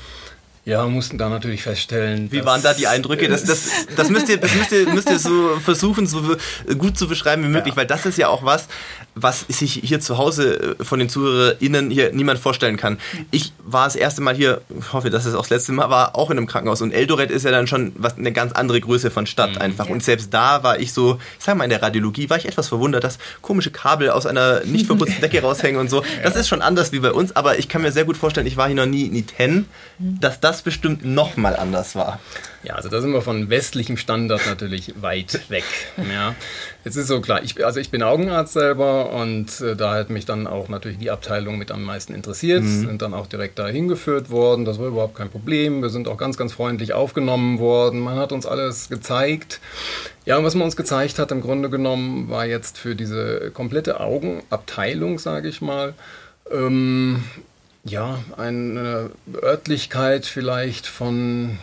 ja, 0.69 0.85
mussten 0.85 1.17
da 1.17 1.29
natürlich 1.29 1.63
feststellen. 1.63 2.31
Wie 2.31 2.45
waren 2.45 2.61
da 2.61 2.73
die 2.73 2.87
Eindrücke? 2.87 3.27
Das, 3.27 3.43
das, 3.43 3.71
das, 3.95 4.09
müsst, 4.09 4.29
ihr, 4.29 4.37
das 4.37 4.53
müsst, 4.53 4.71
ihr, 4.71 4.87
müsst 4.87 5.09
ihr 5.09 5.17
so 5.17 5.57
versuchen, 5.63 6.05
so 6.05 6.21
gut 6.77 6.97
zu 6.97 7.07
beschreiben 7.07 7.43
wie 7.43 7.47
möglich, 7.47 7.73
ja. 7.73 7.77
weil 7.77 7.87
das 7.87 8.05
ist 8.05 8.17
ja 8.17 8.27
auch 8.27 8.43
was, 8.43 8.67
was 9.15 9.41
sich 9.47 9.73
hier 9.83 9.99
zu 9.99 10.17
Hause 10.17 10.75
äh, 10.79 10.83
von 10.83 10.99
den 10.99 11.09
ZuhörerInnen 11.09 11.91
hier 11.91 12.13
niemand 12.13 12.39
vorstellen 12.39 12.77
kann. 12.77 12.99
Ich 13.31 13.53
war 13.63 13.85
das 13.85 13.95
erste 13.95 14.21
Mal 14.21 14.35
hier, 14.35 14.61
ich 14.77 14.93
hoffe, 14.93 15.09
dass 15.09 15.25
es 15.25 15.35
auch 15.35 15.41
das 15.41 15.49
letzte 15.49 15.71
Mal 15.71 15.89
war, 15.89 16.15
auch 16.15 16.29
in 16.29 16.37
einem 16.37 16.47
Krankenhaus. 16.47 16.81
Und 16.81 16.91
Eldoret 16.91 17.31
ist 17.31 17.43
ja 17.43 17.51
dann 17.51 17.67
schon 17.67 17.93
was, 17.97 18.17
eine 18.17 18.31
ganz 18.31 18.53
andere 18.53 18.79
Größe 18.81 19.11
von 19.11 19.25
Stadt 19.25 19.55
mhm. 19.55 19.61
einfach. 19.61 19.87
Ja. 19.87 19.93
Und 19.93 20.03
selbst 20.03 20.33
da 20.33 20.63
war 20.63 20.79
ich 20.79 20.93
so, 20.93 21.19
ich 21.37 21.45
sag 21.45 21.55
mal, 21.55 21.63
in 21.63 21.69
der 21.69 21.81
Radiologie 21.81 22.29
war 22.29 22.37
ich 22.37 22.45
etwas 22.45 22.67
verwundert, 22.67 23.03
dass 23.03 23.17
komische 23.41 23.71
Kabel 23.71 24.09
aus 24.09 24.25
einer 24.25 24.63
nicht 24.65 24.87
verputzten 24.87 25.21
Decke 25.21 25.41
raushängen 25.43 25.79
und 25.79 25.89
so. 25.89 26.03
Das 26.23 26.35
ist 26.35 26.47
schon 26.47 26.61
anders 26.61 26.91
wie 26.91 26.99
bei 26.99 27.11
uns, 27.11 27.35
aber 27.35 27.59
ich 27.59 27.69
kann 27.69 27.81
mir 27.81 27.91
sehr 27.91 28.05
gut 28.05 28.17
vorstellen, 28.17 28.47
ich 28.47 28.57
war 28.57 28.67
hier 28.67 28.75
noch 28.75 28.85
nie 28.85 29.05
in 29.05 29.15
Iten, 29.15 29.65
dass 29.97 30.39
das 30.39 30.61
bestimmt 30.61 31.05
nochmal 31.05 31.55
anders 31.55 31.95
war. 31.95 32.19
Ja, 32.63 32.75
also 32.75 32.89
da 32.89 32.99
sind 32.99 33.13
wir 33.13 33.21
von 33.21 33.49
westlichem 33.49 33.95
Standard 33.95 34.41
natürlich 34.45 35.01
weit 35.01 35.49
weg. 35.49 35.63
Ja. 36.11 36.35
Jetzt 36.83 36.97
ist 36.97 37.07
so 37.07 37.21
klar, 37.21 37.41
ich, 37.43 37.65
also 37.65 37.79
ich 37.79 37.89
bin 37.89 38.03
Augenarzt 38.03 38.53
selber 38.53 39.11
und 39.11 39.61
äh, 39.61 39.75
da 39.75 39.93
hat 39.93 40.09
mich 40.09 40.25
dann 40.25 40.45
auch 40.45 40.67
natürlich 40.67 40.97
die 40.97 41.09
Abteilung 41.09 41.57
mit 41.57 41.71
am 41.71 41.83
meisten 41.83 42.13
interessiert, 42.13 42.63
mhm. 42.63 42.87
sind 42.87 43.01
dann 43.01 43.13
auch 43.13 43.27
direkt 43.27 43.59
da 43.59 43.67
hingeführt 43.67 44.29
worden, 44.29 44.65
das 44.65 44.79
war 44.79 44.87
überhaupt 44.87 45.15
kein 45.15 45.29
Problem. 45.29 45.81
Wir 45.81 45.89
sind 45.89 46.07
auch 46.07 46.17
ganz, 46.17 46.35
ganz 46.35 46.51
freundlich 46.51 46.93
aufgenommen 46.93 47.59
worden, 47.59 47.99
man 47.99 48.17
hat 48.17 48.31
uns 48.31 48.45
alles 48.45 48.89
gezeigt. 48.89 49.61
Ja, 50.25 50.37
und 50.37 50.43
was 50.43 50.55
man 50.55 50.65
uns 50.65 50.75
gezeigt 50.75 51.17
hat 51.17 51.31
im 51.31 51.41
Grunde 51.41 51.69
genommen, 51.69 52.29
war 52.29 52.45
jetzt 52.45 52.77
für 52.77 52.95
diese 52.95 53.51
komplette 53.51 53.99
Augenabteilung, 53.99 55.17
sage 55.17 55.47
ich 55.47 55.61
mal, 55.61 55.93
ähm, 56.51 57.23
ja, 57.85 58.19
eine 58.37 59.11
Örtlichkeit 59.41 60.25
vielleicht 60.25 60.87
von 60.87 61.57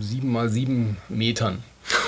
sieben 0.00 0.32
mal 0.32 0.48
sieben 0.48 0.96
Metern. 1.08 1.62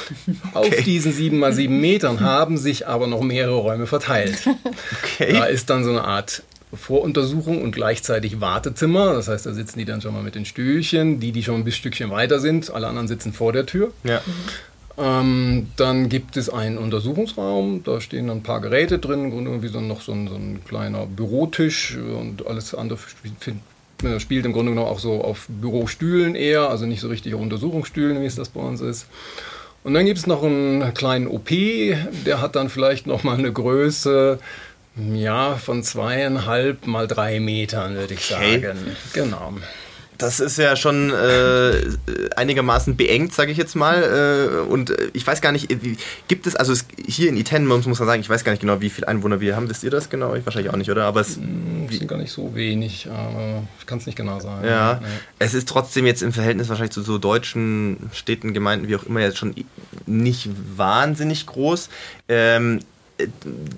Auf 0.54 0.70
diesen 0.84 1.12
sieben 1.12 1.38
mal 1.38 1.52
sieben 1.52 1.80
Metern 1.80 2.20
haben 2.20 2.56
sich 2.56 2.86
aber 2.86 3.06
noch 3.06 3.20
mehrere 3.20 3.56
Räume 3.56 3.86
verteilt. 3.86 4.48
Okay. 5.02 5.32
Da 5.32 5.44
ist 5.44 5.70
dann 5.70 5.84
so 5.84 5.90
eine 5.90 6.04
Art 6.04 6.42
Voruntersuchung 6.72 7.62
und 7.62 7.72
gleichzeitig 7.72 8.40
Wartezimmer. 8.40 9.14
Das 9.14 9.28
heißt, 9.28 9.46
da 9.46 9.52
sitzen 9.52 9.78
die 9.78 9.84
dann 9.84 10.00
schon 10.00 10.12
mal 10.12 10.22
mit 10.22 10.34
den 10.34 10.44
Stühlchen, 10.44 11.20
die, 11.20 11.32
die 11.32 11.42
schon 11.42 11.56
ein 11.56 11.64
bisschen 11.64 11.80
Stückchen 11.80 12.10
weiter 12.10 12.38
sind. 12.38 12.70
Alle 12.70 12.86
anderen 12.86 13.08
sitzen 13.08 13.32
vor 13.32 13.52
der 13.52 13.66
Tür. 13.66 13.92
Ja. 14.04 14.20
Ähm, 14.98 15.68
dann 15.76 16.08
gibt 16.08 16.36
es 16.36 16.48
einen 16.48 16.78
Untersuchungsraum, 16.78 17.82
da 17.84 18.00
stehen 18.00 18.28
dann 18.28 18.38
ein 18.38 18.42
paar 18.42 18.62
Geräte 18.62 18.98
drin, 18.98 19.24
im 19.24 19.30
Grunde 19.30 19.62
wie 19.62 19.68
so 19.68 19.80
noch 19.80 20.00
so 20.00 20.12
ein, 20.12 20.26
so 20.26 20.34
ein 20.36 20.64
kleiner 20.66 21.04
Bürotisch 21.04 21.96
und 21.96 22.46
alles 22.46 22.74
andere 22.74 22.98
äh, 24.04 24.20
spielt 24.20 24.44
im 24.46 24.52
Grunde 24.52 24.72
genommen 24.72 24.88
auch 24.88 24.98
so 24.98 25.22
auf 25.22 25.46
Bürostühlen 25.48 26.34
eher, 26.34 26.68
also 26.70 26.86
nicht 26.86 27.00
so 27.00 27.08
richtig 27.08 27.34
auf 27.34 27.40
Untersuchungsstühlen, 27.40 28.20
wie 28.20 28.26
es 28.26 28.34
das 28.36 28.48
bei 28.50 28.60
uns 28.60 28.80
ist. 28.80 29.06
Und 29.84 29.94
dann 29.94 30.04
gibt 30.04 30.18
es 30.18 30.26
noch 30.26 30.42
einen 30.42 30.92
kleinen 30.94 31.28
OP, 31.28 31.48
der 31.48 32.40
hat 32.40 32.56
dann 32.56 32.68
vielleicht 32.68 33.06
noch 33.06 33.22
mal 33.22 33.38
eine 33.38 33.52
Größe, 33.52 34.38
ja, 35.14 35.56
von 35.56 35.82
zweieinhalb 35.82 36.86
mal 36.86 37.06
drei 37.06 37.38
Metern, 37.38 37.94
würde 37.94 38.14
ich 38.14 38.32
Okay. 38.34 38.60
sagen. 38.62 38.78
Genau. 39.12 39.52
Das 40.18 40.40
ist 40.40 40.56
ja 40.58 40.76
schon 40.76 41.10
äh, 41.12 41.74
einigermaßen 42.36 42.96
beengt, 42.96 43.34
sage 43.34 43.52
ich 43.52 43.58
jetzt 43.58 43.74
mal. 43.74 44.02
Äh, 44.02 44.70
und 44.70 44.96
ich 45.12 45.26
weiß 45.26 45.40
gar 45.40 45.52
nicht, 45.52 45.68
wie, 45.82 45.96
gibt 46.28 46.46
es, 46.46 46.56
also 46.56 46.72
es, 46.72 46.84
hier 47.06 47.28
in 47.28 47.36
Iten, 47.36 47.66
muss 47.66 47.84
man 47.84 47.94
sagen, 47.94 48.20
ich 48.20 48.28
weiß 48.28 48.44
gar 48.44 48.52
nicht 48.52 48.60
genau, 48.60 48.80
wie 48.80 48.90
viele 48.90 49.08
Einwohner 49.08 49.40
wir 49.40 49.56
haben. 49.56 49.68
Wisst 49.68 49.84
ihr 49.84 49.90
das 49.90 50.08
genau? 50.08 50.34
Ich 50.34 50.46
wahrscheinlich 50.46 50.72
auch 50.72 50.76
nicht, 50.76 50.90
oder? 50.90 51.04
Aber 51.04 51.20
es, 51.20 51.38
Das 51.88 51.98
sind 51.98 52.08
gar 52.08 52.18
nicht 52.18 52.32
so 52.32 52.54
wenig, 52.54 53.08
aber 53.10 53.62
ich 53.78 53.86
kann 53.86 53.98
es 53.98 54.06
nicht 54.06 54.16
genau 54.16 54.40
sagen. 54.40 54.66
ja, 54.66 55.00
Nee. 55.02 55.06
es 55.38 55.54
ist 55.54 55.68
trotzdem 55.68 56.06
jetzt 56.06 56.22
im 56.22 56.32
Verhältnis 56.32 56.68
wahrscheinlich 56.68 56.92
zu 56.92 57.02
so 57.02 57.18
deutschen 57.18 58.10
Städten, 58.12 58.54
Gemeinden, 58.54 58.88
wie 58.88 58.96
auch 58.96 59.04
immer, 59.04 59.20
jetzt 59.20 59.38
schon 59.38 59.54
nicht 60.06 60.48
wahnsinnig 60.76 61.46
groß. 61.46 61.88
Ähm, 62.28 62.80
äh, 63.18 63.26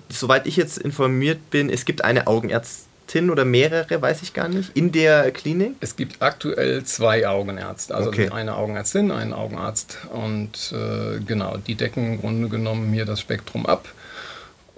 soweit 0.09 0.47
ich 0.47 0.57
jetzt 0.57 0.79
informiert 0.79 1.51
bin, 1.51 1.71
es 1.71 1.85
gibt 1.85 2.05
eine 2.05 2.27
Augenärztin 2.27 2.88
oder 3.31 3.45
mehrere, 3.45 4.01
weiß 4.03 4.23
ich 4.23 4.35
gar 4.35 4.49
nicht, 4.49 4.77
in 4.77 4.93
der 4.93 5.31
Klinik. 5.31 5.73
Es 5.81 5.97
gibt 5.97 6.21
aktuell 6.23 6.85
zwei 6.85 7.27
Augenärzte, 7.27 7.95
also 7.95 8.09
Okay. 8.11 8.29
eine 8.31 8.55
Augenärztin, 8.57 9.11
einen 9.11 9.33
Augenarzt 9.33 9.99
und 10.13 10.73
äh, 10.73 11.21
genau, 11.27 11.57
die 11.57 11.75
decken 11.75 12.15
im 12.15 12.21
Grunde 12.21 12.49
genommen 12.49 12.93
hier 12.93 13.05
das 13.07 13.21
Spektrum 13.21 13.67
ab 13.67 13.89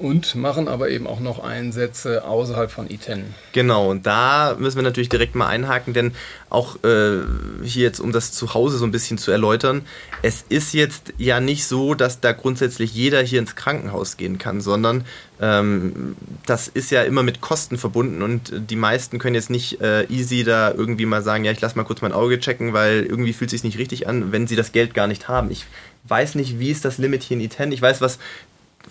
und 0.01 0.35
machen 0.35 0.67
aber 0.67 0.89
eben 0.89 1.07
auch 1.07 1.21
noch 1.21 1.43
Einsätze 1.45 2.25
außerhalb 2.25 2.71
von 2.71 2.91
ITEN. 2.91 3.35
Genau, 3.53 3.91
und 3.91 4.07
da 4.07 4.57
müssen 4.59 4.77
wir 4.77 4.83
natürlich 4.83 5.11
direkt 5.11 5.35
mal 5.35 5.47
einhaken, 5.47 5.93
denn 5.93 6.13
auch 6.49 6.83
äh, 6.83 7.19
hier 7.63 7.83
jetzt, 7.83 8.01
um 8.01 8.11
das 8.11 8.33
zu 8.33 8.55
Hause 8.55 8.79
so 8.79 8.85
ein 8.85 8.91
bisschen 8.91 9.19
zu 9.19 9.31
erläutern, 9.31 9.83
es 10.23 10.45
ist 10.49 10.73
jetzt 10.73 11.13
ja 11.19 11.41
nicht 11.41 11.67
so, 11.67 11.95
dass 11.95 12.21
da 12.21 12.33
grundsätzlich 12.33 12.95
jeder 12.95 13.23
hier 13.23 13.39
ins 13.39 13.57
Krankenhaus 13.57 14.17
gehen 14.17 14.39
kann, 14.39 14.61
sondern 14.61 15.05
ähm, 15.41 16.17
das 16.47 16.69
ist 16.69 16.91
ja 16.91 17.03
immer 17.03 17.23
mit 17.23 17.41
Kosten 17.41 17.79
verbunden 17.79 18.23
und 18.23 18.53
die 18.71 18.77
meisten 18.77 19.19
können 19.19 19.35
jetzt 19.35 19.51
nicht 19.51 19.81
äh, 19.81 20.05
easy 20.07 20.45
da 20.45 20.73
irgendwie 20.73 21.07
mal 21.07 21.23
sagen, 21.23 21.45
ja, 21.45 21.53
ich 21.53 21.61
lasse 21.61 21.77
mal 21.77 21.85
kurz 21.85 22.01
mein 22.01 22.13
Auge 22.13 22.41
checken, 22.41 22.73
weil 22.73 23.05
irgendwie 23.05 23.33
fühlt 23.33 23.49
es 23.49 23.53
sich 23.53 23.65
nicht 23.65 23.79
richtig 23.79 24.09
an, 24.09 24.33
wenn 24.33 24.47
sie 24.47 24.57
das 24.57 24.73
Geld 24.73 24.95
gar 24.95 25.07
nicht 25.07 25.29
haben. 25.29 25.51
Ich 25.51 25.67
weiß 26.05 26.35
nicht, 26.35 26.59
wie 26.59 26.71
ist 26.71 26.85
das 26.85 26.99
Limit 26.99 27.23
hier 27.23 27.37
in 27.37 27.43
ITEN. 27.43 27.73
Ich 27.73 27.83
weiß, 27.83 28.01
was 28.01 28.19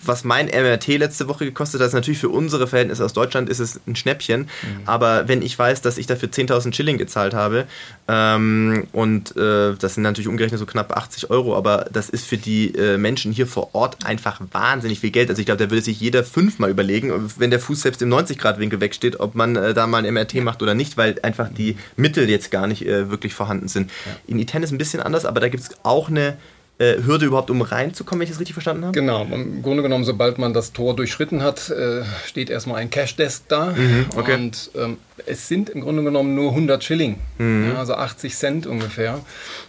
was 0.02 0.24
mein 0.24 0.46
MRT 0.46 0.88
letzte 0.98 1.28
Woche 1.28 1.44
gekostet 1.44 1.80
hat, 1.80 1.88
ist 1.88 1.94
natürlich 1.94 2.20
für 2.20 2.28
unsere 2.28 2.66
Verhältnisse 2.66 3.04
aus 3.04 3.12
Deutschland 3.12 3.48
ist 3.48 3.58
es 3.58 3.80
ein 3.86 3.96
Schnäppchen. 3.96 4.48
Aber 4.86 5.28
wenn 5.28 5.42
ich 5.42 5.58
weiß, 5.58 5.82
dass 5.82 5.98
ich 5.98 6.06
dafür 6.06 6.28
10.000 6.30 6.74
Schilling 6.74 6.98
gezahlt 6.98 7.34
habe 7.34 7.66
ähm, 8.08 8.86
und 8.92 9.36
äh, 9.36 9.74
das 9.74 9.94
sind 9.94 10.02
natürlich 10.02 10.28
umgerechnet 10.28 10.58
so 10.58 10.66
knapp 10.66 10.96
80 10.96 11.30
Euro, 11.30 11.56
aber 11.56 11.86
das 11.92 12.08
ist 12.08 12.26
für 12.26 12.38
die 12.38 12.74
äh, 12.74 12.96
Menschen 12.98 13.32
hier 13.32 13.46
vor 13.46 13.74
Ort 13.74 14.04
einfach 14.04 14.40
wahnsinnig 14.52 15.00
viel 15.00 15.10
Geld. 15.10 15.28
Also 15.28 15.40
ich 15.40 15.46
glaube, 15.46 15.62
da 15.62 15.70
würde 15.70 15.82
sich 15.82 16.00
jeder 16.00 16.24
fünfmal 16.24 16.70
überlegen, 16.70 17.30
wenn 17.36 17.50
der 17.50 17.60
Fuß 17.60 17.82
selbst 17.82 18.02
im 18.02 18.08
90-Grad-Winkel 18.08 18.80
wegsteht, 18.80 19.20
ob 19.20 19.34
man 19.34 19.56
äh, 19.56 19.74
da 19.74 19.86
mal 19.86 20.04
ein 20.04 20.14
MRT 20.14 20.36
macht 20.36 20.62
oder 20.62 20.74
nicht, 20.74 20.96
weil 20.96 21.16
einfach 21.22 21.48
die 21.52 21.76
Mittel 21.96 22.28
jetzt 22.28 22.50
gar 22.50 22.66
nicht 22.66 22.86
äh, 22.86 23.10
wirklich 23.10 23.34
vorhanden 23.34 23.68
sind. 23.68 23.90
In 24.26 24.38
Iten 24.38 24.62
ist 24.62 24.72
ein 24.72 24.78
bisschen 24.78 25.00
anders, 25.00 25.24
aber 25.24 25.40
da 25.40 25.48
gibt 25.48 25.64
es 25.64 25.70
auch 25.82 26.08
eine 26.08 26.36
äh, 26.80 27.02
Hürde 27.04 27.26
überhaupt, 27.26 27.50
um 27.50 27.60
reinzukommen, 27.60 28.20
wenn 28.20 28.24
ich 28.24 28.30
das 28.30 28.40
richtig 28.40 28.54
verstanden 28.54 28.84
habe? 28.84 28.92
Genau, 28.98 29.22
im 29.24 29.62
Grunde 29.62 29.82
genommen, 29.82 30.04
sobald 30.04 30.38
man 30.38 30.54
das 30.54 30.72
Tor 30.72 30.96
durchschritten 30.96 31.42
hat, 31.42 31.68
äh, 31.68 32.02
steht 32.26 32.48
erstmal 32.48 32.76
ein 32.76 32.88
Cash-Desk 32.88 33.44
da. 33.48 33.74
okay. 34.16 34.34
Und 34.34 34.70
ähm, 34.74 34.96
es 35.26 35.46
sind 35.46 35.68
im 35.68 35.82
Grunde 35.82 36.02
genommen 36.02 36.34
nur 36.34 36.50
100 36.50 36.82
Schilling, 36.82 37.18
ja, 37.38 37.78
also 37.78 37.94
80 37.94 38.34
Cent 38.34 38.66
ungefähr. 38.66 39.20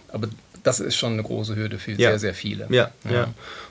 Aber 0.08 0.28
das 0.62 0.80
ist 0.80 0.96
schon 0.96 1.14
eine 1.14 1.22
große 1.22 1.54
Hürde 1.56 1.78
für 1.78 1.90
Ja. 1.92 2.10
sehr, 2.10 2.18
sehr 2.18 2.34
viele. 2.34 2.66
Ja, 2.70 2.90
ja. 3.10 3.28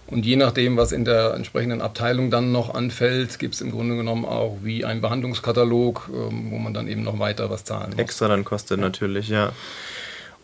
Und 0.07 0.25
je 0.25 0.35
nachdem, 0.35 0.75
was 0.77 0.91
in 0.91 1.05
der 1.05 1.33
entsprechenden 1.33 1.81
Abteilung 1.81 2.29
dann 2.29 2.51
noch 2.51 2.75
anfällt, 2.75 3.39
gibt 3.39 3.55
es 3.55 3.61
im 3.61 3.71
Grunde 3.71 3.95
genommen 3.95 4.25
auch 4.25 4.57
wie 4.61 4.83
einen 4.83 4.99
Behandlungskatalog, 4.99 6.09
ähm, 6.13 6.51
wo 6.51 6.57
man 6.57 6.73
dann 6.73 6.87
eben 6.87 7.01
noch 7.03 7.17
weiter 7.17 7.49
was 7.49 7.63
zahlen 7.63 7.91
muss. 7.91 7.99
extra 7.99 8.27
dann 8.27 8.43
kostet 8.43 8.79
natürlich, 8.79 9.29
ja. 9.29 9.53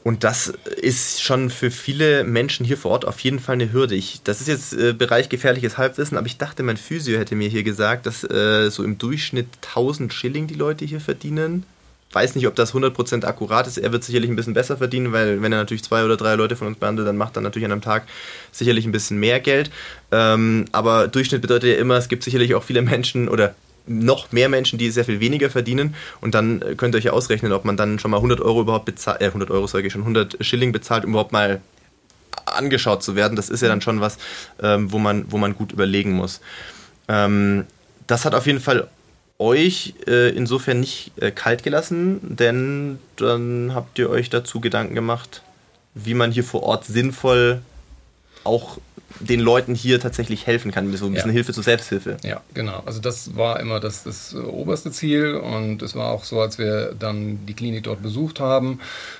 Und 0.07 0.23
das 0.23 0.53
ist 0.77 1.21
schon 1.21 1.49
für 1.49 1.69
viele 1.69 2.23
Menschen 2.23 2.65
hier 2.65 2.77
vor 2.77 2.91
Ort 2.91 3.03
auf 3.03 3.19
jeden 3.19 3.39
Fall 3.39 3.55
eine 3.55 3.73
Hürde. 3.73 3.93
Ich, 3.93 4.21
das 4.23 4.39
ist 4.39 4.47
jetzt 4.47 4.71
äh, 4.71 4.93
Bereich 4.93 5.27
gefährliches 5.27 5.77
Halbwissen, 5.77 6.17
aber 6.17 6.27
ich 6.27 6.37
dachte, 6.37 6.63
mein 6.63 6.77
Physio 6.77 7.19
hätte 7.19 7.35
mir 7.35 7.49
hier 7.49 7.63
gesagt, 7.63 8.05
dass 8.05 8.23
äh, 8.23 8.69
so 8.69 8.85
im 8.85 8.97
Durchschnitt 8.97 9.47
1000 9.67 10.13
Schilling 10.13 10.47
die 10.47 10.53
Leute 10.53 10.85
hier 10.85 11.01
verdienen. 11.01 11.65
Weiß 12.13 12.35
nicht, 12.35 12.47
ob 12.47 12.55
das 12.55 12.73
100% 12.73 13.25
akkurat 13.25 13.67
ist. 13.67 13.77
Er 13.77 13.91
wird 13.91 14.05
sicherlich 14.05 14.29
ein 14.29 14.37
bisschen 14.37 14.53
besser 14.53 14.77
verdienen, 14.77 15.11
weil 15.11 15.41
wenn 15.41 15.51
er 15.51 15.57
natürlich 15.57 15.83
zwei 15.83 16.05
oder 16.05 16.15
drei 16.15 16.35
Leute 16.35 16.55
von 16.55 16.67
uns 16.67 16.77
behandelt, 16.77 17.05
dann 17.05 17.17
macht 17.17 17.35
er 17.35 17.41
natürlich 17.41 17.65
an 17.65 17.73
einem 17.73 17.81
Tag 17.81 18.07
sicherlich 18.53 18.85
ein 18.85 18.93
bisschen 18.93 19.19
mehr 19.19 19.41
Geld. 19.41 19.71
Ähm, 20.13 20.67
aber 20.71 21.09
Durchschnitt 21.09 21.41
bedeutet 21.41 21.71
ja 21.71 21.81
immer, 21.81 21.97
es 21.97 22.07
gibt 22.07 22.23
sicherlich 22.23 22.55
auch 22.55 22.63
viele 22.63 22.81
Menschen 22.81 23.27
oder 23.27 23.55
noch 23.87 24.31
mehr 24.31 24.49
Menschen, 24.49 24.77
die 24.77 24.91
sehr 24.91 25.05
viel 25.05 25.19
weniger 25.19 25.49
verdienen. 25.49 25.95
Und 26.21 26.35
dann 26.35 26.61
äh, 26.61 26.75
könnt 26.75 26.95
ihr 26.95 26.99
euch 26.99 27.05
ja 27.05 27.13
ausrechnen, 27.13 27.51
ob 27.51 27.65
man 27.65 27.77
dann 27.77 27.99
schon 27.99 28.11
mal 28.11 28.17
100 28.17 28.41
Euro 28.41 28.61
überhaupt 28.61 28.85
bezahlt, 28.85 29.21
äh, 29.21 29.25
100 29.25 29.49
Euro 29.51 29.67
sage 29.67 29.87
ich 29.87 29.93
schon, 29.93 30.01
100 30.01 30.37
Schilling 30.41 30.71
bezahlt, 30.71 31.05
um 31.05 31.11
überhaupt 31.11 31.31
mal 31.31 31.61
angeschaut 32.45 33.03
zu 33.03 33.15
werden. 33.15 33.35
Das 33.35 33.49
ist 33.49 33.61
ja 33.61 33.67
dann 33.67 33.81
schon 33.81 34.01
was, 34.01 34.17
ähm, 34.61 34.91
wo, 34.91 34.99
man, 34.99 35.25
wo 35.31 35.37
man 35.37 35.55
gut 35.55 35.71
überlegen 35.71 36.13
muss. 36.13 36.41
Ähm, 37.07 37.65
das 38.05 38.25
hat 38.25 38.35
auf 38.35 38.45
jeden 38.45 38.59
Fall 38.59 38.87
euch 39.39 39.93
äh, 40.07 40.29
insofern 40.29 40.79
nicht 40.79 41.11
äh, 41.17 41.31
kalt 41.31 41.63
gelassen, 41.63 42.19
denn 42.23 42.99
dann 43.17 43.71
habt 43.73 43.99
ihr 43.99 44.09
euch 44.09 44.29
dazu 44.29 44.59
Gedanken 44.59 44.95
gemacht, 44.95 45.43
wie 45.93 46.13
man 46.13 46.31
hier 46.31 46.43
vor 46.43 46.63
Ort 46.63 46.85
sinnvoll 46.85 47.61
auch 48.47 48.79
den 49.19 49.39
Leuten 49.39 49.73
hier 49.73 49.99
tatsächlich 49.99 50.45
helfen 50.47 50.71
kann. 50.71 50.95
So 50.95 51.05
ein 51.07 51.13
bisschen 51.13 51.29
Ja. 51.29 51.33
Hilfe 51.33 51.53
zur 51.53 51.63
Selbsthilfe. 51.63 52.17
Ja, 52.23 52.41
genau. 52.53 52.83
Also 52.85 52.99
das 52.99 53.35
war 53.35 53.59
immer 53.59 53.79
das, 53.79 54.03
das 54.03 54.33
äh, 54.33 54.37
oberste 54.37 54.91
Ziel 54.91 55.35
und 55.35 55.81
es 55.81 55.95
war 55.95 56.11
auch 56.11 56.23
so, 56.23 56.39
als 56.41 56.57
wir 56.57 56.93
dann 56.97 57.45
die 57.47 57.53
Klinik 57.53 57.83
dort 57.83 58.01
besucht 58.03 58.39
haben. 58.39 58.79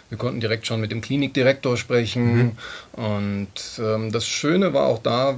Wir 0.09 0.17
konnten 0.17 0.39
direkt 0.39 0.67
schon 0.67 0.81
mit 0.81 0.91
dem 0.91 1.01
Klinikdirektor 1.01 1.77
sprechen 1.77 2.57
und 2.93 3.47
ähm, 3.79 4.11
das 4.11 4.27
Schöne 4.27 4.73
war 4.73 4.85
auch 4.85 4.99
da, 5.01 5.35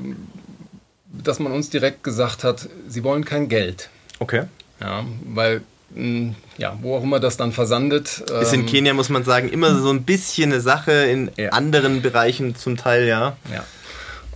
dass 1.24 1.40
man 1.40 1.52
uns 1.52 1.70
direkt 1.70 2.04
gesagt 2.04 2.44
hat, 2.44 2.68
sie 2.88 3.04
wollen 3.04 3.26
kein 3.26 3.50
Geld. 3.50 3.90
Okay. 4.20 4.44
Ja, 4.82 5.06
weil, 5.26 5.62
mh, 5.96 6.36
ja, 6.58 6.78
wo 6.82 6.96
auch 6.98 7.04
immer 7.04 7.20
das 7.20 7.38
dann 7.38 7.52
versandet. 7.52 8.20
Ist 8.42 8.54
in 8.54 8.62
ähm, 8.62 8.66
Kenia, 8.66 8.94
muss 8.94 9.10
man 9.10 9.24
sagen, 9.24 9.50
immer 9.50 9.76
so 9.80 9.90
ein 9.90 10.04
bisschen 10.04 10.52
eine 10.52 10.62
Sache, 10.62 10.92
in 10.92 11.32
Ja. 11.38 11.50
anderen 11.50 12.02
Bereichen 12.02 12.56
zum 12.56 12.78
Teil, 12.78 13.08
ja. 13.08 13.38
Ja. 13.54 13.64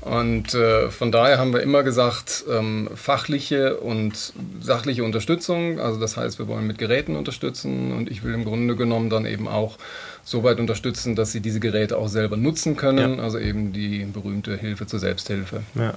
Und 0.03 0.53
äh, 0.53 0.89
von 0.89 1.13
daher 1.13 1.37
haben 1.37 1.53
wir 1.53 1.61
immer 1.61 1.81
gesagt, 1.81 2.43
ähm, 2.49 2.89
fachliche 2.93 3.77
und 3.77 4.33
sachliche 4.59 5.05
Unterstützung. 5.05 5.79
Also 5.79 5.97
das 5.97 6.17
heißt, 6.17 6.39
wir 6.39 6.47
wollen 6.49 6.67
mit 6.67 6.77
Geräten 6.77 7.15
unterstützen 7.15 7.93
und 7.93 8.11
ich 8.11 8.21
will 8.23 8.33
im 8.33 8.43
Grunde 8.43 8.75
genommen 8.75 9.09
dann 9.09 9.25
eben 9.25 9.47
auch 9.47 9.77
so 10.25 10.43
weit 10.43 10.59
unterstützen, 10.59 11.15
dass 11.15 11.31
sie 11.31 11.39
diese 11.39 11.61
Geräte 11.61 11.97
auch 11.97 12.09
selber 12.09 12.35
nutzen 12.35 12.75
können. 12.75 13.21
Also 13.21 13.39
eben 13.39 13.71
die 13.71 14.03
berühmte 14.03 14.57
Hilfe 14.57 14.87
zur 14.87 14.99
Selbsthilfe. 14.99 15.63
ja. 15.75 15.93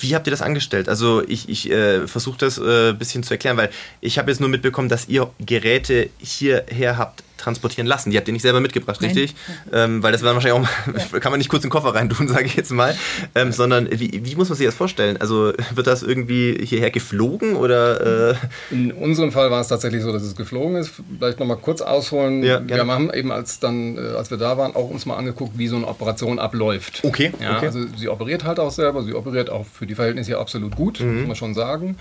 Wie 0.00 0.14
habt 0.14 0.26
ihr 0.26 0.30
das 0.30 0.40
angestellt? 0.40 0.88
Also 0.88 1.22
ich, 1.26 1.48
ich 1.48 1.70
äh, 1.70 2.06
versuche 2.06 2.38
das 2.38 2.58
ein 2.58 2.90
äh, 2.90 2.92
bisschen 2.94 3.22
zu 3.22 3.34
erklären, 3.34 3.58
weil 3.58 3.70
ich 4.00 4.18
habe 4.18 4.30
jetzt 4.30 4.40
nur 4.40 4.48
mitbekommen, 4.48 4.88
dass 4.88 5.08
ihr 5.08 5.30
Geräte 5.40 6.08
hierher 6.18 6.96
habt 6.96 7.22
transportieren 7.42 7.86
lassen. 7.86 8.10
Die 8.10 8.16
habt 8.16 8.28
ihr 8.28 8.32
nicht 8.32 8.42
selber 8.42 8.60
mitgebracht, 8.60 9.00
Nein. 9.00 9.10
richtig? 9.10 9.34
Ähm, 9.72 10.02
weil 10.02 10.12
das 10.12 10.22
war 10.22 10.34
wahrscheinlich 10.34 10.66
auch, 11.12 11.20
kann 11.20 11.32
man 11.32 11.38
nicht 11.38 11.48
kurz 11.50 11.64
in 11.64 11.68
den 11.68 11.72
Koffer 11.72 11.94
reintun, 11.94 12.28
sage 12.28 12.46
ich 12.46 12.54
jetzt 12.54 12.70
mal. 12.72 12.96
Ähm, 13.34 13.52
sondern 13.52 13.88
wie, 13.90 14.20
wie 14.24 14.36
muss 14.36 14.48
man 14.48 14.56
sich 14.56 14.66
das 14.66 14.74
vorstellen? 14.74 15.16
Also 15.18 15.52
wird 15.74 15.86
das 15.86 16.02
irgendwie 16.02 16.58
hierher 16.64 16.90
geflogen 16.90 17.56
oder? 17.56 18.30
Äh, 18.30 18.34
In 18.70 18.92
unserem 18.92 19.32
Fall 19.32 19.50
war 19.50 19.60
es 19.60 19.68
tatsächlich 19.68 20.02
so, 20.02 20.12
dass 20.12 20.22
es 20.22 20.36
geflogen 20.36 20.76
ist. 20.76 20.92
Vielleicht 21.18 21.40
nochmal 21.40 21.56
kurz 21.58 21.80
ausholen. 21.80 22.42
Ja, 22.44 22.60
wir 22.66 22.86
haben 22.86 23.12
eben, 23.12 23.32
als, 23.32 23.58
dann, 23.60 23.96
äh, 23.98 24.16
als 24.16 24.30
wir 24.30 24.38
da 24.38 24.56
waren, 24.56 24.74
auch 24.76 24.88
uns 24.90 25.06
mal 25.06 25.16
angeguckt, 25.16 25.58
wie 25.58 25.68
so 25.68 25.76
eine 25.76 25.88
Operation 25.88 26.38
abläuft. 26.38 27.00
Okay, 27.02 27.32
Ja, 27.40 27.56
okay. 27.56 27.66
Also 27.66 27.80
sie 27.96 28.08
operiert 28.08 28.44
halt 28.44 28.60
auch 28.60 28.70
selber, 28.70 29.02
sie 29.02 29.14
operiert 29.14 29.50
auch 29.50 29.66
für 29.66 29.86
die 29.86 29.94
Verhältnisse 29.94 30.28
hier 30.28 30.38
absolut 30.38 30.76
gut, 30.76 31.00
Mhm. 31.00 31.18
muss 31.18 31.26
man 31.26 31.36
schon 31.36 31.54
sagen. 31.54 31.96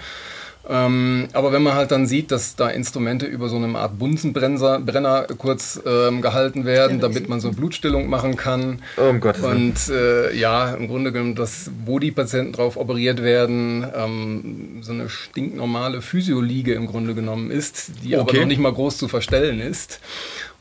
Ähm, 0.70 1.28
aber 1.34 1.52
wenn 1.52 1.64
man 1.64 1.74
halt 1.74 1.92
dann 1.92 2.06
sieht, 2.06 2.32
dass 2.32 2.56
da 2.56 2.70
Instrumente 2.70 3.26
über 3.26 3.50
so 3.50 3.58
eine 3.58 3.78
Art 3.78 3.98
Bunsenbrenner 3.98 5.28
kurz 5.38 5.82
ähm, 5.86 6.22
gehalten 6.22 6.66
werden, 6.66 7.00
damit 7.00 7.30
man 7.30 7.40
so 7.40 7.52
Blutstillung 7.52 8.08
machen 8.10 8.36
kann. 8.36 8.82
Oh, 8.98 9.10
um 9.10 9.20
Gottes 9.20 9.44
Und 9.44 9.90
äh, 9.90 10.36
ja, 10.36 10.74
im 10.74 10.88
Grunde 10.88 11.12
genommen, 11.12 11.36
dass, 11.36 11.72
wo 11.86 11.98
die 11.98 12.12
Patienten 12.12 12.54
drauf 12.54 12.78
operiert 12.78 13.24
werden, 13.24 13.86
ähm, 13.96 14.78
so 14.82 14.92
eine 14.92 15.10
stinknormale 15.10 16.02
Physioliege 16.02 16.74
im 16.74 16.86
Grunde 16.86 17.16
genommen 17.16 17.50
ist, 17.50 18.04
die 18.04 18.16
okay. 18.16 18.30
aber 18.30 18.40
noch 18.42 18.48
nicht 18.48 18.62
mal 18.62 18.74
groß 18.74 18.98
zu 18.98 19.08
verstellen 19.08 19.60
ist. 19.60 20.00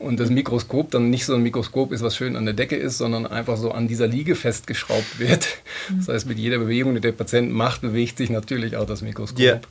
Und 0.01 0.19
das 0.19 0.31
Mikroskop 0.31 0.89
dann 0.89 1.11
nicht 1.11 1.25
so 1.25 1.35
ein 1.35 1.43
Mikroskop 1.43 1.91
ist, 1.91 2.01
was 2.01 2.15
schön 2.15 2.35
an 2.35 2.45
der 2.45 2.55
Decke 2.55 2.75
ist, 2.75 2.97
sondern 2.97 3.27
einfach 3.27 3.55
so 3.55 3.71
an 3.71 3.87
dieser 3.87 4.07
Liege 4.07 4.35
festgeschraubt 4.35 5.19
wird. 5.19 5.47
Das 5.95 6.07
heißt, 6.07 6.27
mit 6.27 6.39
jeder 6.39 6.57
Bewegung, 6.57 6.95
die 6.95 7.01
der 7.01 7.11
Patient 7.11 7.51
macht, 7.51 7.81
bewegt 7.81 8.17
sich 8.17 8.31
natürlich 8.31 8.77
auch 8.77 8.87
das 8.87 9.03
Mikroskop. 9.03 9.39
Yeah. 9.39 9.61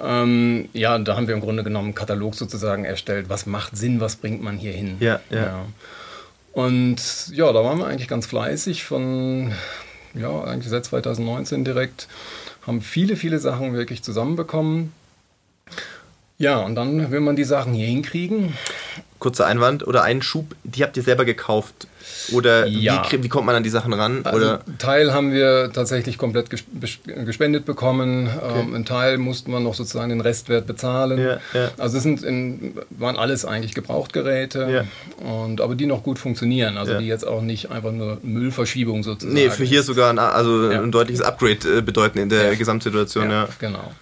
Ähm, 0.00 0.68
ja, 0.72 0.98
da 0.98 1.16
haben 1.16 1.28
wir 1.28 1.34
im 1.34 1.40
Grunde 1.40 1.62
genommen 1.62 1.86
einen 1.86 1.94
Katalog 1.94 2.34
sozusagen 2.34 2.84
erstellt. 2.84 3.28
Was 3.28 3.46
macht 3.46 3.76
Sinn, 3.76 4.00
was 4.00 4.16
bringt 4.16 4.42
man 4.42 4.56
hier 4.56 4.72
hin? 4.72 4.96
Ja, 4.98 5.20
ja. 5.30 5.38
ja. 5.38 5.66
Und 6.52 7.28
ja, 7.32 7.52
da 7.52 7.62
waren 7.62 7.78
wir 7.78 7.86
eigentlich 7.86 8.08
ganz 8.08 8.26
fleißig 8.26 8.82
von, 8.82 9.52
ja, 10.14 10.42
eigentlich 10.42 10.70
seit 10.70 10.84
2019 10.84 11.64
direkt. 11.64 12.08
Haben 12.66 12.82
viele, 12.82 13.14
viele 13.14 13.38
Sachen 13.38 13.72
wirklich 13.74 14.02
zusammenbekommen. 14.02 14.92
Ja, 16.38 16.58
und 16.58 16.74
dann 16.74 17.12
will 17.12 17.20
man 17.20 17.36
die 17.36 17.44
Sachen 17.44 17.72
hier 17.72 17.86
hinkriegen 17.86 18.54
kurzer 19.20 19.46
Einwand 19.46 19.86
oder 19.86 20.02
Einschub, 20.02 20.56
die 20.64 20.82
habt 20.82 20.96
ihr 20.96 21.02
selber 21.02 21.24
gekauft? 21.24 21.86
Oder 22.32 22.66
ja. 22.66 23.06
wie, 23.10 23.22
wie, 23.22 23.28
kommt 23.28 23.46
man 23.46 23.54
an 23.54 23.62
die 23.62 23.70
Sachen 23.70 23.92
ran? 23.92 24.22
Also 24.24 24.36
oder? 24.36 24.60
Teil 24.78 25.12
haben 25.12 25.32
wir 25.32 25.70
tatsächlich 25.72 26.18
komplett 26.18 26.48
gespendet 26.50 27.64
bekommen. 27.64 28.28
Okay. 28.28 28.60
Ähm, 28.60 28.74
ein 28.74 28.84
Teil 28.84 29.18
mussten 29.18 29.52
wir 29.52 29.60
noch 29.60 29.74
sozusagen 29.74 30.10
den 30.10 30.20
Restwert 30.20 30.66
bezahlen. 30.66 31.18
Ja, 31.18 31.38
ja. 31.52 31.70
Also 31.78 31.98
es 31.98 32.02
sind 32.02 32.22
in, 32.22 32.74
waren 32.90 33.16
alles 33.16 33.44
eigentlich 33.44 33.74
Gebrauchtgeräte, 33.74 34.86
und, 35.18 35.60
aber 35.60 35.74
die 35.74 35.86
noch 35.86 36.02
gut 36.02 36.18
funktionieren. 36.18 36.76
Also 36.76 36.98
die 36.98 37.06
jetzt 37.06 37.26
auch 37.26 37.42
nicht 37.42 37.70
einfach 37.70 37.92
nur 37.92 38.18
Müllverschiebung 38.22 39.02
sozusagen. 39.02 39.34
Nee, 39.34 39.50
für 39.50 39.64
hier 39.64 39.82
sogar 39.82 40.10
ein, 40.10 40.18
also 40.18 40.68
ein 40.68 40.90
deutliches 40.90 41.22
Upgrade 41.22 41.78
äh, 41.78 41.82
bedeuten 41.82 42.18
in 42.18 42.28
der 42.28 42.56
Gesamtsituation. 42.56 43.30
Ja, 43.30 43.48
genau. 43.58 43.92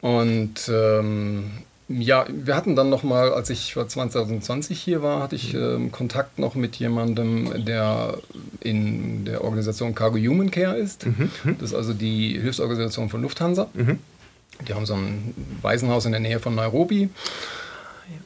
Und 0.00 0.68
ähm, 0.68 1.50
ja, 1.88 2.24
wir 2.28 2.56
hatten 2.56 2.76
dann 2.76 2.88
noch 2.88 3.02
mal, 3.02 3.32
als 3.32 3.50
ich 3.50 3.74
2020 3.74 4.80
hier 4.80 5.02
war, 5.02 5.22
hatte 5.22 5.36
ich 5.36 5.52
ähm, 5.54 5.92
Kontakt 5.92 6.38
noch 6.38 6.54
mit 6.54 6.76
jemandem, 6.76 7.64
der 7.64 8.18
in 8.60 9.26
der 9.26 9.44
Organisation 9.44 9.94
Cargo 9.94 10.16
Human 10.16 10.50
Care 10.50 10.76
ist. 10.76 11.06
Mhm. 11.06 11.30
mhm. 11.44 11.56
Das 11.58 11.70
ist 11.70 11.76
also 11.76 11.92
die 11.92 12.40
Hilfsorganisation 12.40 13.10
von 13.10 13.20
Lufthansa. 13.20 13.68
Mhm. 13.74 13.98
Die 14.66 14.72
haben 14.72 14.86
so 14.86 14.94
ein 14.94 15.34
Waisenhaus 15.60 16.06
in 16.06 16.12
der 16.12 16.20
Nähe 16.20 16.40
von 16.40 16.54
Nairobi. 16.54 17.10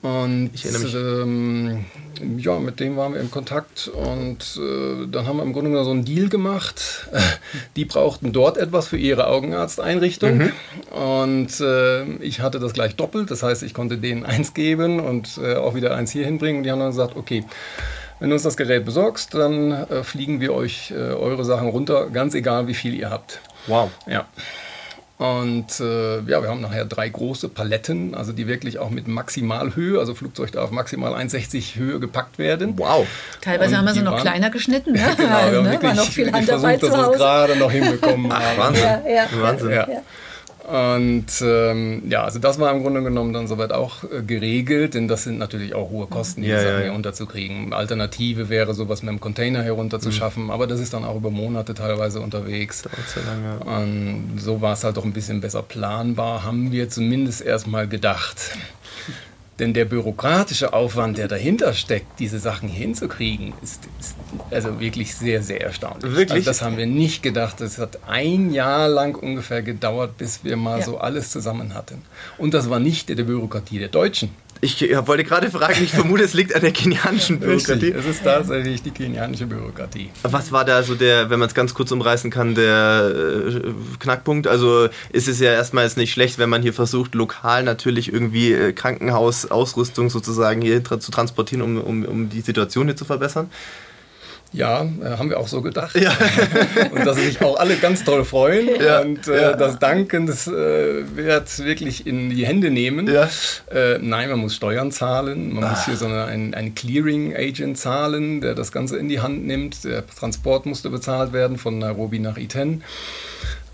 Und 0.02 0.50
ich 0.54 0.64
erinnere 0.64 0.84
mich. 0.84 0.94
Ähm, 0.94 1.84
ja, 2.38 2.58
mit 2.58 2.80
dem 2.80 2.96
waren 2.96 3.14
wir 3.14 3.20
in 3.20 3.30
Kontakt 3.30 3.88
und 3.88 4.58
äh, 4.60 5.06
dann 5.06 5.26
haben 5.26 5.36
wir 5.36 5.44
im 5.44 5.52
Grunde 5.52 5.70
genommen 5.70 5.84
so 5.84 5.90
einen 5.90 6.04
Deal 6.04 6.28
gemacht. 6.28 7.08
Die 7.76 7.84
brauchten 7.84 8.32
dort 8.32 8.56
etwas 8.56 8.88
für 8.88 8.96
ihre 8.96 9.26
Augenarzteinrichtung 9.28 10.38
mhm. 10.38 10.52
und 10.90 11.60
äh, 11.60 12.04
ich 12.16 12.40
hatte 12.40 12.58
das 12.58 12.72
gleich 12.72 12.96
doppelt. 12.96 13.30
Das 13.30 13.42
heißt, 13.42 13.62
ich 13.62 13.74
konnte 13.74 13.98
denen 13.98 14.24
eins 14.24 14.54
geben 14.54 15.00
und 15.00 15.38
äh, 15.42 15.54
auch 15.54 15.74
wieder 15.74 15.94
eins 15.94 16.10
hier 16.10 16.24
hinbringen. 16.24 16.58
Und 16.58 16.64
die 16.64 16.70
haben 16.70 16.80
dann 16.80 16.90
gesagt, 16.90 17.16
okay, 17.16 17.44
wenn 18.20 18.30
du 18.30 18.34
uns 18.34 18.42
das 18.42 18.56
Gerät 18.56 18.84
besorgst, 18.84 19.34
dann 19.34 19.70
äh, 19.70 20.02
fliegen 20.02 20.40
wir 20.40 20.52
euch 20.54 20.90
äh, 20.90 20.94
eure 20.94 21.44
Sachen 21.44 21.68
runter, 21.68 22.10
ganz 22.10 22.34
egal 22.34 22.66
wie 22.66 22.74
viel 22.74 22.94
ihr 22.94 23.10
habt. 23.10 23.40
Wow. 23.66 23.90
Ja. 24.06 24.26
Und 25.18 25.80
äh, 25.80 26.20
ja, 26.20 26.42
wir 26.42 26.48
haben 26.48 26.60
nachher 26.60 26.84
drei 26.84 27.08
große 27.08 27.48
Paletten, 27.48 28.14
also 28.14 28.32
die 28.32 28.46
wirklich 28.46 28.78
auch 28.78 28.90
mit 28.90 29.08
Maximalhöhe, 29.08 29.98
also 29.98 30.14
Flugzeug 30.14 30.52
darf 30.52 30.70
maximal 30.70 31.12
1,60 31.12 31.74
Höhe 31.74 31.98
gepackt 31.98 32.38
werden. 32.38 32.78
Wow. 32.78 33.04
Teilweise 33.40 33.72
und 33.72 33.78
haben 33.78 33.84
wir 33.86 33.94
sie 33.94 34.02
noch 34.02 34.12
waren, 34.12 34.22
kleiner 34.22 34.50
geschnitten, 34.50 34.92
ne? 34.94 35.14
genau, 35.16 35.50
wir 35.50 35.62
ne? 35.62 35.82
war 35.82 35.94
noch 35.94 36.08
viel 36.08 36.30
Handarbeit 36.30 36.78
versucht, 36.78 36.98
dass 36.98 37.06
wir 37.08 37.12
es 37.12 37.18
gerade 37.18 37.56
noch 37.56 37.70
hinbekommen 37.72 38.32
haben. 38.32 38.58
Wahnsinn. 38.58 38.84
Ja, 38.84 39.02
ja. 39.08 39.26
Wahnsinn. 39.40 39.70
Ja. 39.70 39.86
Und 40.68 41.26
ähm, 41.40 42.02
ja, 42.10 42.24
also 42.24 42.38
das 42.38 42.58
war 42.58 42.70
im 42.74 42.82
Grunde 42.82 43.02
genommen 43.02 43.32
dann 43.32 43.48
soweit 43.48 43.72
auch 43.72 44.04
äh, 44.04 44.22
geregelt, 44.22 44.92
denn 44.92 45.08
das 45.08 45.24
sind 45.24 45.38
natürlich 45.38 45.74
auch 45.74 45.88
hohe 45.88 46.06
Kosten, 46.06 46.42
die 46.42 46.48
ja, 46.48 46.60
Sachen 46.60 46.72
ja, 46.74 46.80
hier 46.82 46.92
unterzukriegen. 46.92 47.72
Alternative 47.72 48.50
wäre 48.50 48.74
sowas 48.74 49.00
mit 49.00 49.08
einem 49.08 49.18
Container 49.18 49.62
herunterzuschaffen, 49.62 50.44
mhm. 50.44 50.50
aber 50.50 50.66
das 50.66 50.80
ist 50.80 50.92
dann 50.92 51.06
auch 51.06 51.16
über 51.16 51.30
Monate 51.30 51.72
teilweise 51.72 52.20
unterwegs. 52.20 52.84
Sehr 53.06 53.22
lange. 53.24 53.60
Und 53.64 54.38
so 54.38 54.60
war 54.60 54.74
es 54.74 54.84
halt 54.84 54.98
doch 54.98 55.06
ein 55.06 55.14
bisschen 55.14 55.40
besser 55.40 55.62
planbar, 55.62 56.44
haben 56.44 56.70
wir 56.70 56.90
zumindest 56.90 57.40
erstmal 57.40 57.88
gedacht. 57.88 58.36
Denn 59.58 59.74
der 59.74 59.86
bürokratische 59.86 60.72
Aufwand, 60.72 61.18
der 61.18 61.26
dahinter 61.26 61.72
steckt, 61.72 62.20
diese 62.20 62.38
Sachen 62.38 62.68
hinzukriegen, 62.68 63.54
ist, 63.60 63.88
ist 63.98 64.14
also 64.50 64.78
wirklich 64.78 65.16
sehr, 65.16 65.42
sehr 65.42 65.60
erstaunlich. 65.60 66.12
Wirklich? 66.12 66.32
Also 66.32 66.44
das 66.44 66.62
haben 66.62 66.76
wir 66.76 66.86
nicht 66.86 67.22
gedacht. 67.22 67.60
Es 67.60 67.78
hat 67.78 67.98
ein 68.06 68.52
Jahr 68.52 68.88
lang 68.88 69.16
ungefähr 69.16 69.62
gedauert, 69.62 70.16
bis 70.16 70.44
wir 70.44 70.56
mal 70.56 70.78
ja. 70.78 70.84
so 70.84 70.98
alles 70.98 71.32
zusammen 71.32 71.74
hatten. 71.74 72.02
Und 72.36 72.54
das 72.54 72.70
war 72.70 72.78
nicht 72.78 73.08
der 73.08 73.16
Bürokratie 73.16 73.80
der 73.80 73.88
Deutschen. 73.88 74.30
Ich 74.60 74.80
wollte 75.06 75.24
gerade 75.24 75.50
fragen, 75.50 75.82
ich 75.82 75.92
vermute, 75.92 76.24
es 76.24 76.34
liegt 76.34 76.54
an 76.54 76.60
der 76.60 76.72
kenianischen 76.72 77.38
Bürokratie. 77.38 77.92
es 77.92 78.06
ist 78.06 78.24
tatsächlich 78.24 78.82
die 78.82 78.90
kenianische 78.90 79.46
Bürokratie. 79.46 80.10
Was 80.22 80.50
war 80.50 80.64
da 80.64 80.82
so 80.82 80.94
der, 80.94 81.30
wenn 81.30 81.38
man 81.38 81.48
es 81.48 81.54
ganz 81.54 81.74
kurz 81.74 81.92
umreißen 81.92 82.30
kann, 82.30 82.54
der 82.54 83.12
äh, 83.14 83.60
Knackpunkt? 84.00 84.46
Also 84.46 84.88
ist 85.12 85.28
es 85.28 85.38
ja 85.38 85.52
erstmal 85.52 85.84
jetzt 85.84 85.96
nicht 85.96 86.12
schlecht, 86.12 86.38
wenn 86.38 86.48
man 86.48 86.62
hier 86.62 86.72
versucht, 86.72 87.14
lokal 87.14 87.62
natürlich 87.62 88.12
irgendwie 88.12 88.52
äh, 88.52 88.72
Krankenhausausrüstung 88.72 90.10
sozusagen 90.10 90.60
hier 90.60 90.82
zu 90.82 91.10
transportieren, 91.10 91.62
um, 91.62 91.80
um, 91.80 92.04
um 92.04 92.28
die 92.28 92.40
Situation 92.40 92.86
hier 92.86 92.96
zu 92.96 93.04
verbessern. 93.04 93.50
Ja, 94.52 94.82
äh, 94.82 95.10
haben 95.18 95.28
wir 95.28 95.38
auch 95.38 95.48
so 95.48 95.60
gedacht. 95.60 95.94
Ja. 95.94 96.12
und 96.90 97.04
dass 97.06 97.16
sich 97.16 97.40
auch 97.42 97.58
alle 97.58 97.76
ganz 97.76 98.04
toll 98.04 98.24
freuen. 98.24 98.68
Ja. 98.80 99.00
Und 99.00 99.28
äh, 99.28 99.42
ja. 99.42 99.52
das 99.54 99.78
Danken, 99.78 100.26
das 100.26 100.46
äh, 100.46 101.04
wird 101.16 101.58
wirklich 101.58 102.06
in 102.06 102.30
die 102.30 102.46
Hände 102.46 102.70
nehmen. 102.70 103.06
Ja. 103.08 103.28
Äh, 103.70 103.98
nein, 104.00 104.30
man 104.30 104.38
muss 104.38 104.54
Steuern 104.54 104.90
zahlen. 104.90 105.52
Man 105.52 105.64
ah. 105.64 105.70
muss 105.70 105.84
hier 105.84 105.96
so 105.96 106.06
eine, 106.06 106.24
ein, 106.24 106.54
ein 106.54 106.74
Clearing-Agent 106.74 107.76
zahlen, 107.76 108.40
der 108.40 108.54
das 108.54 108.72
Ganze 108.72 108.96
in 108.96 109.08
die 109.08 109.20
Hand 109.20 109.46
nimmt. 109.46 109.84
Der 109.84 110.06
Transport 110.06 110.64
musste 110.66 110.88
bezahlt 110.88 111.32
werden 111.32 111.58
von 111.58 111.78
Nairobi 111.78 112.18
nach 112.18 112.38
Iten. 112.38 112.82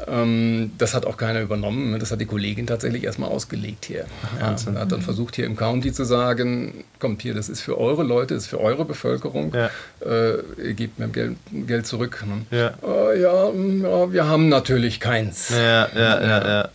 Ähm, 0.06 0.72
das 0.78 0.94
hat 0.94 1.06
auch 1.06 1.16
keiner 1.16 1.40
übernommen. 1.40 1.98
Das 1.98 2.10
hat 2.10 2.20
die 2.20 2.26
Kollegin 2.26 2.66
tatsächlich 2.66 3.04
erstmal 3.04 3.30
ausgelegt 3.30 3.84
hier. 3.84 4.06
Ja, 4.40 4.56
hat 4.80 4.92
dann 4.92 5.02
versucht 5.02 5.36
hier 5.36 5.46
im 5.46 5.56
County 5.56 5.92
zu 5.92 6.04
sagen, 6.04 6.84
kommt 6.98 7.22
hier, 7.22 7.34
das 7.34 7.48
ist 7.48 7.60
für 7.60 7.78
eure 7.78 8.02
Leute, 8.02 8.34
das 8.34 8.44
ist 8.44 8.50
für 8.50 8.60
eure 8.60 8.84
Bevölkerung. 8.84 9.52
Ja. 9.54 9.70
Äh, 10.04 10.38
ihr 10.62 10.74
gebt 10.74 10.98
mir 10.98 11.08
Geld, 11.08 11.36
Geld 11.52 11.86
zurück. 11.86 12.24
Ne? 12.26 12.56
Ja. 12.56 12.74
Äh, 12.82 13.20
ja, 13.20 13.50
ja, 13.50 14.12
wir 14.12 14.26
haben 14.26 14.48
natürlich 14.48 15.00
keins. 15.00 15.50
Ja, 15.50 15.88
ja, 15.94 16.20
ja, 16.20 16.48
ja. 16.48 16.68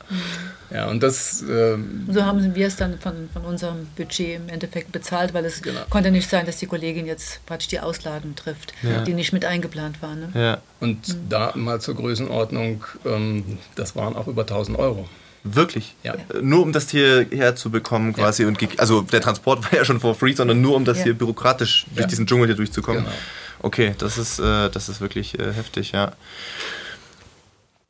Ja, 0.72 0.88
und 0.88 1.01
das. 1.01 1.41
Ähm, 1.41 2.07
so 2.09 2.24
haben 2.24 2.55
wir 2.55 2.67
es 2.67 2.76
dann 2.76 2.99
von, 2.99 3.30
von 3.34 3.43
unserem 3.43 3.88
Budget 3.95 4.36
im 4.36 4.49
Endeffekt 4.49 4.91
bezahlt, 4.91 5.34
weil 5.34 5.45
es 5.45 5.61
genau. 5.61 5.82
konnte 5.89 6.11
nicht 6.11 6.30
sein, 6.30 6.45
dass 6.45 6.57
die 6.57 6.67
Kollegin 6.67 7.05
jetzt 7.05 7.45
praktisch 7.45 7.67
die 7.70 7.80
Auslagen 7.80 8.36
trifft, 8.36 8.74
ja. 8.84 9.01
die 9.03 9.13
nicht 9.13 9.34
mit 9.34 9.45
eingeplant 9.45 10.01
waren. 10.01 10.20
Ne? 10.20 10.30
Ja. 10.34 10.57
Und 10.80 11.07
mhm. 11.07 11.30
da 11.30 11.53
mal 11.55 11.82
zur 11.82 11.95
Größenordnung, 11.95 12.84
ähm, 13.05 13.57
das 13.76 13.95
waren 13.95 14.15
auch 14.15 14.28
über 14.28 14.41
1000 14.41 14.78
Euro. 14.78 15.07
Wirklich? 15.43 15.95
Ja. 16.03 16.15
Nur 16.41 16.63
um 16.63 16.74
das 16.74 16.89
hier 16.89 17.26
herzubekommen 17.32 18.13
quasi 18.13 18.43
ja. 18.43 18.49
und 18.49 18.80
also 18.80 19.01
der 19.01 19.22
Transport 19.22 19.63
war 19.72 19.74
ja 19.74 19.86
schon 19.86 19.99
for 19.99 20.13
free, 20.13 20.34
sondern 20.34 20.61
nur 20.61 20.76
um 20.76 20.86
das 20.86 20.99
ja. 20.99 21.05
hier 21.05 21.13
bürokratisch 21.17 21.86
durch 21.95 22.07
diesen 22.07 22.28
Dschungel 22.28 22.47
hier 22.47 22.55
durchzukommen. 22.55 23.03
Genau. 23.03 23.15
Okay, 23.61 23.95
das 23.97 24.17
ist, 24.17 24.39
äh, 24.39 24.70
das 24.70 24.89
ist 24.89 25.01
wirklich 25.01 25.38
äh, 25.39 25.53
heftig, 25.53 25.91
ja. 25.91 26.13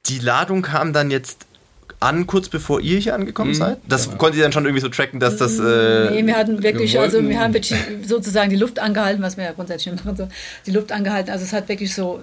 Die 0.08 0.20
Ladung 0.20 0.62
kam 0.64 0.94
dann 0.94 1.12
jetzt 1.12 1.46
an, 2.00 2.28
kurz 2.28 2.50
bevor 2.50 2.80
ihr 2.82 3.00
hier 3.00 3.14
angekommen 3.16 3.52
mhm, 3.52 3.56
seid? 3.56 3.78
Das 3.88 4.06
genau. 4.06 4.18
konntet 4.18 4.38
ihr 4.38 4.44
dann 4.44 4.52
schon 4.52 4.66
irgendwie 4.66 4.82
so 4.82 4.90
tracken, 4.90 5.20
dass 5.20 5.38
das. 5.38 5.60
Äh, 5.60 6.12
nee, 6.12 6.26
wir 6.26 6.36
hatten 6.36 6.64
wirklich, 6.64 6.94
wir 6.94 7.02
also 7.02 7.28
wir 7.28 7.40
haben 7.40 7.54
wirklich 7.54 7.76
sozusagen 8.06 8.50
die 8.50 8.56
Luft 8.56 8.80
angehalten, 8.80 9.22
was 9.22 9.38
wir 9.38 9.46
ja 9.46 9.52
grundsätzlich 9.52 9.94
machen, 9.96 10.16
so, 10.16 10.28
die 10.66 10.72
Luft 10.72 10.92
angehalten. 10.92 11.32
Also 11.32 11.44
es 11.44 11.54
hat 11.54 11.68
wirklich 11.68 11.94
so 11.94 12.22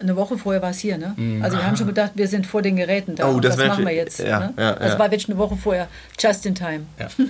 eine 0.00 0.16
Woche 0.16 0.36
vorher 0.36 0.62
war 0.62 0.70
es 0.70 0.78
hier, 0.78 0.98
ne? 0.98 1.14
Mhm. 1.16 1.42
Also 1.42 1.56
wir 1.56 1.66
haben 1.66 1.76
schon 1.76 1.86
gedacht, 1.86 2.12
wir 2.14 2.26
sind 2.26 2.46
vor 2.46 2.62
den 2.62 2.76
Geräten 2.76 3.14
da. 3.14 3.30
Oh, 3.30 3.40
das, 3.40 3.56
das 3.56 3.68
machen 3.68 3.84
wir 3.84 3.94
jetzt. 3.94 4.18
Ja, 4.18 4.40
ne? 4.40 4.54
ja, 4.58 4.74
also 4.74 4.94
ja. 4.94 4.98
war 4.98 5.10
wirklich 5.10 5.28
eine 5.28 5.38
Woche 5.38 5.56
vorher, 5.56 5.88
just 6.18 6.44
in 6.46 6.54
time. 6.54 6.82
Ja. 6.98 7.08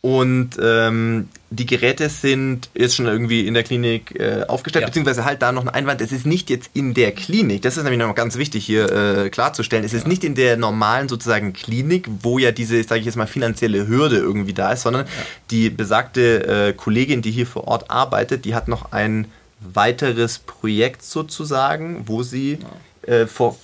Und 0.00 0.50
ähm, 0.62 1.28
die 1.50 1.66
Geräte 1.66 2.08
sind 2.08 2.68
jetzt 2.74 2.96
schon 2.96 3.06
irgendwie 3.06 3.46
in 3.46 3.54
der 3.54 3.62
Klinik 3.62 4.18
äh, 4.18 4.44
aufgestellt, 4.46 4.82
ja. 4.82 4.86
beziehungsweise 4.86 5.24
halt 5.24 5.42
da 5.42 5.52
noch 5.52 5.62
ein 5.62 5.68
Einwand, 5.68 6.00
es 6.00 6.12
ist 6.12 6.26
nicht 6.26 6.50
jetzt 6.50 6.70
in 6.74 6.94
der 6.94 7.12
Klinik, 7.12 7.62
das 7.62 7.76
ist 7.76 7.82
nämlich 7.82 8.00
noch 8.00 8.14
ganz 8.14 8.36
wichtig 8.36 8.64
hier 8.64 8.90
äh, 8.90 9.30
klarzustellen, 9.30 9.84
es 9.84 9.92
ist 9.92 10.02
ja. 10.02 10.08
nicht 10.08 10.22
in 10.22 10.34
der 10.34 10.56
normalen 10.56 11.08
sozusagen 11.08 11.52
Klinik, 11.52 12.08
wo 12.22 12.38
ja 12.38 12.52
diese, 12.52 12.82
sage 12.82 13.00
ich 13.00 13.06
jetzt 13.06 13.16
mal, 13.16 13.26
finanzielle 13.26 13.88
Hürde 13.88 14.16
irgendwie 14.16 14.52
da 14.52 14.72
ist, 14.72 14.82
sondern 14.82 15.06
ja. 15.06 15.12
die 15.50 15.70
besagte 15.70 16.68
äh, 16.68 16.72
Kollegin, 16.72 17.22
die 17.22 17.30
hier 17.30 17.46
vor 17.46 17.66
Ort 17.66 17.90
arbeitet, 17.90 18.44
die 18.44 18.54
hat 18.54 18.68
noch 18.68 18.92
ein 18.92 19.26
weiteres 19.60 20.38
Projekt 20.38 21.02
sozusagen, 21.02 22.02
wo 22.06 22.22
sie 22.22 22.58
äh, 23.02 23.26
vor 23.26 23.56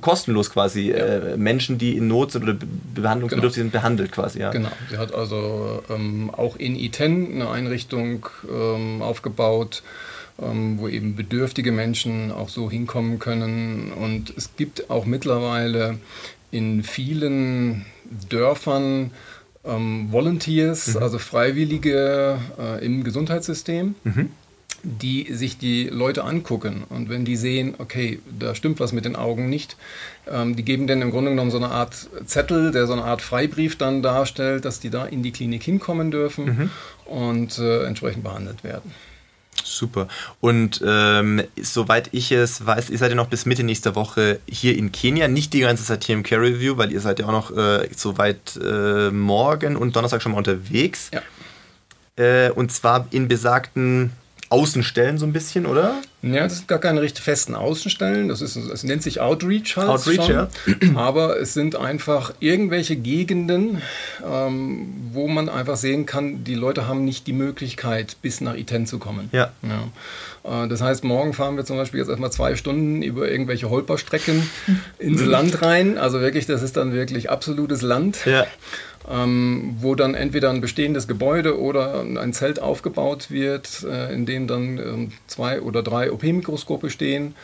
kostenlos 0.00 0.50
quasi 0.50 0.90
ja. 0.90 0.96
äh, 0.96 1.36
Menschen, 1.36 1.78
die 1.78 1.96
in 1.96 2.08
Not 2.08 2.32
sind 2.32 2.42
oder 2.42 2.56
behandlungsbedürftig 2.94 3.62
genau. 3.62 3.64
sind, 3.64 3.72
behandelt 3.72 4.12
quasi. 4.12 4.40
Ja. 4.40 4.50
Genau, 4.50 4.70
sie 4.90 4.98
hat 4.98 5.14
also 5.14 5.82
ähm, 5.90 6.30
auch 6.30 6.56
in 6.56 6.76
Iten 6.76 7.34
eine 7.34 7.50
Einrichtung 7.50 8.26
ähm, 8.50 9.02
aufgebaut, 9.02 9.82
ähm, 10.40 10.78
wo 10.78 10.88
eben 10.88 11.16
bedürftige 11.16 11.72
Menschen 11.72 12.32
auch 12.32 12.48
so 12.48 12.70
hinkommen 12.70 13.18
können. 13.18 13.92
Und 13.92 14.32
es 14.36 14.56
gibt 14.56 14.90
auch 14.90 15.04
mittlerweile 15.04 15.98
in 16.50 16.82
vielen 16.82 17.84
Dörfern 18.28 19.10
ähm, 19.64 20.08
Volunteers, 20.10 20.94
mhm. 20.94 21.02
also 21.02 21.18
Freiwillige 21.18 22.38
äh, 22.58 22.84
im 22.84 23.04
Gesundheitssystem. 23.04 23.94
Mhm 24.04 24.30
die 24.84 25.32
sich 25.32 25.58
die 25.58 25.88
Leute 25.88 26.24
angucken 26.24 26.84
und 26.88 27.08
wenn 27.08 27.24
die 27.24 27.36
sehen, 27.36 27.74
okay, 27.78 28.20
da 28.38 28.54
stimmt 28.54 28.80
was 28.80 28.92
mit 28.92 29.04
den 29.04 29.16
Augen 29.16 29.48
nicht, 29.48 29.76
ähm, 30.30 30.54
die 30.56 30.62
geben 30.62 30.86
dann 30.86 31.02
im 31.02 31.10
Grunde 31.10 31.30
genommen 31.30 31.50
so 31.50 31.56
eine 31.56 31.70
Art 31.70 32.08
Zettel, 32.26 32.70
der 32.70 32.86
so 32.86 32.92
eine 32.92 33.04
Art 33.04 33.22
Freibrief 33.22 33.76
dann 33.76 34.02
darstellt, 34.02 34.64
dass 34.64 34.80
die 34.80 34.90
da 34.90 35.06
in 35.06 35.22
die 35.22 35.32
Klinik 35.32 35.62
hinkommen 35.62 36.10
dürfen 36.10 36.44
mhm. 36.44 36.70
und 37.06 37.58
äh, 37.58 37.84
entsprechend 37.84 38.22
behandelt 38.22 38.62
werden. 38.62 38.92
Super. 39.62 40.08
Und 40.40 40.82
ähm, 40.86 41.42
soweit 41.60 42.10
ich 42.12 42.32
es 42.32 42.66
weiß, 42.66 42.90
ihr 42.90 42.98
seid 42.98 43.10
ja 43.10 43.14
noch 43.14 43.28
bis 43.28 43.46
Mitte 43.46 43.62
nächster 43.62 43.94
Woche 43.94 44.40
hier 44.46 44.76
in 44.76 44.92
Kenia. 44.92 45.28
Nicht 45.28 45.52
die 45.52 45.60
ganze 45.60 45.84
Zeit 45.84 46.04
hier 46.04 46.14
im 46.14 46.22
Care 46.22 46.42
Review, 46.42 46.76
weil 46.76 46.92
ihr 46.92 47.00
seid 47.00 47.20
ja 47.20 47.26
auch 47.26 47.32
noch 47.32 47.56
äh, 47.56 47.88
soweit 47.94 48.58
äh, 48.62 49.10
morgen 49.10 49.76
und 49.76 49.96
Donnerstag 49.96 50.20
schon 50.20 50.32
mal 50.32 50.38
unterwegs. 50.38 51.10
Ja. 51.12 51.22
Äh, 52.16 52.50
und 52.50 52.72
zwar 52.72 53.06
in 53.10 53.28
besagten 53.28 54.12
Außenstellen 54.54 55.18
so 55.18 55.26
ein 55.26 55.32
bisschen, 55.32 55.66
oder? 55.66 55.96
Ja, 56.22 56.44
das 56.44 56.58
sind 56.58 56.68
gar 56.68 56.78
keine 56.78 57.02
richtig 57.02 57.24
festen 57.24 57.56
Außenstellen. 57.56 58.28
Das, 58.28 58.40
ist, 58.40 58.54
es 58.54 58.84
nennt 58.84 59.02
sich 59.02 59.20
Outreach 59.20 59.76
halt 59.76 59.88
Outreach, 59.88 60.26
schon. 60.26 60.32
ja. 60.32 60.48
Aber 60.94 61.40
es 61.40 61.54
sind 61.54 61.74
einfach 61.74 62.32
irgendwelche 62.38 62.94
Gegenden, 62.94 63.82
ähm, 64.24 65.10
wo 65.12 65.26
man 65.26 65.48
einfach 65.48 65.76
sehen 65.76 66.06
kann, 66.06 66.44
die 66.44 66.54
Leute 66.54 66.86
haben 66.86 67.04
nicht 67.04 67.26
die 67.26 67.32
Möglichkeit, 67.32 68.16
bis 68.22 68.40
nach 68.40 68.54
Iten 68.54 68.86
zu 68.86 68.98
kommen. 69.00 69.28
Ja. 69.32 69.50
ja. 69.62 70.64
Äh, 70.64 70.68
das 70.68 70.80
heißt, 70.80 71.02
morgen 71.02 71.32
fahren 71.32 71.56
wir 71.56 71.64
zum 71.64 71.76
Beispiel 71.76 71.98
jetzt 71.98 72.08
erstmal 72.08 72.30
zwei 72.30 72.54
Stunden 72.54 73.02
über 73.02 73.28
irgendwelche 73.28 73.68
Holperstrecken 73.68 74.48
ins 75.00 75.24
Land 75.24 75.62
rein. 75.62 75.98
Also 75.98 76.20
wirklich, 76.20 76.46
das 76.46 76.62
ist 76.62 76.76
dann 76.76 76.92
wirklich 76.92 77.28
absolutes 77.28 77.82
Land. 77.82 78.24
Ja 78.24 78.46
ähm, 79.10 79.76
wo 79.80 79.94
dann 79.94 80.14
entweder 80.14 80.50
ein 80.50 80.60
bestehendes 80.60 81.06
Gebäude 81.08 81.60
oder 81.60 82.00
ein 82.00 82.32
Zelt 82.32 82.60
aufgebaut 82.60 83.30
wird, 83.30 83.84
äh, 83.84 84.12
in 84.12 84.26
dem 84.26 84.46
dann 84.46 84.78
ähm, 84.78 85.12
zwei 85.26 85.60
oder 85.60 85.82
drei 85.82 86.10
OP-Mikroskope 86.10 86.90
stehen 86.90 87.34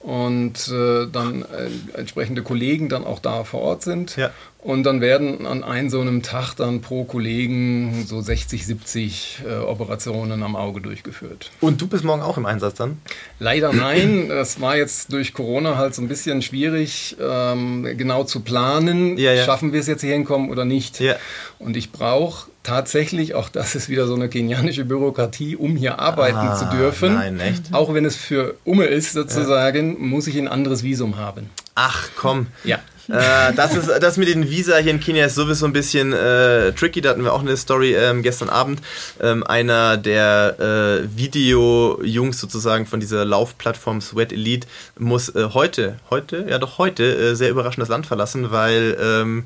und 0.00 0.68
äh, 0.68 1.06
dann 1.10 1.42
äh, 1.42 1.98
entsprechende 1.98 2.42
Kollegen 2.42 2.88
dann 2.88 3.04
auch 3.04 3.18
da 3.18 3.44
vor 3.44 3.60
Ort 3.60 3.82
sind. 3.82 4.16
Ja. 4.16 4.30
Und 4.66 4.82
dann 4.82 5.00
werden 5.00 5.46
an 5.46 5.62
einem 5.62 5.90
so 5.90 6.00
einem 6.00 6.24
Tag 6.24 6.54
dann 6.54 6.80
pro 6.80 7.04
Kollegen 7.04 8.04
so 8.04 8.20
60, 8.20 8.66
70 8.66 9.42
äh, 9.46 9.58
Operationen 9.58 10.42
am 10.42 10.56
Auge 10.56 10.80
durchgeführt. 10.80 11.52
Und 11.60 11.80
du 11.80 11.86
bist 11.86 12.02
morgen 12.02 12.20
auch 12.20 12.36
im 12.36 12.46
Einsatz 12.46 12.74
dann? 12.74 12.98
Leider 13.38 13.72
nein. 13.72 14.26
Das 14.28 14.60
war 14.60 14.76
jetzt 14.76 15.12
durch 15.12 15.34
Corona 15.34 15.76
halt 15.76 15.94
so 15.94 16.02
ein 16.02 16.08
bisschen 16.08 16.42
schwierig, 16.42 17.16
ähm, 17.20 17.86
genau 17.96 18.24
zu 18.24 18.40
planen. 18.40 19.16
Ja, 19.18 19.34
ja. 19.34 19.44
Schaffen 19.44 19.72
wir 19.72 19.78
es 19.78 19.86
jetzt 19.86 20.00
hier 20.00 20.14
hinkommen 20.14 20.50
oder 20.50 20.64
nicht? 20.64 20.98
Ja. 20.98 21.14
Und 21.60 21.76
ich 21.76 21.92
brauche 21.92 22.50
tatsächlich, 22.64 23.36
auch 23.36 23.48
das 23.48 23.76
ist 23.76 23.88
wieder 23.88 24.08
so 24.08 24.16
eine 24.16 24.28
kenianische 24.28 24.84
Bürokratie, 24.84 25.54
um 25.54 25.76
hier 25.76 26.00
arbeiten 26.00 26.38
ah, 26.38 26.56
zu 26.56 26.76
dürfen. 26.76 27.14
Nein, 27.14 27.38
echt? 27.38 27.72
Auch 27.72 27.94
wenn 27.94 28.04
es 28.04 28.16
für 28.16 28.56
Umme 28.64 28.86
ist 28.86 29.12
sozusagen, 29.12 30.08
muss 30.08 30.26
ich 30.26 30.36
ein 30.36 30.48
anderes 30.48 30.82
Visum 30.82 31.18
haben. 31.18 31.50
Ach 31.76 32.08
komm. 32.16 32.48
Ja 32.64 32.80
äh, 33.08 33.52
das, 33.54 33.74
ist, 33.74 33.88
das 34.00 34.16
mit 34.16 34.28
den 34.28 34.50
Visa 34.50 34.76
hier 34.78 34.92
in 34.92 35.00
Kenia 35.00 35.26
ist 35.26 35.34
sowieso 35.34 35.66
ein 35.66 35.72
bisschen 35.72 36.12
äh, 36.12 36.72
tricky. 36.72 37.00
Da 37.00 37.10
hatten 37.10 37.24
wir 37.24 37.32
auch 37.32 37.40
eine 37.40 37.56
Story 37.56 37.94
ähm, 37.94 38.22
gestern 38.22 38.48
Abend. 38.48 38.80
Ähm, 39.20 39.44
einer 39.44 39.96
der 39.96 40.56
äh, 40.58 41.16
Video-Jungs 41.16 42.40
sozusagen 42.40 42.86
von 42.86 43.00
dieser 43.00 43.24
Laufplattform 43.24 44.00
Sweat 44.00 44.32
Elite 44.32 44.66
muss 44.98 45.28
äh, 45.34 45.48
heute, 45.54 45.98
heute, 46.10 46.46
ja 46.48 46.58
doch 46.58 46.78
heute, 46.78 47.04
äh, 47.04 47.34
sehr 47.34 47.50
überraschend 47.50 47.82
das 47.82 47.88
Land 47.88 48.06
verlassen, 48.06 48.50
weil 48.50 48.96
ähm, 49.00 49.44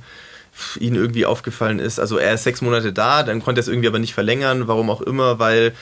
ihnen 0.78 0.96
irgendwie 0.96 1.26
aufgefallen 1.26 1.78
ist. 1.78 1.98
Also 1.98 2.18
er 2.18 2.34
ist 2.34 2.44
sechs 2.44 2.60
Monate 2.62 2.92
da, 2.92 3.22
dann 3.22 3.42
konnte 3.42 3.60
er 3.60 3.62
es 3.62 3.68
irgendwie 3.68 3.88
aber 3.88 3.98
nicht 3.98 4.14
verlängern, 4.14 4.68
warum 4.68 4.90
auch 4.90 5.00
immer, 5.00 5.38
weil 5.38 5.72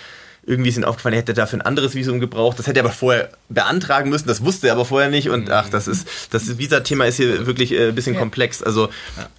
irgendwie 0.48 0.70
ihm 0.70 0.84
aufgefallen, 0.84 1.12
er 1.12 1.20
hätte 1.20 1.34
dafür 1.34 1.58
ein 1.58 1.62
anderes 1.62 1.94
Visum 1.94 2.20
gebraucht. 2.20 2.58
Das 2.58 2.66
hätte 2.66 2.80
er 2.80 2.84
aber 2.84 2.92
vorher 2.92 3.28
beantragen 3.50 4.08
müssen, 4.08 4.26
das 4.26 4.42
wusste 4.42 4.68
er 4.68 4.72
aber 4.72 4.86
vorher 4.86 5.10
nicht. 5.10 5.28
Und 5.28 5.50
ach, 5.50 5.68
das 5.68 5.86
ist, 5.86 6.08
das 6.30 6.58
Visa-Thema 6.58 7.04
ist 7.04 7.16
hier 7.16 7.46
wirklich 7.46 7.72
äh, 7.72 7.88
ein 7.88 7.94
bisschen 7.94 8.14
ja. 8.14 8.20
komplex. 8.20 8.62
Also 8.62 8.88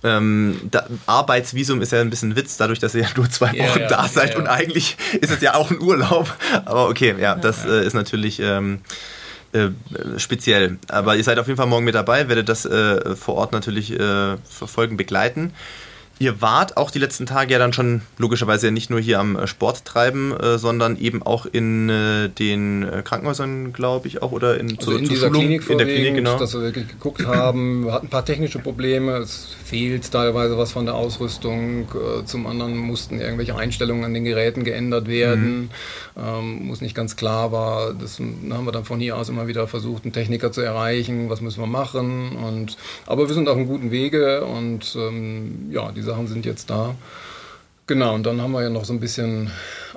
ähm, 0.04 0.62
da, 0.70 0.86
Arbeitsvisum 1.08 1.82
ist 1.82 1.92
ja 1.92 2.02
ein 2.02 2.12
bisschen 2.12 2.36
Witz, 2.36 2.58
dadurch, 2.58 2.80
dass 2.80 2.94
ihr 2.94 3.02
ja 3.02 3.10
nur 3.16 3.30
zwei 3.30 3.52
Wochen 3.54 3.80
ja, 3.80 3.88
da 3.88 4.08
seid 4.08 4.36
und 4.36 4.48
eigentlich 4.48 4.98
ist 5.20 5.32
es 5.32 5.42
ja 5.42 5.56
auch 5.56 5.72
ein 5.72 5.82
Urlaub. 5.82 6.32
Aber 6.66 6.88
okay, 6.90 7.16
ja, 7.20 7.36
das 7.36 7.66
äh, 7.66 7.86
ist 7.86 7.94
natürlich. 7.94 8.40
Ähm, 8.40 8.82
äh, 9.52 9.70
speziell. 10.18 10.78
Aber 10.90 11.16
ihr 11.16 11.24
seid 11.24 11.40
auf 11.40 11.48
jeden 11.48 11.58
Fall 11.58 11.66
morgen 11.66 11.84
mit 11.84 11.96
dabei, 11.96 12.30
werdet 12.30 12.50
das 12.50 12.66
äh, 12.66 13.16
vor 13.16 13.34
Ort 13.34 13.52
natürlich 13.52 13.92
äh, 14.00 14.38
verfolgen, 14.48 14.96
begleiten. 14.96 15.54
Ihr 16.20 16.42
wart 16.42 16.76
auch 16.76 16.92
die 16.92 17.00
letzten 17.00 17.26
Tage 17.26 17.54
ja 17.54 17.60
dann 17.60 17.72
schon 17.72 18.02
logischerweise 18.18 18.72
nicht 18.72 18.90
nur 18.90 19.00
hier 19.00 19.20
am 19.20 19.38
äh, 19.38 19.48
Sport 19.48 19.86
treiben, 19.86 20.38
äh, 20.38 20.58
sondern 20.58 20.98
eben 21.00 21.24
auch 21.24 21.46
in 21.46 21.90
äh, 21.90 22.28
den 22.28 22.86
Krankenhäusern, 23.06 23.72
glaube 23.72 24.10
ich, 24.10 24.22
auch 24.22 24.34
oder 24.34 24.60
in, 24.60 24.72
also 24.72 24.92
zur, 24.92 25.00
in 25.00 25.06
zur 25.06 25.14
dieser 25.16 25.28
Schulung, 25.28 25.42
Klinik 25.42 25.70
in 25.70 25.78
der 25.78 25.88
Klinik, 25.88 26.16
genau. 26.16 26.38
dass 26.38 26.54
wir 26.54 26.62
wirklich 26.62 26.90
geguckt 26.90 27.26
haben. 27.26 27.86
Wir 27.86 27.94
hatten 27.94 28.08
ein 28.08 28.10
paar 28.10 28.26
technische 28.26 28.60
Probleme. 28.60 29.18
Es 29.18 29.56
fehlt 29.64 30.12
teilweise 30.12 30.58
was 30.58 30.72
von 30.72 30.86
der 30.86 30.96
Ausrüstung. 30.96 31.88
Äh, 31.94 32.26
zum 32.26 32.48
anderen 32.48 32.76
mussten 32.76 33.22
irgendwelche 33.22 33.56
Einstellungen 33.56 34.04
an 34.04 34.14
den 34.14 34.26
Geräten 34.26 34.64
geändert 34.64 35.08
werden. 35.08 35.62
Mhm. 35.62 35.70
Ähm, 36.18 36.66
muss 36.66 36.82
nicht 36.82 36.96
ganz 36.96 37.16
klar 37.16 37.52
war. 37.52 37.94
Das 37.94 38.20
haben 38.20 38.66
wir 38.66 38.72
dann 38.72 38.84
von 38.84 39.00
hier 39.00 39.16
aus 39.16 39.30
immer 39.30 39.48
wieder 39.48 39.68
versucht, 39.68 40.04
einen 40.04 40.14
Techniker 40.14 40.52
zu 40.52 40.62
erreichen. 40.62 41.30
Was 41.30 41.40
müssen 41.40 41.62
wir 41.62 41.68
machen? 41.68 42.36
Und, 42.36 42.78
aber 43.06 43.28
wir 43.28 43.36
sind 43.36 43.48
auf 43.48 43.56
einem 43.56 43.68
guten 43.68 43.92
Wege 43.92 44.44
und 44.44 44.98
ähm, 45.00 45.70
ja, 45.72 45.92
diese 45.92 46.09
Sachen 46.10 46.28
sind 46.28 46.46
jetzt 46.46 46.70
da. 46.70 46.96
Genau, 47.88 48.14
und 48.14 48.24
dann 48.24 48.40
haben 48.40 48.52
wir 48.52 48.62
ja 48.62 48.70
noch 48.70 48.86
so 48.86 48.94
ein 48.94 49.00
bisschen 49.00 49.50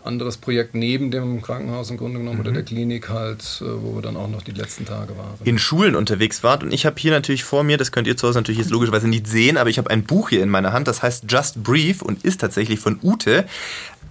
anderes 0.05 0.37
Projekt 0.37 0.75
neben 0.75 1.11
dem 1.11 1.43
Krankenhaus 1.43 1.91
im 1.91 1.97
Grunde 1.97 2.19
genommen 2.19 2.39
mhm. 2.39 2.41
oder 2.41 2.53
der 2.53 2.63
Klinik 2.63 3.09
halt, 3.09 3.43
äh, 3.61 3.65
wo 3.83 3.95
wir 3.95 4.03
dann 4.03 4.17
auch 4.17 4.29
noch 4.29 4.43
die 4.43 4.53
letzten 4.53 4.85
Tage 4.85 5.17
waren. 5.17 5.35
In 5.45 5.59
Schulen 5.59 5.95
unterwegs 5.95 6.43
wart 6.43 6.63
und 6.63 6.73
ich 6.73 6.87
habe 6.87 6.97
hier 6.99 7.13
natürlich 7.13 7.45
vor 7.45 7.65
mir, 7.65 7.77
das 7.77 7.93
könnt 7.93 8.07
ihr 8.07 8.17
zu 8.17 8.27
Hause 8.27 8.39
natürlich 8.39 8.59
jetzt 8.59 8.71
logischerweise 8.71 9.09
nicht 9.09 9.27
sehen, 9.27 9.57
aber 9.57 9.71
ich 9.71 9.79
habe 9.79 9.91
ein 9.91 10.05
Buch 10.05 10.31
hier 10.31 10.43
in 10.43 10.49
meiner 10.49 10.73
Hand, 10.73 10.89
das 10.89 11.03
heißt 11.03 11.25
Just 11.29 11.63
Brief 11.63 12.03
und 12.03 12.25
ist 12.25 12.41
tatsächlich 12.41 12.81
von 12.81 12.99
Ute. 13.03 13.45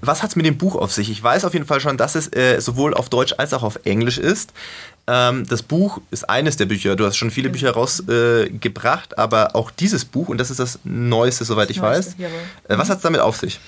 Was 0.03 0.23
hat 0.23 0.31
es 0.31 0.35
mit 0.35 0.45
dem 0.45 0.57
Buch 0.57 0.75
auf 0.75 0.91
sich? 0.91 1.11
Ich 1.11 1.21
weiß 1.21 1.45
auf 1.45 1.53
jeden 1.53 1.65
Fall 1.65 1.79
schon, 1.79 1.97
dass 1.97 2.15
es 2.15 2.33
äh, 2.33 2.59
sowohl 2.59 2.93
auf 2.93 3.09
Deutsch 3.09 3.35
als 3.37 3.53
auch 3.53 3.63
auf 3.63 3.79
Englisch 3.83 4.17
ist. 4.17 4.53
Ähm, 5.07 5.45
das 5.47 5.63
Buch 5.63 5.99
ist 6.11 6.29
eines 6.29 6.57
der 6.57 6.65
Bücher. 6.65 6.95
Du 6.95 7.05
hast 7.05 7.17
schon 7.17 7.31
viele 7.31 7.49
Bücher 7.49 7.71
rausgebracht, 7.71 9.13
äh, 9.13 9.15
aber 9.17 9.55
auch 9.55 9.71
dieses 9.71 10.05
Buch, 10.05 10.29
und 10.29 10.37
das 10.37 10.51
ist 10.51 10.59
das 10.59 10.79
Neueste, 10.83 11.43
soweit 11.43 11.69
das 11.69 11.75
ich 11.75 11.81
Neueste, 11.81 12.13
weiß. 12.19 12.29
Äh, 12.67 12.77
was 12.77 12.89
hat 12.89 12.97
es 12.97 13.03
damit 13.03 13.21
auf 13.21 13.37
sich? 13.37 13.59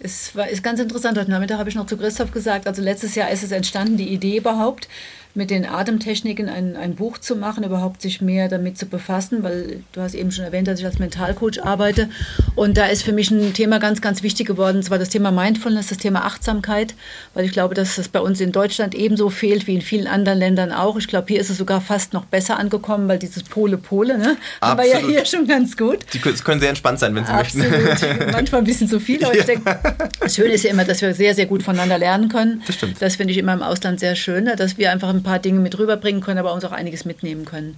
Es 0.00 0.34
war, 0.36 0.48
ist 0.48 0.62
ganz 0.62 0.80
interessant. 0.80 1.18
Heute 1.18 1.30
Nachmittag 1.30 1.58
habe 1.58 1.68
ich 1.68 1.74
noch 1.74 1.86
zu 1.86 1.96
Christoph 1.96 2.30
gesagt, 2.30 2.66
also 2.66 2.82
letztes 2.82 3.14
Jahr 3.16 3.30
ist 3.30 3.42
es 3.42 3.50
entstanden, 3.50 3.96
die 3.96 4.08
Idee 4.08 4.38
überhaupt 4.38 4.88
mit 5.34 5.50
den 5.50 5.64
Atemtechniken 5.64 6.48
ein, 6.48 6.76
ein 6.76 6.94
Buch 6.94 7.18
zu 7.18 7.36
machen, 7.36 7.64
überhaupt 7.64 8.02
sich 8.02 8.20
mehr 8.20 8.48
damit 8.48 8.76
zu 8.76 8.86
befassen, 8.86 9.42
weil 9.42 9.80
du 9.92 10.00
hast 10.00 10.14
eben 10.14 10.32
schon 10.32 10.44
erwähnt, 10.44 10.68
dass 10.68 10.80
ich 10.80 10.86
als 10.86 10.98
Mentalcoach 10.98 11.62
arbeite. 11.62 12.08
Und 12.56 12.76
da 12.76 12.86
ist 12.86 13.02
für 13.02 13.12
mich 13.12 13.30
ein 13.30 13.52
Thema 13.52 13.78
ganz, 13.78 14.00
ganz 14.00 14.22
wichtig 14.22 14.46
geworden, 14.46 14.78
und 14.78 14.82
zwar 14.82 14.98
das 14.98 15.10
Thema 15.10 15.30
Mindfulness, 15.30 15.88
das 15.88 15.98
Thema 15.98 16.24
Achtsamkeit, 16.24 16.94
weil 17.34 17.44
ich 17.44 17.52
glaube, 17.52 17.74
dass 17.74 17.98
es 17.98 18.08
bei 18.08 18.20
uns 18.20 18.40
in 18.40 18.52
Deutschland 18.52 18.94
ebenso 18.94 19.30
fehlt 19.30 19.66
wie 19.66 19.74
in 19.74 19.82
vielen 19.82 20.06
anderen 20.06 20.38
Ländern 20.38 20.72
auch. 20.72 20.96
Ich 20.96 21.08
glaube, 21.08 21.28
hier 21.28 21.40
ist 21.40 21.50
es 21.50 21.58
sogar 21.58 21.80
fast 21.80 22.12
noch 22.12 22.24
besser 22.24 22.58
angekommen, 22.58 23.08
weil 23.08 23.18
dieses 23.18 23.42
Pole-Pole, 23.44 24.18
ne, 24.18 24.36
haben 24.60 24.78
wir 24.78 24.86
ja 24.86 24.98
hier 24.98 25.24
schon 25.24 25.46
ganz 25.46 25.76
gut. 25.76 25.98
Die 26.12 26.18
können 26.18 26.60
sehr 26.60 26.70
entspannt 26.70 26.98
sein, 26.98 27.14
wenn 27.14 27.24
sie 27.24 27.32
Absolut. 27.32 27.70
möchten. 27.70 28.30
Manchmal 28.32 28.60
ein 28.62 28.66
bisschen 28.66 28.88
zu 28.88 28.98
viel, 28.98 29.24
aber 29.24 29.34
ja. 29.34 29.40
ich 29.40 29.46
denke, 29.46 29.78
das 30.20 30.34
Schöne 30.34 30.52
ist 30.54 30.64
ja 30.64 30.70
immer, 30.70 30.84
dass 30.84 31.00
wir 31.00 31.14
sehr, 31.14 31.34
sehr 31.34 31.46
gut 31.46 31.62
voneinander 31.62 31.98
lernen 31.98 32.28
können. 32.28 32.62
Das 32.66 32.76
stimmt. 32.76 33.00
Das 33.00 33.16
finde 33.16 33.32
ich 33.32 33.38
immer 33.38 33.52
im 33.52 33.62
Ausland 33.62 34.00
sehr 34.00 34.16
schön, 34.16 34.44
ne, 34.44 34.56
dass 34.56 34.78
wir 34.78 34.90
einfach 34.90 35.08
ein 35.18 35.22
paar 35.22 35.38
Dinge 35.38 35.60
mit 35.60 35.78
rüberbringen 35.78 36.20
können, 36.20 36.38
aber 36.38 36.52
uns 36.52 36.64
auch 36.64 36.72
einiges 36.72 37.04
mitnehmen 37.04 37.44
können. 37.44 37.76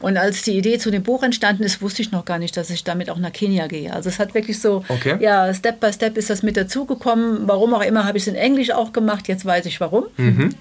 Und 0.00 0.16
als 0.16 0.42
die 0.42 0.56
Idee 0.56 0.78
zu 0.78 0.90
dem 0.90 1.02
Buch 1.02 1.22
entstanden 1.22 1.62
ist, 1.62 1.80
wusste 1.80 2.02
ich 2.02 2.12
noch 2.12 2.24
gar 2.24 2.38
nicht, 2.38 2.56
dass 2.56 2.70
ich 2.70 2.84
damit 2.84 3.10
auch 3.10 3.18
nach 3.18 3.32
Kenia 3.32 3.66
gehe. 3.66 3.92
Also 3.92 4.08
es 4.08 4.18
hat 4.18 4.34
wirklich 4.34 4.60
so, 4.60 4.84
okay. 4.88 5.16
ja, 5.20 5.52
Step 5.54 5.80
by 5.80 5.92
Step 5.92 6.16
ist 6.16 6.30
das 6.30 6.42
mit 6.42 6.56
dazugekommen. 6.56 7.46
Warum 7.46 7.74
auch 7.74 7.82
immer 7.82 8.04
habe 8.04 8.18
ich 8.18 8.24
es 8.24 8.28
in 8.28 8.34
Englisch 8.34 8.70
auch 8.70 8.92
gemacht, 8.92 9.28
jetzt 9.28 9.44
weiß 9.44 9.66
ich 9.66 9.80
warum. 9.80 10.04
Mhm. 10.16 10.54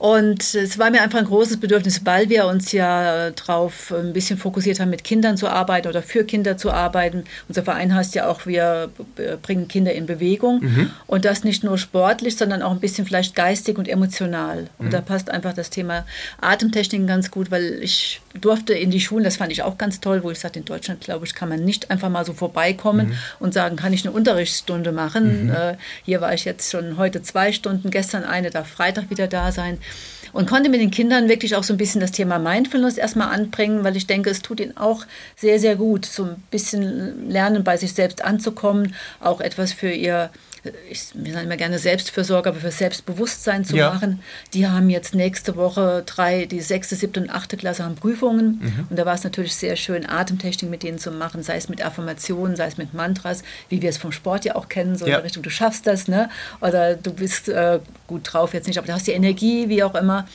Und 0.00 0.54
es 0.54 0.78
war 0.78 0.90
mir 0.90 1.02
einfach 1.02 1.18
ein 1.18 1.26
großes 1.26 1.60
Bedürfnis, 1.60 2.06
weil 2.06 2.30
wir 2.30 2.46
uns 2.46 2.72
ja 2.72 3.32
darauf 3.32 3.92
ein 3.92 4.14
bisschen 4.14 4.38
fokussiert 4.38 4.80
haben, 4.80 4.88
mit 4.88 5.04
Kindern 5.04 5.36
zu 5.36 5.46
arbeiten 5.46 5.88
oder 5.88 6.00
für 6.00 6.24
Kinder 6.24 6.56
zu 6.56 6.70
arbeiten. 6.70 7.24
Unser 7.48 7.64
Verein 7.64 7.94
heißt 7.94 8.14
ja 8.14 8.26
auch, 8.26 8.46
wir 8.46 8.88
bringen 9.42 9.68
Kinder 9.68 9.92
in 9.92 10.06
Bewegung. 10.06 10.60
Mhm. 10.62 10.90
Und 11.06 11.26
das 11.26 11.44
nicht 11.44 11.64
nur 11.64 11.76
sportlich, 11.76 12.38
sondern 12.38 12.62
auch 12.62 12.70
ein 12.70 12.80
bisschen 12.80 13.04
vielleicht 13.04 13.34
geistig 13.34 13.76
und 13.76 13.88
emotional. 13.88 14.68
Und 14.78 14.86
mhm. 14.86 14.90
da 14.90 15.02
passt 15.02 15.30
einfach 15.30 15.52
das 15.52 15.68
Thema 15.68 16.06
Atemtechniken 16.40 17.06
ganz 17.06 17.30
gut, 17.30 17.50
weil 17.50 17.82
ich 17.82 18.22
durfte 18.40 18.72
in 18.72 18.90
die 18.90 19.00
Schulen, 19.00 19.24
das 19.24 19.36
fand 19.36 19.52
ich 19.52 19.62
auch 19.64 19.76
ganz 19.76 20.00
toll, 20.00 20.22
wo 20.22 20.30
ich 20.30 20.38
sagte, 20.38 20.60
in 20.60 20.64
Deutschland, 20.64 21.02
glaube 21.02 21.26
ich, 21.26 21.34
kann 21.34 21.50
man 21.50 21.62
nicht 21.62 21.90
einfach 21.90 22.08
mal 22.08 22.24
so 22.24 22.32
vorbeikommen 22.32 23.08
mhm. 23.08 23.14
und 23.38 23.52
sagen, 23.52 23.76
kann 23.76 23.92
ich 23.92 24.06
eine 24.06 24.14
Unterrichtsstunde 24.14 24.92
machen. 24.92 25.48
Mhm. 25.48 25.50
Äh, 25.50 25.76
hier 26.06 26.22
war 26.22 26.32
ich 26.32 26.46
jetzt 26.46 26.70
schon 26.70 26.96
heute 26.96 27.20
zwei 27.20 27.52
Stunden, 27.52 27.90
gestern 27.90 28.24
eine, 28.24 28.48
darf 28.48 28.66
Freitag 28.66 29.10
wieder 29.10 29.26
da 29.26 29.52
sein 29.52 29.76
und 30.32 30.48
konnte 30.48 30.70
mit 30.70 30.80
den 30.80 30.90
Kindern 30.90 31.28
wirklich 31.28 31.56
auch 31.56 31.64
so 31.64 31.74
ein 31.74 31.78
bisschen 31.78 32.00
das 32.00 32.12
Thema 32.12 32.38
Mindfulness 32.38 32.98
erstmal 32.98 33.34
anbringen, 33.34 33.84
weil 33.84 33.96
ich 33.96 34.06
denke, 34.06 34.30
es 34.30 34.42
tut 34.42 34.60
ihnen 34.60 34.76
auch 34.76 35.04
sehr, 35.36 35.58
sehr 35.58 35.76
gut, 35.76 36.06
so 36.06 36.24
ein 36.24 36.42
bisschen 36.50 37.28
lernen, 37.30 37.64
bei 37.64 37.76
sich 37.76 37.92
selbst 37.92 38.22
anzukommen, 38.24 38.94
auch 39.20 39.40
etwas 39.40 39.72
für 39.72 39.90
ihr 39.90 40.30
ich, 40.90 41.08
wir 41.14 41.32
sagen 41.32 41.46
immer 41.46 41.56
gerne 41.56 41.78
Selbstfürsorge, 41.78 42.50
aber 42.50 42.60
für 42.60 42.70
Selbstbewusstsein 42.70 43.64
zu 43.64 43.76
ja. 43.76 43.92
machen. 43.92 44.22
Die 44.52 44.66
haben 44.66 44.90
jetzt 44.90 45.14
nächste 45.14 45.56
Woche 45.56 46.02
drei, 46.04 46.44
die 46.44 46.60
sechste, 46.60 46.96
siebte 46.96 47.20
und 47.20 47.30
achte 47.30 47.56
Klasse 47.56 47.84
haben 47.84 47.94
Prüfungen. 47.94 48.60
Mhm. 48.60 48.86
Und 48.90 48.98
da 48.98 49.06
war 49.06 49.14
es 49.14 49.24
natürlich 49.24 49.54
sehr 49.54 49.76
schön, 49.76 50.08
Atemtechnik 50.08 50.70
mit 50.70 50.82
denen 50.82 50.98
zu 50.98 51.10
machen, 51.10 51.42
sei 51.42 51.56
es 51.56 51.68
mit 51.68 51.84
Affirmationen, 51.84 52.56
sei 52.56 52.66
es 52.66 52.76
mit 52.76 52.94
Mantras, 52.94 53.42
wie 53.68 53.80
wir 53.80 53.88
es 53.88 53.98
vom 53.98 54.12
Sport 54.12 54.44
ja 54.44 54.56
auch 54.56 54.68
kennen, 54.68 54.96
so 54.96 55.06
ja. 55.06 55.12
in 55.12 55.16
der 55.18 55.24
Richtung, 55.24 55.42
du 55.42 55.50
schaffst 55.50 55.86
das, 55.86 56.08
ne? 56.08 56.28
Oder 56.60 56.94
du 56.94 57.12
bist 57.12 57.48
äh, 57.48 57.80
gut 58.06 58.32
drauf 58.32 58.52
jetzt 58.52 58.66
nicht, 58.66 58.78
aber 58.78 58.86
du 58.86 58.92
hast 58.92 59.06
die 59.06 59.12
Energie, 59.12 59.68
wie 59.68 59.82
auch 59.82 59.94
immer. 59.94 60.26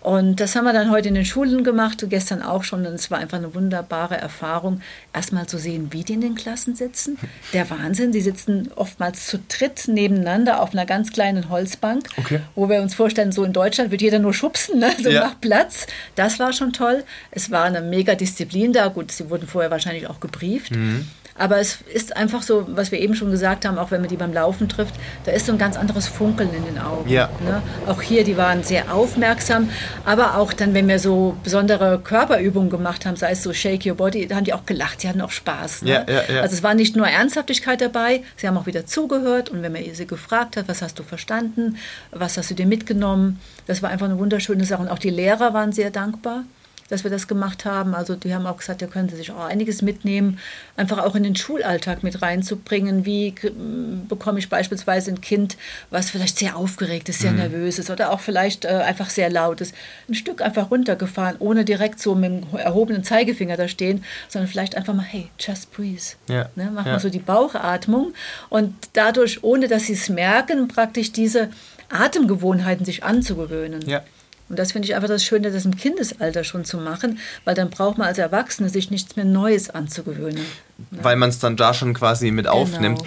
Und 0.00 0.36
das 0.36 0.54
haben 0.54 0.64
wir 0.64 0.72
dann 0.72 0.90
heute 0.90 1.08
in 1.08 1.14
den 1.14 1.24
Schulen 1.24 1.64
gemacht, 1.64 2.04
gestern 2.08 2.40
auch 2.40 2.62
schon. 2.62 2.86
Und 2.86 2.94
es 2.94 3.10
war 3.10 3.18
einfach 3.18 3.38
eine 3.38 3.54
wunderbare 3.54 4.16
Erfahrung, 4.16 4.80
erstmal 5.12 5.46
zu 5.46 5.58
sehen, 5.58 5.88
wie 5.92 6.04
die 6.04 6.14
in 6.14 6.20
den 6.20 6.34
Klassen 6.34 6.76
sitzen. 6.76 7.18
Der 7.52 7.68
Wahnsinn, 7.68 8.12
die 8.12 8.20
sitzen 8.20 8.70
oftmals 8.76 9.26
zu 9.26 9.40
dritt 9.48 9.88
nebeneinander 9.88 10.62
auf 10.62 10.72
einer 10.72 10.86
ganz 10.86 11.12
kleinen 11.12 11.48
Holzbank, 11.48 12.08
okay. 12.16 12.40
wo 12.54 12.68
wir 12.68 12.80
uns 12.80 12.94
vorstellen, 12.94 13.32
so 13.32 13.42
in 13.42 13.52
Deutschland 13.52 13.90
wird 13.90 14.00
jeder 14.00 14.18
nur 14.20 14.34
schubsen, 14.34 14.78
ne? 14.78 14.92
so 15.02 15.10
ja. 15.10 15.20
nach 15.20 15.40
Platz. 15.40 15.86
Das 16.14 16.38
war 16.38 16.52
schon 16.52 16.72
toll. 16.72 17.04
Es 17.30 17.50
war 17.50 17.64
eine 17.64 17.80
mega 17.80 18.14
Disziplin 18.14 18.72
da. 18.72 18.88
Gut, 18.88 19.10
sie 19.10 19.28
wurden 19.30 19.48
vorher 19.48 19.70
wahrscheinlich 19.70 20.06
auch 20.06 20.20
gebrieft. 20.20 20.70
Mhm. 20.70 21.08
Aber 21.38 21.58
es 21.58 21.78
ist 21.92 22.16
einfach 22.16 22.42
so, 22.42 22.66
was 22.68 22.92
wir 22.92 22.98
eben 23.00 23.14
schon 23.14 23.30
gesagt 23.30 23.64
haben, 23.64 23.78
auch 23.78 23.90
wenn 23.90 24.00
man 24.00 24.10
die 24.10 24.16
beim 24.16 24.32
Laufen 24.32 24.68
trifft, 24.68 24.94
da 25.24 25.32
ist 25.32 25.46
so 25.46 25.52
ein 25.52 25.58
ganz 25.58 25.76
anderes 25.76 26.06
Funkeln 26.08 26.50
in 26.52 26.64
den 26.64 26.78
Augen. 26.78 27.08
Ja. 27.08 27.28
Ne? 27.44 27.62
Auch 27.86 28.02
hier, 28.02 28.24
die 28.24 28.36
waren 28.36 28.64
sehr 28.64 28.92
aufmerksam, 28.92 29.70
aber 30.04 30.36
auch 30.36 30.52
dann, 30.52 30.74
wenn 30.74 30.88
wir 30.88 30.98
so 30.98 31.36
besondere 31.44 32.00
Körperübungen 32.00 32.70
gemacht 32.70 33.06
haben, 33.06 33.16
sei 33.16 33.32
es 33.32 33.42
so 33.42 33.52
Shake 33.52 33.86
Your 33.86 33.94
Body, 33.94 34.26
da 34.26 34.36
haben 34.36 34.44
die 34.44 34.52
auch 34.52 34.66
gelacht, 34.66 35.02
die 35.02 35.08
hatten 35.08 35.20
auch 35.20 35.30
Spaß. 35.30 35.82
Ne? 35.82 35.90
Ja, 35.90 36.04
ja. 36.08 36.40
Also 36.42 36.54
es 36.54 36.62
war 36.62 36.74
nicht 36.74 36.96
nur 36.96 37.06
Ernsthaftigkeit 37.06 37.80
dabei, 37.80 38.22
sie 38.36 38.48
haben 38.48 38.56
auch 38.56 38.66
wieder 38.66 38.86
zugehört 38.86 39.50
und 39.50 39.62
wenn 39.62 39.72
man 39.72 39.82
sie 39.92 40.06
gefragt 40.06 40.56
hat, 40.56 40.68
was 40.68 40.82
hast 40.82 40.98
du 40.98 41.02
verstanden, 41.02 41.76
was 42.10 42.36
hast 42.36 42.50
du 42.50 42.54
dir 42.54 42.66
mitgenommen, 42.66 43.40
das 43.66 43.82
war 43.82 43.90
einfach 43.90 44.06
eine 44.06 44.18
wunderschöne 44.18 44.64
Sache. 44.64 44.82
Und 44.82 44.88
auch 44.88 44.98
die 44.98 45.10
Lehrer 45.10 45.54
waren 45.54 45.72
sehr 45.72 45.90
dankbar 45.90 46.44
dass 46.88 47.04
wir 47.04 47.10
das 47.10 47.28
gemacht 47.28 47.64
haben. 47.64 47.94
Also 47.94 48.16
die 48.16 48.34
haben 48.34 48.46
auch 48.46 48.56
gesagt, 48.56 48.82
da 48.82 48.86
können 48.86 49.08
sie 49.08 49.16
sich 49.16 49.30
auch 49.30 49.44
einiges 49.44 49.82
mitnehmen, 49.82 50.38
einfach 50.76 50.98
auch 50.98 51.14
in 51.14 51.22
den 51.22 51.36
Schulalltag 51.36 52.02
mit 52.02 52.22
reinzubringen. 52.22 53.04
Wie 53.04 53.34
bekomme 54.08 54.38
ich 54.38 54.48
beispielsweise 54.48 55.10
ein 55.10 55.20
Kind, 55.20 55.56
was 55.90 56.10
vielleicht 56.10 56.38
sehr 56.38 56.56
aufgeregt 56.56 57.08
ist, 57.08 57.20
sehr 57.20 57.32
mhm. 57.32 57.38
nervös 57.38 57.78
ist 57.78 57.90
oder 57.90 58.12
auch 58.12 58.20
vielleicht 58.20 58.64
äh, 58.64 58.68
einfach 58.68 59.10
sehr 59.10 59.30
laut 59.30 59.60
ist, 59.60 59.74
ein 60.08 60.14
Stück 60.14 60.42
einfach 60.42 60.70
runtergefahren, 60.70 61.36
ohne 61.38 61.64
direkt 61.64 62.00
so 62.00 62.14
mit 62.14 62.30
dem 62.30 62.58
erhobenen 62.58 63.04
Zeigefinger 63.04 63.56
da 63.56 63.68
stehen, 63.68 64.04
sondern 64.28 64.48
vielleicht 64.48 64.76
einfach 64.76 64.94
mal, 64.94 65.02
hey, 65.02 65.28
just 65.38 65.72
breathe. 65.72 65.98
Ja. 66.28 66.48
Ne, 66.56 66.70
mach 66.74 66.86
ja. 66.86 66.92
mal 66.92 67.00
so 67.00 67.10
die 67.10 67.18
Bauchatmung 67.18 68.14
und 68.48 68.74
dadurch, 68.94 69.44
ohne 69.44 69.68
dass 69.68 69.84
sie 69.84 69.94
es 69.94 70.08
merken, 70.08 70.68
praktisch 70.68 71.12
diese 71.12 71.50
Atemgewohnheiten 71.90 72.84
sich 72.84 73.04
anzugewöhnen. 73.04 73.88
Ja. 73.88 74.02
Und 74.48 74.58
das 74.58 74.72
finde 74.72 74.86
ich 74.86 74.94
einfach 74.94 75.08
das 75.08 75.24
Schöne, 75.24 75.50
das 75.50 75.64
im 75.64 75.76
Kindesalter 75.76 76.44
schon 76.44 76.64
zu 76.64 76.78
machen, 76.78 77.18
weil 77.44 77.54
dann 77.54 77.70
braucht 77.70 77.98
man 77.98 78.06
als 78.06 78.18
Erwachsene 78.18 78.68
sich 78.68 78.90
nichts 78.90 79.16
mehr 79.16 79.24
Neues 79.24 79.70
anzugewöhnen. 79.70 80.44
Weil 80.90 81.16
man 81.16 81.28
es 81.28 81.38
dann 81.38 81.56
da 81.56 81.74
schon 81.74 81.94
quasi 81.94 82.30
mit 82.30 82.46
genau. 82.46 82.56
aufnimmt. 82.58 83.02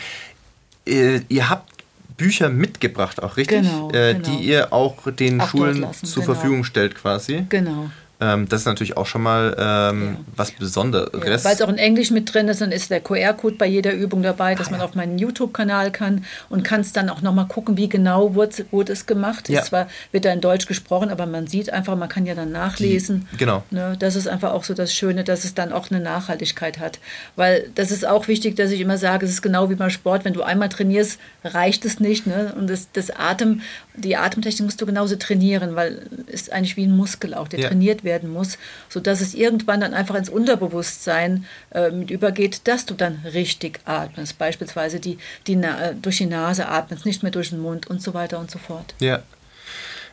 Ihr, 0.86 1.24
ihr 1.30 1.50
habt 1.50 1.72
Bücher 2.18 2.50
mitgebracht, 2.50 3.24
auch 3.24 3.38
richtig? 3.38 3.62
Genau, 3.62 3.90
äh, 3.92 4.14
genau. 4.14 4.28
Die 4.28 4.46
ihr 4.46 4.72
auch 4.72 5.12
den 5.12 5.42
auch 5.42 5.50
Schulen 5.50 5.88
zur 5.94 6.24
genau. 6.24 6.34
Verfügung 6.34 6.64
stellt 6.64 6.96
quasi. 6.96 7.46
Genau. 7.50 7.90
Ähm, 8.22 8.48
das 8.48 8.61
ist 8.61 8.65
natürlich 8.68 8.98
auch 8.98 9.07
schon 9.07 9.23
mal 9.23 9.56
ähm, 9.57 10.03
ja. 10.03 10.26
was 10.35 10.52
Besonderes. 10.52 11.11
Ja, 11.26 11.43
Weil 11.43 11.56
es 11.56 11.61
auch 11.61 11.69
in 11.69 11.80
Englisch 11.80 12.11
mit 12.11 12.31
drin 12.31 12.48
ist, 12.48 12.61
dann 12.61 12.72
ist 12.72 12.91
der 12.91 13.02
QR-Code 13.02 13.56
bei 13.56 13.65
jeder 13.65 13.93
Übung 13.93 14.22
dabei, 14.22 14.53
dass 14.53 14.68
ah, 14.68 14.72
man 14.72 14.81
auf 14.81 14.93
meinen 14.93 15.18
YouTube-Kanal 15.18 15.91
kann 15.91 16.23
und 16.48 16.64
kann 16.64 16.81
es 16.81 16.93
dann 16.93 17.10
auch 17.10 17.23
nochmal 17.23 17.48
gucken, 17.48 17.77
wie 17.77 17.89
genau 17.89 18.35
wurde, 18.35 18.65
wurde 18.69 18.93
es 18.93 19.07
gemacht. 19.07 19.49
Ja. 19.49 19.64
Zwar 19.64 19.88
wird 20.11 20.26
da 20.26 20.31
in 20.31 20.39
Deutsch 20.39 20.68
gesprochen, 20.68 21.10
aber 21.10 21.26
man 21.26 21.48
sieht 21.48 21.73
einfach, 21.73 21.98
man 21.98 22.10
kann 22.10 22.27
ja 22.27 22.35
dann 22.35 22.52
nachlesen. 22.52 23.27
Die, 23.34 23.38
genau. 23.38 23.64
Ne, 23.72 23.95
das 23.98 24.15
ist 24.15 24.27
einfach 24.27 24.52
auch 24.52 24.64
so 24.64 24.76
das 24.76 24.93
Schöne, 24.93 25.23
dass 25.23 25.43
es 25.43 25.56
dann 25.56 25.73
auch 25.73 25.89
eine 25.89 25.99
Nachhaltigkeit 25.99 26.77
hat. 26.77 26.99
Weil 27.35 27.69
das 27.73 27.89
ist 27.89 28.07
auch 28.07 28.27
wichtig, 28.27 28.56
dass 28.56 28.69
ich 28.69 28.81
immer 28.81 28.99
sage, 28.99 29.26
es 29.26 29.31
ist 29.31 29.41
genau 29.41 29.72
wie 29.72 29.76
beim 29.76 29.89
Sport, 29.89 30.26
wenn 30.26 30.34
du 30.34 30.43
einmal 30.43 30.69
trainierst, 30.69 31.19
reicht 31.43 31.85
es 31.85 31.99
nicht. 31.99 32.27
Ne? 32.27 32.53
Und 32.56 32.69
das, 32.69 32.89
das 32.93 33.10
Atem, 33.10 33.61
die 33.94 34.16
Atemtechnik 34.16 34.66
musst 34.66 34.82
du 34.82 34.86
genauso 34.86 35.16
trainieren, 35.16 35.76
weil 35.76 36.04
es 36.28 36.44
ist 36.44 36.54
eigentlich 36.54 36.78
wie 36.78 36.86
ein 36.86 36.96
Muskel 36.96 37.34
auch, 37.34 37.48
der 37.48 37.60
ja. 37.60 37.68
trainiert 37.68 38.04
werden 38.04 38.32
muss, 38.32 38.58
sodass 38.90 39.22
es 39.22 39.34
irgendwann 39.34 39.82
dann 39.82 39.94
einfach 39.94 40.16
ins 40.16 40.30
Unterbewusstsein 40.30 41.46
äh, 41.72 41.92
mit 41.92 42.10
übergeht, 42.10 42.62
dass 42.68 42.86
du 42.86 42.94
dann 42.94 43.22
richtig 43.34 43.80
atmest. 43.86 44.38
Beispielsweise 44.38 45.00
die, 45.00 45.18
die 45.48 45.56
äh, 45.56 45.96
durch 46.02 46.18
die 46.18 46.26
Nase 46.26 46.68
atmest, 46.68 47.06
nicht 47.06 47.24
mehr 47.24 47.32
durch 47.32 47.50
den 47.50 47.60
Mund 47.60 47.88
und 47.88 48.02
so 48.02 48.14
weiter 48.14 48.40
und 48.40 48.50
so 48.50 48.60
fort. 48.60 48.96
Ja. 49.00 49.24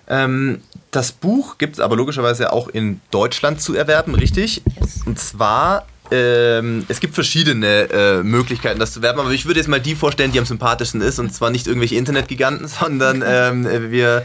Ähm, 0.08 0.62
das 0.90 1.12
Buch 1.12 1.58
gibt 1.58 1.74
es 1.74 1.80
aber 1.80 1.94
logischerweise 1.94 2.52
auch 2.52 2.68
in 2.68 3.00
Deutschland 3.10 3.60
zu 3.60 3.74
erwerben, 3.74 4.14
richtig? 4.14 4.62
Yes. 4.80 5.02
Und 5.04 5.18
zwar 5.18 5.86
ähm, 6.10 6.84
es 6.88 7.00
gibt 7.00 7.14
verschiedene 7.14 7.90
äh, 7.90 8.22
Möglichkeiten, 8.22 8.78
das 8.78 8.92
zu 8.92 9.02
werben, 9.02 9.20
aber 9.20 9.30
ich 9.30 9.46
würde 9.46 9.60
jetzt 9.60 9.68
mal 9.68 9.80
die 9.80 9.94
vorstellen, 9.94 10.32
die 10.32 10.38
am 10.38 10.46
sympathischsten 10.46 11.00
ist, 11.00 11.18
und 11.18 11.34
zwar 11.34 11.50
nicht 11.50 11.66
irgendwelche 11.66 11.96
Internetgiganten, 11.96 12.68
sondern 12.80 13.22
ähm, 13.26 13.90
wir, 13.90 14.24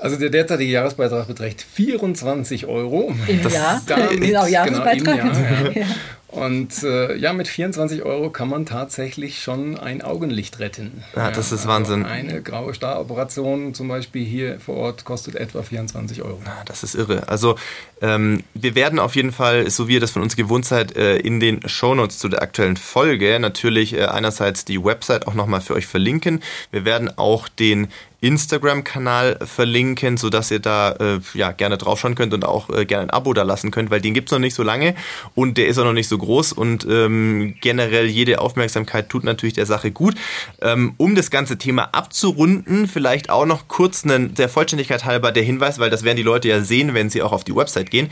Also 0.00 0.16
der 0.16 0.30
derzeitige 0.30 0.70
Jahresbeitrag 0.70 1.26
beträgt 1.26 1.62
24 1.62 2.66
Euro. 2.66 3.14
Im 3.26 3.42
das 3.42 3.52
Jahr? 3.52 3.82
Damit, 3.86 4.20
genau, 4.20 4.46
Jahresbeitrag. 4.46 5.20
Genau, 5.22 5.38
im 5.38 5.74
Jahr, 5.74 5.76
ja. 5.76 5.86
Und 6.30 6.84
äh, 6.84 7.16
ja, 7.16 7.32
mit 7.32 7.48
24 7.48 8.02
Euro 8.04 8.30
kann 8.30 8.48
man 8.48 8.64
tatsächlich 8.64 9.42
schon 9.42 9.76
ein 9.76 10.00
Augenlicht 10.00 10.60
retten. 10.60 11.02
Ja, 11.16 11.32
das 11.32 11.50
ist 11.50 11.66
Wahnsinn. 11.66 12.04
Also 12.04 12.14
eine 12.14 12.40
graue 12.40 12.72
Staroperation 12.72 13.74
zum 13.74 13.88
Beispiel 13.88 14.24
hier 14.24 14.60
vor 14.60 14.76
Ort 14.76 15.04
kostet 15.04 15.34
etwa 15.34 15.62
24 15.62 16.22
Euro. 16.22 16.40
Ja, 16.44 16.62
das 16.66 16.84
ist 16.84 16.94
irre. 16.94 17.26
Also 17.28 17.56
ähm, 18.00 18.44
wir 18.54 18.76
werden 18.76 19.00
auf 19.00 19.16
jeden 19.16 19.32
Fall, 19.32 19.68
so 19.70 19.88
wie 19.88 19.94
ihr 19.94 20.00
das 20.00 20.12
von 20.12 20.22
uns 20.22 20.36
gewohnt 20.36 20.64
seid, 20.64 20.96
äh, 20.96 21.16
in 21.16 21.40
den 21.40 21.68
Shownotes 21.68 22.18
zu 22.18 22.28
der 22.28 22.42
aktuellen 22.42 22.76
Folge 22.76 23.38
natürlich 23.40 23.94
äh, 23.94 24.04
einerseits 24.04 24.64
die 24.64 24.82
Website 24.82 25.26
auch 25.26 25.34
nochmal 25.34 25.60
für 25.60 25.74
euch 25.74 25.88
verlinken. 25.88 26.42
Wir 26.70 26.84
werden 26.84 27.10
auch 27.18 27.48
den 27.48 27.88
Instagram-Kanal 28.20 29.38
verlinken, 29.44 30.16
sodass 30.16 30.50
ihr 30.50 30.58
da 30.58 30.92
äh, 30.92 31.20
ja 31.34 31.52
gerne 31.52 31.78
draufschauen 31.78 32.14
könnt 32.14 32.34
und 32.34 32.44
auch 32.44 32.68
äh, 32.70 32.84
gerne 32.84 33.04
ein 33.04 33.10
Abo 33.10 33.32
da 33.32 33.42
lassen 33.42 33.70
könnt, 33.70 33.90
weil 33.90 34.00
den 34.00 34.14
gibt's 34.14 34.32
noch 34.32 34.38
nicht 34.38 34.54
so 34.54 34.62
lange 34.62 34.94
und 35.34 35.56
der 35.58 35.68
ist 35.68 35.78
auch 35.78 35.84
noch 35.84 35.92
nicht 35.92 36.08
so 36.08 36.18
groß 36.18 36.52
und 36.52 36.86
ähm, 36.88 37.54
generell 37.60 38.06
jede 38.06 38.40
Aufmerksamkeit 38.40 39.08
tut 39.08 39.24
natürlich 39.24 39.54
der 39.54 39.66
Sache 39.66 39.90
gut. 39.90 40.14
Ähm, 40.60 40.94
um 40.96 41.14
das 41.14 41.30
ganze 41.30 41.58
Thema 41.58 41.90
abzurunden, 41.92 42.88
vielleicht 42.88 43.30
auch 43.30 43.46
noch 43.46 43.68
kurz 43.68 44.04
einen, 44.04 44.34
der 44.34 44.48
Vollständigkeit 44.48 45.04
halber 45.04 45.32
der 45.32 45.42
Hinweis, 45.42 45.78
weil 45.78 45.90
das 45.90 46.02
werden 46.02 46.16
die 46.16 46.22
Leute 46.22 46.48
ja 46.48 46.60
sehen, 46.60 46.94
wenn 46.94 47.10
sie 47.10 47.22
auch 47.22 47.32
auf 47.32 47.44
die 47.44 47.54
Website 47.54 47.90
gehen. 47.90 48.10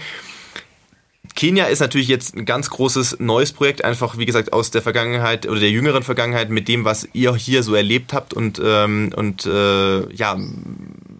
Kenia 1.39 1.67
ist 1.67 1.79
natürlich 1.79 2.09
jetzt 2.09 2.35
ein 2.35 2.47
ganz 2.47 2.69
großes 2.69 3.21
neues 3.21 3.53
Projekt, 3.53 3.85
einfach 3.85 4.19
wie 4.19 4.27
gesagt 4.27 4.53
aus 4.53 4.73
der 4.73 4.83
Vergangenheit 4.83 5.47
oder 5.47 5.61
der 5.61 5.71
jüngeren 5.71 6.03
Vergangenheit 6.03 6.51
mit 6.51 6.67
dem, 6.67 6.85
was 6.85 7.09
ihr 7.13 7.33
hier 7.37 7.63
so 7.63 7.77
erlebt 7.77 8.13
habt 8.13 8.35
und, 8.35 8.61
ähm, 8.61 9.13
und 9.15 9.47
äh, 9.47 10.13
ja, 10.13 10.37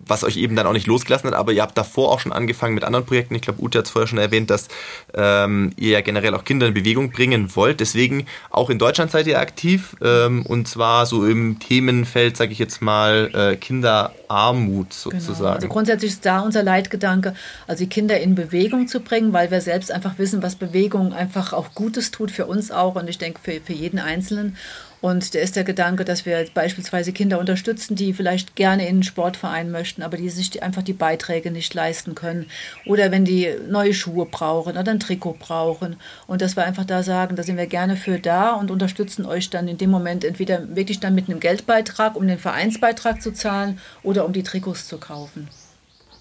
was 0.09 0.25
euch 0.25 0.37
eben 0.37 0.57
dann 0.57 0.67
auch 0.67 0.73
nicht 0.73 0.87
losgelassen 0.87 1.31
hat, 1.31 1.37
aber 1.37 1.53
ihr 1.53 1.63
habt 1.63 1.77
davor 1.77 2.11
auch 2.11 2.21
schon 2.21 2.33
angefangen 2.33 2.75
mit 2.75 2.85
anderen 2.85 3.07
Projekten. 3.07 3.35
Ich 3.35 3.43
glaube, 3.43 3.63
Ute 3.63 3.79
hat 3.79 3.87
es 3.87 3.91
vorher 3.91 4.07
schon 4.07 4.19
erwähnt, 4.19 4.51
dass 4.51 4.69
ähm, 5.15 5.73
ihr 5.77 5.91
ja 5.91 6.01
generell 6.01 6.35
auch 6.35 6.45
Kinder 6.45 6.67
in 6.67 6.75
Bewegung 6.75 7.11
bringen 7.11 7.55
wollt. 7.55 7.81
Deswegen 7.81 8.27
auch 8.51 8.71
in 8.71 8.79
Deutschland 8.79 9.11
seid 9.11 9.27
ihr 9.27 9.39
aktiv 9.39 9.97
ähm, 10.03 10.45
und 10.47 10.69
zwar 10.69 11.07
so 11.07 11.27
im 11.27 11.59
Themenfeld, 11.59 12.37
sage 12.37 12.53
ich 12.53 12.59
jetzt 12.59 12.83
mal, 12.83 13.31
äh, 13.35 13.57
Kinderarmut 13.57 14.93
sozusagen. 14.93 15.39
Genau. 15.39 15.49
Also 15.49 15.69
grundsätzlich 15.69 16.13
ist 16.13 16.27
da 16.27 16.41
unser 16.41 16.63
Leitgedanke, 16.63 17.35
also 17.67 17.85
die 17.85 17.91
Kinder 17.91 18.19
in 18.21 18.35
Bewegung 18.35 18.89
zu 18.89 19.01
bringen, 19.01 19.33
weil 19.33 19.51
wir 19.51 19.61
selbst 19.61 19.93
einfach 19.93 20.19
wissen, 20.19 20.43
was 20.43 20.57
Bewegung 20.57 21.13
einfach 21.13 21.53
auch 21.53 21.75
Gutes 21.75 22.11
tut 22.11 22.31
für 22.31 22.47
uns 22.47 22.71
auch 22.71 22.95
und 22.97 23.09
ich 23.09 23.19
denke 23.19 23.41
für, 23.43 23.61
für 23.61 23.73
jeden 23.73 23.99
Einzelnen. 23.99 24.57
Und 25.01 25.35
der 25.35 25.43
ist 25.43 25.57
der 25.57 25.65
Gedanke, 25.65 26.05
dass 26.05 26.27
wir 26.27 26.45
beispielsweise 26.53 27.13
Kinder 27.13 27.39
unterstützen, 27.39 27.95
die 27.95 28.13
vielleicht 28.13 28.57
gerne 28.57 28.83
in 28.83 28.97
einen 28.97 29.03
Sportverein 29.03 29.71
möchten, 29.71 30.03
aber 30.03 30.17
die 30.17 30.29
sich 30.29 30.63
einfach 30.63 30.83
die 30.83 30.93
Beiträge 30.93 31.51
nicht 31.51 31.73
leisten 31.75 32.15
können. 32.15 32.47
Oder 32.85 33.11
wenn 33.11 33.25
die 33.25 33.49
neue 33.69 33.95
Schuhe 33.95 34.27
brauchen 34.27 34.77
oder 34.77 34.91
ein 34.91 35.01
Trikot 35.01 35.37
brauchen. 35.39 35.97
Und 36.27 36.43
dass 36.43 36.57
wir 36.57 36.65
einfach 36.65 36.85
da 36.85 37.03
sagen, 37.03 37.37
da 37.37 37.43
sind 37.43 37.57
wir 37.57 37.67
gerne 37.67 37.97
für 37.97 38.19
da 38.19 38.53
und 38.53 38.71
unterstützen 38.71 39.25
euch 39.25 39.51
dann 39.51 39.69
in 39.69 39.79
dem 39.79 39.91
Moment 39.91 40.25
entweder 40.25 40.75
wirklich 40.75 41.01
dann 41.01 41.15
mit 41.15 41.29
einem 41.29 41.41
Geldbeitrag, 41.41 42.17
um 42.17 42.27
den 42.27 42.39
Vereinsbeitrag 42.39 43.23
zu 43.23 43.33
zahlen 43.33 43.79
oder 44.03 44.25
um 44.25 44.33
die 44.33 44.43
Trikots 44.43 44.89
zu 44.89 44.99
kaufen. 44.99 45.49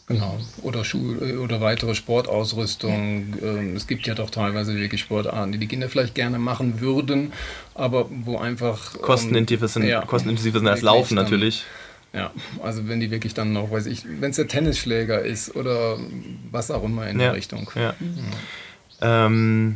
Genau. 0.07 0.39
Oder 0.61 0.85
Schuh 0.85 1.17
oder 1.43 1.59
weitere 1.59 1.93
Sportausrüstung. 1.93 3.33
Ja. 3.41 3.47
Ähm, 3.49 3.75
es 3.75 3.87
gibt 3.87 4.07
ja 4.07 4.15
doch 4.15 4.29
teilweise 4.29 4.73
wirklich 4.75 5.01
Sportarten, 5.01 5.51
die 5.51 5.57
die 5.57 5.67
Kinder 5.67 5.89
vielleicht 5.89 6.15
gerne 6.15 6.39
machen 6.39 6.79
würden, 6.79 7.33
aber 7.75 8.07
wo 8.09 8.37
einfach 8.37 8.99
kostenintensiver 9.01 9.67
sind, 9.67 9.83
ja, 9.83 10.01
kostenintensiver 10.05 10.59
sind 10.59 10.67
als 10.69 10.81
Laufen 10.81 11.17
dann, 11.17 11.25
natürlich. 11.25 11.65
Ja, 12.13 12.31
also 12.63 12.87
wenn 12.87 13.01
die 13.01 13.11
wirklich 13.11 13.33
dann 13.33 13.51
noch, 13.51 13.69
weiß 13.69 13.85
ich, 13.87 14.05
wenn 14.05 14.29
es 14.29 14.37
der 14.37 14.47
Tennisschläger 14.47 15.21
ist 15.21 15.55
oder 15.57 15.97
was 16.51 16.71
auch 16.71 16.85
immer 16.85 17.07
in 17.07 17.19
ja. 17.19 17.27
der 17.27 17.35
Richtung. 17.35 17.69
Ja. 17.75 17.93
Mhm. 17.99 18.17
Ähm, 19.01 19.75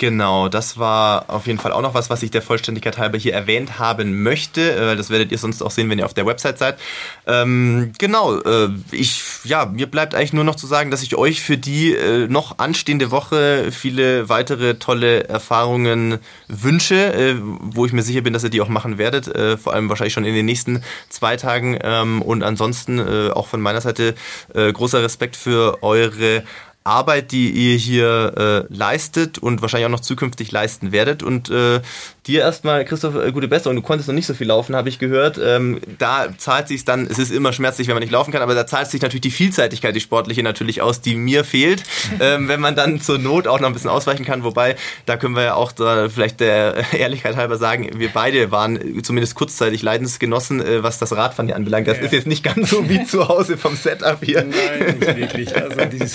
Genau, 0.00 0.48
das 0.48 0.78
war 0.78 1.26
auf 1.28 1.46
jeden 1.46 1.58
Fall 1.58 1.72
auch 1.72 1.82
noch 1.82 1.92
was, 1.92 2.08
was 2.08 2.22
ich 2.22 2.30
der 2.30 2.40
Vollständigkeit 2.40 2.96
halber 2.96 3.18
hier 3.18 3.34
erwähnt 3.34 3.78
haben 3.78 4.22
möchte. 4.22 4.72
Äh, 4.72 4.96
das 4.96 5.10
werdet 5.10 5.30
ihr 5.30 5.36
sonst 5.36 5.60
auch 5.60 5.70
sehen, 5.70 5.90
wenn 5.90 5.98
ihr 5.98 6.06
auf 6.06 6.14
der 6.14 6.24
Website 6.24 6.56
seid. 6.56 6.78
Ähm, 7.26 7.92
genau, 7.98 8.40
äh, 8.40 8.70
ich, 8.92 9.22
ja, 9.44 9.66
mir 9.66 9.90
bleibt 9.90 10.14
eigentlich 10.14 10.32
nur 10.32 10.44
noch 10.44 10.56
zu 10.56 10.66
sagen, 10.66 10.90
dass 10.90 11.02
ich 11.02 11.16
euch 11.16 11.42
für 11.42 11.58
die 11.58 11.92
äh, 11.92 12.28
noch 12.28 12.60
anstehende 12.60 13.10
Woche 13.10 13.70
viele 13.72 14.30
weitere 14.30 14.76
tolle 14.76 15.28
Erfahrungen 15.28 16.18
wünsche, 16.48 17.12
äh, 17.12 17.36
wo 17.38 17.84
ich 17.84 17.92
mir 17.92 18.02
sicher 18.02 18.22
bin, 18.22 18.32
dass 18.32 18.42
ihr 18.42 18.48
die 18.48 18.62
auch 18.62 18.68
machen 18.68 18.96
werdet. 18.96 19.28
Äh, 19.28 19.58
vor 19.58 19.74
allem 19.74 19.90
wahrscheinlich 19.90 20.14
schon 20.14 20.24
in 20.24 20.34
den 20.34 20.46
nächsten 20.46 20.82
zwei 21.10 21.36
Tagen. 21.36 21.78
Ähm, 21.82 22.22
und 22.22 22.42
ansonsten 22.42 23.00
äh, 23.00 23.32
auch 23.32 23.48
von 23.48 23.60
meiner 23.60 23.82
Seite 23.82 24.14
großer 24.54 25.02
Respekt 25.02 25.36
für 25.36 25.82
eure 25.82 26.42
Arbeit, 26.84 27.32
die 27.32 27.50
ihr 27.50 27.76
hier 27.76 28.66
äh, 28.70 28.74
leistet 28.74 29.38
und 29.38 29.60
wahrscheinlich 29.60 29.86
auch 29.86 29.90
noch 29.90 30.00
zukünftig 30.00 30.50
leisten 30.50 30.92
werdet. 30.92 31.22
Und 31.22 31.50
äh, 31.50 31.80
dir 32.26 32.40
erstmal, 32.40 32.84
Christoph, 32.84 33.16
äh, 33.16 33.32
gute 33.32 33.48
Besserung. 33.48 33.76
Du 33.76 33.82
konntest 33.82 34.08
noch 34.08 34.14
nicht 34.14 34.26
so 34.26 34.34
viel 34.34 34.46
laufen, 34.46 34.74
habe 34.74 34.88
ich 34.88 34.98
gehört. 34.98 35.38
Ähm, 35.42 35.80
da 35.98 36.28
zahlt 36.38 36.68
sich 36.68 36.84
dann, 36.84 37.06
es 37.06 37.18
ist 37.18 37.32
immer 37.32 37.52
schmerzlich, 37.52 37.88
wenn 37.88 37.94
man 37.94 38.02
nicht 38.02 38.12
laufen 38.12 38.32
kann, 38.32 38.40
aber 38.42 38.54
da 38.54 38.66
zahlt 38.66 38.90
sich 38.90 39.02
natürlich 39.02 39.22
die 39.22 39.30
Vielseitigkeit, 39.30 39.94
die 39.94 40.00
sportliche 40.00 40.42
natürlich 40.42 40.80
aus, 40.80 41.00
die 41.00 41.16
mir 41.16 41.44
fehlt, 41.44 41.82
ähm, 42.20 42.48
wenn 42.48 42.60
man 42.60 42.76
dann 42.76 43.00
zur 43.00 43.18
Not 43.18 43.46
auch 43.46 43.60
noch 43.60 43.66
ein 43.66 43.72
bisschen 43.74 43.90
ausweichen 43.90 44.24
kann. 44.24 44.44
Wobei, 44.44 44.76
da 45.06 45.16
können 45.16 45.36
wir 45.36 45.42
ja 45.42 45.54
auch 45.54 45.72
da 45.72 46.08
vielleicht 46.08 46.40
der 46.40 46.92
Ehrlichkeit 46.92 47.36
halber 47.36 47.58
sagen, 47.58 47.90
wir 47.96 48.10
beide 48.10 48.50
waren 48.50 49.02
zumindest 49.02 49.34
kurzzeitig 49.34 49.82
Leidensgenossen, 49.82 50.64
äh, 50.64 50.82
was 50.82 50.98
das 50.98 51.14
Radfahren 51.14 51.46
hier 51.46 51.56
anbelangt. 51.56 51.88
Das 51.88 51.98
ja. 51.98 52.04
ist 52.04 52.12
jetzt 52.12 52.26
nicht 52.26 52.42
ganz 52.42 52.70
so 52.70 52.88
wie 52.88 53.04
zu 53.06 53.28
Hause 53.28 53.56
vom 53.56 53.76
Setup 53.76 54.24
hier. 54.24 54.44
Nein, 54.44 55.00
wirklich. 55.00 55.54
Also 55.54 55.84
diese 55.86 56.08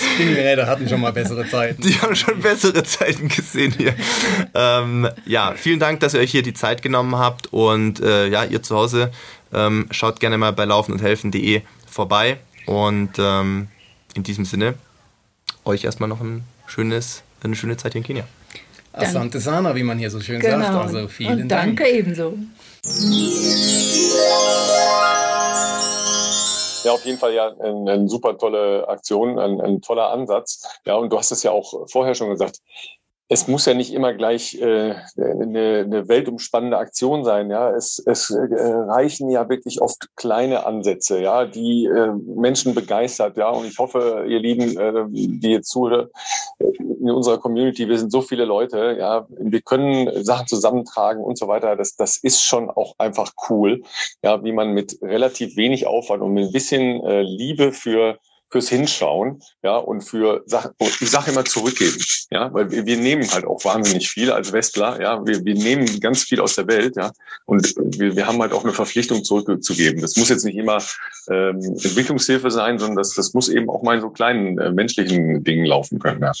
Springräder 0.56 0.66
hatten 0.66 0.88
schon 0.88 1.00
mal 1.00 1.12
bessere 1.12 1.46
Zeiten. 1.48 1.82
Die 1.86 1.94
haben 2.00 2.14
schon 2.16 2.40
bessere 2.40 2.82
Zeiten 2.82 3.28
gesehen 3.28 3.72
hier. 3.76 3.94
ähm, 4.54 5.08
ja, 5.26 5.54
vielen 5.56 5.78
Dank, 5.78 6.00
dass 6.00 6.14
ihr 6.14 6.20
euch 6.20 6.30
hier 6.30 6.42
die 6.42 6.54
Zeit 6.54 6.82
genommen 6.82 7.16
habt 7.16 7.52
und 7.52 8.00
äh, 8.00 8.28
ja, 8.28 8.44
ihr 8.44 8.62
zu 8.62 8.76
Hause 8.76 9.10
ähm, 9.52 9.86
schaut 9.90 10.20
gerne 10.20 10.38
mal 10.38 10.52
bei 10.52 10.64
laufen 10.64 10.92
und 10.92 11.02
helfen.de 11.02 11.62
vorbei 11.86 12.38
und 12.66 13.10
ähm, 13.18 13.68
in 14.14 14.22
diesem 14.22 14.44
Sinne 14.44 14.74
euch 15.64 15.84
erstmal 15.84 16.08
noch 16.08 16.20
ein 16.20 16.44
schönes, 16.66 17.22
eine 17.42 17.54
schöne 17.54 17.76
Zeit 17.76 17.92
hier 17.92 18.00
in 18.00 18.06
Kenia. 18.06 18.24
Asante 18.92 19.40
Sana, 19.40 19.74
wie 19.74 19.82
man 19.82 19.98
hier 19.98 20.10
so 20.10 20.20
schön 20.20 20.40
genau. 20.40 20.60
sagt. 20.60 20.94
Also 20.94 21.08
vielen 21.08 21.42
und 21.42 21.48
danke 21.48 21.82
Dank. 21.82 21.94
ebenso. 21.94 22.38
Ja, 26.86 26.92
auf 26.92 27.04
jeden 27.04 27.18
Fall 27.18 27.34
ja 27.34 27.48
eine, 27.48 27.90
eine 27.90 28.08
super 28.08 28.38
tolle 28.38 28.86
Aktion, 28.86 29.40
ein, 29.40 29.60
ein, 29.60 29.82
toller 29.82 30.10
Ansatz. 30.10 30.62
Ja, 30.84 30.94
und 30.94 31.12
du 31.12 31.18
hast 31.18 31.32
es 31.32 31.42
ja 31.42 31.50
auch 31.50 31.88
vorher 31.90 32.14
schon 32.14 32.30
gesagt 32.30 32.60
es 33.28 33.48
muss 33.48 33.66
ja 33.66 33.74
nicht 33.74 33.92
immer 33.92 34.12
gleich 34.12 34.54
äh, 34.60 34.94
eine, 35.16 35.82
eine 35.84 36.08
weltumspannende 36.08 36.78
Aktion 36.78 37.24
sein. 37.24 37.50
Ja, 37.50 37.70
es, 37.70 38.00
es 38.06 38.30
äh, 38.30 38.36
reichen 38.38 39.30
ja 39.30 39.48
wirklich 39.48 39.80
oft 39.80 40.14
kleine 40.14 40.64
Ansätze, 40.64 41.20
ja, 41.20 41.44
die 41.44 41.86
äh, 41.86 42.12
Menschen 42.12 42.74
begeistert. 42.74 43.36
Ja, 43.36 43.50
und 43.50 43.66
ich 43.66 43.78
hoffe, 43.78 44.24
ihr 44.28 44.38
Lieben, 44.38 44.78
äh, 44.78 45.06
die 45.08 45.50
jetzt 45.50 45.70
zuhören, 45.70 46.08
in 46.58 47.10
unserer 47.10 47.38
Community, 47.38 47.88
wir 47.88 47.98
sind 47.98 48.12
so 48.12 48.20
viele 48.20 48.44
Leute, 48.44 48.96
ja, 48.98 49.26
wir 49.28 49.60
können 49.60 50.24
Sachen 50.24 50.46
zusammentragen 50.46 51.22
und 51.22 51.36
so 51.36 51.48
weiter. 51.48 51.74
Das, 51.74 51.96
das 51.96 52.18
ist 52.18 52.42
schon 52.42 52.70
auch 52.70 52.94
einfach 52.98 53.32
cool, 53.48 53.82
ja, 54.22 54.42
wie 54.44 54.52
man 54.52 54.72
mit 54.72 54.98
relativ 55.02 55.56
wenig 55.56 55.86
Aufwand 55.86 56.22
und 56.22 56.32
mit 56.32 56.46
ein 56.46 56.52
bisschen 56.52 57.04
äh, 57.04 57.22
Liebe 57.22 57.72
für 57.72 58.18
fürs 58.50 58.68
Hinschauen, 58.68 59.42
ja, 59.62 59.76
und 59.76 60.02
für 60.02 60.42
Sachen, 60.46 60.72
ich 60.78 61.10
sage 61.10 61.32
immer 61.32 61.44
zurückgeben, 61.44 61.96
ja, 62.30 62.52
weil 62.52 62.70
wir, 62.70 62.86
wir 62.86 62.96
nehmen 62.96 63.28
halt 63.30 63.44
auch 63.44 63.64
wahnsinnig 63.64 64.08
viel 64.08 64.30
als 64.30 64.52
Westler, 64.52 65.00
ja, 65.00 65.26
wir, 65.26 65.44
wir 65.44 65.54
nehmen 65.54 66.00
ganz 66.00 66.22
viel 66.22 66.40
aus 66.40 66.54
der 66.54 66.66
Welt, 66.68 66.96
ja, 66.96 67.10
und 67.46 67.74
wir, 67.76 68.16
wir 68.16 68.26
haben 68.26 68.40
halt 68.40 68.52
auch 68.52 68.64
eine 68.64 68.72
Verpflichtung 68.72 69.24
zurückzugeben. 69.24 70.00
Das 70.00 70.16
muss 70.16 70.28
jetzt 70.28 70.44
nicht 70.44 70.56
immer 70.56 70.82
ähm, 71.30 71.60
Entwicklungshilfe 71.60 72.50
sein, 72.50 72.78
sondern 72.78 72.96
das, 72.96 73.14
das 73.14 73.34
muss 73.34 73.48
eben 73.48 73.68
auch 73.68 73.82
mal 73.82 73.96
in 73.96 74.00
so 74.00 74.10
kleinen 74.10 74.58
äh, 74.58 74.70
menschlichen 74.70 75.42
Dingen 75.44 75.66
laufen 75.66 75.98
können. 75.98 76.22
Ja. 76.22 76.32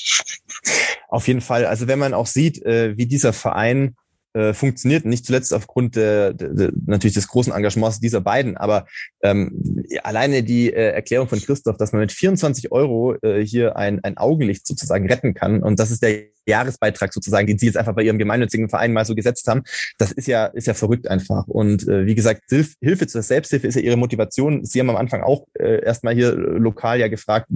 Auf 1.08 1.26
jeden 1.28 1.40
Fall. 1.40 1.66
Also 1.66 1.86
wenn 1.88 1.98
man 1.98 2.14
auch 2.14 2.26
sieht, 2.26 2.64
äh, 2.64 2.96
wie 2.96 3.06
dieser 3.06 3.32
Verein 3.32 3.96
äh, 4.36 4.52
funktioniert, 4.52 5.06
nicht 5.06 5.24
zuletzt 5.24 5.54
aufgrund 5.54 5.96
der, 5.96 6.34
der, 6.34 6.70
natürlich 6.84 7.14
des 7.14 7.28
großen 7.28 7.54
Engagements 7.54 8.00
dieser 8.00 8.20
beiden, 8.20 8.58
aber 8.58 8.86
ähm, 9.22 9.84
alleine 10.02 10.42
die 10.42 10.70
äh, 10.70 10.90
Erklärung 10.90 11.26
von 11.26 11.40
Christoph, 11.40 11.78
dass 11.78 11.92
man 11.92 12.00
mit 12.00 12.12
24 12.12 12.70
Euro 12.70 13.14
äh, 13.22 13.44
hier 13.44 13.76
ein, 13.76 14.04
ein 14.04 14.18
Augenlicht 14.18 14.66
sozusagen 14.66 15.08
retten 15.08 15.32
kann. 15.32 15.62
Und 15.62 15.80
das 15.80 15.90
ist 15.90 16.02
der 16.02 16.35
Jahresbeitrag 16.46 17.12
sozusagen, 17.12 17.46
den 17.46 17.58
Sie 17.58 17.66
jetzt 17.66 17.76
einfach 17.76 17.94
bei 17.94 18.02
Ihrem 18.02 18.18
gemeinnützigen 18.18 18.68
Verein 18.68 18.92
mal 18.92 19.04
so 19.04 19.14
gesetzt 19.14 19.46
haben, 19.48 19.62
das 19.98 20.12
ist 20.12 20.28
ja, 20.28 20.46
ist 20.46 20.66
ja 20.66 20.74
verrückt 20.74 21.08
einfach. 21.08 21.46
Und 21.46 21.88
äh, 21.88 22.06
wie 22.06 22.14
gesagt, 22.14 22.42
Hilf, 22.48 22.74
Hilfe 22.80 23.06
zur 23.06 23.22
Selbsthilfe 23.22 23.66
ist 23.66 23.74
ja 23.74 23.82
Ihre 23.82 23.96
Motivation. 23.96 24.64
Sie 24.64 24.80
haben 24.80 24.90
am 24.90 24.96
Anfang 24.96 25.22
auch 25.22 25.46
äh, 25.54 25.84
erstmal 25.84 26.14
hier 26.14 26.32
lokal 26.32 27.00
ja 27.00 27.08
gefragt, 27.08 27.48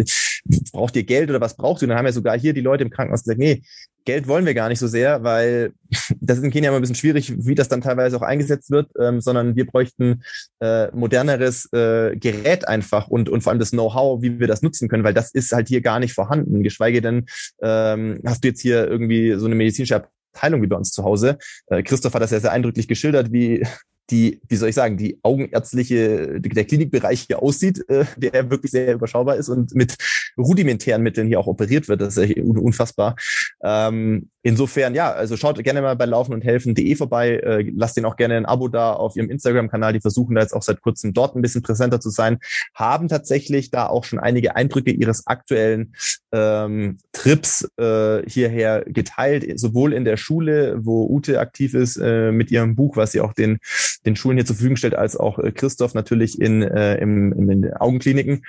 braucht 0.72 0.96
ihr 0.96 1.04
Geld 1.04 1.30
oder 1.30 1.40
was 1.40 1.56
braucht 1.56 1.82
ihr? 1.82 1.84
Und 1.84 1.90
dann 1.90 1.98
haben 1.98 2.06
ja 2.06 2.12
sogar 2.12 2.38
hier 2.38 2.52
die 2.52 2.60
Leute 2.60 2.84
im 2.84 2.90
Krankenhaus 2.90 3.24
gesagt, 3.24 3.38
nee, 3.38 3.62
Geld 4.04 4.28
wollen 4.28 4.46
wir 4.46 4.54
gar 4.54 4.68
nicht 4.68 4.78
so 4.78 4.86
sehr, 4.86 5.22
weil 5.22 5.72
das 6.20 6.38
ist 6.38 6.44
in 6.44 6.50
Kenia 6.50 6.70
immer 6.70 6.78
ein 6.78 6.82
bisschen 6.82 6.96
schwierig, 6.96 7.32
wie 7.36 7.54
das 7.54 7.68
dann 7.68 7.80
teilweise 7.80 8.16
auch 8.16 8.22
eingesetzt 8.22 8.70
wird, 8.70 8.90
ähm, 8.98 9.20
sondern 9.20 9.56
wir 9.56 9.66
bräuchten 9.66 10.22
äh, 10.60 10.88
moderneres 10.92 11.68
äh, 11.72 12.16
Gerät 12.16 12.66
einfach 12.66 13.08
und, 13.08 13.28
und 13.28 13.42
vor 13.42 13.50
allem 13.50 13.60
das 13.60 13.70
Know-how, 13.70 14.22
wie 14.22 14.40
wir 14.40 14.46
das 14.46 14.62
nutzen 14.62 14.88
können, 14.88 15.04
weil 15.04 15.14
das 15.14 15.32
ist 15.32 15.52
halt 15.52 15.68
hier 15.68 15.80
gar 15.80 16.00
nicht 16.00 16.14
vorhanden. 16.14 16.62
Geschweige 16.62 17.02
denn, 17.02 17.26
ähm, 17.62 18.20
hast 18.24 18.42
du 18.44 18.48
jetzt 18.48 18.60
hier 18.60 18.79
irgendwie 18.86 19.34
so 19.34 19.46
eine 19.46 19.54
medizinische 19.54 20.04
Teilung 20.32 20.62
wie 20.62 20.66
bei 20.66 20.76
uns 20.76 20.92
zu 20.92 21.04
Hause. 21.04 21.38
Äh, 21.66 21.82
Christoph 21.82 22.14
hat 22.14 22.22
das 22.22 22.30
sehr, 22.30 22.40
sehr 22.40 22.52
eindrücklich 22.52 22.88
geschildert, 22.88 23.32
wie 23.32 23.66
die, 24.10 24.40
wie 24.48 24.56
soll 24.56 24.68
ich 24.70 24.74
sagen, 24.74 24.96
die 24.96 25.18
augenärztliche, 25.22 26.40
der 26.40 26.64
Klinikbereich 26.64 27.22
hier 27.22 27.42
aussieht, 27.42 27.84
äh, 27.88 28.04
der 28.16 28.50
wirklich 28.50 28.72
sehr 28.72 28.94
überschaubar 28.94 29.36
ist 29.36 29.48
und 29.48 29.74
mit 29.74 29.96
rudimentären 30.36 31.02
Mitteln 31.02 31.26
hier 31.26 31.40
auch 31.40 31.46
operiert 31.46 31.88
wird. 31.88 32.00
Das 32.00 32.16
ist 32.16 32.36
unfassbar. 32.38 33.16
Ähm, 33.62 34.30
insofern, 34.42 34.94
ja, 34.94 35.10
also 35.12 35.36
schaut 35.36 35.62
gerne 35.62 35.82
mal 35.82 35.96
bei 35.96 36.06
laufen 36.06 36.32
und 36.32 36.42
helfen.de 36.42 36.94
vorbei. 36.96 37.36
Äh, 37.36 37.70
lasst 37.74 37.96
ihnen 37.96 38.06
auch 38.06 38.16
gerne 38.16 38.36
ein 38.36 38.46
Abo 38.46 38.68
da 38.68 38.92
auf 38.92 39.16
ihrem 39.16 39.30
Instagram-Kanal. 39.30 39.92
Die 39.92 40.00
versuchen 40.00 40.34
da 40.34 40.42
jetzt 40.42 40.54
auch 40.54 40.62
seit 40.62 40.80
kurzem 40.80 41.12
dort 41.12 41.36
ein 41.36 41.42
bisschen 41.42 41.62
präsenter 41.62 42.00
zu 42.00 42.10
sein. 42.10 42.38
Haben 42.74 43.08
tatsächlich 43.08 43.70
da 43.70 43.86
auch 43.86 44.04
schon 44.04 44.18
einige 44.18 44.56
Eindrücke 44.56 44.90
ihres 44.90 45.26
aktuellen 45.26 45.94
ähm, 46.32 46.98
Trips 47.12 47.68
äh, 47.78 48.22
hierher 48.28 48.84
geteilt, 48.86 49.58
sowohl 49.58 49.92
in 49.92 50.04
der 50.04 50.16
Schule, 50.16 50.78
wo 50.82 51.06
Ute 51.08 51.40
aktiv 51.40 51.74
ist 51.74 51.96
äh, 51.96 52.32
mit 52.32 52.50
ihrem 52.50 52.76
Buch, 52.76 52.96
was 52.96 53.12
sie 53.12 53.20
auch 53.20 53.32
den 53.32 53.58
den 54.06 54.16
Schulen 54.16 54.36
hier 54.36 54.46
zur 54.46 54.56
Verfügung 54.56 54.76
stellt, 54.76 54.94
als 54.94 55.16
auch 55.16 55.38
äh, 55.38 55.52
Christoph 55.52 55.94
natürlich 55.94 56.40
in, 56.40 56.62
äh, 56.62 56.96
im, 56.96 57.32
in 57.32 57.48
den 57.48 57.74
Augenkliniken. 57.74 58.44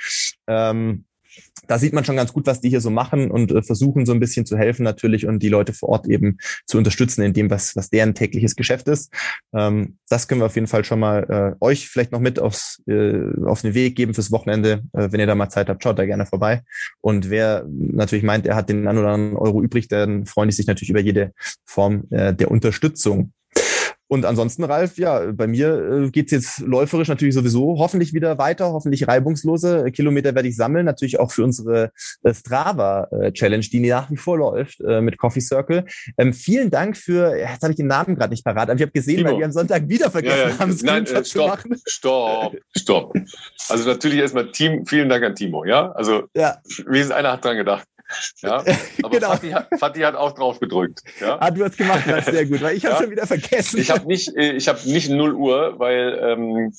Ähm, 0.47 1.05
da 1.67 1.77
sieht 1.79 1.93
man 1.93 2.03
schon 2.03 2.15
ganz 2.15 2.33
gut, 2.33 2.47
was 2.47 2.61
die 2.61 2.69
hier 2.69 2.81
so 2.81 2.89
machen 2.89 3.31
und 3.31 3.51
äh, 3.51 3.61
versuchen 3.61 4.05
so 4.05 4.13
ein 4.13 4.19
bisschen 4.19 4.45
zu 4.45 4.57
helfen 4.57 4.83
natürlich 4.83 5.27
und 5.27 5.39
die 5.39 5.49
Leute 5.49 5.73
vor 5.73 5.89
Ort 5.89 6.07
eben 6.07 6.37
zu 6.65 6.77
unterstützen 6.77 7.21
in 7.21 7.33
dem, 7.33 7.49
was, 7.49 7.75
was 7.75 7.89
deren 7.89 8.13
tägliches 8.15 8.55
Geschäft 8.55 8.87
ist. 8.87 9.13
Ähm, 9.53 9.97
das 10.09 10.27
können 10.27 10.41
wir 10.41 10.45
auf 10.45 10.55
jeden 10.55 10.67
Fall 10.67 10.83
schon 10.83 10.99
mal 10.99 11.55
äh, 11.61 11.63
euch 11.63 11.87
vielleicht 11.87 12.11
noch 12.11 12.19
mit 12.19 12.39
aufs, 12.39 12.81
äh, 12.87 13.21
auf 13.45 13.61
den 13.61 13.73
Weg 13.73 13.95
geben 13.95 14.13
fürs 14.13 14.31
Wochenende. 14.31 14.83
Äh, 14.93 15.11
wenn 15.11 15.19
ihr 15.19 15.27
da 15.27 15.35
mal 15.35 15.49
Zeit 15.49 15.69
habt, 15.69 15.83
schaut 15.83 15.99
da 15.99 16.05
gerne 16.05 16.25
vorbei. 16.25 16.63
Und 16.99 17.29
wer 17.29 17.65
natürlich 17.67 18.23
meint, 18.23 18.45
er 18.45 18.55
hat 18.55 18.69
den 18.69 18.87
einen 18.87 18.97
oder 18.97 19.09
anderen 19.09 19.37
Euro 19.37 19.61
übrig, 19.61 19.87
dann 19.87 20.25
freuen 20.25 20.49
die 20.49 20.55
sich 20.55 20.67
natürlich 20.67 20.89
über 20.89 20.99
jede 20.99 21.31
Form 21.65 22.03
äh, 22.11 22.33
der 22.33 22.51
Unterstützung. 22.51 23.33
Und 24.11 24.25
ansonsten, 24.25 24.65
Ralf, 24.65 24.97
ja, 24.97 25.31
bei 25.31 25.47
mir 25.47 26.03
äh, 26.03 26.09
geht's 26.09 26.33
jetzt 26.33 26.59
läuferisch 26.59 27.07
natürlich 27.07 27.33
sowieso 27.33 27.77
hoffentlich 27.79 28.13
wieder 28.13 28.37
weiter, 28.37 28.73
hoffentlich 28.73 29.07
reibungslose. 29.07 29.89
Kilometer 29.93 30.35
werde 30.35 30.49
ich 30.49 30.57
sammeln, 30.57 30.85
natürlich 30.85 31.17
auch 31.17 31.31
für 31.31 31.45
unsere 31.45 31.93
äh, 32.23 32.33
Strava-Challenge, 32.33 33.65
die 33.71 33.79
nach 33.79 34.11
wie 34.11 34.17
vor 34.17 34.37
läuft 34.37 34.81
äh, 34.81 34.99
mit 34.99 35.17
Coffee 35.17 35.39
Circle. 35.39 35.85
Ähm, 36.17 36.33
vielen 36.33 36.69
Dank 36.69 36.97
für, 36.97 37.37
jetzt 37.37 37.61
habe 37.61 37.71
ich 37.71 37.77
den 37.77 37.87
Namen 37.87 38.15
gerade 38.15 38.31
nicht 38.31 38.43
parat, 38.43 38.69
aber 38.69 38.75
ich 38.75 38.81
habe 38.81 38.91
gesehen, 38.91 39.19
Timo. 39.19 39.29
weil 39.29 39.37
wir 39.37 39.45
am 39.45 39.53
Sonntag 39.53 39.87
wieder 39.87 40.11
vergessen 40.11 40.37
ja, 40.37 40.49
ja. 40.49 40.59
haben, 40.59 40.77
Nein, 40.83 41.05
äh, 41.05 41.23
stopp, 41.23 41.63
stopp, 41.85 42.57
stopp. 42.75 43.13
Also 43.69 43.87
natürlich 43.87 44.19
erstmal 44.19 44.51
Team, 44.51 44.85
vielen 44.85 45.07
Dank 45.07 45.23
an 45.23 45.35
Timo, 45.35 45.63
ja? 45.63 45.89
Also 45.93 46.23
ja. 46.35 46.57
wenigstens 46.85 47.15
einer 47.15 47.31
hat 47.31 47.45
dran 47.45 47.55
gedacht. 47.55 47.87
Ja, 48.41 48.63
aber 49.03 49.09
genau. 49.09 49.29
Fatih, 49.29 49.55
Fatih, 49.77 50.05
hat 50.05 50.15
auch 50.15 50.33
drauf 50.33 50.59
gedrückt. 50.59 51.01
Ja? 51.19 51.37
Ah, 51.39 51.51
du 51.51 51.63
hast 51.63 51.77
gemacht, 51.77 52.03
das 52.07 52.25
sehr 52.25 52.45
gut, 52.45 52.61
weil 52.61 52.75
ich 52.75 52.85
habe 52.85 52.95
ja? 52.95 53.01
schon 53.01 53.11
wieder 53.11 53.27
vergessen. 53.27 53.79
Ich 53.79 53.91
habe 53.91 54.07
nicht, 54.07 54.35
äh, 54.35 54.53
ich 54.53 54.67
habe 54.67 54.79
nicht 54.89 55.09
0 55.09 55.33
Uhr, 55.33 55.79
weil 55.79 56.19
ähm, 56.21 56.73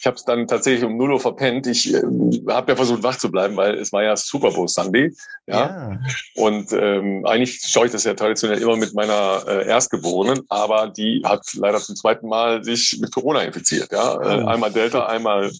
ich 0.00 0.06
habe 0.06 0.16
es 0.16 0.24
dann 0.24 0.46
tatsächlich 0.46 0.84
um 0.84 0.96
0 0.96 1.12
Uhr 1.12 1.20
verpennt. 1.20 1.66
Ich 1.66 1.92
äh, 1.92 2.02
habe 2.48 2.72
ja 2.72 2.76
versucht, 2.76 3.02
wach 3.02 3.18
zu 3.18 3.30
bleiben, 3.30 3.56
weil 3.56 3.74
es 3.74 3.92
war 3.92 4.04
ja 4.04 4.16
Super 4.16 4.52
Bowl 4.52 4.68
Sunday. 4.68 5.12
Ja. 5.46 5.54
ja. 5.54 6.00
Und 6.36 6.72
ähm, 6.72 7.26
eigentlich 7.26 7.60
schaue 7.66 7.86
ich 7.86 7.92
das 7.92 8.04
ja 8.04 8.14
traditionell 8.14 8.62
immer 8.62 8.76
mit 8.76 8.94
meiner 8.94 9.42
äh, 9.48 9.66
Erstgeborenen, 9.66 10.42
aber 10.48 10.88
die 10.88 11.22
hat 11.24 11.44
leider 11.54 11.78
zum 11.80 11.96
zweiten 11.96 12.28
Mal 12.28 12.62
sich 12.62 12.98
mit 13.00 13.12
Corona 13.12 13.42
infiziert. 13.42 13.90
Ja, 13.90 14.14
äh, 14.14 14.42
oh. 14.42 14.46
einmal 14.46 14.70
Delta, 14.70 15.06
einmal 15.06 15.50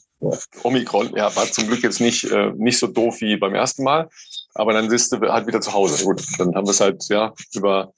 Omikron. 0.63 1.15
Ja, 1.17 1.35
war 1.35 1.47
zum 1.51 1.67
Glück 1.67 1.83
jetzt 1.83 2.01
nicht 2.01 2.25
äh, 2.25 2.53
nicht 2.57 2.79
so 2.79 2.87
doof 2.87 3.21
wie 3.21 3.37
beim 3.37 3.55
ersten 3.55 3.83
Mal. 3.83 4.09
Aber 4.55 4.73
dann 4.73 4.89
bist 4.89 5.13
du 5.13 5.21
halt 5.21 5.47
wieder 5.47 5.61
zu 5.61 5.73
Hause. 5.73 6.05
Gut, 6.05 6.23
dann 6.39 6.55
haben 6.55 6.67
wir 6.67 6.73
es 6.73 6.81
halt 6.81 7.05
ja 7.09 7.33
über 7.55 7.93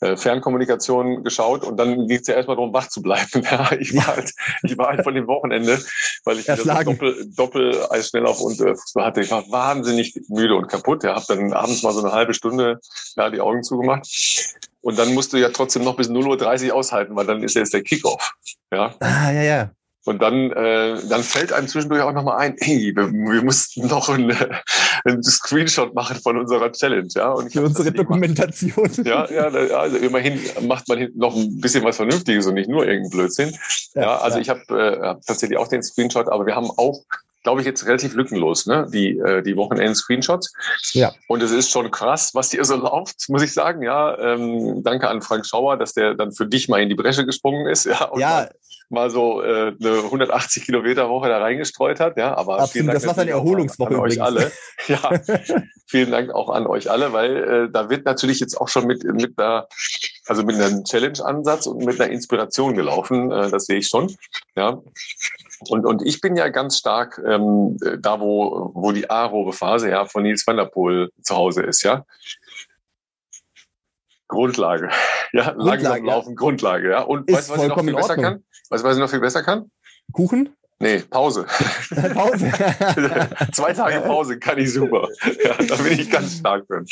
äh, 0.00 0.16
Fernkommunikation 0.16 1.24
geschaut 1.24 1.64
und 1.64 1.76
dann 1.76 2.06
ging 2.06 2.18
es 2.18 2.26
ja 2.26 2.34
erstmal 2.34 2.56
darum, 2.56 2.72
wach 2.72 2.88
zu 2.88 3.02
bleiben. 3.02 3.28
Ja, 3.48 3.70
ich 3.78 3.94
war 3.96 4.06
halt, 4.08 4.32
ich 4.62 4.76
war 4.76 4.88
halt 4.88 5.02
von 5.02 5.14
dem 5.14 5.26
Wochenende, 5.26 5.78
weil 6.24 6.38
ich 6.38 6.46
wieder 6.46 6.56
so 6.56 6.90
Doppel, 6.90 7.30
Doppel 7.34 7.86
Eisschnelllauf 7.90 8.40
und 8.40 8.60
äh, 8.60 8.74
Fußball 8.74 9.06
hatte. 9.06 9.20
Ich 9.20 9.30
war 9.30 9.50
wahnsinnig 9.50 10.14
müde 10.28 10.54
und 10.54 10.68
kaputt. 10.68 11.02
Ja, 11.02 11.14
habe 11.14 11.24
dann 11.28 11.52
abends 11.52 11.82
mal 11.82 11.92
so 11.92 12.02
eine 12.02 12.12
halbe 12.12 12.34
Stunde 12.34 12.80
ja, 13.16 13.30
die 13.30 13.40
Augen 13.40 13.62
zugemacht. 13.62 14.06
Und 14.80 14.98
dann 14.98 15.14
musst 15.14 15.32
du 15.32 15.36
ja 15.36 15.48
trotzdem 15.50 15.84
noch 15.84 15.96
bis 15.96 16.08
0.30 16.08 16.68
Uhr 16.68 16.74
aushalten, 16.74 17.16
weil 17.16 17.26
dann 17.26 17.42
ist 17.42 17.54
ja 17.54 17.60
jetzt 17.60 17.74
der 17.74 17.82
Kickoff. 17.82 18.34
Ja. 18.72 18.94
Ah, 19.00 19.30
ja, 19.30 19.42
ja. 19.42 19.70
Und 20.04 20.22
dann, 20.22 20.52
äh, 20.52 20.96
dann 21.08 21.22
fällt 21.22 21.52
einem 21.52 21.68
zwischendurch 21.68 22.00
auch 22.02 22.12
nochmal 22.12 22.38
ein, 22.38 22.56
hey, 22.60 22.92
wir, 22.96 23.10
wir 23.12 23.42
mussten 23.42 23.86
noch 23.88 24.08
einen, 24.08 24.34
einen 25.04 25.22
Screenshot 25.22 25.94
machen 25.94 26.16
von 26.16 26.38
unserer 26.38 26.72
Challenge. 26.72 27.08
Ja? 27.14 27.30
Und 27.30 27.52
Für 27.52 27.62
unsere 27.62 27.92
Dokumentation. 27.92 28.90
Ja, 29.04 29.30
ja, 29.30 29.48
also 29.48 29.96
immerhin 29.98 30.40
macht 30.62 30.88
man 30.88 31.08
noch 31.14 31.36
ein 31.36 31.60
bisschen 31.60 31.84
was 31.84 31.96
Vernünftiges 31.96 32.46
und 32.46 32.54
nicht 32.54 32.70
nur 32.70 32.86
irgendeinen 32.86 33.10
Blödsinn. 33.10 33.54
Ja, 33.94 34.02
ja 34.02 34.18
also 34.18 34.38
ja. 34.38 34.42
ich 34.42 34.48
habe 34.48 34.62
äh, 34.70 35.00
hab 35.00 35.26
tatsächlich 35.26 35.58
auch 35.58 35.68
den 35.68 35.82
Screenshot, 35.82 36.28
aber 36.28 36.46
wir 36.46 36.56
haben 36.56 36.70
auch 36.70 37.02
glaube 37.44 37.60
ich, 37.60 37.66
jetzt 37.66 37.86
relativ 37.86 38.14
lückenlos, 38.14 38.66
ne? 38.66 38.86
Die, 38.92 39.16
äh, 39.16 39.42
die 39.42 39.56
Wochenend-Screenshots. 39.56 40.52
Ja. 40.92 41.14
Und 41.28 41.42
es 41.42 41.50
ist 41.50 41.70
schon 41.70 41.90
krass, 41.90 42.32
was 42.34 42.50
hier 42.50 42.64
so 42.64 42.76
läuft, 42.76 43.28
muss 43.28 43.42
ich 43.42 43.54
sagen. 43.54 43.82
Ja, 43.82 44.18
ähm, 44.18 44.82
danke 44.82 45.08
an 45.08 45.22
Frank 45.22 45.46
Schauer, 45.46 45.78
dass 45.78 45.94
der 45.94 46.14
dann 46.14 46.32
für 46.32 46.46
dich 46.46 46.68
mal 46.68 46.82
in 46.82 46.88
die 46.88 46.94
Bresche 46.94 47.24
gesprungen 47.24 47.66
ist. 47.66 47.86
Ja, 47.86 48.10
ja 48.16 48.48
mal 48.90 49.10
so 49.10 49.42
äh, 49.42 49.74
eine 49.80 49.98
180 50.04 50.64
Kilometer 50.64 51.08
Woche 51.08 51.28
da 51.28 51.38
reingestreut 51.38 52.00
hat. 52.00 52.16
Ja, 52.16 52.36
aber 52.36 52.60
Absolut, 52.60 52.94
das 52.94 53.06
war 53.06 53.14
seine 53.14 53.32
Erholungswoche 53.32 53.94
an 53.94 54.00
euch 54.00 54.22
alle. 54.22 54.52
Ja, 54.86 55.20
vielen 55.86 56.10
Dank 56.10 56.30
auch 56.30 56.48
an 56.48 56.66
euch 56.66 56.90
alle, 56.90 57.12
weil 57.12 57.36
äh, 57.36 57.70
da 57.70 57.90
wird 57.90 58.06
natürlich 58.06 58.40
jetzt 58.40 58.58
auch 58.58 58.68
schon 58.68 58.86
mit 58.86 59.04
mit 59.04 59.38
einer 59.38 59.66
also 60.26 60.42
mit 60.42 60.56
einem 60.56 60.84
Challenge-Ansatz 60.84 61.66
und 61.66 61.84
mit 61.84 62.00
einer 62.00 62.10
Inspiration 62.10 62.74
gelaufen. 62.74 63.30
Äh, 63.30 63.50
das 63.50 63.66
sehe 63.66 63.78
ich 63.78 63.88
schon. 63.88 64.14
Ja. 64.56 64.80
Und, 65.68 65.84
und 65.84 66.02
ich 66.06 66.20
bin 66.20 66.36
ja 66.36 66.48
ganz 66.48 66.78
stark 66.78 67.20
ähm, 67.26 67.76
da, 68.00 68.20
wo, 68.20 68.70
wo 68.74 68.92
die 68.92 69.10
aerobe 69.10 69.52
Phase 69.52 69.90
ja, 69.90 70.04
von 70.04 70.22
Nils 70.22 70.46
van 70.46 70.56
der 70.56 70.66
Poel 70.66 71.10
zu 71.22 71.34
Hause 71.34 71.62
ist, 71.62 71.82
ja. 71.82 72.04
Grundlage. 74.28 74.90
Ja, 75.34 75.52
Grundlage, 75.52 75.82
langsam 75.82 76.04
laufen, 76.06 76.28
ja. 76.30 76.34
Grundlage, 76.36 76.90
ja. 76.90 77.02
Und 77.02 77.30
weißt 77.30 77.50
du, 77.50 77.52
was 77.52 77.62
ich 77.62 77.68
noch 77.68 77.80
viel 77.80 77.94
besser 77.94 78.16
kann? 78.16 78.44
Weißt 78.70 78.84
du, 78.84 78.88
was 78.88 78.96
ich 78.96 79.00
noch 79.00 79.10
viel 79.10 79.20
besser 79.20 79.42
kann? 79.42 79.70
Kuchen? 80.12 80.50
Nee, 80.80 81.00
Pause. 81.00 81.44
Pause. 82.14 82.52
Zwei 83.52 83.72
Tage 83.72 84.00
Pause 84.00 84.38
kann 84.38 84.58
ich 84.58 84.72
super. 84.72 85.08
Ja, 85.44 85.54
da 85.54 85.74
bin 85.76 85.98
ich 85.98 86.08
ganz 86.08 86.38
stark 86.38 86.68
drin. 86.68 86.86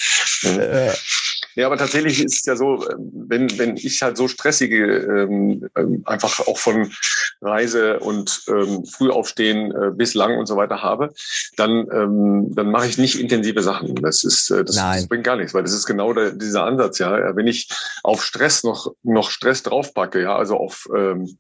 Ja, 1.56 1.66
aber 1.66 1.78
tatsächlich 1.78 2.22
ist 2.22 2.40
es 2.40 2.44
ja 2.44 2.54
so, 2.54 2.86
ähm, 2.90 3.10
wenn, 3.28 3.58
wenn 3.58 3.76
ich 3.78 4.02
halt 4.02 4.18
so 4.18 4.28
stressige, 4.28 4.98
ähm, 4.98 5.66
ähm, 5.74 6.02
einfach 6.04 6.46
auch 6.46 6.58
von 6.58 6.92
Reise 7.40 7.98
und 8.00 8.42
ähm, 8.48 8.84
Frühaufstehen 8.84 9.72
äh, 9.72 9.90
bis 9.90 10.12
lang 10.12 10.38
und 10.38 10.44
so 10.44 10.56
weiter 10.56 10.82
habe, 10.82 11.14
dann, 11.56 11.88
ähm, 11.90 12.54
dann 12.54 12.70
mache 12.70 12.86
ich 12.88 12.98
nicht 12.98 13.18
intensive 13.18 13.62
Sachen. 13.62 13.94
Das 13.96 14.22
ist, 14.22 14.50
äh, 14.50 14.64
das, 14.64 14.76
das 14.76 15.08
bringt 15.08 15.24
gar 15.24 15.36
nichts, 15.36 15.54
weil 15.54 15.62
das 15.62 15.72
ist 15.72 15.86
genau 15.86 16.12
der, 16.12 16.32
dieser 16.32 16.64
Ansatz, 16.64 16.98
ja. 16.98 17.34
Wenn 17.34 17.46
ich 17.46 17.70
auf 18.02 18.22
Stress 18.22 18.62
noch, 18.62 18.92
noch 19.02 19.30
Stress 19.30 19.62
draufpacke, 19.62 20.20
ja, 20.20 20.36
also 20.36 20.58
auf, 20.58 20.86
ähm, 20.94 21.38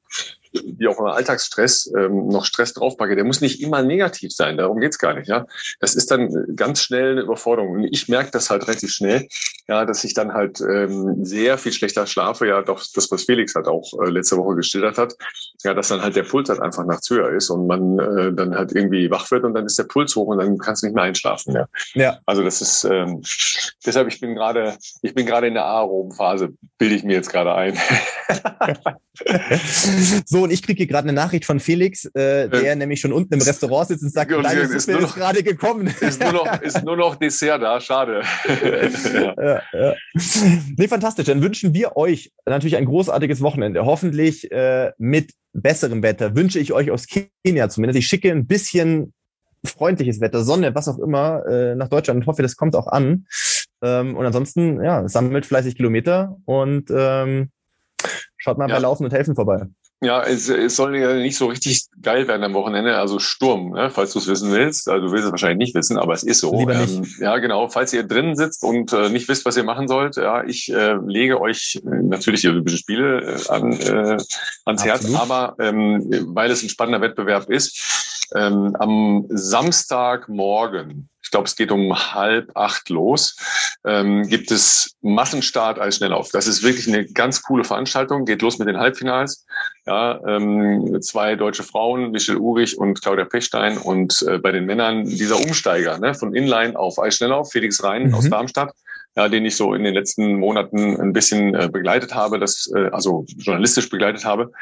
wie 0.64 0.88
auch 0.88 0.98
immer 0.98 1.14
Alltagsstress 1.14 1.92
ähm, 1.96 2.28
noch 2.28 2.44
Stress 2.44 2.72
draufpacke, 2.72 3.16
der 3.16 3.24
muss 3.24 3.40
nicht 3.40 3.60
immer 3.62 3.82
negativ 3.82 4.32
sein. 4.32 4.56
Darum 4.56 4.80
geht's 4.80 4.98
gar 4.98 5.14
nicht. 5.14 5.28
Ja, 5.28 5.46
das 5.80 5.94
ist 5.94 6.10
dann 6.10 6.30
ganz 6.54 6.80
schnell 6.80 7.12
eine 7.12 7.22
Überforderung. 7.22 7.72
Und 7.72 7.84
ich 7.84 8.08
merke 8.08 8.30
das 8.30 8.50
halt 8.50 8.66
relativ 8.66 8.92
schnell, 8.92 9.28
ja, 9.68 9.84
dass 9.84 10.04
ich 10.04 10.14
dann 10.14 10.32
halt 10.32 10.60
ähm, 10.60 11.24
sehr 11.24 11.58
viel 11.58 11.72
schlechter 11.72 12.06
schlafe. 12.06 12.46
Ja, 12.46 12.62
doch 12.62 12.82
das, 12.94 13.10
was 13.10 13.24
Felix 13.24 13.54
halt 13.54 13.66
auch 13.66 13.92
äh, 14.04 14.10
letzte 14.10 14.36
Woche 14.36 14.56
geschildert 14.56 14.98
hat, 14.98 15.14
ja, 15.64 15.74
dass 15.74 15.88
dann 15.88 16.02
halt 16.02 16.16
der 16.16 16.22
Puls 16.22 16.48
halt 16.48 16.60
einfach 16.60 16.84
nachts 16.84 17.10
höher 17.10 17.30
ist 17.30 17.50
und 17.50 17.66
man 17.66 17.98
äh, 17.98 18.32
dann 18.32 18.54
halt 18.54 18.72
irgendwie 18.72 19.10
wach 19.10 19.30
wird 19.30 19.44
und 19.44 19.54
dann 19.54 19.66
ist 19.66 19.78
der 19.78 19.84
Puls 19.84 20.14
hoch 20.16 20.28
und 20.28 20.38
dann 20.38 20.58
kannst 20.58 20.82
du 20.82 20.86
nicht 20.86 20.94
mehr 20.94 21.04
einschlafen. 21.04 21.54
Ja, 21.54 21.66
ja. 21.94 22.18
Also 22.26 22.42
das 22.42 22.60
ist 22.60 22.84
ähm, 22.84 23.22
deshalb 23.84 24.08
ich 24.08 24.20
bin 24.20 24.34
gerade 24.34 24.76
ich 25.02 25.14
bin 25.14 25.26
gerade 25.26 25.48
in 25.48 25.54
der 25.54 25.64
aeroben 25.64 26.12
Phase, 26.12 26.50
bilde 26.78 26.94
ich 26.94 27.04
mir 27.04 27.14
jetzt 27.14 27.30
gerade 27.30 27.54
ein. 27.54 27.76
so, 30.26 30.45
und 30.46 30.52
ich 30.52 30.62
kriege 30.62 30.78
hier 30.78 30.86
gerade 30.86 31.08
eine 31.08 31.12
Nachricht 31.12 31.44
von 31.44 31.58
Felix, 31.58 32.04
äh, 32.06 32.48
der 32.48 32.72
äh, 32.72 32.76
nämlich 32.76 33.00
schon 33.00 33.12
unten 33.12 33.34
im 33.34 33.42
Restaurant 33.42 33.88
sitzt 33.88 34.04
und 34.04 34.12
sagt, 34.12 34.30
deine 34.30 34.60
ist, 34.60 34.88
ist 34.88 35.14
gerade 35.14 35.42
gekommen. 35.42 35.88
Ist 36.00 36.20
nur, 36.20 36.32
noch, 36.32 36.62
ist 36.62 36.84
nur 36.84 36.96
noch 36.96 37.16
Dessert 37.16 37.62
da, 37.62 37.80
schade. 37.80 38.22
ja. 38.64 39.62
Ja, 39.72 39.94
Nee, 40.76 40.88
fantastisch. 40.88 41.26
Dann 41.26 41.42
wünschen 41.42 41.74
wir 41.74 41.96
euch 41.96 42.32
natürlich 42.46 42.76
ein 42.76 42.84
großartiges 42.84 43.40
Wochenende. 43.40 43.84
Hoffentlich 43.84 44.50
äh, 44.52 44.92
mit 44.98 45.32
besserem 45.52 46.02
Wetter. 46.02 46.36
Wünsche 46.36 46.58
ich 46.60 46.72
euch 46.72 46.90
aus 46.90 47.06
Kenia 47.06 47.68
zumindest. 47.68 47.98
Ich 47.98 48.06
schicke 48.06 48.30
ein 48.30 48.46
bisschen 48.46 49.12
freundliches 49.64 50.20
Wetter, 50.20 50.44
Sonne, 50.44 50.74
was 50.74 50.86
auch 50.86 50.98
immer, 50.98 51.44
äh, 51.46 51.74
nach 51.74 51.88
Deutschland 51.88 52.20
und 52.20 52.26
hoffe, 52.26 52.42
das 52.42 52.56
kommt 52.56 52.76
auch 52.76 52.86
an. 52.86 53.26
Ähm, 53.82 54.16
und 54.16 54.24
ansonsten, 54.24 54.82
ja, 54.82 55.08
sammelt 55.08 55.44
fleißig 55.44 55.76
Kilometer 55.76 56.36
und 56.44 56.90
ähm, 56.90 57.50
Schaut 58.46 58.58
mal 58.58 58.68
ja. 58.68 58.76
bei 58.76 58.80
Laufen 58.80 59.04
und 59.04 59.12
Helfen 59.12 59.34
vorbei. 59.34 59.66
Ja, 60.02 60.22
es, 60.22 60.50
es 60.50 60.76
soll 60.76 60.96
ja 60.96 61.14
nicht 61.14 61.38
so 61.38 61.46
richtig 61.46 61.86
geil 62.02 62.28
werden 62.28 62.44
am 62.44 62.52
Wochenende, 62.52 62.98
also 62.98 63.18
Sturm, 63.18 63.70
ne, 63.70 63.88
falls 63.90 64.12
du 64.12 64.18
es 64.18 64.26
wissen 64.26 64.52
willst. 64.52 64.90
Also 64.90 65.06
du 65.06 65.12
willst 65.12 65.24
es 65.24 65.30
wahrscheinlich 65.30 65.68
nicht 65.68 65.74
wissen, 65.74 65.96
aber 65.96 66.12
es 66.12 66.22
ist 66.22 66.40
so. 66.40 66.54
Lieber 66.58 66.74
nicht. 66.74 66.96
Ähm, 66.96 67.06
ja, 67.18 67.38
genau. 67.38 67.68
Falls 67.68 67.94
ihr 67.94 68.02
drinnen 68.02 68.36
sitzt 68.36 68.62
und 68.62 68.92
äh, 68.92 69.08
nicht 69.08 69.26
wisst, 69.28 69.46
was 69.46 69.56
ihr 69.56 69.64
machen 69.64 69.88
sollt, 69.88 70.16
ja, 70.16 70.44
ich 70.44 70.70
äh, 70.70 70.96
lege 71.06 71.40
euch 71.40 71.80
äh, 71.82 72.02
natürlich 72.02 72.42
die 72.42 72.48
Olympischen 72.48 72.78
Spiele 72.78 73.22
äh, 73.22 73.48
an, 73.48 73.72
äh, 73.72 74.18
ans 74.66 74.84
Herz, 74.84 75.06
Absolut. 75.06 75.20
aber 75.20 75.56
ähm, 75.60 76.04
weil 76.34 76.50
es 76.50 76.62
ein 76.62 76.68
spannender 76.68 77.00
Wettbewerb 77.00 77.48
ist, 77.48 78.15
ähm, 78.34 78.74
am 78.78 79.26
Samstagmorgen, 79.28 81.08
ich 81.22 81.30
glaube, 81.30 81.46
es 81.46 81.56
geht 81.56 81.72
um 81.72 81.92
halb 82.14 82.56
acht 82.56 82.88
los, 82.88 83.36
ähm, 83.84 84.22
gibt 84.28 84.50
es 84.50 84.96
Massenstart 85.02 85.78
als 85.78 85.96
Schnelllauf. 85.96 86.30
Das 86.30 86.46
ist 86.46 86.62
wirklich 86.62 86.86
eine 86.88 87.04
ganz 87.04 87.42
coole 87.42 87.64
Veranstaltung. 87.64 88.24
Geht 88.24 88.42
los 88.42 88.58
mit 88.58 88.68
den 88.68 88.78
Halbfinals. 88.78 89.44
Ja, 89.86 90.20
ähm, 90.26 90.98
zwei 91.02 91.34
deutsche 91.34 91.62
Frauen, 91.64 92.12
Michel 92.12 92.36
Urich 92.36 92.78
und 92.78 93.02
Claudia 93.02 93.24
Pechstein. 93.24 93.76
Und 93.78 94.24
äh, 94.28 94.38
bei 94.38 94.52
den 94.52 94.66
Männern 94.66 95.04
dieser 95.04 95.36
Umsteiger 95.36 95.98
ne, 95.98 96.14
von 96.14 96.34
Inline 96.34 96.78
auf 96.78 96.98
Eisschnelllauf, 96.98 97.50
Felix 97.50 97.82
Rhein 97.82 98.08
Mhm. 98.08 98.14
aus 98.14 98.28
Darmstadt, 98.28 98.72
ja, 99.16 99.28
den 99.28 99.46
ich 99.46 99.56
so 99.56 99.72
in 99.74 99.82
den 99.82 99.94
letzten 99.94 100.38
Monaten 100.38 101.00
ein 101.00 101.12
bisschen 101.12 101.54
äh, 101.54 101.68
begleitet 101.72 102.14
habe, 102.14 102.38
das, 102.38 102.70
äh, 102.74 102.90
also 102.92 103.24
journalistisch 103.38 103.88
begleitet 103.88 104.24
habe. 104.24 104.52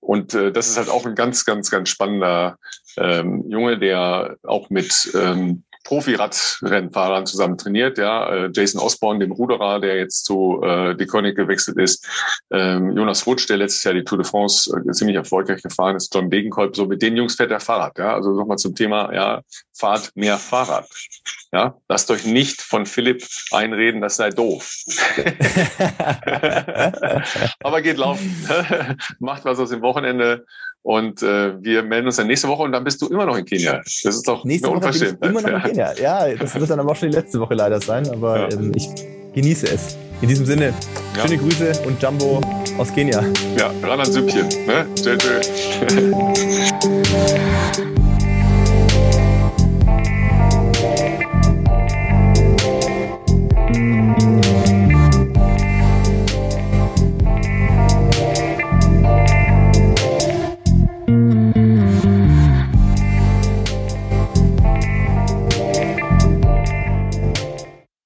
Und 0.00 0.34
äh, 0.34 0.52
das 0.52 0.68
ist 0.68 0.76
halt 0.76 0.90
auch 0.90 1.06
ein 1.06 1.14
ganz, 1.14 1.44
ganz, 1.44 1.70
ganz 1.70 1.88
spannender 1.88 2.58
ähm, 2.98 3.44
Junge, 3.48 3.78
der 3.78 4.36
auch 4.42 4.70
mit 4.70 5.10
ähm, 5.14 5.64
Profi-Radrennfahrern 5.86 7.26
zusammen 7.26 7.56
trainiert, 7.56 7.96
ja, 7.96 8.28
äh, 8.28 8.50
Jason 8.52 8.80
Osborne, 8.80 9.20
dem 9.20 9.30
Ruderer, 9.30 9.78
der 9.78 9.96
jetzt 9.96 10.24
zu 10.24 10.60
äh, 10.62 10.96
Deconic 10.96 11.36
gewechselt 11.36 11.78
ist, 11.78 12.04
ähm, 12.50 12.96
Jonas 12.96 13.24
Wutsch, 13.24 13.48
der 13.48 13.58
letztes 13.58 13.84
Jahr 13.84 13.94
die 13.94 14.02
Tour 14.02 14.18
de 14.18 14.26
France 14.26 14.68
äh, 14.76 14.90
ziemlich 14.90 15.16
erfolgreich 15.16 15.62
gefahren 15.62 15.94
ist, 15.94 16.12
John 16.12 16.28
Degenkolb, 16.28 16.74
so 16.74 16.86
mit 16.86 17.02
den 17.02 17.16
Jungs 17.16 17.36
fährt 17.36 17.52
er 17.52 17.60
Fahrrad, 17.60 17.96
ja, 17.98 18.14
also 18.14 18.32
nochmal 18.32 18.58
zum 18.58 18.74
Thema, 18.74 19.14
ja, 19.14 19.42
fahrt 19.72 20.10
mehr 20.16 20.38
Fahrrad, 20.38 20.88
ja, 21.52 21.76
lasst 21.88 22.10
euch 22.10 22.26
nicht 22.26 22.60
von 22.60 22.84
Philipp 22.84 23.24
einreden, 23.52 24.00
das 24.00 24.16
sei 24.16 24.30
doof. 24.30 24.68
Aber 27.60 27.80
geht 27.80 27.98
laufen, 27.98 28.34
macht 29.20 29.44
was 29.44 29.60
aus 29.60 29.70
dem 29.70 29.82
Wochenende 29.82 30.44
und 30.86 31.20
äh, 31.20 31.60
wir 31.60 31.82
melden 31.82 32.06
uns 32.06 32.14
dann 32.14 32.28
nächste 32.28 32.46
Woche 32.46 32.62
und 32.62 32.70
dann 32.70 32.84
bist 32.84 33.02
du 33.02 33.08
immer 33.08 33.26
noch 33.26 33.36
in 33.36 33.44
Kenia. 33.44 33.78
Das 33.82 34.04
ist 34.04 34.28
doch 34.28 34.44
Nächste 34.44 34.68
eine 34.68 34.76
Woche 34.80 34.92
bin 34.92 35.02
ich 35.02 35.28
immer 35.30 35.40
noch 35.42 35.64
in 35.64 35.70
Kenia. 35.72 35.92
Ja, 36.00 36.32
das 36.36 36.54
wird 36.54 36.70
dann 36.70 36.78
aber 36.78 36.92
auch 36.92 36.96
schon 36.96 37.10
die 37.10 37.16
letzte 37.16 37.40
Woche 37.40 37.54
leider 37.54 37.80
sein, 37.80 38.08
aber 38.08 38.48
Ja. 38.48 38.56
ähm, 38.56 38.70
ich 38.76 38.88
genieße 39.34 39.66
es. 39.66 39.96
In 40.22 40.28
diesem 40.28 40.46
Sinne, 40.46 40.72
Ja. 41.16 41.22
schöne 41.26 41.38
Grüße 41.38 41.72
und 41.88 42.00
Jumbo 42.00 42.40
aus 42.78 42.94
Kenia. 42.94 43.20
Ja, 43.58 43.72
ran 43.82 43.98
an 43.98 44.12
Süppchen. 44.12 44.46
Ne? 44.46 44.86
Tschö, 44.94 45.16
tschö. 45.18 45.40